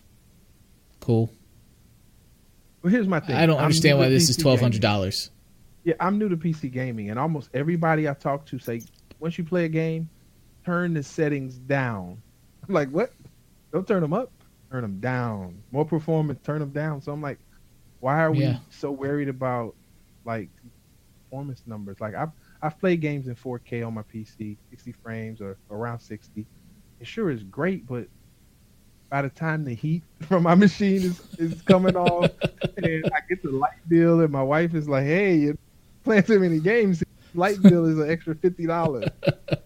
cool. 0.99 1.31
Well, 2.81 2.91
here's 2.91 3.07
my 3.07 3.19
thing. 3.21 3.35
I 3.35 3.45
don't 3.45 3.57
I'm 3.57 3.65
understand 3.65 3.97
why 3.99 4.09
this 4.09 4.29
is 4.29 4.35
twelve 4.37 4.59
hundred 4.59 4.81
dollars. 4.81 5.29
Yeah, 5.85 5.95
I'm 5.99 6.17
new 6.17 6.29
to 6.29 6.37
PC 6.37 6.71
gaming, 6.71 7.09
and 7.09 7.17
almost 7.19 7.49
everybody 7.53 8.09
I 8.09 8.13
talk 8.13 8.45
to 8.47 8.59
say 8.59 8.81
once 9.19 9.37
you 9.37 9.43
play 9.43 9.65
a 9.65 9.69
game, 9.69 10.09
turn 10.65 10.93
the 10.93 11.03
settings 11.03 11.55
down. 11.55 12.21
I'm 12.67 12.73
like, 12.73 12.89
what? 12.89 13.13
Don't 13.71 13.87
turn 13.87 14.01
them 14.01 14.13
up. 14.13 14.31
Turn 14.71 14.81
them 14.81 14.99
down. 14.99 15.61
More 15.71 15.85
performance. 15.85 16.39
Turn 16.43 16.59
them 16.59 16.71
down. 16.71 17.01
So 17.01 17.11
I'm 17.11 17.21
like, 17.21 17.39
why 17.99 18.19
are 18.21 18.31
we 18.31 18.39
Yeah. 18.39 18.57
so 18.69 18.91
worried 18.91 19.29
about 19.29 19.75
like 20.25 20.49
performance 21.25 21.63
numbers? 21.65 21.97
Like 21.99 22.15
I've 22.15 22.31
I've 22.61 22.79
played 22.79 23.01
games 23.01 23.27
in 23.27 23.35
4K 23.35 23.85
on 23.85 23.93
my 23.93 24.03
PC, 24.03 24.57
60 24.69 24.91
frames 25.03 25.41
or 25.41 25.57
around 25.69 25.99
60. 25.99 26.45
It 26.99 27.07
sure 27.07 27.29
is 27.29 27.43
great, 27.43 27.85
but 27.85 28.07
by 29.09 29.21
the 29.21 29.29
time 29.29 29.63
the 29.63 29.73
heat 29.73 30.03
from 30.21 30.43
my 30.43 30.55
machine 30.55 31.01
is, 31.01 31.21
is 31.37 31.61
coming 31.63 31.95
off 31.95 32.31
and 32.77 33.05
I 33.13 33.19
get 33.29 33.43
the 33.43 33.51
light 33.51 33.87
bill 33.87 34.21
and 34.21 34.31
my 34.31 34.43
wife 34.43 34.73
is 34.73 34.87
like, 34.87 35.03
Hey, 35.03 35.35
you're 35.35 35.57
playing 36.03 36.23
too 36.23 36.39
many 36.39 36.59
games. 36.59 37.03
Light 37.35 37.61
bill 37.61 37.85
is 37.85 37.97
an 37.97 38.09
extra 38.09 38.35
fifty 38.35 38.65
dollars. 38.67 39.09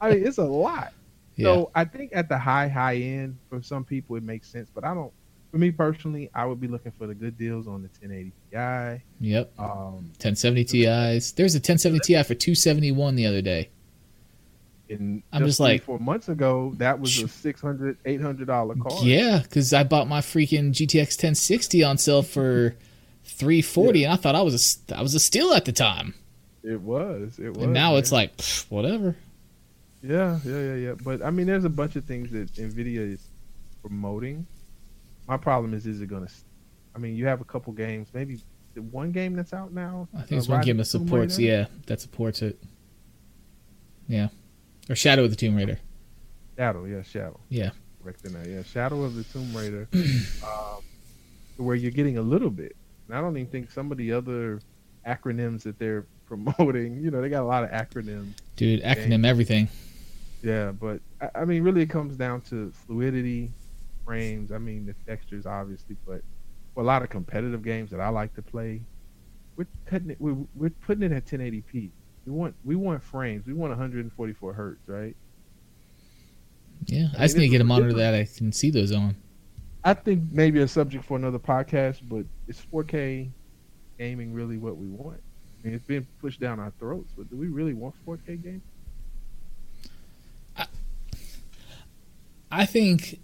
I 0.01 0.11
mean, 0.11 0.25
it's 0.25 0.37
a 0.37 0.45
lot. 0.45 0.93
Yeah. 1.35 1.45
So 1.45 1.71
I 1.75 1.85
think 1.85 2.11
at 2.13 2.29
the 2.29 2.37
high, 2.37 2.67
high 2.67 2.95
end, 2.95 3.37
for 3.49 3.61
some 3.61 3.83
people 3.83 4.15
it 4.15 4.23
makes 4.23 4.49
sense, 4.49 4.69
but 4.73 4.83
I 4.83 4.93
don't. 4.93 5.11
For 5.51 5.57
me 5.57 5.71
personally, 5.71 6.29
I 6.35 6.45
would 6.45 6.59
be 6.59 6.67
looking 6.67 6.91
for 6.91 7.07
the 7.07 7.15
good 7.15 7.37
deals 7.37 7.67
on 7.67 7.81
the 7.81 7.87
1080 8.01 8.31
Ti. 8.51 9.03
Yep. 9.21 9.53
Um, 9.57 10.11
1070 10.19 10.63
Ti's. 10.65 11.31
There's 11.31 11.55
a 11.55 11.59
1070 11.59 11.99
Ti 11.99 12.23
for 12.23 12.35
271 12.35 13.15
the 13.15 13.25
other 13.25 13.41
day. 13.41 13.69
and 14.89 15.23
I'm 15.31 15.45
just 15.45 15.57
three, 15.57 15.65
like- 15.65 15.83
four 15.83 15.99
months 15.99 16.27
ago, 16.29 16.73
that 16.77 16.99
was 16.99 17.21
a 17.21 17.27
600 17.27 17.97
800 18.05 18.47
dollar 18.47 18.75
car. 18.75 18.99
Yeah, 19.03 19.39
because 19.41 19.73
I 19.73 19.83
bought 19.83 20.07
my 20.07 20.19
freaking 20.21 20.71
GTX 20.71 21.17
1060 21.17 21.83
on 21.83 21.97
sale 21.97 22.23
for 22.23 22.75
340, 23.23 24.03
and 24.05 24.13
I 24.13 24.15
thought 24.17 24.35
I 24.35 24.41
was 24.41 24.53
a 24.53 24.59
st- 24.59 24.99
was 25.01 25.13
a 25.15 25.19
steal 25.19 25.53
at 25.53 25.65
the 25.65 25.71
time. 25.73 26.13
it 26.63 26.81
was. 26.81 27.39
It 27.39 27.53
was. 27.53 27.63
and 27.63 27.73
now 27.73 27.91
man. 27.91 27.99
it's 27.99 28.11
like 28.11 28.35
pff, 28.37 28.69
whatever. 28.69 29.15
Yeah, 30.03 30.39
yeah, 30.45 30.59
yeah, 30.59 30.75
yeah. 30.75 30.93
But 31.01 31.21
I 31.23 31.31
mean, 31.31 31.47
there's 31.47 31.65
a 31.65 31.69
bunch 31.69 31.95
of 31.95 32.05
things 32.05 32.31
that 32.31 32.53
Nvidia 32.53 33.13
is 33.13 33.19
promoting. 33.81 34.45
My 35.27 35.37
problem 35.37 35.73
is, 35.73 35.85
is 35.85 36.01
it 36.01 36.07
gonna? 36.07 36.27
I 36.95 36.99
mean, 36.99 37.15
you 37.15 37.25
have 37.27 37.41
a 37.41 37.45
couple 37.45 37.73
games, 37.73 38.09
maybe 38.13 38.39
the 38.73 38.81
one 38.81 39.11
game 39.11 39.35
that's 39.35 39.53
out 39.53 39.73
now. 39.73 40.07
I 40.13 40.21
think 40.21 40.33
uh, 40.33 40.35
it's 40.37 40.47
one 40.47 40.57
Rise 40.57 40.65
game 40.65 40.77
that 40.77 40.85
supports. 40.85 41.37
Yeah, 41.37 41.65
that 41.87 41.99
supports 41.99 42.41
it. 42.41 42.59
Yeah, 44.07 44.29
or 44.89 44.95
Shadow 44.95 45.25
of 45.25 45.31
the 45.31 45.35
Tomb 45.35 45.55
Raider. 45.55 45.79
Shadow, 46.57 46.85
yeah, 46.85 47.03
Shadow. 47.03 47.39
Yeah. 47.49 47.71
That, 48.03 48.47
yeah, 48.47 48.63
Shadow 48.63 49.03
of 49.03 49.15
the 49.15 49.23
Tomb 49.25 49.53
Raider, 49.53 49.89
um, 50.45 50.81
where 51.57 51.75
you're 51.75 51.91
getting 51.91 52.17
a 52.17 52.21
little 52.21 52.49
bit. 52.49 52.73
And 53.07 53.17
I 53.17 53.21
don't 53.21 53.35
even 53.35 53.51
think 53.51 53.69
some 53.69 53.91
of 53.91 53.97
the 53.97 54.13
other 54.13 54.61
acronyms 55.05 55.63
that 55.63 55.77
they're 55.77 56.05
promoting, 56.25 57.01
you 57.01 57.11
know, 57.11 57.21
they 57.21 57.27
got 57.27 57.43
a 57.43 57.45
lot 57.45 57.65
of 57.65 57.69
acronyms. 57.71 58.33
Dude, 58.55 58.81
acronym 58.81 59.25
everything. 59.25 59.67
Yeah, 60.41 60.71
but 60.71 61.01
I, 61.19 61.41
I 61.41 61.45
mean, 61.45 61.63
really, 61.63 61.81
it 61.81 61.89
comes 61.89 62.15
down 62.15 62.41
to 62.41 62.71
fluidity, 62.85 63.51
frames. 64.07 64.51
I 64.53 64.57
mean, 64.57 64.85
the 64.85 64.95
textures, 65.05 65.45
obviously, 65.45 65.97
but 66.07 66.21
for 66.73 66.81
a 66.81 66.85
lot 66.85 67.03
of 67.03 67.09
competitive 67.09 67.61
games 67.61 67.91
that 67.91 67.99
I 67.99 68.07
like 68.07 68.33
to 68.35 68.41
play, 68.41 68.81
we're 69.57 69.67
cutting 69.85 70.11
it. 70.11 70.17
We're, 70.19 70.37
we're 70.55 70.69
putting 70.69 71.03
it 71.03 71.11
at 71.11 71.25
1080p. 71.25 71.91
We 72.25 72.31
want 72.31 72.55
we 72.63 72.75
want 72.75 73.03
frames. 73.03 73.45
We 73.45 73.53
want 73.53 73.71
144 73.71 74.53
hertz, 74.53 74.87
right? 74.87 75.15
Yeah, 76.85 77.07
I 77.17 77.23
I 77.23 77.25
just 77.25 77.35
need 77.35 77.47
to 77.47 77.49
get 77.49 77.61
a 77.61 77.65
monitor 77.65 77.93
that 77.93 78.13
I 78.13 78.25
can 78.25 78.51
see 78.51 78.69
those 78.69 78.91
on. 78.91 79.15
I 79.83 79.93
think 79.93 80.23
maybe 80.31 80.59
a 80.61 80.67
subject 80.67 81.05
for 81.05 81.17
another 81.17 81.39
podcast, 81.39 82.01
but 82.03 82.25
is 82.47 82.61
4K 82.73 83.29
gaming 83.97 84.33
really 84.33 84.57
what 84.57 84.77
we 84.77 84.87
want? 84.87 85.19
I 85.19 85.67
mean, 85.67 85.73
it's 85.75 85.85
been 85.85 86.05
pushed 86.21 86.39
down 86.39 86.59
our 86.59 86.71
throats, 86.79 87.11
but 87.17 87.29
do 87.29 87.35
we 87.35 87.47
really 87.47 87.73
want 87.73 87.95
4K 88.05 88.43
gaming? 88.43 88.61
I 92.51 92.65
think 92.65 93.19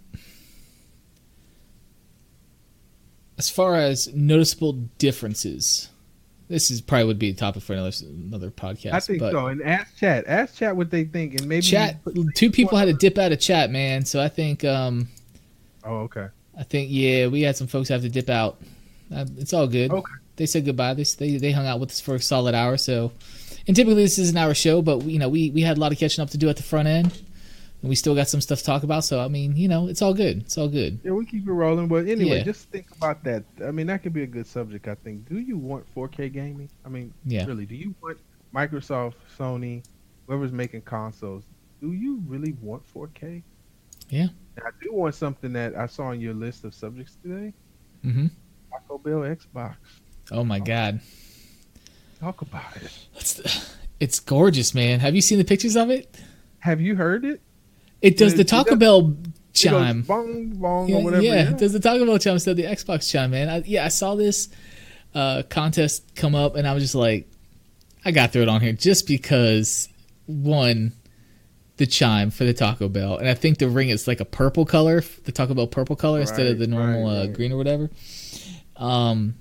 as 3.44 3.50
far 3.50 3.76
as 3.76 4.08
noticeable 4.14 4.72
differences, 4.96 5.90
this 6.48 6.70
is 6.70 6.80
probably 6.80 7.04
would 7.04 7.18
be 7.18 7.28
a 7.28 7.34
topic 7.34 7.62
for 7.62 7.74
another 7.74 7.92
another 8.02 8.50
podcast. 8.50 8.92
I 8.92 9.00
think 9.00 9.20
so. 9.20 9.48
And 9.48 9.62
ask 9.62 9.98
chat, 9.98 10.24
ask 10.26 10.56
chat 10.56 10.74
what 10.74 10.90
they 10.90 11.04
think, 11.04 11.34
and 11.34 11.46
maybe 11.46 11.60
Chat. 11.60 11.98
Two 12.34 12.50
people 12.50 12.78
had 12.78 12.86
to 12.86 12.94
dip 12.94 13.18
out 13.18 13.32
of 13.32 13.40
chat, 13.40 13.70
man. 13.70 14.06
So 14.06 14.18
I 14.18 14.28
think 14.28 14.64
um 14.64 15.08
Oh, 15.84 15.96
okay. 16.04 16.28
I 16.58 16.62
think 16.62 16.88
yeah, 16.90 17.26
we 17.26 17.42
had 17.42 17.54
some 17.54 17.66
folks 17.66 17.90
have 17.90 18.00
to 18.00 18.08
dip 18.08 18.30
out. 18.30 18.62
Uh, 19.14 19.26
it's 19.36 19.52
all 19.52 19.66
good. 19.66 19.90
Okay. 19.90 20.12
They 20.36 20.46
said 20.46 20.64
goodbye. 20.64 20.94
They 20.94 21.04
they 21.04 21.36
they 21.36 21.52
hung 21.52 21.66
out 21.66 21.80
with 21.80 21.90
us 21.90 22.00
for 22.00 22.14
a 22.14 22.20
solid 22.20 22.54
hour. 22.54 22.78
So, 22.78 23.12
and 23.66 23.76
typically 23.76 24.04
this 24.04 24.18
is 24.18 24.30
an 24.30 24.38
hour 24.38 24.54
show, 24.54 24.80
but 24.80 25.02
you 25.02 25.18
know 25.18 25.28
we 25.28 25.50
we 25.50 25.60
had 25.60 25.76
a 25.76 25.80
lot 25.80 25.92
of 25.92 25.98
catching 25.98 26.22
up 26.22 26.30
to 26.30 26.38
do 26.38 26.48
at 26.48 26.56
the 26.56 26.62
front 26.62 26.88
end, 26.88 27.22
and 27.84 27.90
we 27.90 27.94
still 27.94 28.14
got 28.14 28.26
some 28.30 28.40
stuff 28.40 28.60
to 28.60 28.64
talk 28.64 28.82
about. 28.82 29.04
So 29.04 29.20
I 29.20 29.28
mean, 29.28 29.56
you 29.56 29.68
know, 29.68 29.88
it's 29.88 30.00
all 30.00 30.14
good. 30.14 30.38
It's 30.40 30.56
all 30.56 30.68
good. 30.68 30.98
Yeah, 31.04 31.10
we 31.12 31.26
keep 31.26 31.46
it 31.46 31.52
rolling. 31.52 31.86
But 31.86 32.06
anyway, 32.08 32.38
Yeah. 32.38 32.42
just 32.44 32.70
think 32.70 32.86
about 32.96 33.22
that. 33.24 33.44
I 33.62 33.72
mean, 33.72 33.86
that 33.88 34.02
could 34.02 34.14
be 34.14 34.22
a 34.22 34.26
good 34.26 34.46
subject. 34.46 34.88
I 34.88 34.94
think. 34.94 35.28
Do 35.28 35.38
you 35.38 35.58
want 35.58 35.84
4K 35.94 36.32
gaming? 36.32 36.70
I 36.82 36.88
mean, 36.88 37.12
Yeah. 37.26 37.44
really? 37.44 37.66
Do 37.66 37.74
you 37.76 37.94
want 38.02 38.16
Microsoft, 38.54 39.14
Sony, 39.38 39.84
whoever's 40.26 40.50
making 40.50 40.80
consoles? 40.82 41.44
Do 41.82 41.92
you 41.92 42.22
really 42.26 42.52
want 42.62 42.82
4K? 42.90 43.42
Yeah. 44.08 44.28
And 44.56 44.64
I 44.66 44.70
do 44.82 44.94
want 44.94 45.14
something 45.14 45.52
that 45.52 45.76
I 45.76 45.84
saw 45.86 46.04
on 46.04 46.20
your 46.22 46.32
list 46.32 46.64
of 46.64 46.72
subjects 46.74 47.18
today. 47.22 47.52
hmm 48.02 48.28
Taco 48.70 48.96
Bell 48.96 49.20
Xbox. 49.20 49.76
Oh 50.32 50.42
my 50.42 50.58
God, 50.58 51.00
Talk 52.18 52.40
about 52.40 52.76
it. 52.76 52.90
it's 53.16 53.74
it's 54.00 54.20
gorgeous, 54.20 54.74
man. 54.74 55.00
Have 55.00 55.14
you 55.14 55.20
seen 55.20 55.36
the 55.36 55.44
pictures 55.44 55.76
of 55.76 55.90
it? 55.90 56.16
Have 56.60 56.80
you 56.80 56.96
heard 56.96 57.26
it? 57.26 57.42
It 58.04 58.16
does 58.18 58.34
It- 58.34 58.36
the 58.36 58.44
Taco 58.44 58.70
does- 58.70 58.78
Bell 58.78 59.16
chime. 59.52 60.02
bong 60.02 60.50
bong 60.56 60.88
Yeah, 60.88 60.96
or 60.96 61.02
whatever. 61.04 61.22
yeah, 61.22 61.34
Yeah, 61.50 61.52
does 61.52 61.72
the 61.72 61.80
Taco 61.80 62.04
Bell 62.04 62.18
chime 62.18 62.34
instead 62.34 62.50
of 62.52 62.56
the 62.58 62.64
Xbox 62.64 63.10
chime, 63.10 63.30
man. 63.30 63.48
I, 63.48 63.62
yeah, 63.66 63.84
I 63.84 63.88
saw 63.88 64.14
this 64.14 64.48
uh, 65.14 65.42
contest 65.48 66.14
come 66.16 66.34
up, 66.34 66.56
and 66.56 66.66
I 66.66 66.74
was 66.74 66.82
just 66.82 66.94
like, 66.96 67.28
I 68.04 68.10
got 68.10 68.32
throw 68.32 68.42
it 68.42 68.48
on 68.48 68.60
here 68.60 68.72
just 68.72 69.06
because 69.06 69.88
one, 70.26 70.92
the 71.76 71.86
chime 71.86 72.30
for 72.30 72.44
the 72.44 72.52
Taco 72.52 72.88
Bell, 72.88 73.16
and 73.16 73.28
I 73.28 73.34
think 73.34 73.58
the 73.58 73.68
ring 73.68 73.88
is 73.90 74.06
like 74.08 74.20
a 74.20 74.24
purple 74.24 74.64
color, 74.66 75.02
the 75.24 75.32
Taco 75.32 75.54
Bell 75.54 75.66
purple 75.68 75.96
color 75.96 76.20
instead 76.20 76.46
of 76.48 76.58
the 76.58 76.66
normal 76.66 77.04
right, 77.08 77.16
uh, 77.16 77.20
right. 77.26 77.32
green 77.32 77.52
or 77.52 77.56
whatever. 77.56 77.90
Um, 78.76 79.36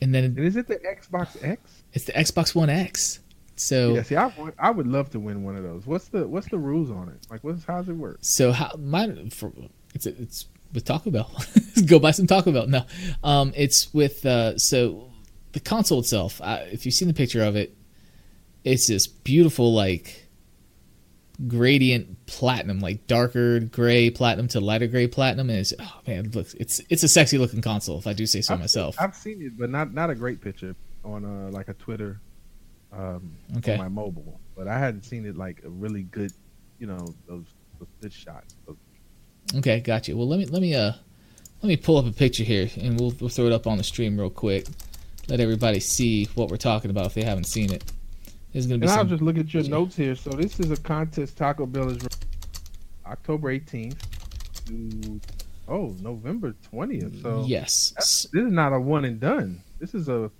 and 0.00 0.14
then 0.14 0.24
And 0.24 0.38
is 0.38 0.56
it 0.56 0.68
the 0.68 0.76
Xbox 0.76 1.36
X? 1.44 1.60
it's 1.92 2.04
the 2.06 2.12
Xbox 2.12 2.54
One 2.54 2.70
X. 2.70 3.18
So 3.56 3.94
Yeah. 3.94 4.02
See, 4.02 4.16
I 4.16 4.70
would, 4.70 4.86
love 4.86 5.10
to 5.10 5.20
win 5.20 5.44
one 5.44 5.56
of 5.56 5.62
those. 5.62 5.86
What's 5.86 6.08
the 6.08 6.26
what's 6.26 6.48
the 6.48 6.58
rules 6.58 6.90
on 6.90 7.08
it? 7.08 7.26
Like, 7.30 7.44
what's 7.44 7.64
how 7.64 7.78
does 7.78 7.88
it 7.88 7.96
work? 7.96 8.18
So 8.22 8.52
how 8.52 8.74
mine 8.78 9.30
for 9.30 9.52
it's 9.94 10.06
it's 10.06 10.46
with 10.72 10.84
Taco 10.84 11.10
Bell. 11.10 11.30
Go 11.86 11.98
buy 11.98 12.12
some 12.12 12.26
Taco 12.26 12.52
Bell. 12.52 12.66
No, 12.66 12.84
um, 13.22 13.52
it's 13.54 13.92
with 13.92 14.24
uh, 14.24 14.58
so 14.58 15.10
the 15.52 15.60
console 15.60 16.00
itself. 16.00 16.40
Uh, 16.40 16.60
if 16.70 16.86
you've 16.86 16.94
seen 16.94 17.08
the 17.08 17.14
picture 17.14 17.42
of 17.42 17.56
it, 17.56 17.76
it's 18.64 18.86
this 18.86 19.06
beautiful 19.06 19.74
like 19.74 20.28
gradient 21.46 22.26
platinum, 22.26 22.80
like 22.80 23.06
darker 23.06 23.60
gray 23.60 24.10
platinum 24.10 24.48
to 24.48 24.60
lighter 24.60 24.86
gray 24.86 25.06
platinum, 25.06 25.50
and 25.50 25.58
it's 25.58 25.72
oh 25.78 26.00
man, 26.06 26.26
it 26.26 26.34
looks 26.34 26.54
it's 26.54 26.80
it's 26.88 27.02
a 27.02 27.08
sexy 27.08 27.38
looking 27.38 27.60
console 27.60 27.98
if 27.98 28.06
I 28.06 28.12
do 28.12 28.26
say 28.26 28.40
so 28.40 28.54
I've- 28.54 28.62
myself. 28.62 28.96
I've 28.98 29.14
seen 29.14 29.42
it, 29.42 29.58
but 29.58 29.70
not 29.70 29.92
not 29.92 30.10
a 30.10 30.14
great 30.14 30.40
picture 30.40 30.74
on 31.04 31.24
uh 31.24 31.50
like 31.50 31.68
a 31.68 31.74
Twitter, 31.74 32.20
um, 32.92 33.36
Okay. 33.58 33.72
on 33.72 33.78
my 33.78 33.88
mobile. 33.88 34.40
But 34.56 34.68
I 34.68 34.78
hadn't 34.78 35.04
seen 35.04 35.24
it 35.26 35.36
like 35.36 35.62
a 35.64 35.70
really 35.70 36.02
good, 36.04 36.32
you 36.78 36.86
know, 36.86 37.14
those 37.26 37.46
those 37.78 37.88
good 38.00 38.12
shots. 38.12 38.54
Those- 38.66 38.76
Okay, 39.56 39.80
gotcha. 39.80 40.16
Well, 40.16 40.28
let 40.28 40.38
me 40.38 40.46
let 40.46 40.62
me 40.62 40.74
uh 40.74 40.92
let 41.62 41.68
me 41.68 41.76
pull 41.76 41.96
up 41.96 42.06
a 42.06 42.12
picture 42.12 42.44
here, 42.44 42.68
and 42.80 42.98
we'll 42.98 43.12
we'll 43.20 43.30
throw 43.30 43.46
it 43.46 43.52
up 43.52 43.66
on 43.66 43.78
the 43.78 43.84
stream 43.84 44.18
real 44.18 44.30
quick. 44.30 44.66
Let 45.28 45.40
everybody 45.40 45.80
see 45.80 46.26
what 46.34 46.48
we're 46.50 46.56
talking 46.56 46.90
about 46.90 47.06
if 47.06 47.14
they 47.14 47.22
haven't 47.22 47.44
seen 47.44 47.72
it. 47.72 47.84
There's 48.52 48.66
gonna 48.66 48.78
be 48.78 48.86
And 48.86 48.92
I'll 48.98 49.04
just 49.04 49.22
look 49.22 49.38
at 49.38 49.52
your 49.54 49.62
notes 49.64 49.96
here. 49.96 50.14
So 50.14 50.30
this 50.30 50.60
is 50.60 50.70
a 50.70 50.76
contest 50.76 51.36
Taco 51.36 51.66
Bell 51.66 51.90
is 51.90 52.06
October 53.06 53.52
18th 53.52 53.96
to 54.66 55.20
oh 55.68 55.94
November 56.00 56.54
20th. 56.72 57.22
So 57.22 57.44
yes, 57.46 57.94
this 57.96 58.26
is 58.34 58.52
not 58.52 58.72
a 58.72 58.80
one 58.80 59.04
and 59.04 59.18
done. 59.18 59.62
This 59.78 59.94
is 59.94 60.08
a 60.08 60.30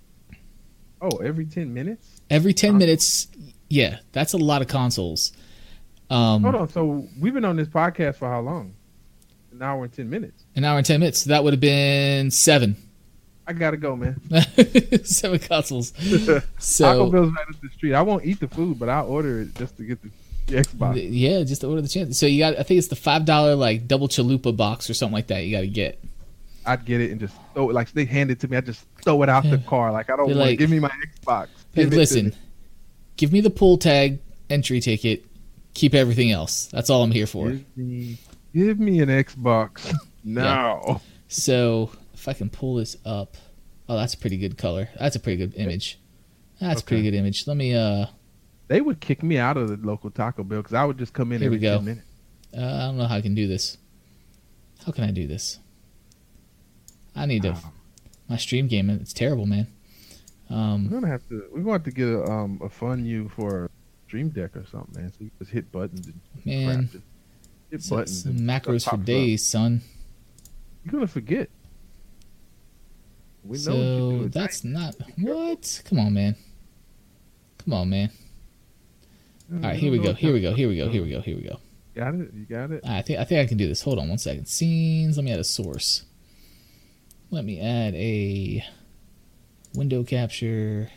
oh 1.03 1.17
every 1.17 1.45
10 1.45 1.73
minutes. 1.73 2.21
every 2.29 2.53
ten 2.53 2.73
Huh? 2.73 2.79
minutes. 2.79 3.27
Yeah, 3.69 3.97
that's 4.11 4.33
a 4.33 4.37
lot 4.37 4.61
of 4.61 4.67
consoles. 4.67 5.31
Um, 6.09 6.43
Hold 6.43 6.55
on. 6.55 6.69
So 6.69 7.07
we've 7.19 7.33
been 7.33 7.45
on 7.45 7.55
this 7.55 7.67
podcast 7.67 8.15
for 8.15 8.29
how 8.29 8.39
long? 8.41 8.73
An 9.51 9.61
hour 9.61 9.83
and 9.83 9.93
10 9.93 10.09
minutes. 10.09 10.43
an 10.55 10.63
hour 10.63 10.77
and 10.77 10.85
ten 10.85 10.99
minutes. 10.99 11.19
So 11.23 11.29
that 11.29 11.43
would 11.43 11.53
have 11.53 11.59
been 11.59 12.31
seven. 12.31 12.75
I 13.45 13.53
gotta 13.53 13.77
go, 13.77 13.95
man. 13.95 14.19
seven 15.03 15.37
consoles. 15.39 15.91
Taco 15.91 16.41
So 16.59 17.09
Bell's 17.09 17.31
right 17.33 17.47
up 17.49 17.61
the 17.61 17.69
street. 17.75 17.93
I 17.93 18.01
won't 18.01 18.25
eat 18.25 18.39
the 18.39 18.47
food, 18.47 18.79
but 18.79 18.87
I'll 18.89 19.07
order 19.07 19.41
it 19.41 19.53
just 19.55 19.75
to 19.77 19.83
get 19.83 20.01
the, 20.01 20.09
the 20.47 20.61
Xbox. 20.61 21.07
yeah, 21.11 21.43
just 21.43 21.61
to 21.61 21.67
order 21.67 21.81
the 21.81 21.87
chance. 21.89 22.17
So 22.17 22.25
you 22.25 22.39
got. 22.39 22.57
I 22.57 22.63
think 22.63 22.77
it's 22.77 22.87
the 22.87 22.95
five 22.95 23.25
dollar 23.25 23.55
like 23.55 23.87
double 23.87 24.07
chalupa 24.07 24.55
box 24.55 24.89
or 24.89 24.93
something 24.93 25.13
like 25.13 25.27
that. 25.27 25.43
You 25.45 25.51
got 25.57 25.61
to 25.61 25.67
get. 25.67 26.01
I'd 26.65 26.85
get 26.85 27.01
it 27.01 27.11
and 27.11 27.19
just 27.19 27.35
throw 27.53 27.69
it. 27.69 27.73
Like 27.73 27.91
they 27.91 28.05
hand 28.05 28.31
it 28.31 28.39
to 28.41 28.47
me, 28.47 28.57
I 28.57 28.61
just 28.61 28.85
throw 29.03 29.21
it 29.23 29.29
out 29.29 29.43
the 29.43 29.57
car. 29.59 29.91
Like 29.91 30.09
I 30.09 30.15
don't 30.15 30.25
want. 30.27 30.37
like- 30.37 30.59
give 30.59 30.69
me 30.69 30.79
my 30.79 30.91
Xbox. 31.21 31.47
Give 31.75 31.89
listen, 31.91 32.25
me. 32.27 32.31
give 33.17 33.31
me 33.33 33.41
the 33.41 33.49
pull 33.49 33.77
tag 33.77 34.19
entry 34.49 34.79
ticket. 34.79 35.25
Keep 35.73 35.95
everything 35.95 36.31
else. 36.31 36.67
That's 36.67 36.89
all 36.89 37.01
I'm 37.03 37.11
here 37.11 37.25
for. 37.25 37.49
Give 37.49 37.65
me, 37.77 38.17
give 38.53 38.79
me 38.79 38.99
an 39.01 39.09
Xbox 39.09 39.91
now. 40.23 41.01
So 41.27 41.89
if 42.13 42.27
I 42.27 42.33
can 42.33 42.49
pull 42.49 42.75
this 42.75 42.95
up, 43.05 43.35
oh, 43.89 43.97
that's 43.97 44.13
a 44.13 44.17
pretty 44.17 44.37
good 44.37 44.57
color. 44.57 44.87
That's 44.99 45.15
a 45.15 45.19
pretty 45.19 45.37
good 45.37 45.55
image. 45.55 45.99
That's 46.61 46.81
a 46.81 46.83
pretty 46.85 47.01
good 47.03 47.15
image. 47.15 47.47
Let 47.47 47.57
me. 47.57 47.73
Uh, 47.75 48.05
They 48.67 48.79
would 48.81 48.99
kick 48.99 49.23
me 49.23 49.37
out 49.39 49.57
of 49.57 49.67
the 49.69 49.77
local 49.85 50.11
Taco 50.11 50.43
Bell 50.43 50.59
because 50.61 50.75
I 50.75 50.85
would 50.85 50.97
just 50.99 51.13
come 51.13 51.31
in 51.31 51.41
Here 51.41 51.49
we 51.51 51.57
go. 51.57 51.77
ten 51.77 51.85
minutes. 51.85 52.05
uh, 52.55 52.61
I 52.61 52.79
don't 52.85 52.97
know 52.97 53.05
how 53.07 53.15
I 53.15 53.21
can 53.21 53.33
do 53.35 53.47
this. 53.47 53.77
How 54.85 54.91
can 54.91 55.03
I 55.05 55.11
do 55.11 55.25
this? 55.27 55.57
I 57.15 57.25
need 57.25 57.43
to. 57.43 57.49
Um, 57.53 57.59
My 58.29 58.37
stream 58.37 58.67
game. 58.67 58.89
It's 58.89 59.13
terrible, 59.13 59.45
man. 59.45 59.67
we're 60.49 60.55
Um, 60.57 60.87
gonna 60.89 61.07
have 61.07 61.27
to. 61.29 61.43
We're 61.51 61.59
gonna 61.61 61.73
have 61.73 61.83
to 61.83 61.91
get 61.91 62.07
a 62.07 62.23
um 62.29 62.59
a 62.63 62.69
fun 62.69 63.05
you 63.05 63.29
for 63.29 63.65
a 63.65 63.69
Stream 64.07 64.29
Deck 64.29 64.55
or 64.55 64.65
something, 64.71 65.01
man. 65.01 65.11
So 65.11 65.17
you 65.25 65.31
just 65.39 65.51
hit 65.51 65.71
buttons 65.71 66.07
and 66.07 66.19
man, 66.45 66.87
crap. 66.89 66.93
Hit 66.93 67.01
it's- 67.71 67.89
buttons. 67.89 68.25
and 68.25 68.39
macros 68.41 68.83
for 68.83 68.91
pops 68.91 68.99
up. 69.01 69.05
days, 69.05 69.45
son. 69.45 69.81
You're 70.83 70.91
gonna 70.93 71.07
forget. 71.07 71.49
We 73.43 73.57
know 73.57 73.61
so 73.63 73.71
what 73.71 73.79
you 74.13 74.19
do. 74.23 74.29
that's 74.29 74.63
not 74.63 74.95
what. 75.19 75.81
Come 75.85 75.99
on, 75.99 76.13
man. 76.13 76.35
Come 77.59 77.73
on, 77.73 77.89
man. 77.89 78.09
All 79.51 79.59
right, 79.59 79.75
here 79.75 79.91
we 79.91 79.99
go. 79.99 80.13
Here 80.13 80.33
we 80.33 80.41
go. 80.41 80.53
Here 80.53 80.67
we 80.69 80.77
go. 80.77 80.89
Here 80.89 81.03
we 81.03 81.09
go. 81.09 81.21
Here 81.21 81.35
we 81.35 81.43
go. 81.43 81.59
Got 81.95 82.15
it. 82.15 82.31
You 82.33 82.45
got 82.45 82.71
it. 82.71 82.81
I 82.85 83.01
think 83.01 83.19
I 83.19 83.23
think 83.25 83.41
I 83.41 83.45
can 83.47 83.57
do 83.57 83.67
this. 83.67 83.81
Hold 83.81 83.99
on 83.99 84.09
one 84.09 84.17
second. 84.17 84.47
Scenes. 84.47 85.17
Let 85.17 85.23
me 85.25 85.31
add 85.31 85.39
a 85.39 85.43
source. 85.43 86.03
Let 87.33 87.45
me 87.45 87.59
add 87.59 87.95
a 87.95 88.63
window 89.73 90.03
capture. 90.03 90.91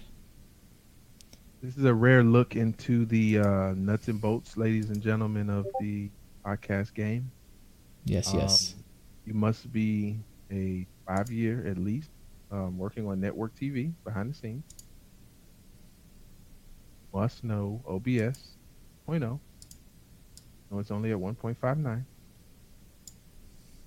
This 1.63 1.79
is 1.79 1.85
a 1.87 1.95
rare 1.95 2.23
look 2.23 2.55
into 2.57 3.07
the 3.07 3.39
uh, 3.39 3.73
nuts 3.75 4.09
and 4.09 4.21
bolts, 4.21 4.59
ladies 4.59 4.91
and 4.91 5.01
gentlemen 5.01 5.49
of 5.49 5.67
the 5.81 6.11
podcast 6.45 6.93
game. 6.93 7.31
Yes, 8.05 8.35
yes. 8.35 8.75
Um, 8.77 8.85
you 9.25 9.33
must 9.33 9.73
be 9.73 10.19
a 10.53 10.87
five 11.07 11.31
year 11.31 11.67
at 11.67 11.79
least 11.79 12.11
um, 12.53 12.77
working 12.77 13.09
on 13.09 13.19
network 13.19 13.59
TV 13.59 13.95
behind 14.05 14.31
the 14.31 14.35
scenes. 14.37 14.65
Must 17.15 17.45
know 17.45 17.83
OBS 17.89 18.59
0.0. 19.09 19.21
No, 19.21 19.41
it's 20.79 20.91
only 20.91 21.13
at 21.13 21.17
1.59. 21.17 22.05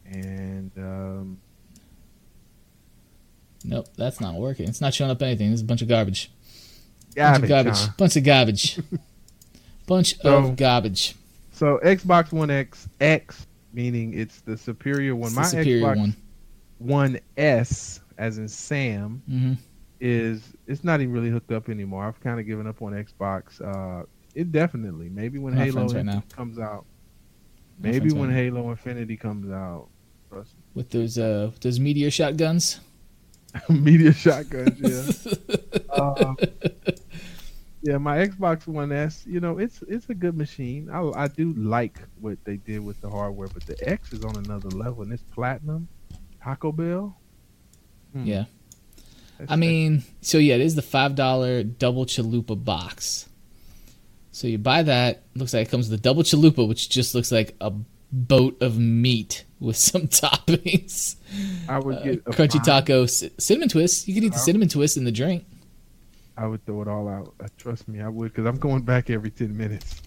And 0.08 0.72
um, 0.80 1.38
nope, 3.64 3.88
that's 3.98 4.19
not 4.22 4.36
working. 4.36 4.68
It's 4.68 4.81
not 4.81 4.94
showing 4.94 5.11
up 5.11 5.22
anything. 5.22 5.52
This 5.52 5.60
is 5.60 5.64
a 5.64 5.65
bunch 5.65 5.81
of 5.81 5.88
garbage. 5.88 6.31
Bunch 7.15 7.15
garbage. 7.15 7.44
of 7.44 7.49
garbage. 7.49 7.77
huh? 7.80 7.91
Bunch 7.98 8.15
of 8.15 8.23
garbage. 8.23 8.80
bunch 9.88 10.18
So- 10.19 10.38
of 10.38 10.56
garbage. 10.56 11.15
So 11.52 11.77
Xbox 11.84 12.31
One 12.31 12.49
X 12.49 12.88
X, 13.02 13.45
meaning 13.73 14.14
it's 14.18 14.40
the 14.41 14.56
superior 14.56 15.14
one. 15.15 15.27
It's 15.27 15.36
My 15.36 15.41
the 15.44 15.49
superior 15.49 15.84
Xbox 15.88 15.98
one. 15.98 16.15
One 16.77 17.19
S, 17.36 17.99
as 18.18 18.38
in 18.38 18.48
Sam, 18.48 19.22
hmm 19.27 19.53
is 20.02 20.53
it's 20.65 20.86
not 20.86 21.02
even 21.02 21.14
really 21.14 21.30
hooked 21.30 21.52
up 21.52 21.68
anymore. 21.68 22.06
I've 22.06 22.22
kind 22.22 22.40
of 22.40 22.45
given 22.45 22.65
up 22.65 22.81
on 22.81 22.94
Xbox. 22.94 23.60
Uh, 23.61 24.06
it 24.34 24.49
definitely 24.53 25.10
maybe 25.10 25.40
when 25.40 25.52
Halo 25.53 25.86
right 25.90 26.22
comes 26.34 26.57
out, 26.57 26.86
maybe 27.77 28.14
when 28.14 28.30
right. 28.30 28.36
Halo 28.38 28.69
Infinity 28.69 29.18
comes 29.18 29.52
out. 29.52 29.88
With 30.73 30.90
those 30.91 31.18
uh 31.18 31.52
those 31.60 31.81
meteor 31.81 32.10
shotguns. 32.11 32.80
Me. 33.70 33.80
Media 33.80 34.14
shotguns, 34.14 34.80
yeah. 34.80 35.54
uh, 35.94 36.36
yeah, 37.82 37.98
my 37.98 38.18
Xbox 38.28 38.68
One 38.68 38.92
S, 38.92 39.24
you 39.26 39.40
know, 39.40 39.58
it's 39.58 39.82
it's 39.88 40.10
a 40.10 40.14
good 40.16 40.38
machine. 40.38 40.90
I 40.92 41.02
I 41.24 41.28
do 41.28 41.54
like 41.54 42.00
what 42.20 42.38
they 42.44 42.58
did 42.58 42.84
with 42.84 43.00
the 43.02 43.10
hardware, 43.10 43.48
but 43.54 43.66
the 43.66 43.78
X 43.90 44.14
is 44.14 44.24
on 44.24 44.36
another 44.38 44.70
level, 44.70 45.04
and 45.04 45.14
it's 45.14 45.24
platinum. 45.24 45.88
Taco 46.44 46.72
Bell. 46.72 47.18
Hmm, 48.14 48.26
Yeah. 48.26 48.46
that's- 49.38 49.52
I 49.52 49.56
mean, 49.56 50.04
so 50.22 50.38
yeah, 50.38 50.56
it 50.56 50.62
is 50.62 50.76
the 50.76 50.82
five 50.82 51.16
dollar 51.16 51.64
double 51.64 52.06
chalupa 52.06 52.62
box. 52.64 53.28
So 54.32 54.48
you 54.48 54.58
buy 54.58 54.84
that. 54.84 55.24
Looks 55.36 55.54
like 55.54 55.68
it 55.68 55.72
comes 55.72 55.90
with 55.90 56.00
a 56.00 56.02
double 56.02 56.24
chalupa, 56.24 56.68
which 56.68 56.90
just 56.90 57.14
looks 57.16 57.32
like 57.32 57.56
a 57.60 57.74
boat 58.11 58.61
of 58.61 58.77
meat 58.80 59.45
with 59.60 59.77
some 59.90 60.07
toppings. 60.07 61.15
I 61.68 61.80
would 61.80 61.95
Uh, 61.98 62.03
get 62.03 62.15
a 62.26 62.30
crunchy 62.31 62.53
fine- 62.53 62.64
taco, 62.64 63.06
c- 63.06 63.31
cinnamon 63.38 63.69
twist. 63.69 64.07
You 64.07 64.14
could 64.15 64.23
eat 64.23 64.30
the 64.30 64.36
Uh-huh. 64.36 64.44
cinnamon 64.45 64.69
twist 64.69 64.98
in 64.98 65.03
the 65.03 65.11
drink. 65.11 65.45
I 66.38 66.48
would 66.48 66.65
throw 66.65 66.81
it 66.81 66.88
all 66.88 67.07
out. 67.10 67.34
Uh, 67.40 67.48
trust 67.57 67.88
me, 67.88 67.99
I 68.02 68.07
would, 68.07 68.31
because 68.34 68.45
I'm 68.45 68.57
going 68.57 68.84
back 68.84 69.10
every 69.10 69.30
ten 69.30 69.56
minutes. 69.57 70.02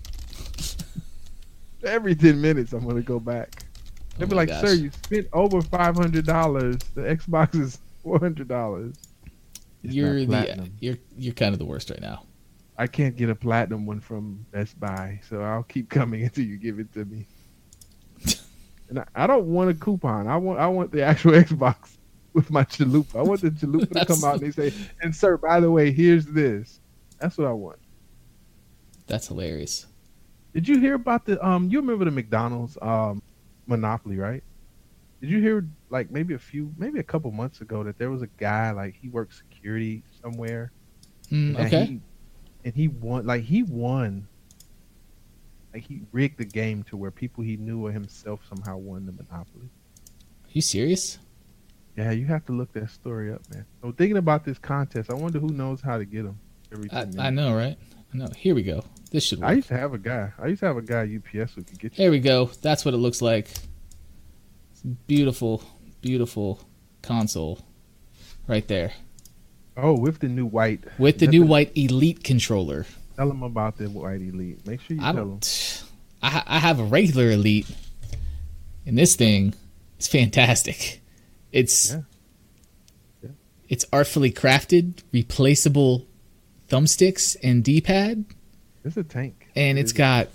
every 1.85 2.15
ten 2.15 2.41
minutes, 2.41 2.73
I'm 2.73 2.87
gonna 2.87 3.03
go 3.03 3.21
back. 3.21 3.65
They'll 4.19 4.27
Oh 4.27 4.31
be 4.31 4.37
like, 4.37 4.49
gosh. 4.49 4.63
"Sir, 4.67 4.75
you 4.75 4.91
spent 4.91 5.27
over 5.33 5.61
five 5.63 5.97
hundred 5.97 6.27
dollars. 6.27 6.77
The 6.95 7.03
Xbox 7.03 7.55
is 7.61 7.79
four 8.03 8.19
hundred 8.19 8.49
dollars." 8.49 8.95
You're 9.83 10.25
the 10.25 10.71
you're 10.81 10.97
you're 11.19 11.35
kind 11.35 11.53
of 11.53 11.59
the 11.59 11.65
worst 11.65 11.91
right 11.91 12.01
now. 12.01 12.25
I 12.79 12.87
can't 12.87 13.17
get 13.17 13.29
a 13.31 13.35
platinum 13.35 13.85
one 13.85 14.01
from 14.01 14.47
Best 14.53 14.79
Buy, 14.81 15.21
so 15.29 15.41
I'll 15.43 15.65
keep 15.65 15.91
coming 15.91 16.23
until 16.25 16.45
you 16.45 16.57
give 16.57 16.79
it 16.79 16.93
to 16.95 17.05
me. 17.05 17.27
And 18.97 19.05
I, 19.15 19.27
don't 19.27 19.47
want 19.47 19.71
a 19.71 19.75
coupon. 19.75 20.27
I 20.27 20.37
want 20.37 20.59
I 20.59 20.67
want 20.67 20.93
the 20.93 21.03
actual 21.03 21.33
Xbox 21.45 21.97
with 22.33 22.51
my 22.51 22.65
chalupa. 22.65 23.17
I 23.17 23.23
want 23.23 23.41
the 23.41 23.51
chalupa 23.51 23.91
to 23.93 24.07
come 24.07 24.25
out 24.25 24.41
and 24.41 24.53
they 24.53 24.71
say, 24.71 24.77
"And 25.01 25.15
sir, 25.15 25.37
by 25.37 25.61
the 25.61 25.71
way, 25.71 25.93
here's 25.93 26.27
this." 26.27 26.81
That's 27.19 27.39
what 27.39 27.47
I 27.47 27.53
want. 27.53 27.79
That's 29.07 29.29
hilarious. 29.29 29.87
Did 30.53 30.69
you 30.69 30.79
hear 30.79 30.95
about 30.95 31.25
the 31.25 31.45
um? 31.47 31.69
You 31.69 31.81
remember 31.81 32.05
the 32.05 32.11
McDonald's 32.11 32.77
um 32.83 33.23
monopoly, 33.67 34.19
right? 34.19 34.43
Did 35.21 35.31
you 35.31 35.41
hear 35.41 35.67
like 35.89 36.11
maybe 36.11 36.35
a 36.35 36.39
few, 36.39 36.75
maybe 36.77 36.99
a 36.99 37.05
couple 37.05 37.31
months 37.31 37.61
ago 37.61 37.85
that 37.85 37.99
there 37.99 38.11
was 38.11 38.23
a 38.23 38.27
guy 38.39 38.73
like 38.73 38.95
he 39.01 39.09
worked 39.09 39.35
security 39.35 40.03
somewhere. 40.21 40.73
Mm, 41.31 41.57
and 41.57 41.59
okay. 41.59 41.85
He, 41.85 42.01
and 42.65 42.75
he 42.75 42.89
won, 42.89 43.27
like 43.27 43.45
he 43.45 43.63
won. 43.63 44.27
Like 45.73 45.85
he 45.85 46.03
rigged 46.13 46.39
the 46.39 46.45
game 46.45 46.83
to 46.85 46.97
where 46.97 47.11
people 47.11 47.43
he 47.45 47.57
knew 47.57 47.87
or 47.87 47.93
himself 47.93 48.41
somehow 48.49 48.77
won 48.77 49.07
the 49.07 49.13
monopoly. 49.13 49.67
Are 50.45 50.51
you 50.53 50.61
serious? 50.63 51.19
Yeah, 51.97 52.11
you 52.11 52.27
have 52.27 52.45
to 52.47 52.53
look 52.53 52.73
that 52.73 52.91
story 52.91 53.33
up, 53.33 53.43
man. 53.55 53.65
So 53.83 53.93
thinking 53.93 54.17
about 54.17 54.45
this 54.45 54.59
contest, 54.59 55.11
I 55.11 55.15
wonder 55.15 55.39
who 55.39 55.49
knows 55.49 55.81
how 55.81 55.99
to 55.99 56.05
get 56.05 56.25
them. 56.25 56.39
I, 56.91 57.07
I 57.19 57.31
know, 57.31 57.55
right? 57.55 57.77
I 58.13 58.17
know. 58.17 58.29
Here 58.37 58.55
we 58.55 58.63
go. 58.63 58.83
This 59.11 59.25
should 59.25 59.43
I 59.43 59.53
used 59.53 59.69
to 59.69 59.77
have 59.77 59.93
a 59.93 59.99
guy. 59.99 60.33
I 60.39 60.47
used 60.47 60.61
to 60.61 60.67
have 60.67 60.79
a 60.79 60.83
guy 60.83 61.03
UPS 61.03 61.55
who 61.55 61.63
could 61.63 61.79
get 61.79 61.93
you. 61.99 62.03
Here 62.03 62.11
we 62.11 62.19
go. 62.21 62.47
That's 62.63 62.85
what 62.85 62.95
it 62.95 62.99
looks 62.99 63.21
like. 63.21 63.49
Beautiful, 65.07 65.63
beautiful 66.01 66.61
console 67.03 67.61
right 68.49 68.67
there 68.69 68.93
Oh, 69.77 69.97
with 69.99 70.19
the 70.19 70.29
new 70.29 70.45
white. 70.47 70.85
with 70.99 71.19
the 71.19 71.27
new 71.27 71.45
white 71.45 71.73
Elite 71.77 72.25
controller. 72.25 72.85
Tell 73.23 73.29
them 73.29 73.45
about 73.45 73.77
the 73.77 73.89
white 73.89 74.21
elite. 74.21 74.67
Make 74.67 74.81
sure 74.81 74.97
you 74.97 75.01
I 75.03 75.13
tell 75.13 75.15
them. 75.15 75.29
don't. 75.39 75.85
I, 76.25 76.43
I 76.45 76.59
have 76.59 76.81
a 76.81 76.85
regular 76.85 77.31
Elite, 77.31 77.71
and 78.85 78.99
this 78.99 79.15
thing 79.15 79.55
is 80.01 80.09
fantastic. 80.09 81.01
It's 81.53 81.93
Yeah. 81.93 82.01
Yeah. 83.23 83.29
it's 83.69 83.85
artfully 83.93 84.33
crafted, 84.33 85.03
replaceable 85.13 86.05
thumbsticks 86.69 87.37
and 87.45 87.63
D-pad, 87.63 88.25
It's 88.85 88.97
a 88.97 89.05
tank. 89.05 89.47
and 89.55 89.79
It 89.79 89.83
it's 89.83 89.93
is. 89.93 89.99
got 89.99 90.29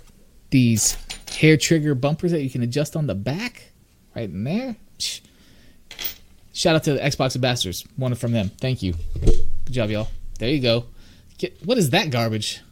these 0.48 0.96
hair 1.36 1.58
trigger 1.58 1.94
bumpers 1.94 2.30
that 2.30 2.42
you 2.42 2.48
can 2.48 2.62
adjust 2.62 2.96
on 2.96 3.06
the 3.06 3.14
back, 3.14 3.64
right 4.16 4.30
in 4.30 4.44
there. 4.44 4.76
Shout 6.54 6.74
out 6.74 6.84
to 6.84 6.94
the 6.94 7.00
Xbox 7.00 7.34
ambassadors. 7.36 7.84
One 7.96 8.14
from 8.14 8.32
them. 8.32 8.50
Thank 8.60 8.82
you. 8.82 8.94
Good 9.20 9.72
job, 9.72 9.90
y'all. 9.90 10.08
There 10.38 10.48
you 10.48 10.60
go. 10.62 10.86
Get, 11.36 11.58
what 11.66 11.76
is 11.76 11.90
that 11.90 12.08
garbage? 12.10 12.62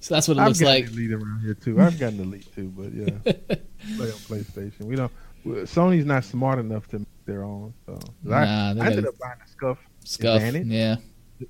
So 0.00 0.14
that's 0.14 0.28
what 0.28 0.36
it 0.36 0.40
I've 0.40 0.48
looks 0.48 0.62
like. 0.62 0.86
elite 0.88 1.12
around 1.12 1.40
here 1.42 1.54
too. 1.54 1.80
I've 1.80 1.98
got 1.98 2.12
an 2.12 2.20
elite 2.20 2.46
too, 2.54 2.72
but 2.76 2.92
yeah, 2.92 3.10
play 3.96 4.06
on 4.10 4.18
PlayStation. 4.28 4.82
We 4.84 4.96
don't. 4.96 5.12
Sony's 5.44 6.04
not 6.04 6.24
smart 6.24 6.58
enough 6.58 6.86
to 6.88 6.98
make 6.98 7.08
their 7.26 7.44
own. 7.44 7.72
So 7.86 7.98
I, 8.26 8.44
Nah, 8.44 8.74
they 8.74 8.80
I 8.82 8.86
ended 8.88 9.06
up 9.06 9.18
buying 9.18 9.38
a 9.44 9.48
Scuff, 9.48 9.78
Scuff. 10.04 10.36
Advantage? 10.42 10.66
Yeah. 10.66 10.96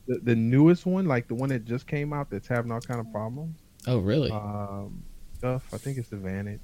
the, 0.06 0.18
the 0.22 0.36
newest 0.36 0.86
one, 0.86 1.06
like 1.06 1.27
the 1.27 1.35
one 1.35 1.48
that 1.48 1.64
just 1.64 1.86
came 1.89 2.12
out 2.12 2.31
that's 2.31 2.47
having 2.47 2.70
all 2.70 2.81
kind 2.81 3.01
of 3.01 3.10
problems. 3.10 3.56
Oh, 3.89 3.98
really? 3.98 4.31
Um, 4.31 5.02
Scuff, 5.39 5.64
I 5.74 5.78
think 5.78 5.98
it's 5.98 6.12
Advantage, 6.12 6.60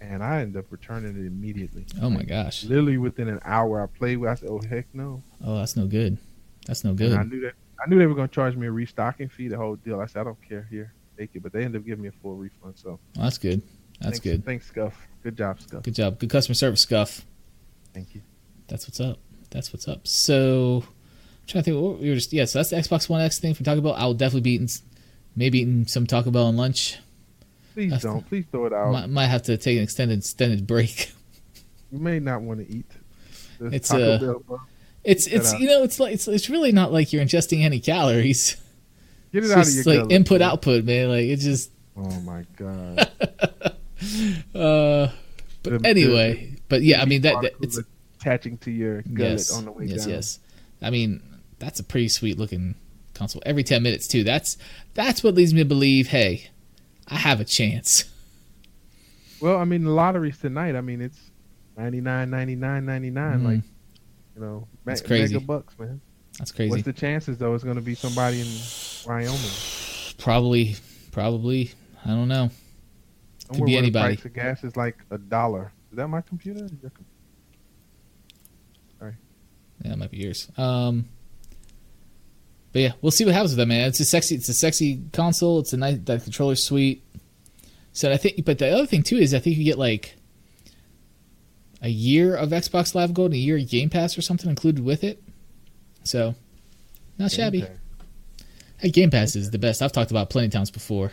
and 0.00 0.22
I 0.22 0.42
ended 0.42 0.58
up 0.64 0.70
returning 0.70 1.16
it 1.16 1.26
immediately. 1.26 1.86
oh 2.00 2.10
my 2.10 2.22
gosh. 2.22 2.62
Literally 2.64 2.98
within 2.98 3.28
an 3.28 3.40
hour, 3.44 3.82
I 3.82 3.86
played 3.86 4.18
with. 4.18 4.30
I 4.30 4.34
said, 4.34 4.48
"Oh 4.50 4.60
heck 4.68 4.86
no!" 4.94 5.22
Oh, 5.44 5.56
that's 5.58 5.76
no 5.76 5.86
good. 5.86 6.18
That's 6.66 6.84
no 6.84 6.90
And 6.90 7.00
I 7.02 7.22
good. 7.22 7.30
knew 7.32 7.40
that 7.42 7.54
I 7.84 7.88
knew 7.88 7.98
they 7.98 8.06
were 8.06 8.14
going 8.14 8.28
to 8.28 8.34
charge 8.34 8.56
me 8.56 8.66
a 8.66 8.72
restocking 8.72 9.28
fee. 9.28 9.48
The 9.48 9.56
whole 9.56 9.76
deal. 9.76 10.00
I 10.00 10.06
said, 10.06 10.20
"I 10.20 10.24
don't 10.24 10.48
care. 10.48 10.66
Here, 10.70 10.92
take 11.18 11.30
it." 11.34 11.42
But 11.42 11.52
they 11.52 11.64
ended 11.64 11.82
up 11.82 11.86
giving 11.86 12.02
me 12.02 12.08
a 12.08 12.12
full 12.12 12.34
refund. 12.34 12.74
So 12.76 12.98
that's 13.14 13.38
good. 13.38 13.62
That's 14.00 14.18
thanks, 14.18 14.20
good. 14.20 14.44
Thanks, 14.44 14.66
Scuff. 14.66 14.94
Good 15.22 15.36
job, 15.36 15.60
Scuff. 15.60 15.82
Good 15.82 15.94
job. 15.94 16.18
Good 16.18 16.30
customer 16.30 16.54
service, 16.54 16.82
Scuff. 16.82 17.24
Thank 17.94 18.14
you. 18.14 18.22
That's 18.68 18.86
what's 18.86 19.00
up. 19.00 19.18
That's 19.50 19.72
what's 19.72 19.88
up. 19.88 20.06
So, 20.06 20.84
I'm 20.84 21.46
trying 21.46 21.64
to 21.64 21.70
think. 21.70 21.82
What 21.82 22.00
we 22.00 22.08
were 22.08 22.14
just 22.14 22.32
yeah. 22.32 22.44
So 22.44 22.58
that's 22.58 22.70
the 22.70 22.76
Xbox 22.76 23.08
One 23.08 23.20
X 23.20 23.38
thing 23.38 23.54
from 23.54 23.64
Taco 23.64 23.80
Bell. 23.80 23.94
I'll 23.94 24.14
definitely 24.14 24.42
be 24.42 24.52
eating, 24.52 24.68
maybe 25.34 25.60
eating 25.60 25.86
some 25.86 26.06
Taco 26.06 26.30
Bell 26.30 26.46
on 26.46 26.56
lunch. 26.56 26.98
Please 27.76 27.90
That's 27.90 28.04
don't. 28.04 28.26
Please 28.26 28.46
throw 28.50 28.64
it 28.64 28.72
out. 28.72 28.90
Might, 28.90 29.10
might 29.10 29.26
have 29.26 29.42
to 29.42 29.58
take 29.58 29.76
an 29.76 29.82
extended 29.82 30.18
extended 30.20 30.66
break. 30.66 31.12
you 31.92 31.98
may 31.98 32.18
not 32.18 32.40
want 32.40 32.66
to 32.66 32.74
eat. 32.74 32.90
This 33.60 33.72
It's, 33.74 33.88
Taco 33.90 34.12
uh, 34.12 34.18
Bell, 34.18 34.42
bro. 34.46 34.60
It's 35.06 35.26
it's 35.28 35.52
you 35.60 35.68
know 35.68 35.82
it's 35.84 36.00
like 36.00 36.12
it's 36.14 36.26
it's 36.28 36.50
really 36.50 36.72
not 36.72 36.92
like 36.92 37.12
you're 37.12 37.22
ingesting 37.24 37.62
any 37.62 37.80
calories. 37.80 38.56
Get 39.32 39.44
it 39.44 39.46
It's 39.46 39.54
out 39.54 39.66
of 39.68 39.86
your 39.96 40.02
like 40.04 40.12
input 40.12 40.40
man. 40.40 40.50
output, 40.50 40.84
man. 40.84 41.08
Like 41.10 41.24
it 41.26 41.36
just 41.36 41.70
Oh 41.96 42.20
my 42.20 42.44
god. 42.56 42.98
uh. 44.54 45.08
But 45.62 45.72
The- 45.72 45.78
the- 45.78 45.88
anyway, 45.88 46.54
but 46.68 46.82
yeah, 46.82 47.00
I 47.02 47.06
mean 47.06 47.22
that, 47.22 47.40
that 47.42 47.52
it's 47.60 47.78
attaching 48.20 48.58
to 48.58 48.70
your 48.70 49.02
gullet 49.02 49.32
yes, 49.32 49.52
on 49.52 49.64
the 49.64 49.72
way 49.72 49.86
yes, 49.86 50.00
down. 50.04 50.14
yes. 50.14 50.38
yes. 50.80 50.86
I 50.86 50.90
mean 50.90 51.22
that's 51.58 51.80
a 51.80 51.84
pretty 51.84 52.08
sweet 52.08 52.38
looking 52.38 52.74
console. 53.14 53.42
Every 53.46 53.62
ten 53.64 53.82
minutes 53.82 54.06
too. 54.08 54.24
That's 54.24 54.58
that's 54.94 55.22
what 55.24 55.34
leads 55.34 55.52
me 55.54 55.60
to 55.60 55.64
believe. 55.68 56.08
Hey, 56.08 56.50
I 57.08 57.16
have 57.16 57.40
a 57.40 57.44
chance. 57.44 58.04
Well, 59.38 59.58
I 59.58 59.64
mean, 59.66 59.84
the 59.84 59.90
lottery's 59.90 60.38
tonight. 60.38 60.74
I 60.76 60.80
mean, 60.80 61.02
it's 61.02 61.20
99, 61.76 62.30
99, 62.30 62.86
99. 62.86 63.38
Mhm. 63.40 63.44
Like, 63.44 63.60
you 64.34 64.40
know, 64.40 64.66
me- 64.86 64.92
That's 64.92 65.02
crazy. 65.02 65.34
mega 65.34 65.44
bucks, 65.46 65.78
man. 65.78 66.00
That's 66.38 66.52
crazy. 66.52 66.70
What's 66.70 66.82
the 66.84 66.92
chances, 66.92 67.38
though? 67.38 67.54
It's 67.54 67.64
going 67.64 67.76
to 67.76 67.82
be 67.82 67.94
somebody 67.94 68.40
in 68.40 68.46
Wyoming. 69.06 69.40
probably, 70.18 70.76
probably. 71.12 71.70
I 72.04 72.08
don't 72.10 72.28
know. 72.28 72.50
Somewhere 73.46 73.66
be 73.66 73.72
where 73.74 73.82
the 73.82 73.90
price 73.90 74.24
of 74.24 74.32
gas 74.34 74.64
is 74.64 74.76
like 74.76 74.96
a 75.10 75.18
dollar. 75.18 75.72
Is 75.90 75.96
that 75.96 76.08
my 76.08 76.20
computer? 76.20 76.68
Your 76.82 76.90
com- 76.90 77.04
Yeah, 79.84 79.92
it 79.92 79.98
might 79.98 80.10
be 80.10 80.16
yours. 80.18 80.48
Um, 80.56 81.06
but 82.72 82.80
yeah, 82.82 82.92
we'll 83.02 83.10
see 83.12 83.24
what 83.26 83.34
happens 83.34 83.52
with 83.52 83.58
that, 83.58 83.66
man. 83.66 83.88
It's 83.88 84.00
a 84.00 84.04
sexy, 84.04 84.34
it's 84.34 84.48
a 84.48 84.54
sexy 84.54 85.02
console. 85.12 85.58
It's 85.60 85.72
a 85.72 85.76
nice 85.76 85.98
that 86.04 86.24
controller's 86.24 86.64
sweet. 86.64 87.02
So 87.92 88.10
I 88.10 88.16
think, 88.16 88.44
but 88.44 88.58
the 88.58 88.68
other 88.70 88.86
thing 88.86 89.02
too 89.02 89.16
is 89.16 89.34
I 89.34 89.38
think 89.38 89.56
you 89.58 89.64
get 89.64 89.78
like 89.78 90.16
a 91.82 91.88
year 91.88 92.34
of 92.34 92.50
Xbox 92.50 92.94
Live 92.94 93.14
Gold 93.14 93.32
and 93.32 93.34
a 93.34 93.38
year 93.38 93.56
of 93.56 93.68
Game 93.68 93.90
Pass 93.90 94.16
or 94.16 94.22
something 94.22 94.48
included 94.48 94.84
with 94.84 95.04
it. 95.04 95.22
So 96.04 96.34
not 97.18 97.30
shabby. 97.30 97.66
Hey, 98.78 98.90
Game 98.90 99.10
Pass 99.10 99.36
is 99.36 99.50
the 99.50 99.58
best. 99.58 99.82
I've 99.82 99.92
talked 99.92 100.10
about 100.10 100.30
plenty 100.30 100.46
of 100.46 100.52
times 100.52 100.70
before. 100.70 101.12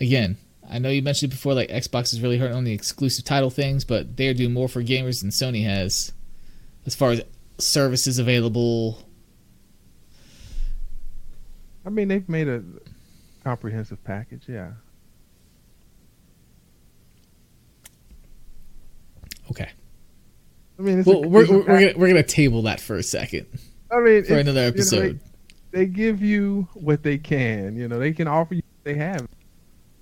Again, 0.00 0.36
I 0.68 0.78
know 0.78 0.90
you 0.90 1.02
mentioned 1.02 1.32
it 1.32 1.36
before. 1.36 1.54
Like 1.54 1.70
Xbox 1.70 2.12
is 2.12 2.20
really 2.20 2.38
hurting 2.38 2.56
on 2.56 2.64
the 2.64 2.72
exclusive 2.72 3.24
title 3.24 3.50
things, 3.50 3.84
but 3.84 4.16
they're 4.16 4.34
doing 4.34 4.52
more 4.52 4.68
for 4.68 4.82
gamers 4.82 5.20
than 5.20 5.30
Sony 5.30 5.64
has, 5.64 6.12
as 6.84 6.94
far 6.94 7.12
as 7.12 7.22
services 7.58 8.18
available. 8.18 9.02
I 11.84 11.90
mean, 11.90 12.08
they've 12.08 12.28
made 12.28 12.48
a 12.48 12.62
comprehensive 13.44 14.02
package. 14.04 14.42
Yeah. 14.48 14.72
Okay, 19.50 19.68
I 20.78 20.82
mean, 20.82 21.04
well, 21.04 21.24
a, 21.24 21.28
we're 21.28 21.46
we're, 21.48 21.58
we're 21.58 21.64
gonna 21.80 21.92
we're 21.98 22.08
gonna 22.08 22.22
table 22.22 22.62
that 22.62 22.80
for 22.80 22.96
a 22.96 23.02
second 23.02 23.46
I 23.90 24.00
mean, 24.00 24.24
for 24.24 24.34
another 24.34 24.60
you 24.62 24.66
know, 24.66 24.70
they- 24.70 24.78
episode. 24.78 25.20
they 25.72 25.86
give 25.86 26.22
you 26.22 26.68
what 26.74 27.02
they 27.02 27.18
can. 27.18 27.76
You 27.76 27.88
know, 27.88 27.98
they 27.98 28.12
can 28.12 28.26
offer 28.28 28.54
you 28.54 28.62
what 28.62 28.84
they 28.84 28.94
have. 28.98 29.26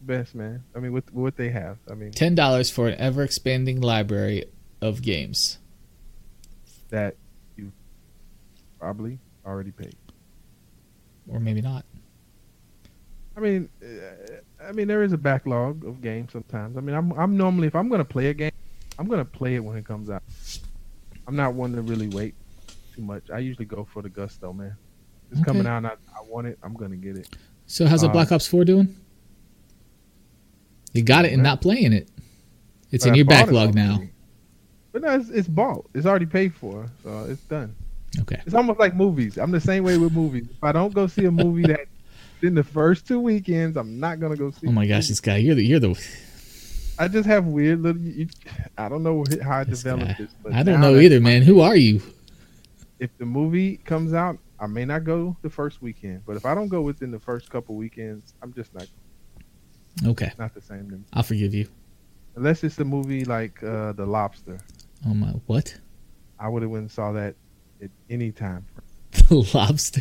Best 0.02 0.34
man. 0.34 0.62
I 0.74 0.80
mean, 0.80 0.92
with 0.92 1.12
what 1.14 1.36
they 1.36 1.48
have. 1.50 1.78
I 1.90 1.94
mean, 1.94 2.10
Ten 2.12 2.34
dollars 2.34 2.70
for 2.70 2.88
an 2.88 2.98
ever 2.98 3.22
expanding 3.22 3.80
library 3.80 4.44
of 4.80 5.00
games. 5.02 5.58
that 6.90 7.16
you 7.56 7.72
probably 8.78 9.18
already 9.46 9.70
paid. 9.72 9.96
Or 11.28 11.40
maybe 11.40 11.60
not. 11.62 11.84
I 13.36 13.40
mean, 13.40 13.68
uh, 13.82 14.64
I 14.68 14.72
mean, 14.72 14.86
there 14.88 15.02
is 15.02 15.12
a 15.12 15.18
backlog 15.18 15.84
of 15.84 16.00
games 16.02 16.32
sometimes. 16.32 16.76
I 16.76 16.80
mean, 16.80 16.94
I'm 16.94 17.12
I'm 17.12 17.36
normally 17.36 17.66
if 17.66 17.74
I'm 17.74 17.88
gonna 17.88 18.04
play 18.04 18.26
a 18.28 18.34
game, 18.34 18.52
I'm 18.98 19.06
gonna 19.08 19.24
play 19.24 19.54
it 19.56 19.60
when 19.64 19.76
it 19.76 19.84
comes 19.84 20.10
out. 20.10 20.22
I'm 21.26 21.36
not 21.36 21.54
one 21.54 21.72
to 21.74 21.82
really 21.82 22.08
wait 22.08 22.34
too 22.94 23.02
much. 23.02 23.30
I 23.30 23.38
usually 23.38 23.64
go 23.64 23.84
for 23.84 24.02
the 24.02 24.08
gusto, 24.08 24.52
man. 24.52 24.76
It's 25.30 25.40
Okay. 25.40 25.46
coming 25.46 25.66
out, 25.66 25.78
and 25.78 25.86
I, 25.86 25.90
I 25.90 26.22
want 26.28 26.46
it. 26.46 26.58
I'm 26.62 26.74
gonna 26.74 26.96
get 26.96 27.16
it. 27.16 27.28
So 27.66 27.86
how's 27.86 28.02
the 28.02 28.08
Uh, 28.08 28.12
Black 28.12 28.30
Ops 28.30 28.46
Four 28.46 28.64
doing? 28.64 28.94
You 30.92 31.02
got 31.02 31.24
it 31.24 31.32
and 31.32 31.42
Well, 31.42 31.52
not 31.52 31.60
playing 31.60 31.92
it. 31.92 32.08
It's 32.90 33.04
But 33.04 33.08
in 33.08 33.14
I 33.14 33.16
your 33.16 33.24
it 33.24 33.28
backlog 33.28 33.74
now. 33.74 34.02
But 34.92 35.02
no, 35.02 35.10
it's, 35.18 35.28
it's 35.30 35.48
bought. 35.48 35.86
It's 35.92 36.06
already 36.06 36.26
paid 36.26 36.54
for, 36.54 36.88
so 37.02 37.24
it's 37.28 37.42
done. 37.42 37.74
Okay. 38.20 38.40
It's 38.46 38.54
almost 38.54 38.78
like 38.78 38.94
movies. 38.94 39.38
I'm 39.38 39.50
the 39.50 39.60
same 39.60 39.82
way 39.82 39.98
with 39.98 40.12
movies. 40.12 40.44
If 40.48 40.62
I 40.62 40.70
don't 40.70 40.94
go 40.94 41.08
see 41.08 41.24
a 41.24 41.32
movie 41.32 41.64
that 41.64 41.86
in 42.42 42.54
the 42.54 42.62
first 42.62 43.08
two 43.08 43.18
weekends, 43.18 43.76
I'm 43.76 43.98
not 43.98 44.20
gonna 44.20 44.36
go 44.36 44.52
see. 44.52 44.68
Oh 44.68 44.72
my 44.72 44.86
gosh, 44.86 45.08
this 45.08 45.18
guy, 45.18 45.38
you're 45.38 45.56
the 45.56 45.64
you're 45.64 45.80
the 45.80 46.00
I 46.98 47.08
just 47.08 47.26
have 47.26 47.46
weird 47.46 47.82
little. 47.82 48.00
You, 48.00 48.28
I 48.78 48.88
don't 48.88 49.02
know 49.02 49.24
how 49.42 49.58
I 49.58 49.64
This 49.64 49.82
developed 49.82 50.06
guy. 50.06 50.16
this. 50.18 50.34
But 50.42 50.52
I 50.52 50.62
don't 50.62 50.80
know 50.80 50.96
either, 50.96 51.20
man. 51.20 51.42
Who 51.42 51.60
are 51.60 51.76
you? 51.76 52.00
If 53.00 53.16
the 53.18 53.24
movie 53.26 53.78
comes 53.78 54.12
out, 54.14 54.38
I 54.60 54.66
may 54.66 54.84
not 54.84 55.04
go 55.04 55.36
the 55.42 55.50
first 55.50 55.82
weekend. 55.82 56.22
But 56.24 56.36
if 56.36 56.46
I 56.46 56.54
don't 56.54 56.68
go 56.68 56.82
within 56.82 57.10
the 57.10 57.18
first 57.18 57.50
couple 57.50 57.74
weekends, 57.74 58.34
I'm 58.42 58.52
just 58.52 58.72
not 58.74 58.86
Okay, 60.06 60.32
not 60.38 60.54
the 60.54 60.60
same. 60.60 60.88
To 60.90 60.96
me. 60.96 61.04
I'll 61.12 61.22
forgive 61.22 61.52
you. 61.54 61.68
Unless 62.36 62.64
it's 62.64 62.78
a 62.78 62.84
movie 62.84 63.24
like 63.24 63.62
uh, 63.62 63.92
The 63.92 64.04
Lobster, 64.06 64.58
Oh 65.06 65.14
my, 65.14 65.28
what? 65.46 65.76
I 66.38 66.48
would 66.48 66.62
have 66.62 66.70
went 66.70 66.82
and 66.82 66.90
saw 66.90 67.12
that 67.12 67.34
at 67.82 67.90
any 68.10 68.32
time. 68.32 68.66
The 69.28 69.36
lobster. 69.54 70.00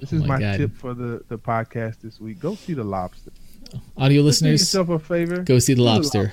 This 0.00 0.12
Oh 0.12 0.16
is 0.16 0.24
my 0.24 0.38
my, 0.38 0.56
tip 0.56 0.74
for 0.76 0.94
the, 0.94 1.22
the 1.28 1.38
podcast 1.38 2.00
this 2.00 2.18
week. 2.20 2.38
Go 2.40 2.54
see 2.54 2.72
The 2.74 2.84
Lobster. 2.84 3.30
Audio 3.96 4.22
Do 4.22 4.26
listeners, 4.26 4.60
yourself 4.60 4.88
a 4.90 4.98
favor. 4.98 5.42
go 5.42 5.58
see 5.58 5.74
the 5.74 5.78
Do 5.78 5.84
lobster. 5.84 6.32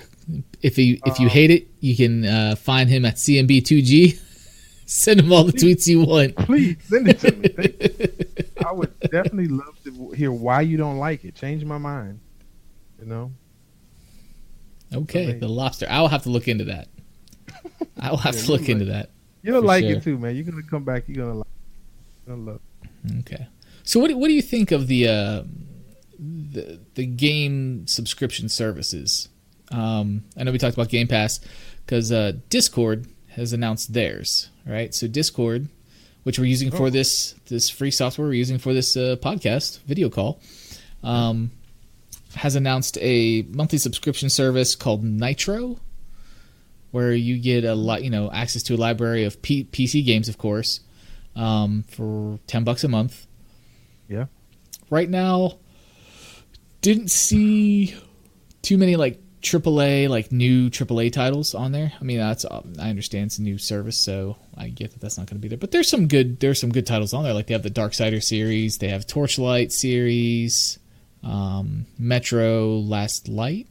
If 0.61 0.77
you 0.77 0.99
if 1.05 1.19
you 1.19 1.26
Um, 1.27 1.31
hate 1.31 1.51
it, 1.51 1.68
you 1.80 1.95
can 1.95 2.26
uh, 2.26 2.55
find 2.55 2.89
him 2.89 3.03
at 3.05 3.15
CMB2G. 3.15 4.19
Send 4.85 5.22
him 5.22 5.31
all 5.31 5.43
the 5.45 5.53
tweets 5.53 5.88
you 5.88 6.01
want. 6.01 6.35
Please 6.35 6.76
send 6.88 7.07
it 7.07 7.19
to 7.22 7.31
me. 7.31 8.45
I 8.68 8.72
would 8.73 8.97
definitely 8.99 9.47
love 9.47 9.76
to 9.85 10.11
hear 10.11 10.31
why 10.31 10.61
you 10.61 10.77
don't 10.77 10.97
like 10.97 11.23
it. 11.26 11.35
Change 11.35 11.64
my 11.65 11.77
mind. 11.77 12.19
You 12.99 13.05
know, 13.07 13.31
Okay, 14.93 15.30
Okay. 15.30 15.39
the 15.39 15.47
lobster. 15.47 15.88
I'll 15.89 16.10
have 16.10 16.23
to 16.23 16.30
look 16.30 16.47
into 16.47 16.65
that. 16.65 16.88
I 17.97 18.10
will 18.11 18.18
have 18.18 18.35
Yeah, 18.35 18.41
to 18.41 18.51
look 18.51 18.61
like- 18.61 18.69
into 18.69 18.85
that. 18.85 19.10
you'll 19.41 19.61
like 19.64 19.84
sure. 19.85 19.93
it 19.93 20.03
too, 20.03 20.18
man. 20.18 20.35
You're 20.35 20.45
gonna 20.45 20.61
come 20.64 20.84
back. 20.84 21.05
You're 21.07 21.26
gonna 21.26 21.38
like. 21.39 21.47
You're 22.27 22.35
gonna 22.35 22.51
love. 22.51 22.61
it. 23.05 23.19
Okay. 23.19 23.47
So 23.84 23.99
what 23.99 24.10
do, 24.10 24.18
what 24.18 24.27
do 24.27 24.34
you 24.34 24.41
think 24.41 24.72
of 24.72 24.88
the 24.88 25.07
uh, 25.07 25.43
the 26.51 26.79
the 26.95 27.05
game 27.05 27.87
subscription 27.87 28.49
services? 28.49 29.29
Um, 29.71 30.23
I 30.37 30.43
know 30.43 30.51
we 30.51 30.57
talked 30.57 30.75
about 30.75 30.89
Game 30.89 31.07
Pass 31.07 31.39
because 31.85 32.11
uh, 32.11 32.33
Discord 32.49 33.07
has 33.29 33.53
announced 33.53 33.93
theirs, 33.93 34.49
right? 34.65 34.93
So 34.93 35.07
Discord, 35.07 35.67
which 36.23 36.37
we're 36.37 36.45
using 36.45 36.69
for 36.71 36.87
Oh. 36.87 36.89
this 36.89 37.33
this 37.47 37.69
free 37.69 37.91
software 37.91 38.27
we're 38.27 38.33
using 38.33 38.57
for 38.59 38.73
this 38.73 38.95
uh, 38.95 39.15
podcast 39.21 39.79
video 39.81 40.09
call, 40.09 40.39
um, 41.03 41.51
has 42.35 42.55
announced 42.55 42.97
a 43.01 43.41
monthly 43.49 43.79
subscription 43.79 44.29
service 44.29 44.75
called 44.75 45.03
Nitro, 45.03 45.79
where 46.91 47.13
you 47.13 47.39
get 47.39 47.63
a 47.63 47.73
lot, 47.73 48.03
you 48.03 48.09
know, 48.11 48.31
access 48.31 48.61
to 48.63 48.75
a 48.75 48.77
library 48.77 49.23
of 49.23 49.41
P- 49.41 49.63
PC 49.65 50.05
games, 50.05 50.29
of 50.29 50.37
course, 50.37 50.81
um, 51.35 51.83
for 51.89 52.37
ten 52.45 52.63
bucks 52.63 52.83
a 52.83 52.87
month. 52.87 53.25
Yeah. 54.07 54.25
Right 54.91 55.09
now, 55.09 55.57
didn't 56.84 57.10
see 57.10 57.95
too 58.61 58.77
many 58.77 58.95
like 58.97 59.19
AAA, 59.41 60.10
like 60.10 60.31
new 60.31 60.69
AAA 60.69 61.11
titles 61.11 61.55
on 61.55 61.72
there. 61.72 61.91
I 61.99 62.03
mean, 62.03 62.18
that's 62.18 62.45
um, 62.49 62.73
I 62.80 62.89
understand 62.89 63.27
it's 63.27 63.39
a 63.39 63.41
new 63.41 63.57
service, 63.57 63.97
so 63.97 64.38
I 64.55 64.69
get 64.69 64.91
that 64.91 65.01
that's 65.01 65.18
not 65.18 65.26
going 65.27 65.38
to 65.38 65.41
be 65.41 65.47
there. 65.47 65.57
But 65.57 65.72
there's 65.72 65.89
some 65.89 66.07
good 66.07 66.39
there's 66.39 66.61
some 66.61 66.72
good 66.72 66.85
titles 66.85 67.14
on 67.14 67.23
there. 67.23 67.34
Like 67.34 67.47
they 67.47 67.53
have 67.53 67.64
the 67.64 67.72
Darksider 67.72 68.22
series, 68.22 68.77
they 68.77 68.89
have 68.89 69.07
Torchlight 69.07 69.72
series, 69.72 70.77
um, 71.23 71.85
Metro 71.97 72.77
Last 72.77 73.27
Light. 73.27 73.68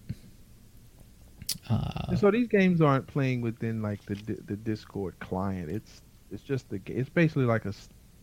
Uh, 1.68 2.16
so 2.16 2.30
these 2.30 2.48
games 2.48 2.80
aren't 2.80 3.06
playing 3.06 3.43
within 3.43 3.82
like 3.82 4.05
the 4.06 4.14
the 4.47 4.56
Discord 4.56 5.18
client. 5.20 5.70
It's 5.70 6.02
it's 6.30 6.43
just 6.43 6.68
the 6.70 6.80
it's 6.86 7.10
basically 7.10 7.44
like 7.44 7.66
a 7.66 7.74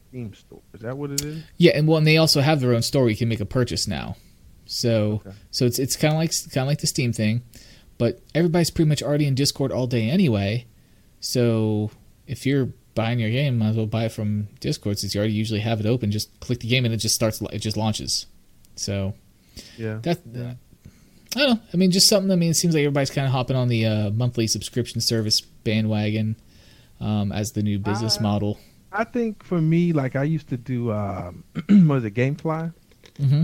Steam 0.10 0.34
store. 0.34 0.62
Is 0.74 0.82
that 0.82 0.98
what 0.98 1.12
it 1.12 1.22
is? 1.22 1.44
Yeah, 1.58 1.74
and 1.76 1.88
well, 1.88 1.98
and 1.98 2.08
they 2.08 2.18
also 2.18 2.42
have 2.42 2.60
their 2.60 2.74
own 2.74 2.82
store. 2.82 3.04
where 3.04 3.12
You 3.12 3.18
can 3.18 3.30
make 3.30 3.40
a 3.40 3.46
purchase 3.46 3.88
now, 3.88 4.16
so 4.72 5.22
Okay. 5.26 5.36
so 5.52 5.66
it's 5.66 5.80
it's 5.80 5.96
kind 5.96 6.14
of 6.14 6.20
like 6.20 6.32
kind 6.54 6.64
of 6.64 6.68
like 6.68 6.80
the 6.80 6.88
Steam 6.88 7.12
thing, 7.12 7.42
but 7.98 8.22
everybody's 8.36 8.70
pretty 8.70 8.88
much 8.90 9.02
already 9.02 9.26
in 9.26 9.34
Discord 9.36 9.72
all 9.72 9.88
day 9.88 10.10
anyway. 10.10 10.66
So 11.20 11.90
if 12.28 12.46
you're 12.46 12.70
buying 12.96 13.20
your 13.20 13.30
game, 13.32 13.58
might 13.58 13.70
as 13.70 13.76
well 13.78 13.86
buy 13.86 14.06
it 14.06 14.12
from 14.12 14.48
Discord 14.60 15.00
since 15.00 15.14
you 15.16 15.20
already 15.20 15.34
usually 15.34 15.60
have 15.62 15.80
it 15.80 15.86
open. 15.86 16.12
Just 16.12 16.38
click 16.40 16.60
the 16.60 16.68
game 16.68 16.86
and 16.86 16.94
it 16.94 16.98
just 16.98 17.16
starts. 17.16 17.42
It 17.52 17.60
just 17.60 17.78
launches. 17.78 18.26
So 18.76 19.14
Yeah. 19.78 20.00
that 20.04 20.20
Yeah. 20.34 20.54
I 21.36 21.40
don't 21.40 21.50
know. 21.56 21.62
I 21.74 21.78
mean, 21.78 21.92
just 21.92 22.08
something. 22.08 22.32
I 22.32 22.36
mean, 22.36 22.52
it 22.52 22.56
seems 22.56 22.74
like 22.74 22.82
everybody's 22.82 23.10
kind 23.12 23.28
of 23.28 23.32
hopping 23.34 23.56
on 23.56 23.68
the 23.68 23.86
uh, 23.86 24.10
monthly 24.12 24.48
subscription 24.48 25.00
service 25.02 25.42
bandwagon 25.42 26.36
um, 27.00 27.32
as 27.32 27.52
the 27.52 27.62
new 27.64 27.78
business 27.80 28.18
Uh, 28.18 28.22
model. 28.24 28.60
I 28.92 29.04
think 29.04 29.44
for 29.44 29.62
me, 29.62 29.94
like 29.94 30.16
I 30.16 30.24
used 30.24 30.48
to 30.50 30.58
do, 30.58 30.92
um, 30.92 31.44
was 31.88 32.04
it, 32.04 32.14
GameFly? 32.16 32.74
hmm 33.18 33.44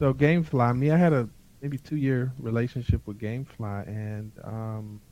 So 0.00 0.12
GameFly, 0.14 0.60
I 0.70 0.72
mean, 0.72 0.90
I 0.92 0.96
had 0.96 1.12
a 1.12 1.28
maybe 1.60 1.78
two 1.78 1.96
year 1.96 2.32
relationship 2.38 3.02
with 3.06 3.18
GameFly, 3.18 3.88
and 3.88 4.32
um, 4.44 5.02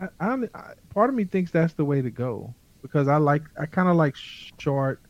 I, 0.00 0.08
I, 0.20 0.34
I 0.54 0.72
part 0.90 1.10
of 1.10 1.16
me 1.16 1.24
thinks 1.24 1.50
that's 1.50 1.74
the 1.74 1.84
way 1.84 2.02
to 2.02 2.10
go 2.10 2.54
because 2.82 3.08
I 3.08 3.16
like 3.18 3.42
I 3.58 3.66
kind 3.66 3.88
of 3.88 3.96
like 3.96 4.14
short 4.16 5.00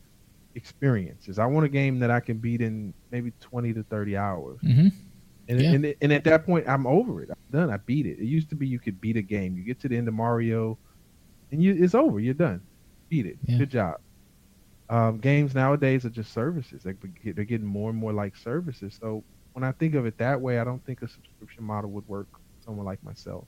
experiences. 0.55 1.39
I 1.39 1.47
want 1.47 1.66
a 1.66 1.69
game 1.69 1.98
that 2.01 2.11
I 2.11 2.20
can 2.20 2.39
beat 2.39 2.61
in 2.61 2.94
maybe 3.11 3.32
twenty 3.40 3.73
to 3.74 3.85
thirty 3.85 4.16
hours, 4.16 4.61
hmm 4.62 4.89
and 5.48 5.61
Yeah. 5.61 5.70
and, 5.70 5.94
and 6.01 6.12
at 6.12 6.24
that 6.24 6.44
point 6.44 6.69
I'm 6.69 6.86
over 6.86 7.23
it. 7.23 7.31
I'm 7.31 7.61
done. 7.61 7.70
I 7.70 7.78
beat 7.86 8.07
it. 8.07 8.19
It 8.20 8.27
used 8.27 8.51
to 8.51 8.57
be 8.57 8.66
you 8.69 8.81
could 8.81 9.01
beat 9.01 9.16
a 9.16 9.23
game. 9.23 9.57
You 9.57 9.65
get 9.65 9.81
to 9.81 9.89
the 9.89 9.97
end 9.97 10.09
of 10.09 10.15
Mario, 10.15 10.78
and 11.52 11.62
you 11.62 11.74
it's 11.78 11.94
over. 11.94 12.20
You're 12.20 12.35
done. 12.35 12.62
Beat 13.11 13.27
it. 13.27 13.39
Yeah. 13.47 13.59
Good 13.59 13.70
job. 13.70 13.97
Um, 14.91 15.19
games 15.19 15.55
nowadays 15.55 16.05
are 16.05 16.11
just 16.11 16.33
services. 16.33 16.85
Like 16.85 16.97
they're 17.25 17.45
getting 17.45 17.67
more 17.67 17.91
and 17.91 17.99
more 17.99 18.12
like 18.12 18.37
services. 18.37 18.99
So 19.01 19.23
when 19.53 19.62
I 19.62 19.71
think 19.71 19.95
of 19.95 20.05
it 20.05 20.19
that 20.19 20.41
way, 20.41 20.59
I 20.59 20.65
don't 20.65 20.85
think 20.85 21.01
a 21.03 21.09
subscription 21.09 21.62
model 21.62 21.91
would 21.93 22.07
work 22.09 22.27
for 22.33 22.65
someone 22.65 22.85
like 22.85 23.03
myself. 23.05 23.45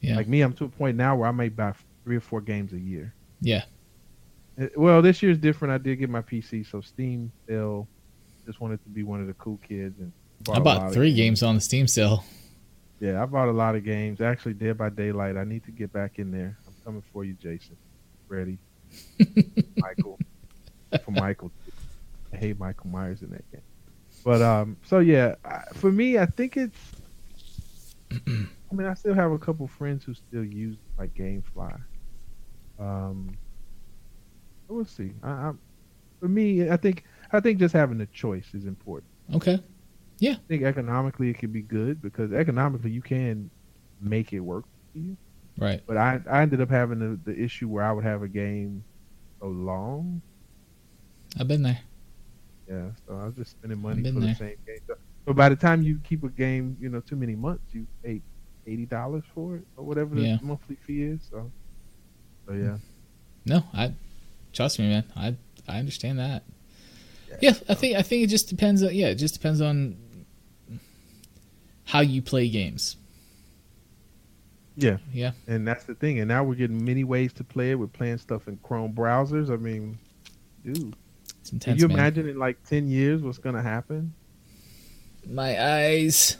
Yeah. 0.00 0.16
Like 0.16 0.28
me, 0.28 0.40
I'm 0.40 0.54
to 0.54 0.64
a 0.64 0.68
point 0.68 0.96
now 0.96 1.14
where 1.14 1.28
I 1.28 1.32
may 1.32 1.50
buy 1.50 1.74
three 2.04 2.16
or 2.16 2.20
four 2.20 2.40
games 2.40 2.72
a 2.72 2.78
year. 2.78 3.12
Yeah. 3.42 3.64
Uh, 4.58 4.68
Well, 4.76 5.02
this 5.02 5.22
year's 5.22 5.36
different. 5.38 5.72
I 5.74 5.78
did 5.78 5.96
get 5.96 6.08
my 6.08 6.22
PC, 6.22 6.66
so 6.66 6.80
Steam 6.80 7.30
sale. 7.46 7.86
just 8.46 8.60
wanted 8.62 8.82
to 8.84 8.88
be 8.88 9.02
one 9.02 9.20
of 9.20 9.26
the 9.26 9.34
cool 9.34 9.58
kids 9.68 9.98
and 10.00 10.10
I 10.50 10.58
bought 10.60 10.92
three 10.94 11.12
games 11.12 11.42
on 11.42 11.54
the 11.56 11.60
Steam 11.60 11.86
sale. 11.86 12.24
Yeah, 13.00 13.22
I 13.22 13.26
bought 13.26 13.48
a 13.48 13.52
lot 13.52 13.76
of 13.76 13.84
games. 13.84 14.22
Actually, 14.22 14.54
Dead 14.54 14.78
by 14.78 14.88
Daylight. 14.88 15.36
I 15.36 15.44
need 15.44 15.64
to 15.64 15.70
get 15.70 15.92
back 15.92 16.18
in 16.18 16.30
there. 16.30 16.56
I'm 16.66 16.74
coming 16.84 17.02
for 17.12 17.24
you, 17.24 17.34
Jason. 17.34 17.76
Ready, 18.28 18.58
Michael. 19.76 20.18
For 21.04 21.10
Michael, 21.10 21.50
I 22.32 22.36
hate 22.36 22.58
Michael 22.58 22.90
Myers 22.90 23.22
in 23.22 23.30
that 23.30 23.50
game. 23.50 23.62
But 24.24 24.42
um, 24.42 24.76
so 24.84 24.98
yeah, 24.98 25.34
I, 25.44 25.62
for 25.74 25.92
me, 25.92 26.18
I 26.18 26.26
think 26.26 26.56
it's. 26.56 26.78
I 28.70 28.74
mean, 28.74 28.86
I 28.86 28.94
still 28.94 29.14
have 29.14 29.32
a 29.32 29.38
couple 29.38 29.66
friends 29.66 30.04
who 30.04 30.14
still 30.14 30.44
use 30.44 30.76
like 30.98 31.14
GameFly. 31.14 31.80
Um, 32.78 33.36
we'll 34.68 34.84
see. 34.84 35.12
I, 35.22 35.30
I, 35.30 35.52
for 36.20 36.28
me, 36.28 36.70
I 36.70 36.76
think 36.76 37.04
I 37.32 37.40
think 37.40 37.58
just 37.58 37.74
having 37.74 38.00
a 38.00 38.06
choice 38.06 38.48
is 38.54 38.64
important. 38.64 39.10
Okay. 39.34 39.62
Yeah. 40.18 40.32
I 40.32 40.48
think 40.48 40.62
economically 40.62 41.30
it 41.30 41.38
could 41.38 41.52
be 41.52 41.62
good 41.62 42.02
because 42.02 42.32
economically 42.32 42.90
you 42.90 43.02
can 43.02 43.50
make 44.00 44.32
it 44.32 44.40
work 44.40 44.64
for 44.92 44.98
you. 44.98 45.16
Right. 45.56 45.82
But 45.86 45.96
I, 45.96 46.20
I 46.30 46.42
ended 46.42 46.60
up 46.60 46.70
having 46.70 46.98
the, 46.98 47.30
the 47.30 47.38
issue 47.38 47.68
where 47.68 47.84
I 47.84 47.92
would 47.92 48.04
have 48.04 48.22
a 48.22 48.28
game 48.28 48.84
so 49.40 49.46
long. 49.46 50.22
I've 51.38 51.48
been 51.48 51.62
there. 51.62 51.78
Yeah, 52.68 52.90
so 53.06 53.14
I 53.16 53.24
was 53.26 53.34
just 53.34 53.52
spending 53.52 53.80
money 53.80 54.02
for 54.02 54.10
there. 54.20 54.28
the 54.30 54.34
same 54.34 54.56
game. 54.66 54.78
So 55.26 55.32
by 55.32 55.48
the 55.48 55.56
time 55.56 55.82
you 55.82 56.00
keep 56.04 56.22
a 56.24 56.28
game, 56.28 56.76
you 56.80 56.88
know, 56.88 57.00
too 57.00 57.16
many 57.16 57.34
months, 57.34 57.64
you 57.72 57.86
pay 58.02 58.20
eighty 58.66 58.84
dollars 58.86 59.24
for 59.34 59.56
it 59.56 59.64
or 59.76 59.84
whatever 59.84 60.14
the 60.14 60.22
Yeah. 60.22 60.38
monthly 60.42 60.76
fee 60.86 61.02
is. 61.04 61.20
So, 61.30 61.50
so 62.46 62.52
yeah, 62.54 62.76
No, 63.46 63.62
I 63.72 63.92
trust 64.52 64.78
me, 64.78 64.88
man. 64.88 65.04
I 65.16 65.36
I 65.66 65.78
understand 65.78 66.18
that. 66.18 66.42
Yeah, 67.40 67.52
I 67.68 67.74
think 67.74 67.96
I 67.96 68.02
think 68.02 68.24
it 68.24 68.28
just 68.28 68.48
depends 68.48 68.82
on 68.82 68.94
yeah, 68.94 69.08
it 69.08 69.14
just 69.16 69.34
depends 69.34 69.60
on 69.60 69.96
how 71.84 72.00
you 72.00 72.20
play 72.20 72.48
games. 72.48 72.96
yeah, 74.76 74.98
Yeah. 75.12 75.32
and 75.46 75.66
that's 75.66 75.84
the 75.84 75.94
thing. 75.94 76.20
And 76.20 76.28
now 76.28 76.44
we're 76.44 76.54
getting 76.54 76.84
many 76.84 77.04
ways 77.04 77.32
to 77.34 77.44
play 77.44 77.70
it. 77.72 77.78
We're 77.78 77.86
playing 77.86 78.18
stuff 78.18 78.46
in 78.48 78.58
Chrome 78.62 78.92
browsers. 78.92 79.50
I 79.50 79.56
mean, 79.56 79.98
dude, 80.64 80.94
It's 81.52 81.64
can 81.64 81.76
you 81.78 81.88
man. 81.88 81.98
imagine 81.98 82.28
in 82.28 82.38
like 82.38 82.62
ten 82.64 82.88
years 82.88 83.22
what's 83.22 83.38
gonna 83.38 83.62
happen? 83.62 84.12
My 85.28 85.60
eyes 85.62 86.36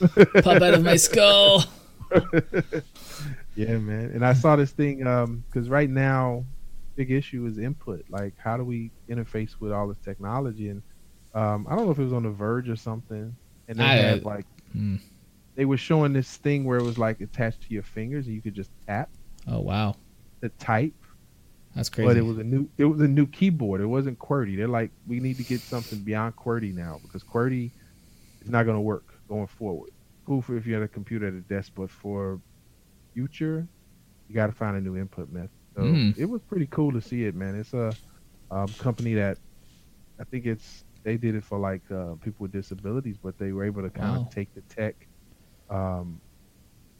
pop 0.00 0.46
out 0.62 0.74
of 0.74 0.82
my 0.82 0.96
skull. 0.96 1.64
Yeah, 3.54 3.76
man. 3.76 4.12
And 4.14 4.24
I 4.24 4.32
saw 4.32 4.56
this 4.56 4.70
thing 4.70 5.06
um 5.06 5.44
because 5.50 5.68
right 5.68 5.88
now, 5.90 6.44
big 6.96 7.10
issue 7.10 7.44
is 7.46 7.58
input. 7.58 8.04
Like, 8.08 8.34
how 8.38 8.56
do 8.56 8.64
we 8.64 8.90
interface 9.10 9.60
with 9.60 9.72
all 9.72 9.86
this 9.88 9.98
technology? 9.98 10.70
And 10.70 10.82
um, 11.34 11.66
I 11.68 11.76
don't 11.76 11.84
know 11.84 11.92
if 11.92 11.98
it 11.98 12.04
was 12.04 12.12
on 12.14 12.22
the 12.22 12.30
Verge 12.30 12.68
or 12.70 12.76
something, 12.76 13.34
and 13.68 13.78
they 13.78 13.84
I- 13.84 13.96
had 13.96 14.24
like 14.24 14.46
Hmm. 14.72 14.96
they 15.54 15.66
were 15.66 15.76
showing 15.76 16.14
this 16.14 16.36
thing 16.38 16.64
where 16.64 16.78
it 16.78 16.82
was 16.82 16.96
like 16.96 17.20
attached 17.20 17.60
to 17.62 17.74
your 17.74 17.82
fingers, 17.82 18.26
and 18.26 18.34
you 18.34 18.40
could 18.40 18.54
just 18.54 18.70
tap 18.86 19.10
Oh 19.46 19.60
wow. 19.60 19.96
to 20.40 20.48
type. 20.50 20.94
That's 21.74 21.88
crazy. 21.88 22.08
But 22.08 22.16
it 22.16 22.22
was 22.22 22.38
a 22.38 22.44
new 22.44 22.68
it 22.78 22.84
was 22.84 23.00
a 23.00 23.08
new 23.08 23.26
keyboard. 23.26 23.80
It 23.80 23.86
wasn't 23.86 24.18
QWERTY. 24.18 24.56
They're 24.56 24.68
like, 24.68 24.92
we 25.06 25.20
need 25.20 25.38
to 25.38 25.44
get 25.44 25.64
something 25.64 26.00
beyond 26.00 26.36
QWERTY 26.36 26.74
now 26.74 26.98
because 27.02 27.22
QWERTY 27.24 27.72
is 28.42 28.50
not 28.50 28.64
going 28.64 28.76
to 28.76 28.80
work 28.82 29.06
going 29.28 29.46
forward. 29.46 29.90
Cool 30.26 30.42
for 30.42 30.56
if 30.56 30.66
you 30.66 30.74
had 30.74 30.82
a 30.82 30.88
computer 30.88 31.26
at 31.28 31.34
a 31.34 31.42
desk, 31.42 31.72
but 31.76 31.90
for 31.90 32.40
future, 33.14 33.68
you 34.28 34.34
got 34.34 34.46
to 34.48 34.52
find 34.52 34.76
a 34.76 34.80
new 34.80 34.96
input 34.96 35.30
method. 35.30 35.50
So 35.76 35.84
Mm. 35.84 36.14
it 36.16 36.26
was 36.26 36.42
pretty 36.42 36.66
cool 36.66 36.92
to 36.92 37.00
see 37.00 37.24
it, 37.24 37.34
man. 37.34 37.54
It's 37.56 37.72
a 37.74 37.96
um, 38.50 38.74
company 38.78 39.14
that 39.14 39.38
I 40.20 40.24
think 40.24 40.46
it's 40.46 40.84
they 41.04 41.16
did 41.16 41.34
it 41.34 41.44
for 41.44 41.58
like 41.58 41.82
uh, 41.90 42.14
people 42.22 42.44
with 42.44 42.52
disabilities, 42.52 43.18
but 43.22 43.38
they 43.38 43.52
were 43.52 43.64
able 43.64 43.82
to 43.82 43.90
kind 43.90 44.14
Wow. 44.14 44.22
of 44.22 44.30
take 44.30 44.50
the 44.54 44.62
tech. 44.68 44.96
Um, 45.70 46.20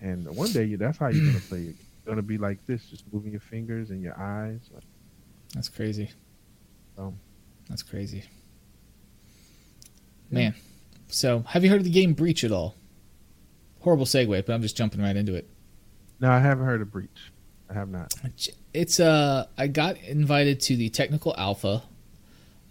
and 0.01 0.29
one 0.31 0.53
day, 0.53 0.75
that's 0.77 0.99
how 0.99 1.09
you're 1.09 1.23
gonna 1.23 1.41
play 1.41 1.65
it. 1.65 1.77
It's 1.81 1.92
gonna 2.07 2.23
be 2.23 2.39
like 2.39 2.65
this, 2.67 2.85
just 2.87 3.05
moving 3.13 3.33
your 3.33 3.41
fingers 3.41 3.91
and 3.91 4.03
your 4.03 4.19
eyes. 4.19 4.61
That's 5.55 5.69
crazy. 5.69 6.11
Um, 6.99 7.19
That's 7.69 7.83
crazy. 7.83 8.25
Man. 10.31 10.55
So, 11.09 11.41
have 11.49 11.63
you 11.63 11.71
heard 11.71 11.81
of 11.81 11.85
the 11.85 11.91
game 11.91 12.15
Breach 12.15 12.43
at 12.43 12.53
all? 12.53 12.75
Horrible 13.81 14.07
segue, 14.07 14.47
but 14.47 14.53
I'm 14.53 14.63
just 14.63 14.77
jumping 14.77 15.03
right 15.03 15.15
into 15.17 15.35
it. 15.35 15.49
No, 16.21 16.31
I 16.31 16.39
haven't 16.39 16.65
heard 16.65 16.81
of 16.81 16.91
Breach. 16.91 17.33
I 17.69 17.75
have 17.75 17.89
not. 17.89 18.15
It's 18.73 19.01
uh 19.01 19.47
I 19.59 19.67
got 19.67 19.99
invited 19.99 20.61
to 20.61 20.77
the 20.77 20.89
technical 20.89 21.35
alpha 21.37 21.83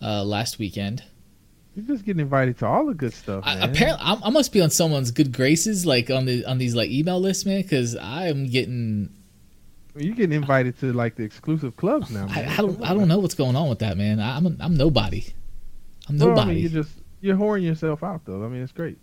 uh 0.02 0.24
last 0.24 0.58
weekend. 0.60 1.04
You're 1.76 1.86
just 1.86 2.06
getting 2.06 2.20
invited 2.22 2.58
to 2.60 2.66
all 2.68 2.86
the 2.86 2.94
good 2.94 3.14
stuff, 3.14 3.44
I, 3.46 3.56
man. 3.56 3.70
apparently 3.70 4.06
I, 4.06 4.20
I 4.24 4.30
must 4.30 4.52
be 4.52 4.62
on 4.62 4.70
someone's 4.70 5.12
good 5.12 5.32
graces 5.34 5.86
like 5.86 6.10
on 6.10 6.26
the 6.26 6.46
on 6.46 6.58
these 6.58 6.76
like 6.76 6.90
email 6.92 7.20
lists, 7.20 7.46
man, 7.46 7.64
cuz 7.64 7.96
I 7.96 8.28
am 8.28 8.48
getting 8.48 9.10
You're 9.96 10.16
getting 10.16 10.36
invited 10.36 10.80
to 10.80 10.94
like 10.94 11.16
the 11.16 11.24
exclusive 11.24 11.76
clubs 11.76 12.10
now. 12.12 12.28
I, 12.30 12.36
Man. 12.42 12.48
I 12.50 12.56
don't 12.58 12.82
I 12.84 12.94
don't 12.94 13.08
know 13.08 13.20
what's 13.20 13.36
going 13.36 13.56
on 13.56 13.68
with 13.70 13.80
that, 13.80 13.98
man. 13.98 14.20
I, 14.20 14.38
I'm 14.38 14.46
a, 14.46 14.56
I'm 14.60 14.76
nobody. 14.76 15.26
I'm 16.08 16.18
Well, 16.18 16.30
I 16.30 16.34
nobody. 16.36 16.54
mean, 16.54 16.62
you're 16.72 16.84
just 16.84 16.94
you're 17.20 17.36
whoring 17.36 17.64
yourself 17.64 18.02
out, 18.04 18.22
though. 18.26 18.44
I 18.44 18.48
mean, 18.48 18.62
it's 18.64 18.72
great. 18.72 18.98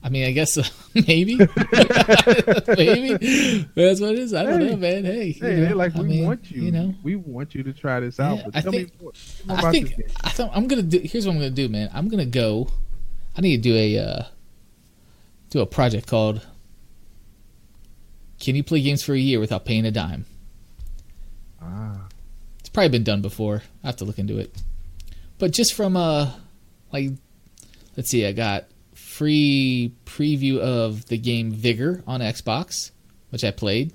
I 0.00 0.10
mean, 0.10 0.24
I 0.26 0.30
guess 0.30 0.56
uh, 0.56 0.62
maybe, 0.94 1.34
maybe 1.36 3.16
that's 3.74 4.00
what 4.00 4.12
it 4.12 4.18
is. 4.20 4.32
I 4.34 4.44
don't 4.44 4.60
Hey. 4.60 4.70
know, 4.70 4.76
man. 4.76 5.04
Hey, 5.04 5.36
you 5.40 5.68
know, 5.68 5.76
like 5.76 5.96
I 5.96 6.00
we 6.02 6.08
mean, 6.08 6.24
want 6.26 6.50
you. 6.50 6.62
You 6.62 6.72
know, 6.72 6.94
we 7.02 7.16
want 7.16 7.54
you 7.54 7.62
to 7.64 7.72
try 7.72 8.00
this 8.00 8.20
out. 8.20 8.38
Yeah, 8.38 8.42
but 8.46 8.56
I 8.56 8.60
tell 8.60 8.72
think- 8.72 8.92
me 8.92 8.94
more, 9.02 9.12
more 9.46 9.66
I 9.66 9.70
think. 9.72 9.94
I 10.22 10.30
thought 10.30 10.50
I'm 10.54 10.68
gonna 10.68 10.82
do. 10.82 11.00
Here's 11.00 11.26
what 11.26 11.32
I'm 11.32 11.38
gonna 11.38 11.50
do, 11.50 11.68
man. 11.68 11.90
I'm 11.92 12.08
gonna 12.08 12.26
go. 12.26 12.68
I 13.36 13.40
need 13.40 13.56
to 13.56 13.62
do 13.62 13.74
a 13.76 13.98
uh, 13.98 14.22
do 15.50 15.60
a 15.60 15.66
project 15.66 16.06
called 16.06 16.46
"Can 18.40 18.56
you 18.56 18.62
play 18.62 18.80
games 18.80 19.02
for 19.02 19.12
a 19.14 19.18
year 19.18 19.40
without 19.40 19.64
paying 19.64 19.84
a 19.86 19.90
dime?" 19.90 20.24
Ah, 21.60 22.06
It's 22.60 22.68
probably 22.68 22.88
been 22.90 23.04
done 23.04 23.20
before. 23.22 23.62
I 23.82 23.86
have 23.88 23.96
to 23.96 24.04
look 24.04 24.18
into 24.18 24.38
it. 24.38 24.56
But 25.38 25.52
just 25.52 25.74
from 25.74 25.96
uh, 25.96 26.32
like, 26.92 27.10
let's 27.96 28.08
see. 28.10 28.26
I 28.26 28.32
got 28.32 28.66
free 28.94 29.92
preview 30.06 30.58
of 30.58 31.06
the 31.06 31.18
game 31.18 31.50
Vigor 31.52 32.02
on 32.06 32.20
Xbox, 32.20 32.90
which 33.30 33.44
I 33.44 33.50
played. 33.50 33.92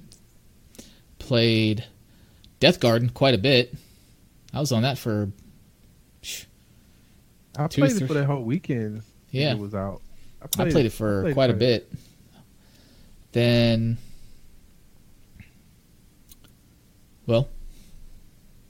Played 1.19 1.85
Deathgarden 2.59 3.13
quite 3.13 3.33
a 3.33 3.37
bit. 3.37 3.73
I 4.53 4.59
was 4.59 4.71
on 4.71 4.83
that 4.83 4.97
for 4.97 5.29
I 7.57 7.67
Two, 7.67 7.81
played 7.81 8.01
it 8.01 8.07
for 8.07 8.13
the 8.13 8.25
whole 8.25 8.43
weekend. 8.43 9.03
yeah. 9.31 9.51
it 9.53 9.59
was 9.59 9.73
out. 9.75 10.01
I 10.57 10.69
played 10.69 10.85
it 10.85 10.91
for 10.91 11.21
played 11.23 11.33
quite 11.33 11.49
a 11.49 11.53
bit. 11.53 11.91
Then, 13.31 13.97
well, 17.25 17.49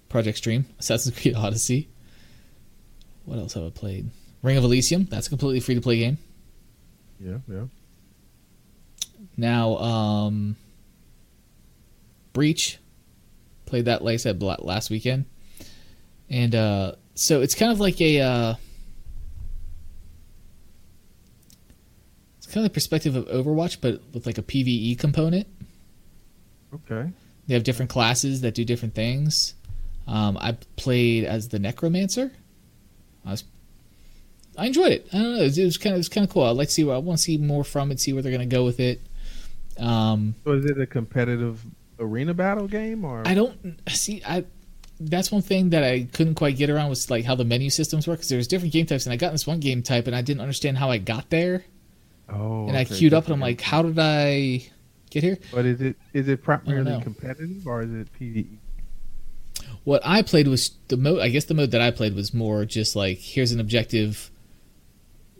Project 0.09 0.37
Stream, 0.37 0.65
Assassin's 0.79 1.19
Creed 1.19 1.35
Odyssey. 1.35 1.89
What 3.25 3.39
else 3.39 3.53
have 3.53 3.63
I 3.63 3.69
played? 3.69 4.09
Ring 4.41 4.57
of 4.57 4.63
Elysium. 4.63 5.05
That's 5.05 5.27
a 5.27 5.29
completely 5.29 5.59
free 5.59 5.75
to 5.75 5.81
play 5.81 5.97
game. 5.97 6.17
Yeah, 7.19 7.37
yeah. 7.47 7.63
Now, 9.37 9.77
um, 9.77 10.55
Breach. 12.33 12.79
Played 13.65 13.85
that, 13.85 14.03
like 14.03 14.15
I 14.15 14.17
said, 14.17 14.41
last 14.43 14.89
weekend. 14.89 15.25
And 16.29 16.53
uh, 16.53 16.93
so 17.15 17.41
it's 17.41 17.55
kind 17.55 17.71
of 17.71 17.79
like 17.79 17.99
a. 18.01 18.19
Uh, 18.21 18.53
kind 22.53 22.63
of 22.63 22.71
the 22.71 22.73
perspective 22.73 23.15
of 23.15 23.25
Overwatch, 23.25 23.77
but 23.81 23.99
with 24.13 24.27
like 24.27 24.37
a 24.37 24.43
PVE 24.43 24.97
component. 24.99 25.47
Okay. 26.73 27.11
They 27.47 27.53
have 27.53 27.63
different 27.63 27.91
classes 27.91 28.41
that 28.41 28.53
do 28.53 28.63
different 28.63 28.95
things. 28.95 29.53
Um, 30.07 30.37
I 30.37 30.53
played 30.75 31.25
as 31.25 31.49
the 31.49 31.59
Necromancer. 31.59 32.31
I 33.25 33.31
was, 33.31 33.43
I 34.57 34.67
enjoyed 34.67 34.91
it. 34.91 35.07
I 35.13 35.17
don't 35.17 35.35
know. 35.35 35.41
It 35.41 35.43
was, 35.43 35.57
it 35.57 35.65
was 35.65 35.77
kind 35.77 35.93
of 35.93 35.97
it 35.97 35.99
was 35.99 36.09
kind 36.09 36.25
of 36.25 36.33
cool. 36.33 36.43
I'd 36.43 36.51
like 36.51 36.69
to 36.69 36.73
see. 36.73 36.83
I 36.89 36.97
want 36.97 37.19
to 37.19 37.23
see 37.23 37.37
more 37.37 37.63
from 37.63 37.91
it. 37.91 37.99
See 37.99 38.13
where 38.13 38.21
they're 38.21 38.31
going 38.31 38.47
to 38.47 38.55
go 38.55 38.63
with 38.63 38.79
it. 38.79 39.01
Um, 39.79 40.35
So 40.43 40.53
it 40.53 40.79
a 40.79 40.85
competitive 40.85 41.65
arena 41.99 42.33
battle 42.33 42.67
game 42.67 43.05
or? 43.05 43.23
I 43.25 43.33
don't 43.33 43.79
see. 43.89 44.21
I 44.25 44.45
that's 44.99 45.31
one 45.31 45.41
thing 45.41 45.71
that 45.71 45.83
I 45.83 46.07
couldn't 46.11 46.35
quite 46.35 46.55
get 46.55 46.69
around 46.69 46.89
was 46.89 47.09
like 47.09 47.25
how 47.25 47.35
the 47.35 47.43
menu 47.43 47.69
systems 47.69 48.07
work 48.07 48.19
because 48.19 48.29
there's 48.29 48.47
different 48.47 48.73
game 48.73 48.85
types, 48.85 49.05
and 49.05 49.13
I 49.13 49.17
got 49.17 49.27
in 49.27 49.33
this 49.33 49.47
one 49.47 49.59
game 49.59 49.83
type 49.83 50.07
and 50.07 50.15
I 50.15 50.21
didn't 50.21 50.41
understand 50.41 50.77
how 50.77 50.89
I 50.89 50.97
got 50.97 51.29
there, 51.29 51.63
oh. 52.29 52.67
and 52.67 52.77
I 52.77 52.81
okay, 52.81 52.95
queued 52.95 53.13
up 53.13 53.25
and 53.25 53.33
I'm 53.33 53.39
like, 53.39 53.61
how 53.61 53.81
did 53.81 53.97
I 53.99 54.69
get 55.13 55.23
here? 55.23 55.37
But 55.51 55.65
is 55.65 55.81
it 55.81 55.95
is 56.13 56.27
it 56.27 56.43
primarily 56.43 57.01
competitive 57.01 57.67
or 57.67 57.83
is 57.83 57.91
it? 57.91 58.07
PVE? 58.19 58.57
What 59.83 60.01
I 60.05 60.21
played 60.21 60.47
was 60.47 60.71
the 60.87 60.97
mode. 60.97 61.19
I 61.19 61.29
guess 61.29 61.45
the 61.45 61.53
mode 61.53 61.71
that 61.71 61.81
I 61.81 61.91
played 61.91 62.15
was 62.15 62.33
more 62.33 62.65
just 62.65 62.95
like 62.95 63.17
here's 63.19 63.51
an 63.51 63.59
objective. 63.59 64.31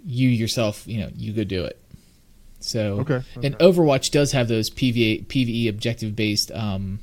You 0.05 0.29
yourself, 0.29 0.85
you 0.87 0.99
know, 0.99 1.09
you 1.15 1.33
go 1.33 1.43
do 1.43 1.63
it. 1.63 1.79
So 2.59 2.99
Okay. 2.99 3.21
And. 3.41 3.57
Overwatch 3.59 4.11
does 4.11 4.31
have 4.31 4.47
those 4.47 4.69
PVE, 4.69 5.27
PVE 5.27 5.69
objective 5.69 6.15
based, 6.15 6.51
um, 6.51 6.99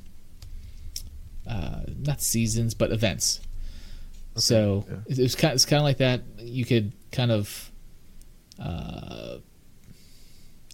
uh, 1.47 1.81
not 1.99 2.21
seasons, 2.21 2.75
but 2.75 2.93
events. 2.93 3.41
so 4.37 4.87
yeah. 4.89 4.97
it 5.07 5.19
was 5.19 5.35
kind. 5.35 5.55
It's 5.55 5.65
kind 5.65 5.81
of 5.81 5.85
like 5.85 5.99
that. 5.99 6.23
You 6.39 6.65
could 6.65 6.93
kind 7.13 7.31
of. 7.31 7.71
Uh, 8.59 9.39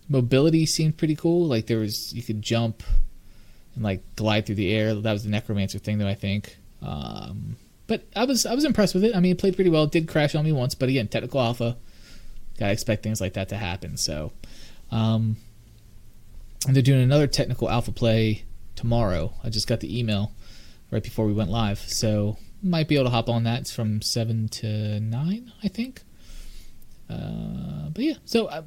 mobility 0.09 0.67
seemed 0.67 0.97
pretty 0.97 1.17
cool. 1.17 1.47
Like 1.47 1.67
there 1.67 1.79
was, 1.79 2.13
you 2.13 2.23
could 2.23 2.43
jump 2.43 2.83
and 3.75 3.85
like 3.85 4.03
glide 4.17 4.47
through 4.47 4.57
the 4.57 4.73
air. 4.73 4.95
That 4.95 5.13
was 5.13 5.25
the 5.25 5.31
necromancer 5.31 5.79
thing, 5.79 5.99
though. 5.99 6.09
I 6.09 6.15
think. 6.15 6.57
Um, 6.83 7.57
but 7.87 8.05
I 8.15 8.25
was 8.25 8.47
I 8.47 8.55
was 8.55 8.65
impressed 8.65 8.95
with 8.95 9.05
it. 9.05 9.15
I 9.15 9.21
mean, 9.21 9.33
it 9.33 9.39
played 9.39 9.55
pretty 9.55 9.71
well. 9.71 9.85
It 9.85 9.93
did 9.93 10.09
crash 10.09 10.35
on 10.35 10.45
me 10.45 10.53
once, 10.53 10.75
but 10.75 10.89
again, 10.89 11.09
technical 11.09 11.41
alpha. 11.41 11.77
Gotta 12.59 12.73
expect 12.73 13.03
things 13.03 13.21
like 13.21 13.35
that 13.35 13.51
to 13.51 13.57
happen. 13.57 13.97
So, 13.97 14.33
um, 14.91 15.37
they're 16.67 16.83
doing 16.83 17.03
another 17.03 17.27
technical 17.27 17.69
alpha 17.71 17.93
play 17.93 18.45
tomorrow. 18.75 19.35
I 19.45 19.51
just 19.51 19.69
got 19.69 19.81
the 19.81 19.99
email 19.99 20.33
right 20.91 21.03
before 21.03 21.27
we 21.27 21.33
went 21.33 21.51
live, 21.51 21.79
so 21.79 22.39
might 22.63 22.89
be 22.89 22.97
able 22.97 23.05
to 23.05 23.11
hop 23.11 23.29
on 23.29 23.45
that. 23.45 23.61
It's 23.61 23.73
from 23.75 24.03
seven 24.03 24.49
to 24.49 24.99
nine, 25.01 25.53
I 25.63 25.69
think. 25.69 26.03
Uh, 27.09 27.91
but 27.91 28.03
yeah, 28.03 28.15
so 28.25 28.49
I, 28.49 28.63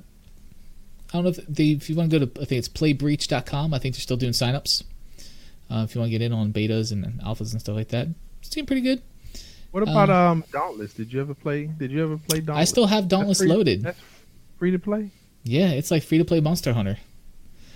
I 1.10 1.18
don't 1.18 1.24
know 1.24 1.30
if 1.30 1.38
they 1.48 1.66
if 1.72 1.90
you 1.90 1.96
want 1.96 2.12
to 2.12 2.20
go 2.20 2.26
to 2.26 2.42
I 2.42 2.46
think 2.46 2.60
it's 2.60 2.70
playbreach.com. 2.70 3.74
I 3.74 3.80
think 3.80 3.96
they're 3.96 4.02
still 4.02 4.18
doing 4.18 4.34
signups. 4.34 4.84
Uh, 5.72 5.84
if 5.88 5.94
you 5.94 6.02
want 6.02 6.12
to 6.12 6.18
get 6.18 6.22
in 6.24 6.34
on 6.34 6.52
betas 6.52 6.92
and, 6.92 7.06
alphas 7.22 7.52
and 7.52 7.62
stuff 7.62 7.76
like 7.76 7.90
that, 7.90 8.08
seem 8.42 8.66
pretty 8.66 8.82
good. 8.82 9.02
What 9.72 9.84
about 9.84 10.10
um, 10.10 10.44
Dauntless? 10.52 10.94
Did 10.94 11.14
you 11.14 11.22
ever 11.22 11.36
play? 11.36 11.66
Did 11.66 11.92
you 11.92 12.04
ever 12.04 12.18
play 12.18 12.40
Dauntless? 12.40 12.62
I 12.62 12.64
still 12.64 12.88
have 12.88 13.08
Dauntless 13.08 13.38
free- 13.40 13.48
loaded. 13.48 13.84
That's 13.84 14.00
free 14.58 14.72
to 14.72 14.80
play. 14.80 15.12
Yeah, 15.44 15.70
it's 15.70 15.92
like 15.92 16.04
free 16.04 16.18
to 16.18 16.26
play 16.26 16.40
Monster 16.40 16.74
Hunter. 16.74 16.98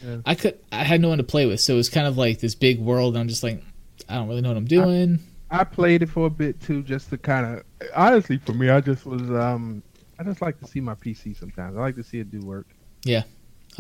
Yeah. 0.04 0.18
I 0.26 0.36
could 0.36 0.60
I 0.72 0.84
had 0.84 1.02
no 1.02 1.10
one 1.10 1.20
to 1.20 1.24
play 1.24 1.46
with, 1.46 1.62
so 1.62 1.74
it 1.74 1.78
was 1.78 1.90
kind 1.90 2.08
of 2.08 2.18
like 2.18 2.40
this 2.40 2.56
big 2.56 2.80
world. 2.80 3.14
And 3.14 3.22
I'm 3.22 3.28
just 3.28 3.44
like, 3.44 3.64
I 4.10 4.16
don't 4.16 4.28
really 4.28 4.42
know 4.42 4.50
what 4.50 4.58
I'm 4.58 4.66
doing. 4.66 5.20
I 5.50 5.64
played 5.64 6.02
it 6.02 6.10
for 6.10 6.26
a 6.26 6.32
bit 6.32 6.60
too, 6.62 6.82
just 6.82 7.10
to 7.12 7.18
kind 7.18 7.46
of. 7.46 7.64
Honestly, 7.96 8.38
for 8.38 8.54
me, 8.54 8.70
I 8.70 8.82
just 8.82 9.06
was. 9.06 9.22
um 9.22 9.84
I 10.20 10.24
just 10.24 10.42
like 10.42 10.60
to 10.60 10.68
see 10.68 10.80
my 10.80 10.96
PC 10.96 11.38
sometimes. 11.38 11.78
I 11.78 11.80
like 11.80 11.96
to 11.96 12.04
see 12.04 12.20
it 12.20 12.32
do 12.32 12.40
work. 12.42 12.68
Oh, 13.08 13.22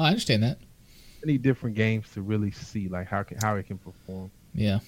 I 0.03 0.07
understand 0.07 0.43
that. 0.43 0.57
I 1.23 1.25
need 1.27 1.41
different 1.41 1.75
games 1.75 2.09
to 2.13 2.21
really 2.21 2.51
see 2.51 2.87
like 2.89 3.07
how 3.07 3.23
can, 3.23 3.37
how 3.41 3.55
it 3.55 3.67
can 3.67 3.77
perform. 3.77 4.31
Yeah, 4.53 4.79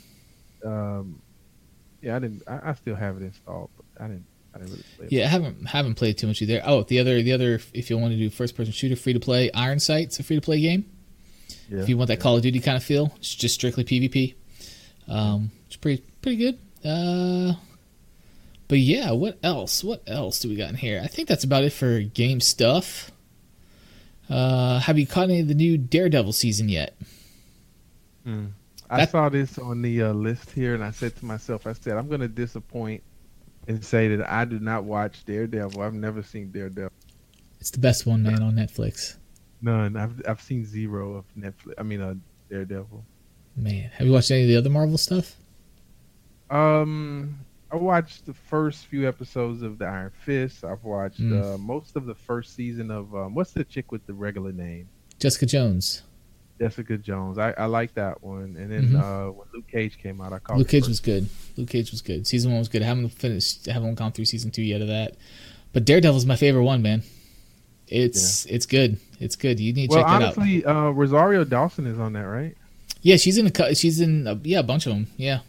Um, 0.66 1.22
yeah, 2.02 2.16
I 2.16 2.20
didn't. 2.20 2.44
I, 2.48 2.72
I 2.72 2.74
still 2.74 2.96
have 2.96 3.18
it 3.18 3.24
installed, 3.24 3.70
but 3.78 4.04
I 4.04 4.08
didn't. 4.08 4.26
I 4.54 4.58
didn't 4.60 4.72
really 4.72 4.84
play 4.98 5.06
it. 5.08 5.12
yeah. 5.12 5.26
I 5.26 5.28
haven't 5.28 5.66
haven't 5.66 5.96
played 5.96 6.18
too 6.18 6.28
much 6.28 6.42
either. 6.42 6.62
Oh, 6.66 6.84
the 6.84 7.00
other 7.00 7.22
the 7.22 7.34
other 7.34 7.60
if 7.74 7.90
you 7.90 7.98
want 7.98 8.12
to 8.14 8.18
do 8.18 8.30
first 8.30 8.56
person 8.56 8.74
shooter, 8.74 8.96
free 8.96 9.14
to 9.14 9.20
play, 9.20 9.50
Ironsight's 9.52 10.20
a 10.20 10.24
free 10.24 10.36
to 10.38 10.42
play 10.42 10.60
game. 10.62 10.86
Yeah. 11.70 11.82
If 11.82 11.90
you 11.90 11.98
want 11.98 12.08
that 12.10 12.20
Call 12.20 12.36
of 12.36 12.42
Duty 12.44 12.60
kind 12.60 12.78
of 12.78 12.84
feel, 12.84 13.14
it's 13.18 13.34
just 13.34 13.56
strictly 13.56 13.84
PvP. 13.84 14.36
Um, 15.08 15.52
it's 15.68 15.76
pretty 15.78 16.04
pretty 16.22 16.38
good. 16.38 16.60
Uh, 16.84 17.54
but 18.68 18.80
yeah, 18.80 19.12
what 19.12 19.38
else? 19.44 19.84
What 19.84 20.04
else 20.08 20.40
do 20.40 20.50
we 20.50 20.56
got 20.56 20.70
in 20.70 20.76
here? 20.76 21.02
I 21.04 21.08
think 21.08 21.28
that's 21.28 21.44
about 21.44 21.64
it 21.64 21.72
for 21.74 22.00
game 22.02 22.40
stuff. 22.42 23.12
Uh, 24.30 24.80
have 24.80 24.98
you 24.98 25.06
caught 25.06 25.30
any 25.30 25.40
of 25.40 25.48
the 25.48 25.54
new 25.56 25.78
Daredevil 25.78 26.34
season 26.34 26.70
yet? 26.70 26.96
Mm. 28.26 28.52
I 28.90 28.98
That- 28.98 29.12
saw 29.12 29.30
this 29.30 29.58
on 29.58 29.82
the 29.82 30.02
uh, 30.04 30.14
list 30.14 30.52
here, 30.52 30.74
and 30.76 30.84
I 30.84 30.92
said 30.92 31.16
to 31.18 31.26
myself, 31.26 31.66
I 31.68 31.74
said, 31.74 31.98
I'm 31.98 32.08
going 32.08 32.22
to 32.22 32.28
disappoint 32.28 33.04
and 33.68 33.84
say 33.84 34.16
that 34.16 34.30
I 34.32 34.46
do 34.46 34.60
not 34.60 34.84
watch 34.84 35.26
Daredevil. 35.26 35.82
I've 35.82 35.94
never 35.94 36.22
seen 36.24 36.52
Daredevil. 36.52 36.92
It's 37.60 37.72
the 37.72 37.80
best 37.80 38.06
one, 38.06 38.22
man, 38.24 38.44
on 38.44 38.54
Netflix. 38.54 39.16
None. 39.62 39.96
I've 39.98 40.22
I've 40.28 40.42
seen 40.42 40.66
zero 40.66 41.16
of 41.16 41.26
Netflix. 41.36 41.74
I 41.80 41.84
mean, 41.84 42.02
uh, 42.02 42.14
Daredevil. 42.50 43.04
Man, 43.56 43.90
have 43.96 44.06
you 44.06 44.14
watched 44.14 44.30
any 44.30 44.44
of 44.44 44.48
the 44.50 44.58
other 44.58 44.70
Marvel 44.70 44.98
stuff? 45.00 45.36
Um, 46.52 47.40
I 47.76 47.78
watched 47.78 48.26
the 48.26 48.34
first 48.34 48.86
few 48.86 49.08
episodes 49.08 49.62
of 49.62 49.78
the 49.78 49.86
Iron 49.86 50.12
Fist. 50.24 50.64
I've 50.64 50.84
watched 50.84 51.20
Mm. 51.22 51.56
uh, 51.56 51.58
most 51.58 51.96
of 51.96 52.06
the 52.06 52.16
first 52.16 52.56
season 52.56 52.90
of 52.92 53.14
um, 53.14 53.36
what's 53.36 53.52
the 53.52 53.64
chick 53.64 53.92
with 53.92 54.06
the 54.08 54.14
regular 54.14 54.52
name? 54.54 54.88
Jessica 55.20 55.46
Jones. 55.46 56.04
Jessica 56.58 56.98
Jones. 56.98 57.38
I, 57.38 57.52
I 57.58 57.66
like 57.66 57.94
that 57.96 58.24
one. 58.24 58.56
And 58.58 58.72
then 58.72 58.90
Mhm. 58.92 58.96
uh, 59.30 59.32
when 59.34 59.48
Luke 59.54 59.68
Cage 59.70 59.98
came 59.98 60.22
out, 60.22 60.32
I 60.32 60.40
called 60.40 60.60
Luke 60.60 60.70
Cage 60.70 60.88
was 60.88 61.02
good. 61.02 61.28
Luke 61.58 61.70
Cage 61.70 61.92
was 61.92 62.02
good. 62.02 62.26
Season 62.26 62.50
one 62.52 62.60
was 62.60 62.70
good. 62.70 62.82
I 62.82 62.86
haven't 62.86 63.10
finished. 63.10 63.68
I 63.68 63.74
haven't 63.74 63.96
gone 63.96 64.14
through 64.14 64.26
season 64.26 64.52
two 64.52 64.62
yet 64.64 64.82
of 64.82 64.88
that. 64.88 65.16
But 65.74 65.84
Daredevil's 65.84 66.26
my 66.26 66.38
favorite 66.38 66.64
one, 66.64 66.82
man. 66.82 67.04
It's 67.88 68.46
it's 68.46 68.66
good. 68.66 68.98
It's 69.20 69.36
good. 69.36 69.60
You 69.60 69.74
need 69.74 69.90
to 69.90 69.96
Well, 69.98 70.04
check 70.04 70.08
that 70.20 70.28
out. 70.30 70.38
honestly, 70.38 70.66
uh, 70.66 70.90
Rosario 70.92 71.44
Dawson 71.44 71.86
is 71.86 72.00
on 72.00 72.14
that, 72.14 72.22
right? 72.24 72.56
Yeah, 73.02 73.18
she's 73.18 73.38
in 73.38 73.52
a 73.54 73.76
she's 73.76 74.00
in 74.00 74.26
a, 74.26 74.40
yeah 74.44 74.60
a 74.60 74.64
bunch 74.64 74.86
of 74.88 74.94
them. 74.94 75.08
Yeah, 75.18 75.40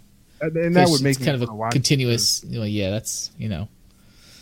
And, 0.41 0.57
and 0.57 0.77
that 0.77 0.89
would 0.89 1.03
make 1.03 1.19
kind 1.23 1.43
of 1.43 1.49
a 1.49 1.71
continuous. 1.71 2.45
You 2.45 2.59
know, 2.61 2.65
yeah, 2.65 2.91
that's 2.91 3.31
you 3.39 3.49
know 3.49 3.69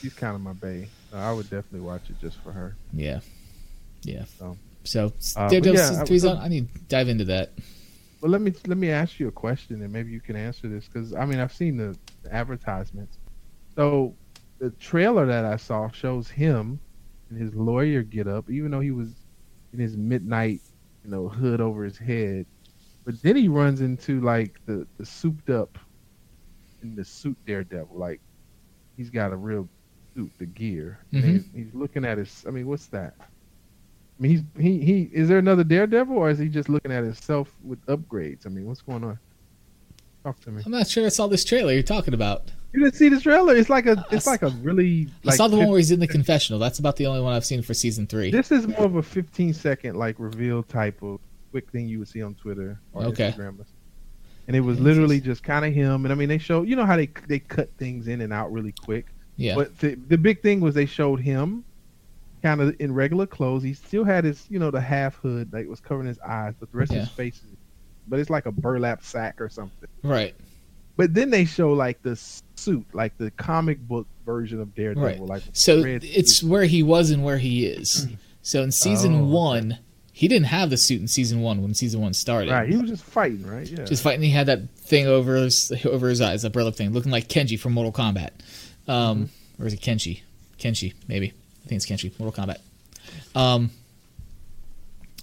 She's 0.00 0.14
kind 0.14 0.34
of 0.34 0.40
my 0.40 0.52
bae. 0.52 0.88
So 1.10 1.16
I 1.16 1.32
would 1.32 1.44
definitely 1.48 1.80
watch 1.80 2.02
it 2.10 2.20
just 2.20 2.38
for 2.40 2.52
her. 2.52 2.76
yeah 2.92 3.20
yeah. 4.02 4.24
So, 4.38 4.56
So 4.82 5.12
uh, 5.36 5.48
Daredevil 5.48 5.74
yeah, 5.80 6.02
I- 6.02 6.04
three's 6.04 6.24
on. 6.24 6.36
I 6.38 6.48
need 6.48 6.72
to 6.74 6.80
dive 6.88 7.08
into 7.08 7.24
that. 7.26 7.52
Well, 8.20 8.30
let 8.30 8.40
me 8.40 8.52
let 8.66 8.76
me 8.78 8.90
ask 8.90 9.18
you 9.20 9.28
a 9.28 9.32
question, 9.32 9.82
and 9.82 9.92
maybe 9.92 10.10
you 10.10 10.20
can 10.20 10.34
answer 10.36 10.68
this 10.68 10.86
because 10.86 11.14
I 11.14 11.24
mean 11.26 11.38
I've 11.38 11.52
seen 11.54 11.76
the, 11.76 11.96
the 12.22 12.34
advertisements. 12.34 13.18
So 13.76 14.14
the 14.58 14.70
trailer 14.72 15.26
that 15.26 15.44
I 15.44 15.56
saw 15.56 15.90
shows 15.90 16.28
him 16.28 16.80
in 17.30 17.36
his 17.36 17.54
lawyer 17.54 18.02
get 18.02 18.26
up, 18.28 18.50
even 18.50 18.70
though 18.70 18.80
he 18.80 18.90
was 18.92 19.10
in 19.72 19.78
his 19.78 19.96
midnight, 19.96 20.60
you 21.04 21.10
know, 21.10 21.28
hood 21.28 21.60
over 21.60 21.84
his 21.84 21.98
head. 21.98 22.46
But 23.04 23.20
then 23.22 23.36
he 23.36 23.48
runs 23.48 23.80
into 23.82 24.20
like 24.20 24.58
the 24.66 24.86
the 24.98 25.04
souped 25.06 25.50
up 25.50 25.78
in 26.84 26.94
the 26.94 27.04
suit 27.04 27.36
Daredevil, 27.46 27.96
like 27.96 28.20
he's 28.96 29.10
got 29.10 29.32
a 29.32 29.36
real 29.36 29.68
suit, 30.14 30.30
the 30.38 30.46
gear. 30.46 30.98
Mhm. 31.12 31.24
he's, 31.24 31.44
he's 31.54 31.74
looking 31.74 32.04
at 32.04 32.18
his. 32.18 32.44
I 32.46 32.50
mean, 32.50 32.66
what's 32.68 32.86
that? 32.88 33.14
I 33.20 33.24
mean, 34.22 34.30
he's 34.32 34.42
he 34.62 34.78
he. 34.84 35.02
Is 35.12 35.28
there 35.28 35.38
another 35.38 35.64
Daredevil, 35.64 36.16
or 36.16 36.30
is 36.30 36.38
he 36.38 36.48
just 36.48 36.68
looking 36.68 36.92
at 36.92 37.02
himself 37.02 37.50
with 37.64 37.84
upgrades? 37.86 38.46
I 38.46 38.50
mean, 38.50 38.66
what's 38.66 38.82
going 38.82 39.02
on? 39.02 39.18
Talk 40.22 40.38
to 40.40 40.50
me. 40.50 40.62
I'm 40.64 40.70
not 40.72 40.86
sure 40.86 41.04
I 41.04 41.08
saw 41.08 41.26
this 41.26 41.44
trailer 41.44 41.72
you're 41.72 41.82
talking 41.82 42.14
about. 42.14 42.50
You 42.72 42.82
didn't 42.82 42.96
see 42.96 43.08
the 43.08 43.20
trailer? 43.20 43.54
It's 43.56 43.68
like 43.70 43.86
a. 43.86 44.04
It's 44.12 44.26
like 44.26 44.42
a 44.42 44.48
really. 44.62 45.08
Like 45.24 45.34
I 45.34 45.36
saw 45.36 45.48
the 45.48 45.56
one 45.56 45.68
where 45.68 45.78
he's 45.78 45.90
in 45.90 46.00
the 46.00 46.06
confessional. 46.08 46.58
That's 46.60 46.78
about 46.78 46.96
the 46.96 47.06
only 47.06 47.20
one 47.20 47.32
I've 47.32 47.44
seen 47.44 47.62
for 47.62 47.74
season 47.74 48.06
three. 48.06 48.30
This 48.30 48.52
is 48.52 48.66
more 48.68 48.84
of 48.84 48.96
a 48.96 49.02
15 49.02 49.52
second 49.54 49.96
like 49.96 50.16
reveal 50.18 50.62
type 50.62 51.02
of 51.02 51.18
quick 51.50 51.70
thing 51.70 51.88
you 51.88 51.98
would 52.00 52.08
see 52.08 52.22
on 52.22 52.34
Twitter 52.34 52.80
or 52.92 53.04
Okay. 53.06 53.32
Instagram. 53.32 53.64
And 54.46 54.54
it 54.56 54.60
was 54.60 54.78
literally 54.78 55.20
just 55.20 55.42
kind 55.42 55.64
of 55.64 55.72
him. 55.72 56.04
And 56.04 56.12
I 56.12 56.14
mean, 56.16 56.28
they 56.28 56.38
show 56.38 56.62
you 56.62 56.76
know 56.76 56.84
how 56.84 56.96
they 56.96 57.08
they 57.28 57.38
cut 57.38 57.70
things 57.78 58.08
in 58.08 58.20
and 58.20 58.32
out 58.32 58.52
really 58.52 58.72
quick. 58.84 59.06
yeah, 59.36 59.54
But 59.54 59.78
the, 59.78 59.94
the 59.94 60.18
big 60.18 60.42
thing 60.42 60.60
was 60.60 60.74
they 60.74 60.86
showed 60.86 61.20
him 61.20 61.64
kind 62.42 62.60
of 62.60 62.76
in 62.78 62.92
regular 62.92 63.26
clothes. 63.26 63.62
He 63.62 63.72
still 63.74 64.04
had 64.04 64.24
his, 64.24 64.46
you 64.50 64.58
know, 64.58 64.70
the 64.70 64.80
half 64.80 65.14
hood 65.16 65.50
that 65.52 65.66
was 65.66 65.80
covering 65.80 66.06
his 66.08 66.18
eyes, 66.20 66.52
but 66.60 66.70
the 66.70 66.76
rest 66.78 66.92
of 66.92 66.98
his 66.98 67.08
face 67.08 67.36
is, 67.36 67.56
but 68.06 68.20
it's 68.20 68.28
like 68.28 68.44
a 68.46 68.52
burlap 68.52 69.02
sack 69.02 69.40
or 69.40 69.48
something. 69.48 69.88
right. 70.02 70.34
But 70.96 71.12
then 71.14 71.30
they 71.30 71.44
show 71.44 71.72
like 71.72 72.00
the 72.02 72.14
suit, 72.54 72.86
like 72.92 73.16
the 73.18 73.30
comic 73.32 73.80
book 73.80 74.06
version 74.24 74.60
of 74.60 74.74
Daredevil. 74.76 75.02
Right. 75.08 75.20
Like 75.20 75.42
So 75.52 75.82
it's 75.84 76.36
suit. 76.36 76.48
where 76.50 76.64
he 76.66 76.84
was 76.84 77.10
and 77.10 77.24
where 77.24 77.38
he 77.38 77.66
is. 77.66 78.06
So 78.42 78.62
in 78.62 78.70
season 78.72 79.14
Oh, 79.14 79.24
one, 79.24 79.78
he 80.16 80.28
didn't 80.28 80.46
have 80.46 80.70
the 80.70 80.76
suit 80.76 81.00
in 81.00 81.08
season 81.08 81.40
one 81.40 81.60
when 81.60 81.74
season 81.74 82.00
one 82.00 82.14
started. 82.14 82.52
right. 82.52 82.68
He 82.68 82.76
was 82.76 82.88
just 82.88 83.02
fighting, 83.02 83.44
right? 83.44 83.66
Yeah. 83.68 83.82
Just 83.84 84.02
fighting. 84.04 84.22
He 84.22 84.30
had 84.30 84.46
that 84.46 84.70
thing 84.76 85.06
over 85.08 85.34
his 85.34 85.72
over 85.84 86.08
his 86.08 86.20
eyes, 86.20 86.42
that 86.42 86.52
burlap 86.52 86.74
thing, 86.76 86.92
looking 86.92 87.10
like 87.10 87.28
Kenji 87.28 87.58
from 87.58 87.72
Mortal 87.72 87.92
Kombat. 87.92 88.30
Um, 88.86 89.24
Mm-hmm. 89.56 89.62
or 89.62 89.66
is 89.66 89.72
it 89.72 89.80
Kenshi? 89.80 90.20
Kenshi, 90.58 90.94
maybe. 91.08 91.32
I 91.64 91.68
think 91.68 91.82
it's 91.82 91.86
Kenshi. 91.86 92.16
Mortal 92.18 92.44
Kombat. 92.44 92.58
Um, 93.36 93.70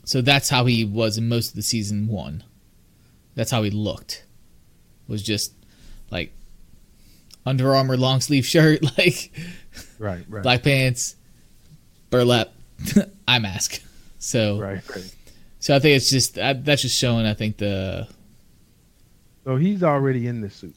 so 0.04 0.22
that's 0.22 0.50
how 0.50 0.66
he 0.66 0.84
was 0.84 1.18
in 1.18 1.30
most 1.30 1.50
of 1.50 1.56
the 1.56 1.62
season 1.62 2.08
one. 2.08 2.44
That's 3.36 3.52
how 3.52 3.64
he 3.64 3.70
looked. 3.70 4.26
Was 5.08 5.22
just 5.24 5.54
like 6.10 6.34
Under 7.46 7.74
Armour 7.76 7.96
long 7.98 8.20
sleeve 8.22 8.46
shirt, 8.46 8.84
like 8.98 9.32
Right, 10.00 10.26
right. 10.28 10.44
black 10.44 10.64
pants, 10.64 11.16
burlap, 12.10 12.50
eye 13.28 13.40
mask. 13.40 13.82
So 14.24 14.60
right, 14.60 14.88
right. 14.90 15.16
so 15.60 15.76
I 15.76 15.80
think 15.80 15.96
it's 15.98 16.12
just 16.12 16.36
that- 16.36 16.64
that's 16.64 16.84
just 16.84 16.96
showing. 16.96 17.26
I 17.26 17.34
think 17.34 17.58
the 17.58 18.08
So 19.44 19.56
he's 19.58 19.82
already 19.82 20.28
in 20.28 20.42
the 20.42 20.50
suit. 20.52 20.76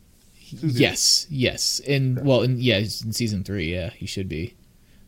Yes, 0.63 1.27
yes, 1.31 1.79
in 1.81 2.25
well, 2.25 2.41
in 2.43 2.59
yeah, 2.59 2.79
in 2.79 3.13
season 3.13 3.45
three, 3.45 3.73
yeah, 3.73 3.91
he 3.91 4.07
should 4.07 4.29
be. 4.31 4.55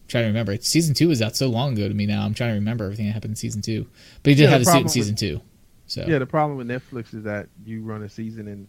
I'm 0.02 0.08
trying 0.08 0.24
to 0.24 0.28
remember. 0.28 0.54
Season 0.58 0.92
two 0.94 1.08
was 1.08 1.22
out 1.22 1.34
so 1.34 1.48
long 1.48 1.72
ago 1.72 1.88
to 1.88 1.94
me 1.94 2.04
now. 2.04 2.24
I'm 2.26 2.34
trying 2.34 2.50
to 2.50 2.54
remember 2.56 2.84
everything 2.84 3.06
that 3.06 3.12
happened 3.12 3.32
in 3.32 3.36
season 3.36 3.62
two. 3.62 3.86
But 4.22 4.30
he 4.30 4.34
did 4.34 4.42
Yeah, 4.44 4.50
have 4.50 4.60
the 4.60 4.64
the 4.66 4.72
suit 4.72 4.82
in 4.82 4.88
season 4.88 5.12
with- 5.14 5.20
two. 5.20 5.40
So 5.86 6.04
Yeah, 6.06 6.18
the 6.18 6.26
problem 6.26 6.58
with 6.58 6.66
Netflix 6.68 7.14
is 7.14 7.22
that 7.24 7.48
you 7.64 7.80
run 7.82 8.02
a 8.02 8.08
season 8.10 8.48
in 8.48 8.68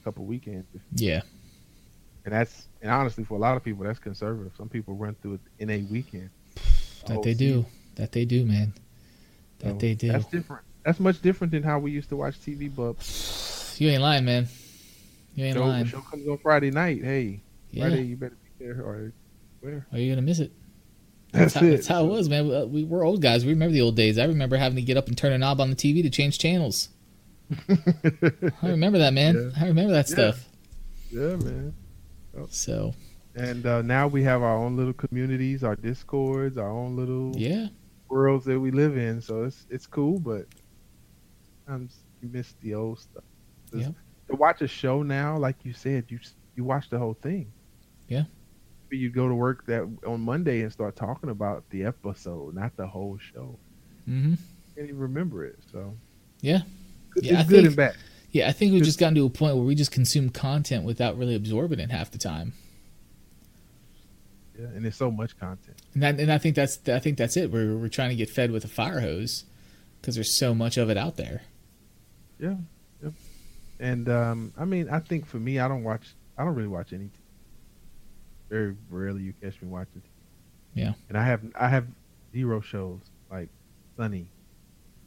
a 0.00 0.04
couple 0.04 0.24
weekends, 0.24 0.66
yeah, 0.94 1.20
and 2.24 2.34
that's 2.34 2.66
and 2.82 2.90
honestly 2.90 3.22
for 3.22 3.34
a 3.34 3.38
lot 3.38 3.56
of 3.56 3.62
people 3.62 3.84
that's 3.84 3.98
conservative. 4.00 4.52
Some 4.56 4.68
people 4.68 4.94
run 4.94 5.14
through 5.22 5.34
it 5.34 5.40
in 5.60 5.70
a 5.70 5.82
weekend. 5.82 6.30
That 7.06 7.12
whole 7.14 7.22
they 7.22 7.34
season. 7.34 7.62
do. 7.62 7.66
That 7.96 8.12
they 8.12 8.24
do, 8.24 8.44
man. 8.46 8.72
That 9.60 9.72
So 9.72 9.78
they 9.78 9.94
do. 9.94 10.08
That's 10.12 10.26
different. 10.26 10.62
That's 10.84 11.00
much 11.00 11.20
different 11.20 11.50
than 11.52 11.62
how 11.62 11.78
we 11.78 11.90
used 11.90 12.08
to 12.10 12.16
watch 12.16 12.38
TV. 12.40 12.74
But 12.74 12.96
You 13.80 13.88
ain't 13.90 14.02
lying, 14.02 14.24
man. 14.24 14.48
You 15.34 15.44
ain't 15.44 15.56
show, 15.56 15.64
lying. 15.66 15.86
show 15.86 16.00
comes 16.00 16.26
on 16.28 16.38
Friday 16.38 16.70
night. 16.70 17.02
Hey, 17.04 17.40
Yeah. 17.70 17.88
Friday 17.88 18.02
you 18.02 18.16
better 18.16 18.36
be 18.58 18.64
there 18.64 18.82
or 18.82 19.12
where? 19.60 19.86
Are 19.92 19.98
you 19.98 20.10
gonna 20.12 20.22
miss 20.22 20.38
it? 20.40 20.52
That's, 21.32 21.52
That's 21.52 21.54
how, 21.54 21.66
it. 21.66 21.70
that's 21.72 21.86
how 21.86 22.04
it 22.04 22.08
was, 22.08 22.28
man. 22.28 22.48
We- 22.48 22.64
We, 22.82 22.84
we're 22.84 23.04
old 23.04 23.20
guys. 23.20 23.44
We 23.44 23.52
remember 23.52 23.72
the 23.74 23.82
old 23.82 23.96
days. 23.96 24.16
I 24.18 24.24
remember 24.24 24.56
having 24.56 24.76
to 24.76 24.82
get 24.82 24.96
up 24.96 25.08
and 25.08 25.16
turn 25.18 25.32
a 25.32 25.38
knob 25.38 25.60
on 25.60 25.68
the 25.70 25.76
TV 25.76 26.02
to 26.02 26.10
change 26.10 26.38
channels. 26.38 26.88
I 27.68 28.68
remember 28.68 28.98
that, 28.98 29.12
man. 29.12 29.34
Yeah. 29.56 29.62
I 29.64 29.68
remember 29.68 29.92
that 29.92 30.08
Yeah. 30.08 30.14
stuff. 30.14 30.48
yeah, 31.10 31.36
man. 31.36 31.74
So 32.50 32.94
And 33.34 33.66
uh, 33.66 33.82
now 33.82 34.06
we 34.06 34.22
have 34.24 34.42
our 34.42 34.56
own 34.56 34.76
little 34.76 34.92
communities, 34.92 35.62
our 35.64 35.76
discords, 35.76 36.56
our 36.56 36.70
own 36.70 36.96
little 36.96 37.32
yeah, 37.36 37.68
worlds 38.08 38.44
that 38.46 38.58
we 38.58 38.70
live 38.70 38.96
in. 38.96 39.20
So 39.20 39.44
it's 39.44 39.66
it's 39.70 39.86
cool, 39.86 40.18
but 40.18 40.46
sometimes 41.66 41.96
you 42.22 42.28
miss 42.32 42.54
the 42.62 42.74
old 42.74 42.98
stuff. 43.00 43.24
Yep. 43.72 43.94
To 44.30 44.36
watch 44.36 44.62
a 44.62 44.68
show 44.68 45.02
now, 45.02 45.36
like 45.38 45.56
you 45.64 45.72
said, 45.72 46.04
you 46.08 46.18
you 46.56 46.64
watch 46.64 46.90
the 46.90 46.98
whole 46.98 47.14
thing. 47.14 47.52
Yeah. 48.08 48.24
But 48.88 48.98
you 48.98 49.10
go 49.10 49.28
to 49.28 49.34
work 49.34 49.66
that 49.66 49.82
on 50.06 50.20
Monday 50.22 50.62
and 50.62 50.72
start 50.72 50.96
talking 50.96 51.28
about 51.30 51.68
the 51.70 51.84
episode, 51.84 52.54
not 52.54 52.76
the 52.76 52.86
whole 52.86 53.18
show. 53.18 53.58
Mm 54.08 54.22
hmm 54.22 54.34
can't 54.74 54.90
even 54.90 55.00
remember 55.00 55.44
it. 55.44 55.58
So 55.72 55.96
Yeah. 56.40 56.60
it's 57.16 57.26
Yeah, 57.26 57.42
good 57.42 57.48
think- 57.48 57.66
and 57.66 57.76
bad. 57.76 57.96
yeah. 58.30 58.48
I 58.48 58.52
think 58.52 58.70
we've 58.72 58.78
Just- 58.80 58.90
just 58.90 59.00
gotten 59.00 59.16
to 59.16 59.26
a 59.26 59.30
point 59.30 59.56
where 59.56 59.64
we 59.64 59.74
just 59.74 59.90
consume 59.90 60.30
content 60.30 60.84
without 60.84 61.18
really 61.18 61.34
absorbing 61.34 61.80
it 61.80 61.90
half 61.90 62.12
the 62.12 62.18
time. 62.18 62.52
Yeah, 64.58 64.66
and 64.66 64.84
there's 64.84 64.96
so 64.96 65.10
much 65.10 65.38
content. 65.38 65.80
And 65.94 66.02
that, 66.02 66.18
and 66.18 66.32
I 66.32 66.38
think 66.38 66.56
that's 66.56 66.80
I 66.88 66.98
think 66.98 67.16
that's 67.16 67.36
it. 67.36 67.52
We're 67.52 67.76
we're 67.76 67.88
trying 67.88 68.10
to 68.10 68.16
get 68.16 68.28
fed 68.28 68.50
with 68.50 68.64
a 68.64 68.68
fire 68.68 69.00
hose 69.00 69.44
because 70.00 70.16
there's 70.16 70.36
so 70.36 70.54
much 70.54 70.76
of 70.76 70.90
it 70.90 70.96
out 70.96 71.16
there. 71.16 71.42
Yeah, 72.40 72.56
yep. 73.02 73.12
And 73.78 74.08
um, 74.08 74.52
I 74.58 74.64
mean, 74.64 74.88
I 74.90 74.98
think 74.98 75.26
for 75.26 75.38
me, 75.38 75.60
I 75.60 75.68
don't 75.68 75.84
watch. 75.84 76.14
I 76.36 76.44
don't 76.44 76.54
really 76.54 76.68
watch 76.68 76.92
any. 76.92 77.04
TV. 77.04 77.10
Very 78.50 78.76
rarely 78.90 79.22
you 79.22 79.34
catch 79.40 79.60
me 79.60 79.68
watching. 79.68 80.02
Yeah. 80.74 80.94
And 81.08 81.16
I 81.16 81.24
have 81.24 81.42
I 81.54 81.68
have 81.68 81.86
zero 82.32 82.60
shows 82.60 83.00
like 83.30 83.48
Sunny. 83.96 84.28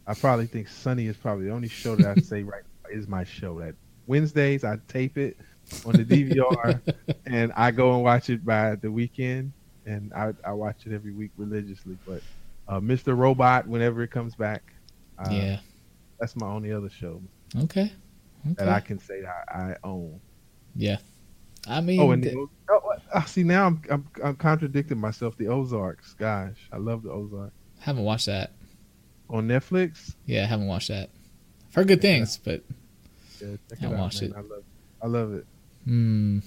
I 0.07 0.13
probably 0.13 0.47
think 0.47 0.67
Sunny 0.67 1.07
is 1.07 1.17
probably 1.17 1.45
the 1.45 1.51
only 1.51 1.67
show 1.67 1.95
that 1.95 2.17
I 2.17 2.21
say 2.21 2.43
right 2.43 2.63
is 2.89 3.07
my 3.07 3.23
show. 3.23 3.59
That 3.59 3.75
Wednesdays 4.07 4.63
I 4.63 4.77
tape 4.87 5.17
it 5.17 5.37
on 5.85 5.93
the 5.93 6.05
DVR 6.05 6.81
and 7.25 7.51
I 7.55 7.71
go 7.71 7.93
and 7.95 8.03
watch 8.03 8.29
it 8.29 8.45
by 8.45 8.75
the 8.75 8.91
weekend, 8.91 9.53
and 9.85 10.13
I 10.13 10.33
I 10.45 10.51
watch 10.53 10.85
it 10.85 10.93
every 10.93 11.11
week 11.13 11.31
religiously. 11.37 11.97
But 12.05 12.21
uh, 12.67 12.79
Mr. 12.79 13.17
Robot, 13.17 13.67
whenever 13.67 14.01
it 14.03 14.11
comes 14.11 14.35
back, 14.35 14.73
uh, 15.19 15.29
yeah. 15.31 15.59
that's 16.19 16.35
my 16.35 16.47
only 16.47 16.71
other 16.71 16.89
show 16.89 17.21
Okay. 17.63 17.91
that 18.57 18.69
I 18.69 18.79
can 18.79 18.99
say 18.99 19.23
I, 19.25 19.71
I 19.71 19.75
own. 19.83 20.19
yeah. 20.75 20.97
I 21.67 21.79
mean, 21.79 21.99
Oh, 22.01 22.09
and 22.09 22.23
th- 22.23 22.33
the, 22.33 22.47
oh, 23.13 23.23
see 23.27 23.43
now 23.43 23.67
I'm, 23.67 23.81
I'm 23.91 24.07
I'm 24.23 24.35
contradicting 24.35 24.97
myself. 24.97 25.37
The 25.37 25.47
Ozarks, 25.47 26.13
gosh, 26.15 26.57
I 26.71 26.77
love 26.77 27.03
the 27.03 27.11
Ozarks 27.11 27.53
haven't 27.79 28.03
watched 28.03 28.25
that. 28.27 28.51
on 29.29 29.47
Netflix. 29.47 30.15
Yeah, 30.25 30.43
I 30.43 30.45
haven't 30.47 30.65
watched 30.67 30.87
that. 30.89 31.09
I've 31.69 31.75
heard 31.75 31.87
good 31.87 32.01
things, 32.01 32.37
but 32.37 32.63
Yeah, 33.39 33.57
check 33.69 33.77
Haven't 33.79 33.97
out, 33.97 34.01
watched 34.01 34.21
man. 34.23 34.31
it. 34.31 34.35
I 34.37 34.39
love, 34.41 34.63
I 35.03 35.07
love 35.07 35.33
it. 35.33 35.45
Hmm. 35.85 36.39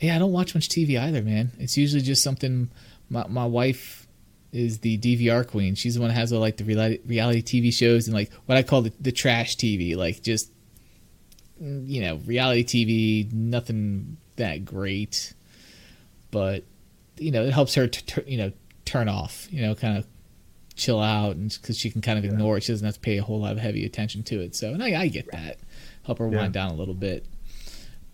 Yeah, 0.00 0.16
I 0.16 0.18
don't 0.18 0.32
watch 0.32 0.54
much 0.54 0.68
TV 0.68 0.98
either, 0.98 1.22
man. 1.22 1.52
It's 1.58 1.76
usually 1.76 2.02
just 2.02 2.22
something. 2.22 2.70
My 3.08 3.26
my 3.28 3.46
wife 3.46 4.06
is 4.52 4.78
the 4.80 4.98
DVR 4.98 5.46
queen. 5.46 5.74
She's 5.74 5.94
the 5.94 6.00
one 6.00 6.08
that 6.08 6.14
has 6.14 6.32
all 6.32 6.40
like 6.40 6.56
the 6.56 6.64
reality, 6.64 7.00
reality 7.06 7.42
TV 7.42 7.72
shows 7.72 8.06
and 8.06 8.14
like 8.14 8.32
what 8.46 8.56
I 8.58 8.62
call 8.62 8.82
the, 8.82 8.92
the 9.00 9.12
trash 9.12 9.56
TV, 9.56 9.96
like 9.96 10.22
just 10.22 10.50
mm, 11.62 11.88
you 11.88 12.02
know 12.02 12.16
reality 12.26 12.64
TV. 12.64 13.32
Nothing 13.32 14.16
that 14.36 14.64
great, 14.64 15.32
but 16.30 16.64
you 17.18 17.30
know 17.30 17.44
it 17.44 17.52
helps 17.52 17.74
her 17.74 17.86
to 17.86 18.04
tur- 18.06 18.24
you 18.26 18.36
know 18.38 18.52
turn 18.84 19.08
off. 19.08 19.48
You 19.50 19.62
know, 19.62 19.74
kind 19.74 19.96
of 19.98 20.06
chill 20.76 21.00
out, 21.00 21.36
and 21.36 21.56
because 21.60 21.78
she 21.78 21.90
can 21.90 22.00
kind 22.00 22.18
of 22.18 22.24
Yeah. 22.24 22.32
ignore 22.32 22.56
it, 22.58 22.64
she 22.64 22.72
doesn't 22.72 22.84
have 22.84 22.94
to 22.94 23.00
pay 23.00 23.18
a 23.18 23.22
whole 23.22 23.40
lot 23.40 23.52
of 23.52 23.58
heavy 23.58 23.84
attention 23.86 24.22
to 24.24 24.40
it. 24.40 24.56
So, 24.56 24.72
and 24.72 24.82
I, 24.82 25.02
I 25.02 25.08
get 25.08 25.30
that. 25.30 25.58
Help 26.04 26.18
her 26.18 26.28
Yeah. 26.28 26.38
wind 26.38 26.52
down 26.52 26.72
a 26.72 26.74
little 26.74 26.94
bit. 26.94 27.24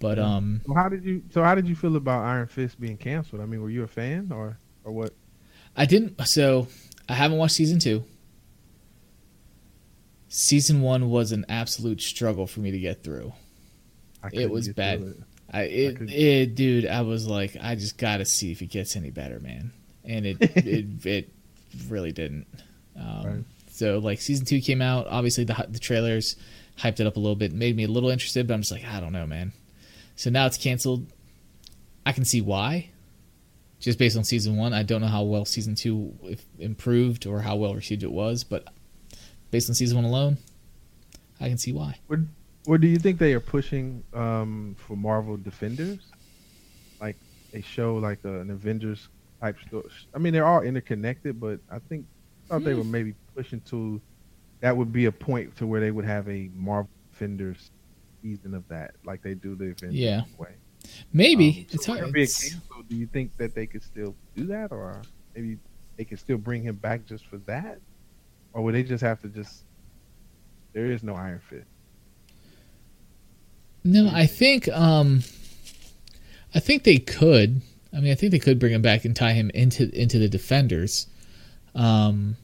But 0.01 0.19
Yeah. 0.19 0.35
um, 0.37 0.61
So 0.67 0.75
how 0.75 0.89
did 0.89 1.05
you? 1.05 1.23
So 1.31 1.43
how 1.45 1.55
did 1.55 1.69
you 1.69 1.77
feel 1.77 1.95
about 1.97 2.25
Iron 2.25 2.47
Fist 2.49 2.81
being 2.81 2.97
canceled? 2.97 3.41
I 3.43 3.47
mean, 3.47 3.63
were 3.63 3.71
you 3.71 3.83
a 3.85 3.89
fan 3.89 4.33
or 4.33 4.59
or 4.85 4.93
what? 4.93 5.15
I 5.77 5.85
didn't. 5.85 6.21
So 6.27 6.67
I 7.09 7.15
haven't 7.15 7.39
watched 7.39 7.55
season 7.55 7.79
two. 7.79 8.03
Season 10.29 10.81
one 10.81 11.11
was 11.11 11.33
an 11.33 11.45
absolute 11.49 12.01
struggle 12.01 12.47
for 12.47 12.61
me 12.61 12.71
to 12.71 12.79
get 12.79 13.03
through. 13.03 13.33
I 14.23 14.31
couldn't 14.31 14.51
was 14.51 14.69
get 14.69 14.77
bad. 14.77 15.01
it. 15.01 15.17
I 15.53 15.63
it, 15.63 15.93
couldn't- 15.97 16.11
it 16.15 16.55
dude. 16.55 16.87
I 16.87 17.01
was 17.03 17.27
like, 17.27 17.57
I 17.61 17.75
just 17.75 17.99
got 17.99 18.19
to 18.19 18.25
see 18.25 18.53
if 18.53 18.63
it 18.63 18.67
gets 18.67 18.95
any 18.97 19.11
better, 19.11 19.41
man. 19.41 19.73
And 20.05 20.27
it 20.27 20.37
it 20.57 21.05
it 21.07 21.31
really 21.89 22.13
didn't. 22.13 22.47
Um, 22.97 23.23
Right. 23.25 23.45
So 23.73 23.99
like 23.99 24.21
season 24.21 24.47
two 24.47 24.61
came 24.61 24.81
out. 24.83 25.07
Obviously 25.09 25.45
the 25.45 25.67
the 25.69 25.79
trailers 25.79 26.37
hyped 26.79 27.01
it 27.01 27.07
up 27.07 27.17
a 27.17 27.21
little 27.21 27.37
bit, 27.37 27.53
made 27.53 27.77
me 27.77 27.85
a 27.85 27.89
little 27.89 28.11
interested, 28.11 28.47
but 28.47 28.55
I'm 28.55 28.61
just 28.61 28.73
like, 28.73 28.85
I 28.85 29.01
don't 29.01 29.13
know, 29.13 29.27
man. 29.27 29.53
So 30.21 30.29
now 30.29 30.45
it's 30.45 30.59
canceled. 30.59 31.11
I 32.05 32.13
can 32.13 32.27
see 32.27 32.43
why. 32.43 32.91
Just 33.79 33.99
based 33.99 34.19
on 34.19 34.25
season 34.25 34.59
one, 34.59 34.75
I 34.75 34.83
don't 34.83 35.01
know 35.01 35.07
how 35.07 35.23
well 35.23 35.47
season 35.47 35.75
two 35.75 36.13
if 36.23 36.45
improved 36.59 37.27
or 37.27 37.41
how 37.41 37.57
well 37.57 37.75
received 37.75 38.03
it 38.03 38.13
was, 38.13 38.45
but 38.45 38.69
based 39.51 39.71
on 39.71 39.75
season 39.75 39.97
one 39.97 40.05
alone, 40.05 40.37
I 41.41 41.49
can 41.49 41.57
see 41.57 41.73
why. 41.73 42.01
Or 42.67 42.77
do 42.77 42.87
you 42.87 42.99
think 42.99 43.19
they 43.19 43.33
are 43.33 43.41
pushing 43.41 44.05
um, 44.13 44.77
for 44.79 44.95
Marvel 44.95 45.39
Defenders, 45.39 46.01
like 47.01 47.17
a 47.55 47.63
show 47.63 47.97
like 47.97 48.19
an 48.25 48.51
Avengers 48.51 49.09
type 49.41 49.57
story? 49.69 49.89
I 50.15 50.19
mean, 50.19 50.35
they're 50.35 50.45
all 50.45 50.61
interconnected, 50.61 51.41
but 51.41 51.61
I 51.71 51.79
think 51.79 52.05
I 52.45 52.49
thought 52.49 52.65
they 52.65 52.75
were 52.75 52.85
maybe 52.85 53.15
pushing 53.35 53.63
to 53.71 53.99
that 54.61 54.77
would 54.77 54.93
be 54.93 55.07
a 55.07 55.13
point 55.13 55.57
to 55.57 55.67
where 55.67 55.81
they 55.81 55.91
would 55.91 56.05
have 56.05 56.29
a 56.29 56.51
Marvel 56.55 56.91
Defenders 57.11 57.71
season 58.23 58.55
of 58.55 58.67
that, 58.69 58.95
like 59.05 59.23
they 59.23 59.35
do 59.35 59.55
the 59.55 59.65
Avengers 59.71 59.95
Yeah. 59.95 60.23
way. 60.39 60.55
Maybe 61.13 61.49
Um, 61.61 61.67
it's 61.73 61.87
hard. 61.87 62.01
with 62.01 62.09
it 62.09 62.13
being 62.13 62.25
it's- 62.25 62.51
canceled, 62.53 62.89
do 62.89 62.97
you 62.97 63.07
think 63.07 63.37
that 63.37 63.55
they 63.55 63.67
could 63.67 63.83
still 63.83 64.15
do 64.35 64.47
that, 64.47 64.73
or 64.73 65.03
maybe 65.35 65.59
they 65.97 66.05
could 66.05 66.19
still 66.19 66.39
bring 66.39 66.63
him 66.63 66.77
back 66.77 67.05
just 67.07 67.27
for 67.27 67.39
that, 67.39 67.81
or 68.53 68.63
would 68.63 68.75
they 68.75 68.83
just 68.83 69.03
have 69.03 69.21
to 69.23 69.29
just? 69.29 69.65
There 70.73 70.87
is 70.91 71.03
no 71.03 71.15
Iron 71.15 71.41
Fist. 71.41 71.67
No, 73.85 74.09
I 74.13 74.27
think 74.27 74.69
um 74.69 75.23
I 76.55 76.61
think 76.61 76.85
they 76.85 76.99
could. 76.99 77.63
I 77.93 78.01
mean, 78.01 78.13
I 78.13 78.15
think 78.15 78.31
they 78.33 78.39
could 78.39 78.59
bring 78.59 78.73
him 78.73 78.83
back 78.83 79.05
and 79.05 79.15
tie 79.17 79.33
him 79.33 79.51
into 79.51 79.91
into 79.99 80.19
the 80.19 80.29
defenders. 80.29 81.07
Um 81.75 82.37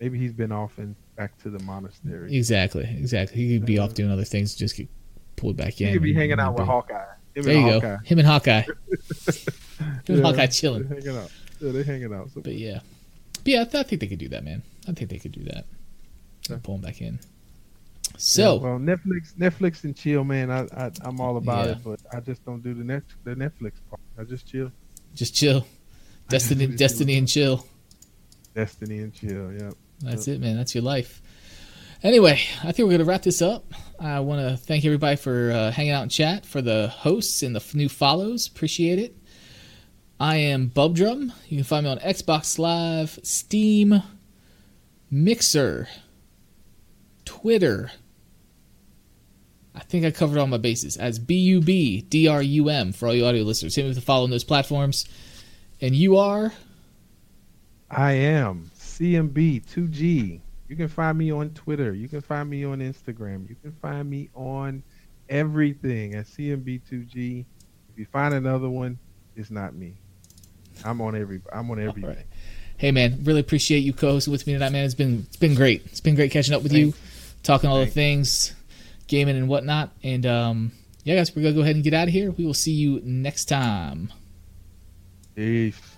Maybe 0.00 0.18
he's 0.18 0.32
been 0.34 0.52
off 0.52 0.76
and 0.78 0.94
back 1.16 1.36
to 1.42 1.50
the 1.50 1.58
monastery. 1.60 2.34
exactly, 2.36 2.84
exactly. 2.84 3.36
He 3.38 3.58
could 3.58 3.66
be 3.66 3.78
uh, 3.78 3.84
off 3.84 3.94
doing 3.94 4.10
other 4.10 4.24
things, 4.24 4.54
just 4.54 4.76
get 4.76 4.88
pulled 5.36 5.56
back 5.56 5.80
in. 5.80 5.88
He 5.88 5.92
could 5.94 6.02
be 6.02 6.14
hanging 6.14 6.38
out 6.40 6.50
and 6.50 6.58
with 6.58 6.66
Hawkeye. 6.68 7.04
Him 7.34 7.42
There 7.44 7.56
and 7.56 7.66
you 7.66 7.72
Hawkeye. 7.72 7.96
go. 7.96 7.98
Him 8.04 8.18
and 8.18 8.26
Hawkeye. 8.28 8.60
Him 8.62 8.74
and 10.08 10.16
Yeah, 10.18 10.22
Hawkeye 10.22 10.46
chilling. 10.46 10.88
They're 10.88 11.00
hanging 11.00 11.16
out. 11.18 11.30
Yeah, 11.60 11.72
they're 11.72 11.84
hanging 11.84 12.14
out. 12.14 12.30
So, 12.30 12.40
But 12.40 12.54
yeah. 12.54 12.80
But 13.44 13.46
yeah, 13.46 13.60
I, 13.60 13.64
th- 13.64 13.74
I 13.74 13.82
think 13.82 14.00
they 14.00 14.06
could 14.06 14.18
do 14.18 14.28
that, 14.30 14.44
man. 14.44 14.62
I 14.88 14.92
think 14.92 15.10
they 15.10 15.18
could 15.18 15.32
do 15.32 15.44
that. 15.44 15.64
Okay. 16.50 16.60
Pull 16.62 16.76
him 16.76 16.80
back 16.80 17.00
in. 17.00 17.14
Yeah, 17.14 18.14
So, 18.18 18.56
well, 18.56 18.78
Netflix, 18.78 19.34
Netflix 19.34 19.84
and 19.84 19.94
chill, 19.96 20.24
man. 20.24 20.50
I, 20.50 20.66
I 20.76 20.90
I'm 21.02 21.20
all 21.20 21.36
about 21.36 21.66
Yeah. 21.66 21.72
it, 21.72 21.78
but 21.84 22.00
I 22.12 22.20
just 22.20 22.44
don't 22.44 22.62
do 22.62 22.72
the 22.74 22.84
net 22.84 23.02
the 23.24 23.34
Netflix 23.34 23.72
part. 23.90 24.00
I 24.18 24.24
just 24.24 24.46
chill. 24.46 24.70
just 25.14 25.34
chill. 25.34 25.66
Destiny, 26.28 26.66
Destiny, 26.66 27.18
and 27.18 27.28
chill. 27.28 27.66
Destiny 28.54 28.98
and 29.00 29.12
chill. 29.14 29.52
Yep. 29.52 29.74
That's 30.00 30.28
it, 30.28 30.40
man. 30.40 30.56
That's 30.56 30.74
your 30.74 30.84
life. 30.84 31.22
Anyway, 32.02 32.40
I 32.62 32.72
think 32.72 32.86
we're 32.86 32.90
going 32.90 32.98
to 32.98 33.04
wrap 33.04 33.22
this 33.22 33.40
up. 33.40 33.72
I 33.98 34.20
want 34.20 34.46
to 34.46 34.56
thank 34.56 34.84
everybody 34.84 35.16
for 35.16 35.50
uh, 35.50 35.70
hanging 35.70 35.92
out 35.92 36.02
in 36.02 36.08
chat, 36.08 36.44
for 36.44 36.60
the 36.60 36.88
hosts 36.88 37.42
and 37.42 37.54
the 37.54 37.60
f- 37.60 37.74
new 37.74 37.88
follows. 37.88 38.46
Appreciate 38.46 38.98
it. 38.98 39.16
I 40.20 40.36
am 40.36 40.70
Bubdrum. 40.70 41.32
You 41.48 41.56
can 41.58 41.64
find 41.64 41.84
me 41.84 41.90
on 41.90 41.98
Xbox 41.98 42.58
Live, 42.58 43.18
Steam, 43.22 44.02
Mixer, 45.10 45.88
Twitter. 47.24 47.90
I 49.74 49.80
think 49.80 50.04
I 50.04 50.10
covered 50.10 50.38
all 50.38 50.46
my 50.46 50.56
bases 50.56 50.96
as 50.96 51.18
B 51.18 51.34
U 51.36 51.60
B 51.60 52.00
D 52.02 52.28
R 52.28 52.42
U 52.42 52.68
M 52.68 52.92
for 52.92 53.08
all 53.08 53.14
you 53.14 53.26
audio 53.26 53.42
listeners. 53.42 53.74
Hit 53.74 53.82
me 53.82 53.88
with 53.88 53.98
a 53.98 54.02
follow 54.02 54.24
on 54.24 54.30
those 54.30 54.44
platforms. 54.44 55.06
And 55.80 55.94
you 55.94 56.16
are 56.16 56.52
I 57.90 58.12
am 58.12 58.70
CMB2G. 58.98 60.40
You 60.68 60.76
can 60.76 60.88
find 60.88 61.16
me 61.18 61.30
on 61.30 61.50
Twitter. 61.50 61.92
You 61.92 62.08
can 62.08 62.20
find 62.20 62.48
me 62.48 62.64
on 62.64 62.78
Instagram. 62.80 63.48
You 63.48 63.56
can 63.62 63.72
find 63.82 64.08
me 64.08 64.30
on 64.34 64.82
everything 65.28 66.14
at 66.14 66.26
CMB2G. 66.26 67.44
If 67.90 67.98
you 67.98 68.06
find 68.06 68.34
another 68.34 68.68
one, 68.68 68.98
it's 69.36 69.50
not 69.50 69.74
me. 69.74 69.94
I'm 70.84 71.00
on 71.00 71.14
every. 71.14 71.40
I'm 71.52 71.70
on 71.70 71.80
every. 71.80 72.02
All 72.02 72.08
right. 72.08 72.26
Hey 72.78 72.90
man, 72.90 73.20
really 73.24 73.40
appreciate 73.40 73.78
you 73.78 73.94
co-hosting 73.94 74.30
with 74.30 74.46
me 74.46 74.52
tonight, 74.52 74.70
man. 74.72 74.84
It's 74.84 74.94
been 74.94 75.24
it's 75.26 75.36
been 75.36 75.54
great. 75.54 75.86
It's 75.86 76.00
been 76.00 76.14
great 76.14 76.30
catching 76.30 76.54
up 76.54 76.62
with 76.62 76.72
you, 76.72 76.92
talking 77.42 77.70
all 77.70 77.78
the 77.78 77.86
things, 77.86 78.54
gaming 79.06 79.36
and 79.36 79.48
whatnot. 79.48 79.92
And 80.02 80.26
um, 80.26 80.72
yeah, 81.04 81.16
guys, 81.16 81.34
we're 81.34 81.42
gonna 81.42 81.54
go 81.54 81.62
ahead 81.62 81.76
and 81.76 81.84
get 81.84 81.94
out 81.94 82.08
of 82.08 82.12
here. 82.12 82.30
We 82.30 82.44
will 82.44 82.54
see 82.54 82.72
you 82.72 83.00
next 83.02 83.46
time. 83.46 84.12
Peace. 85.34 85.95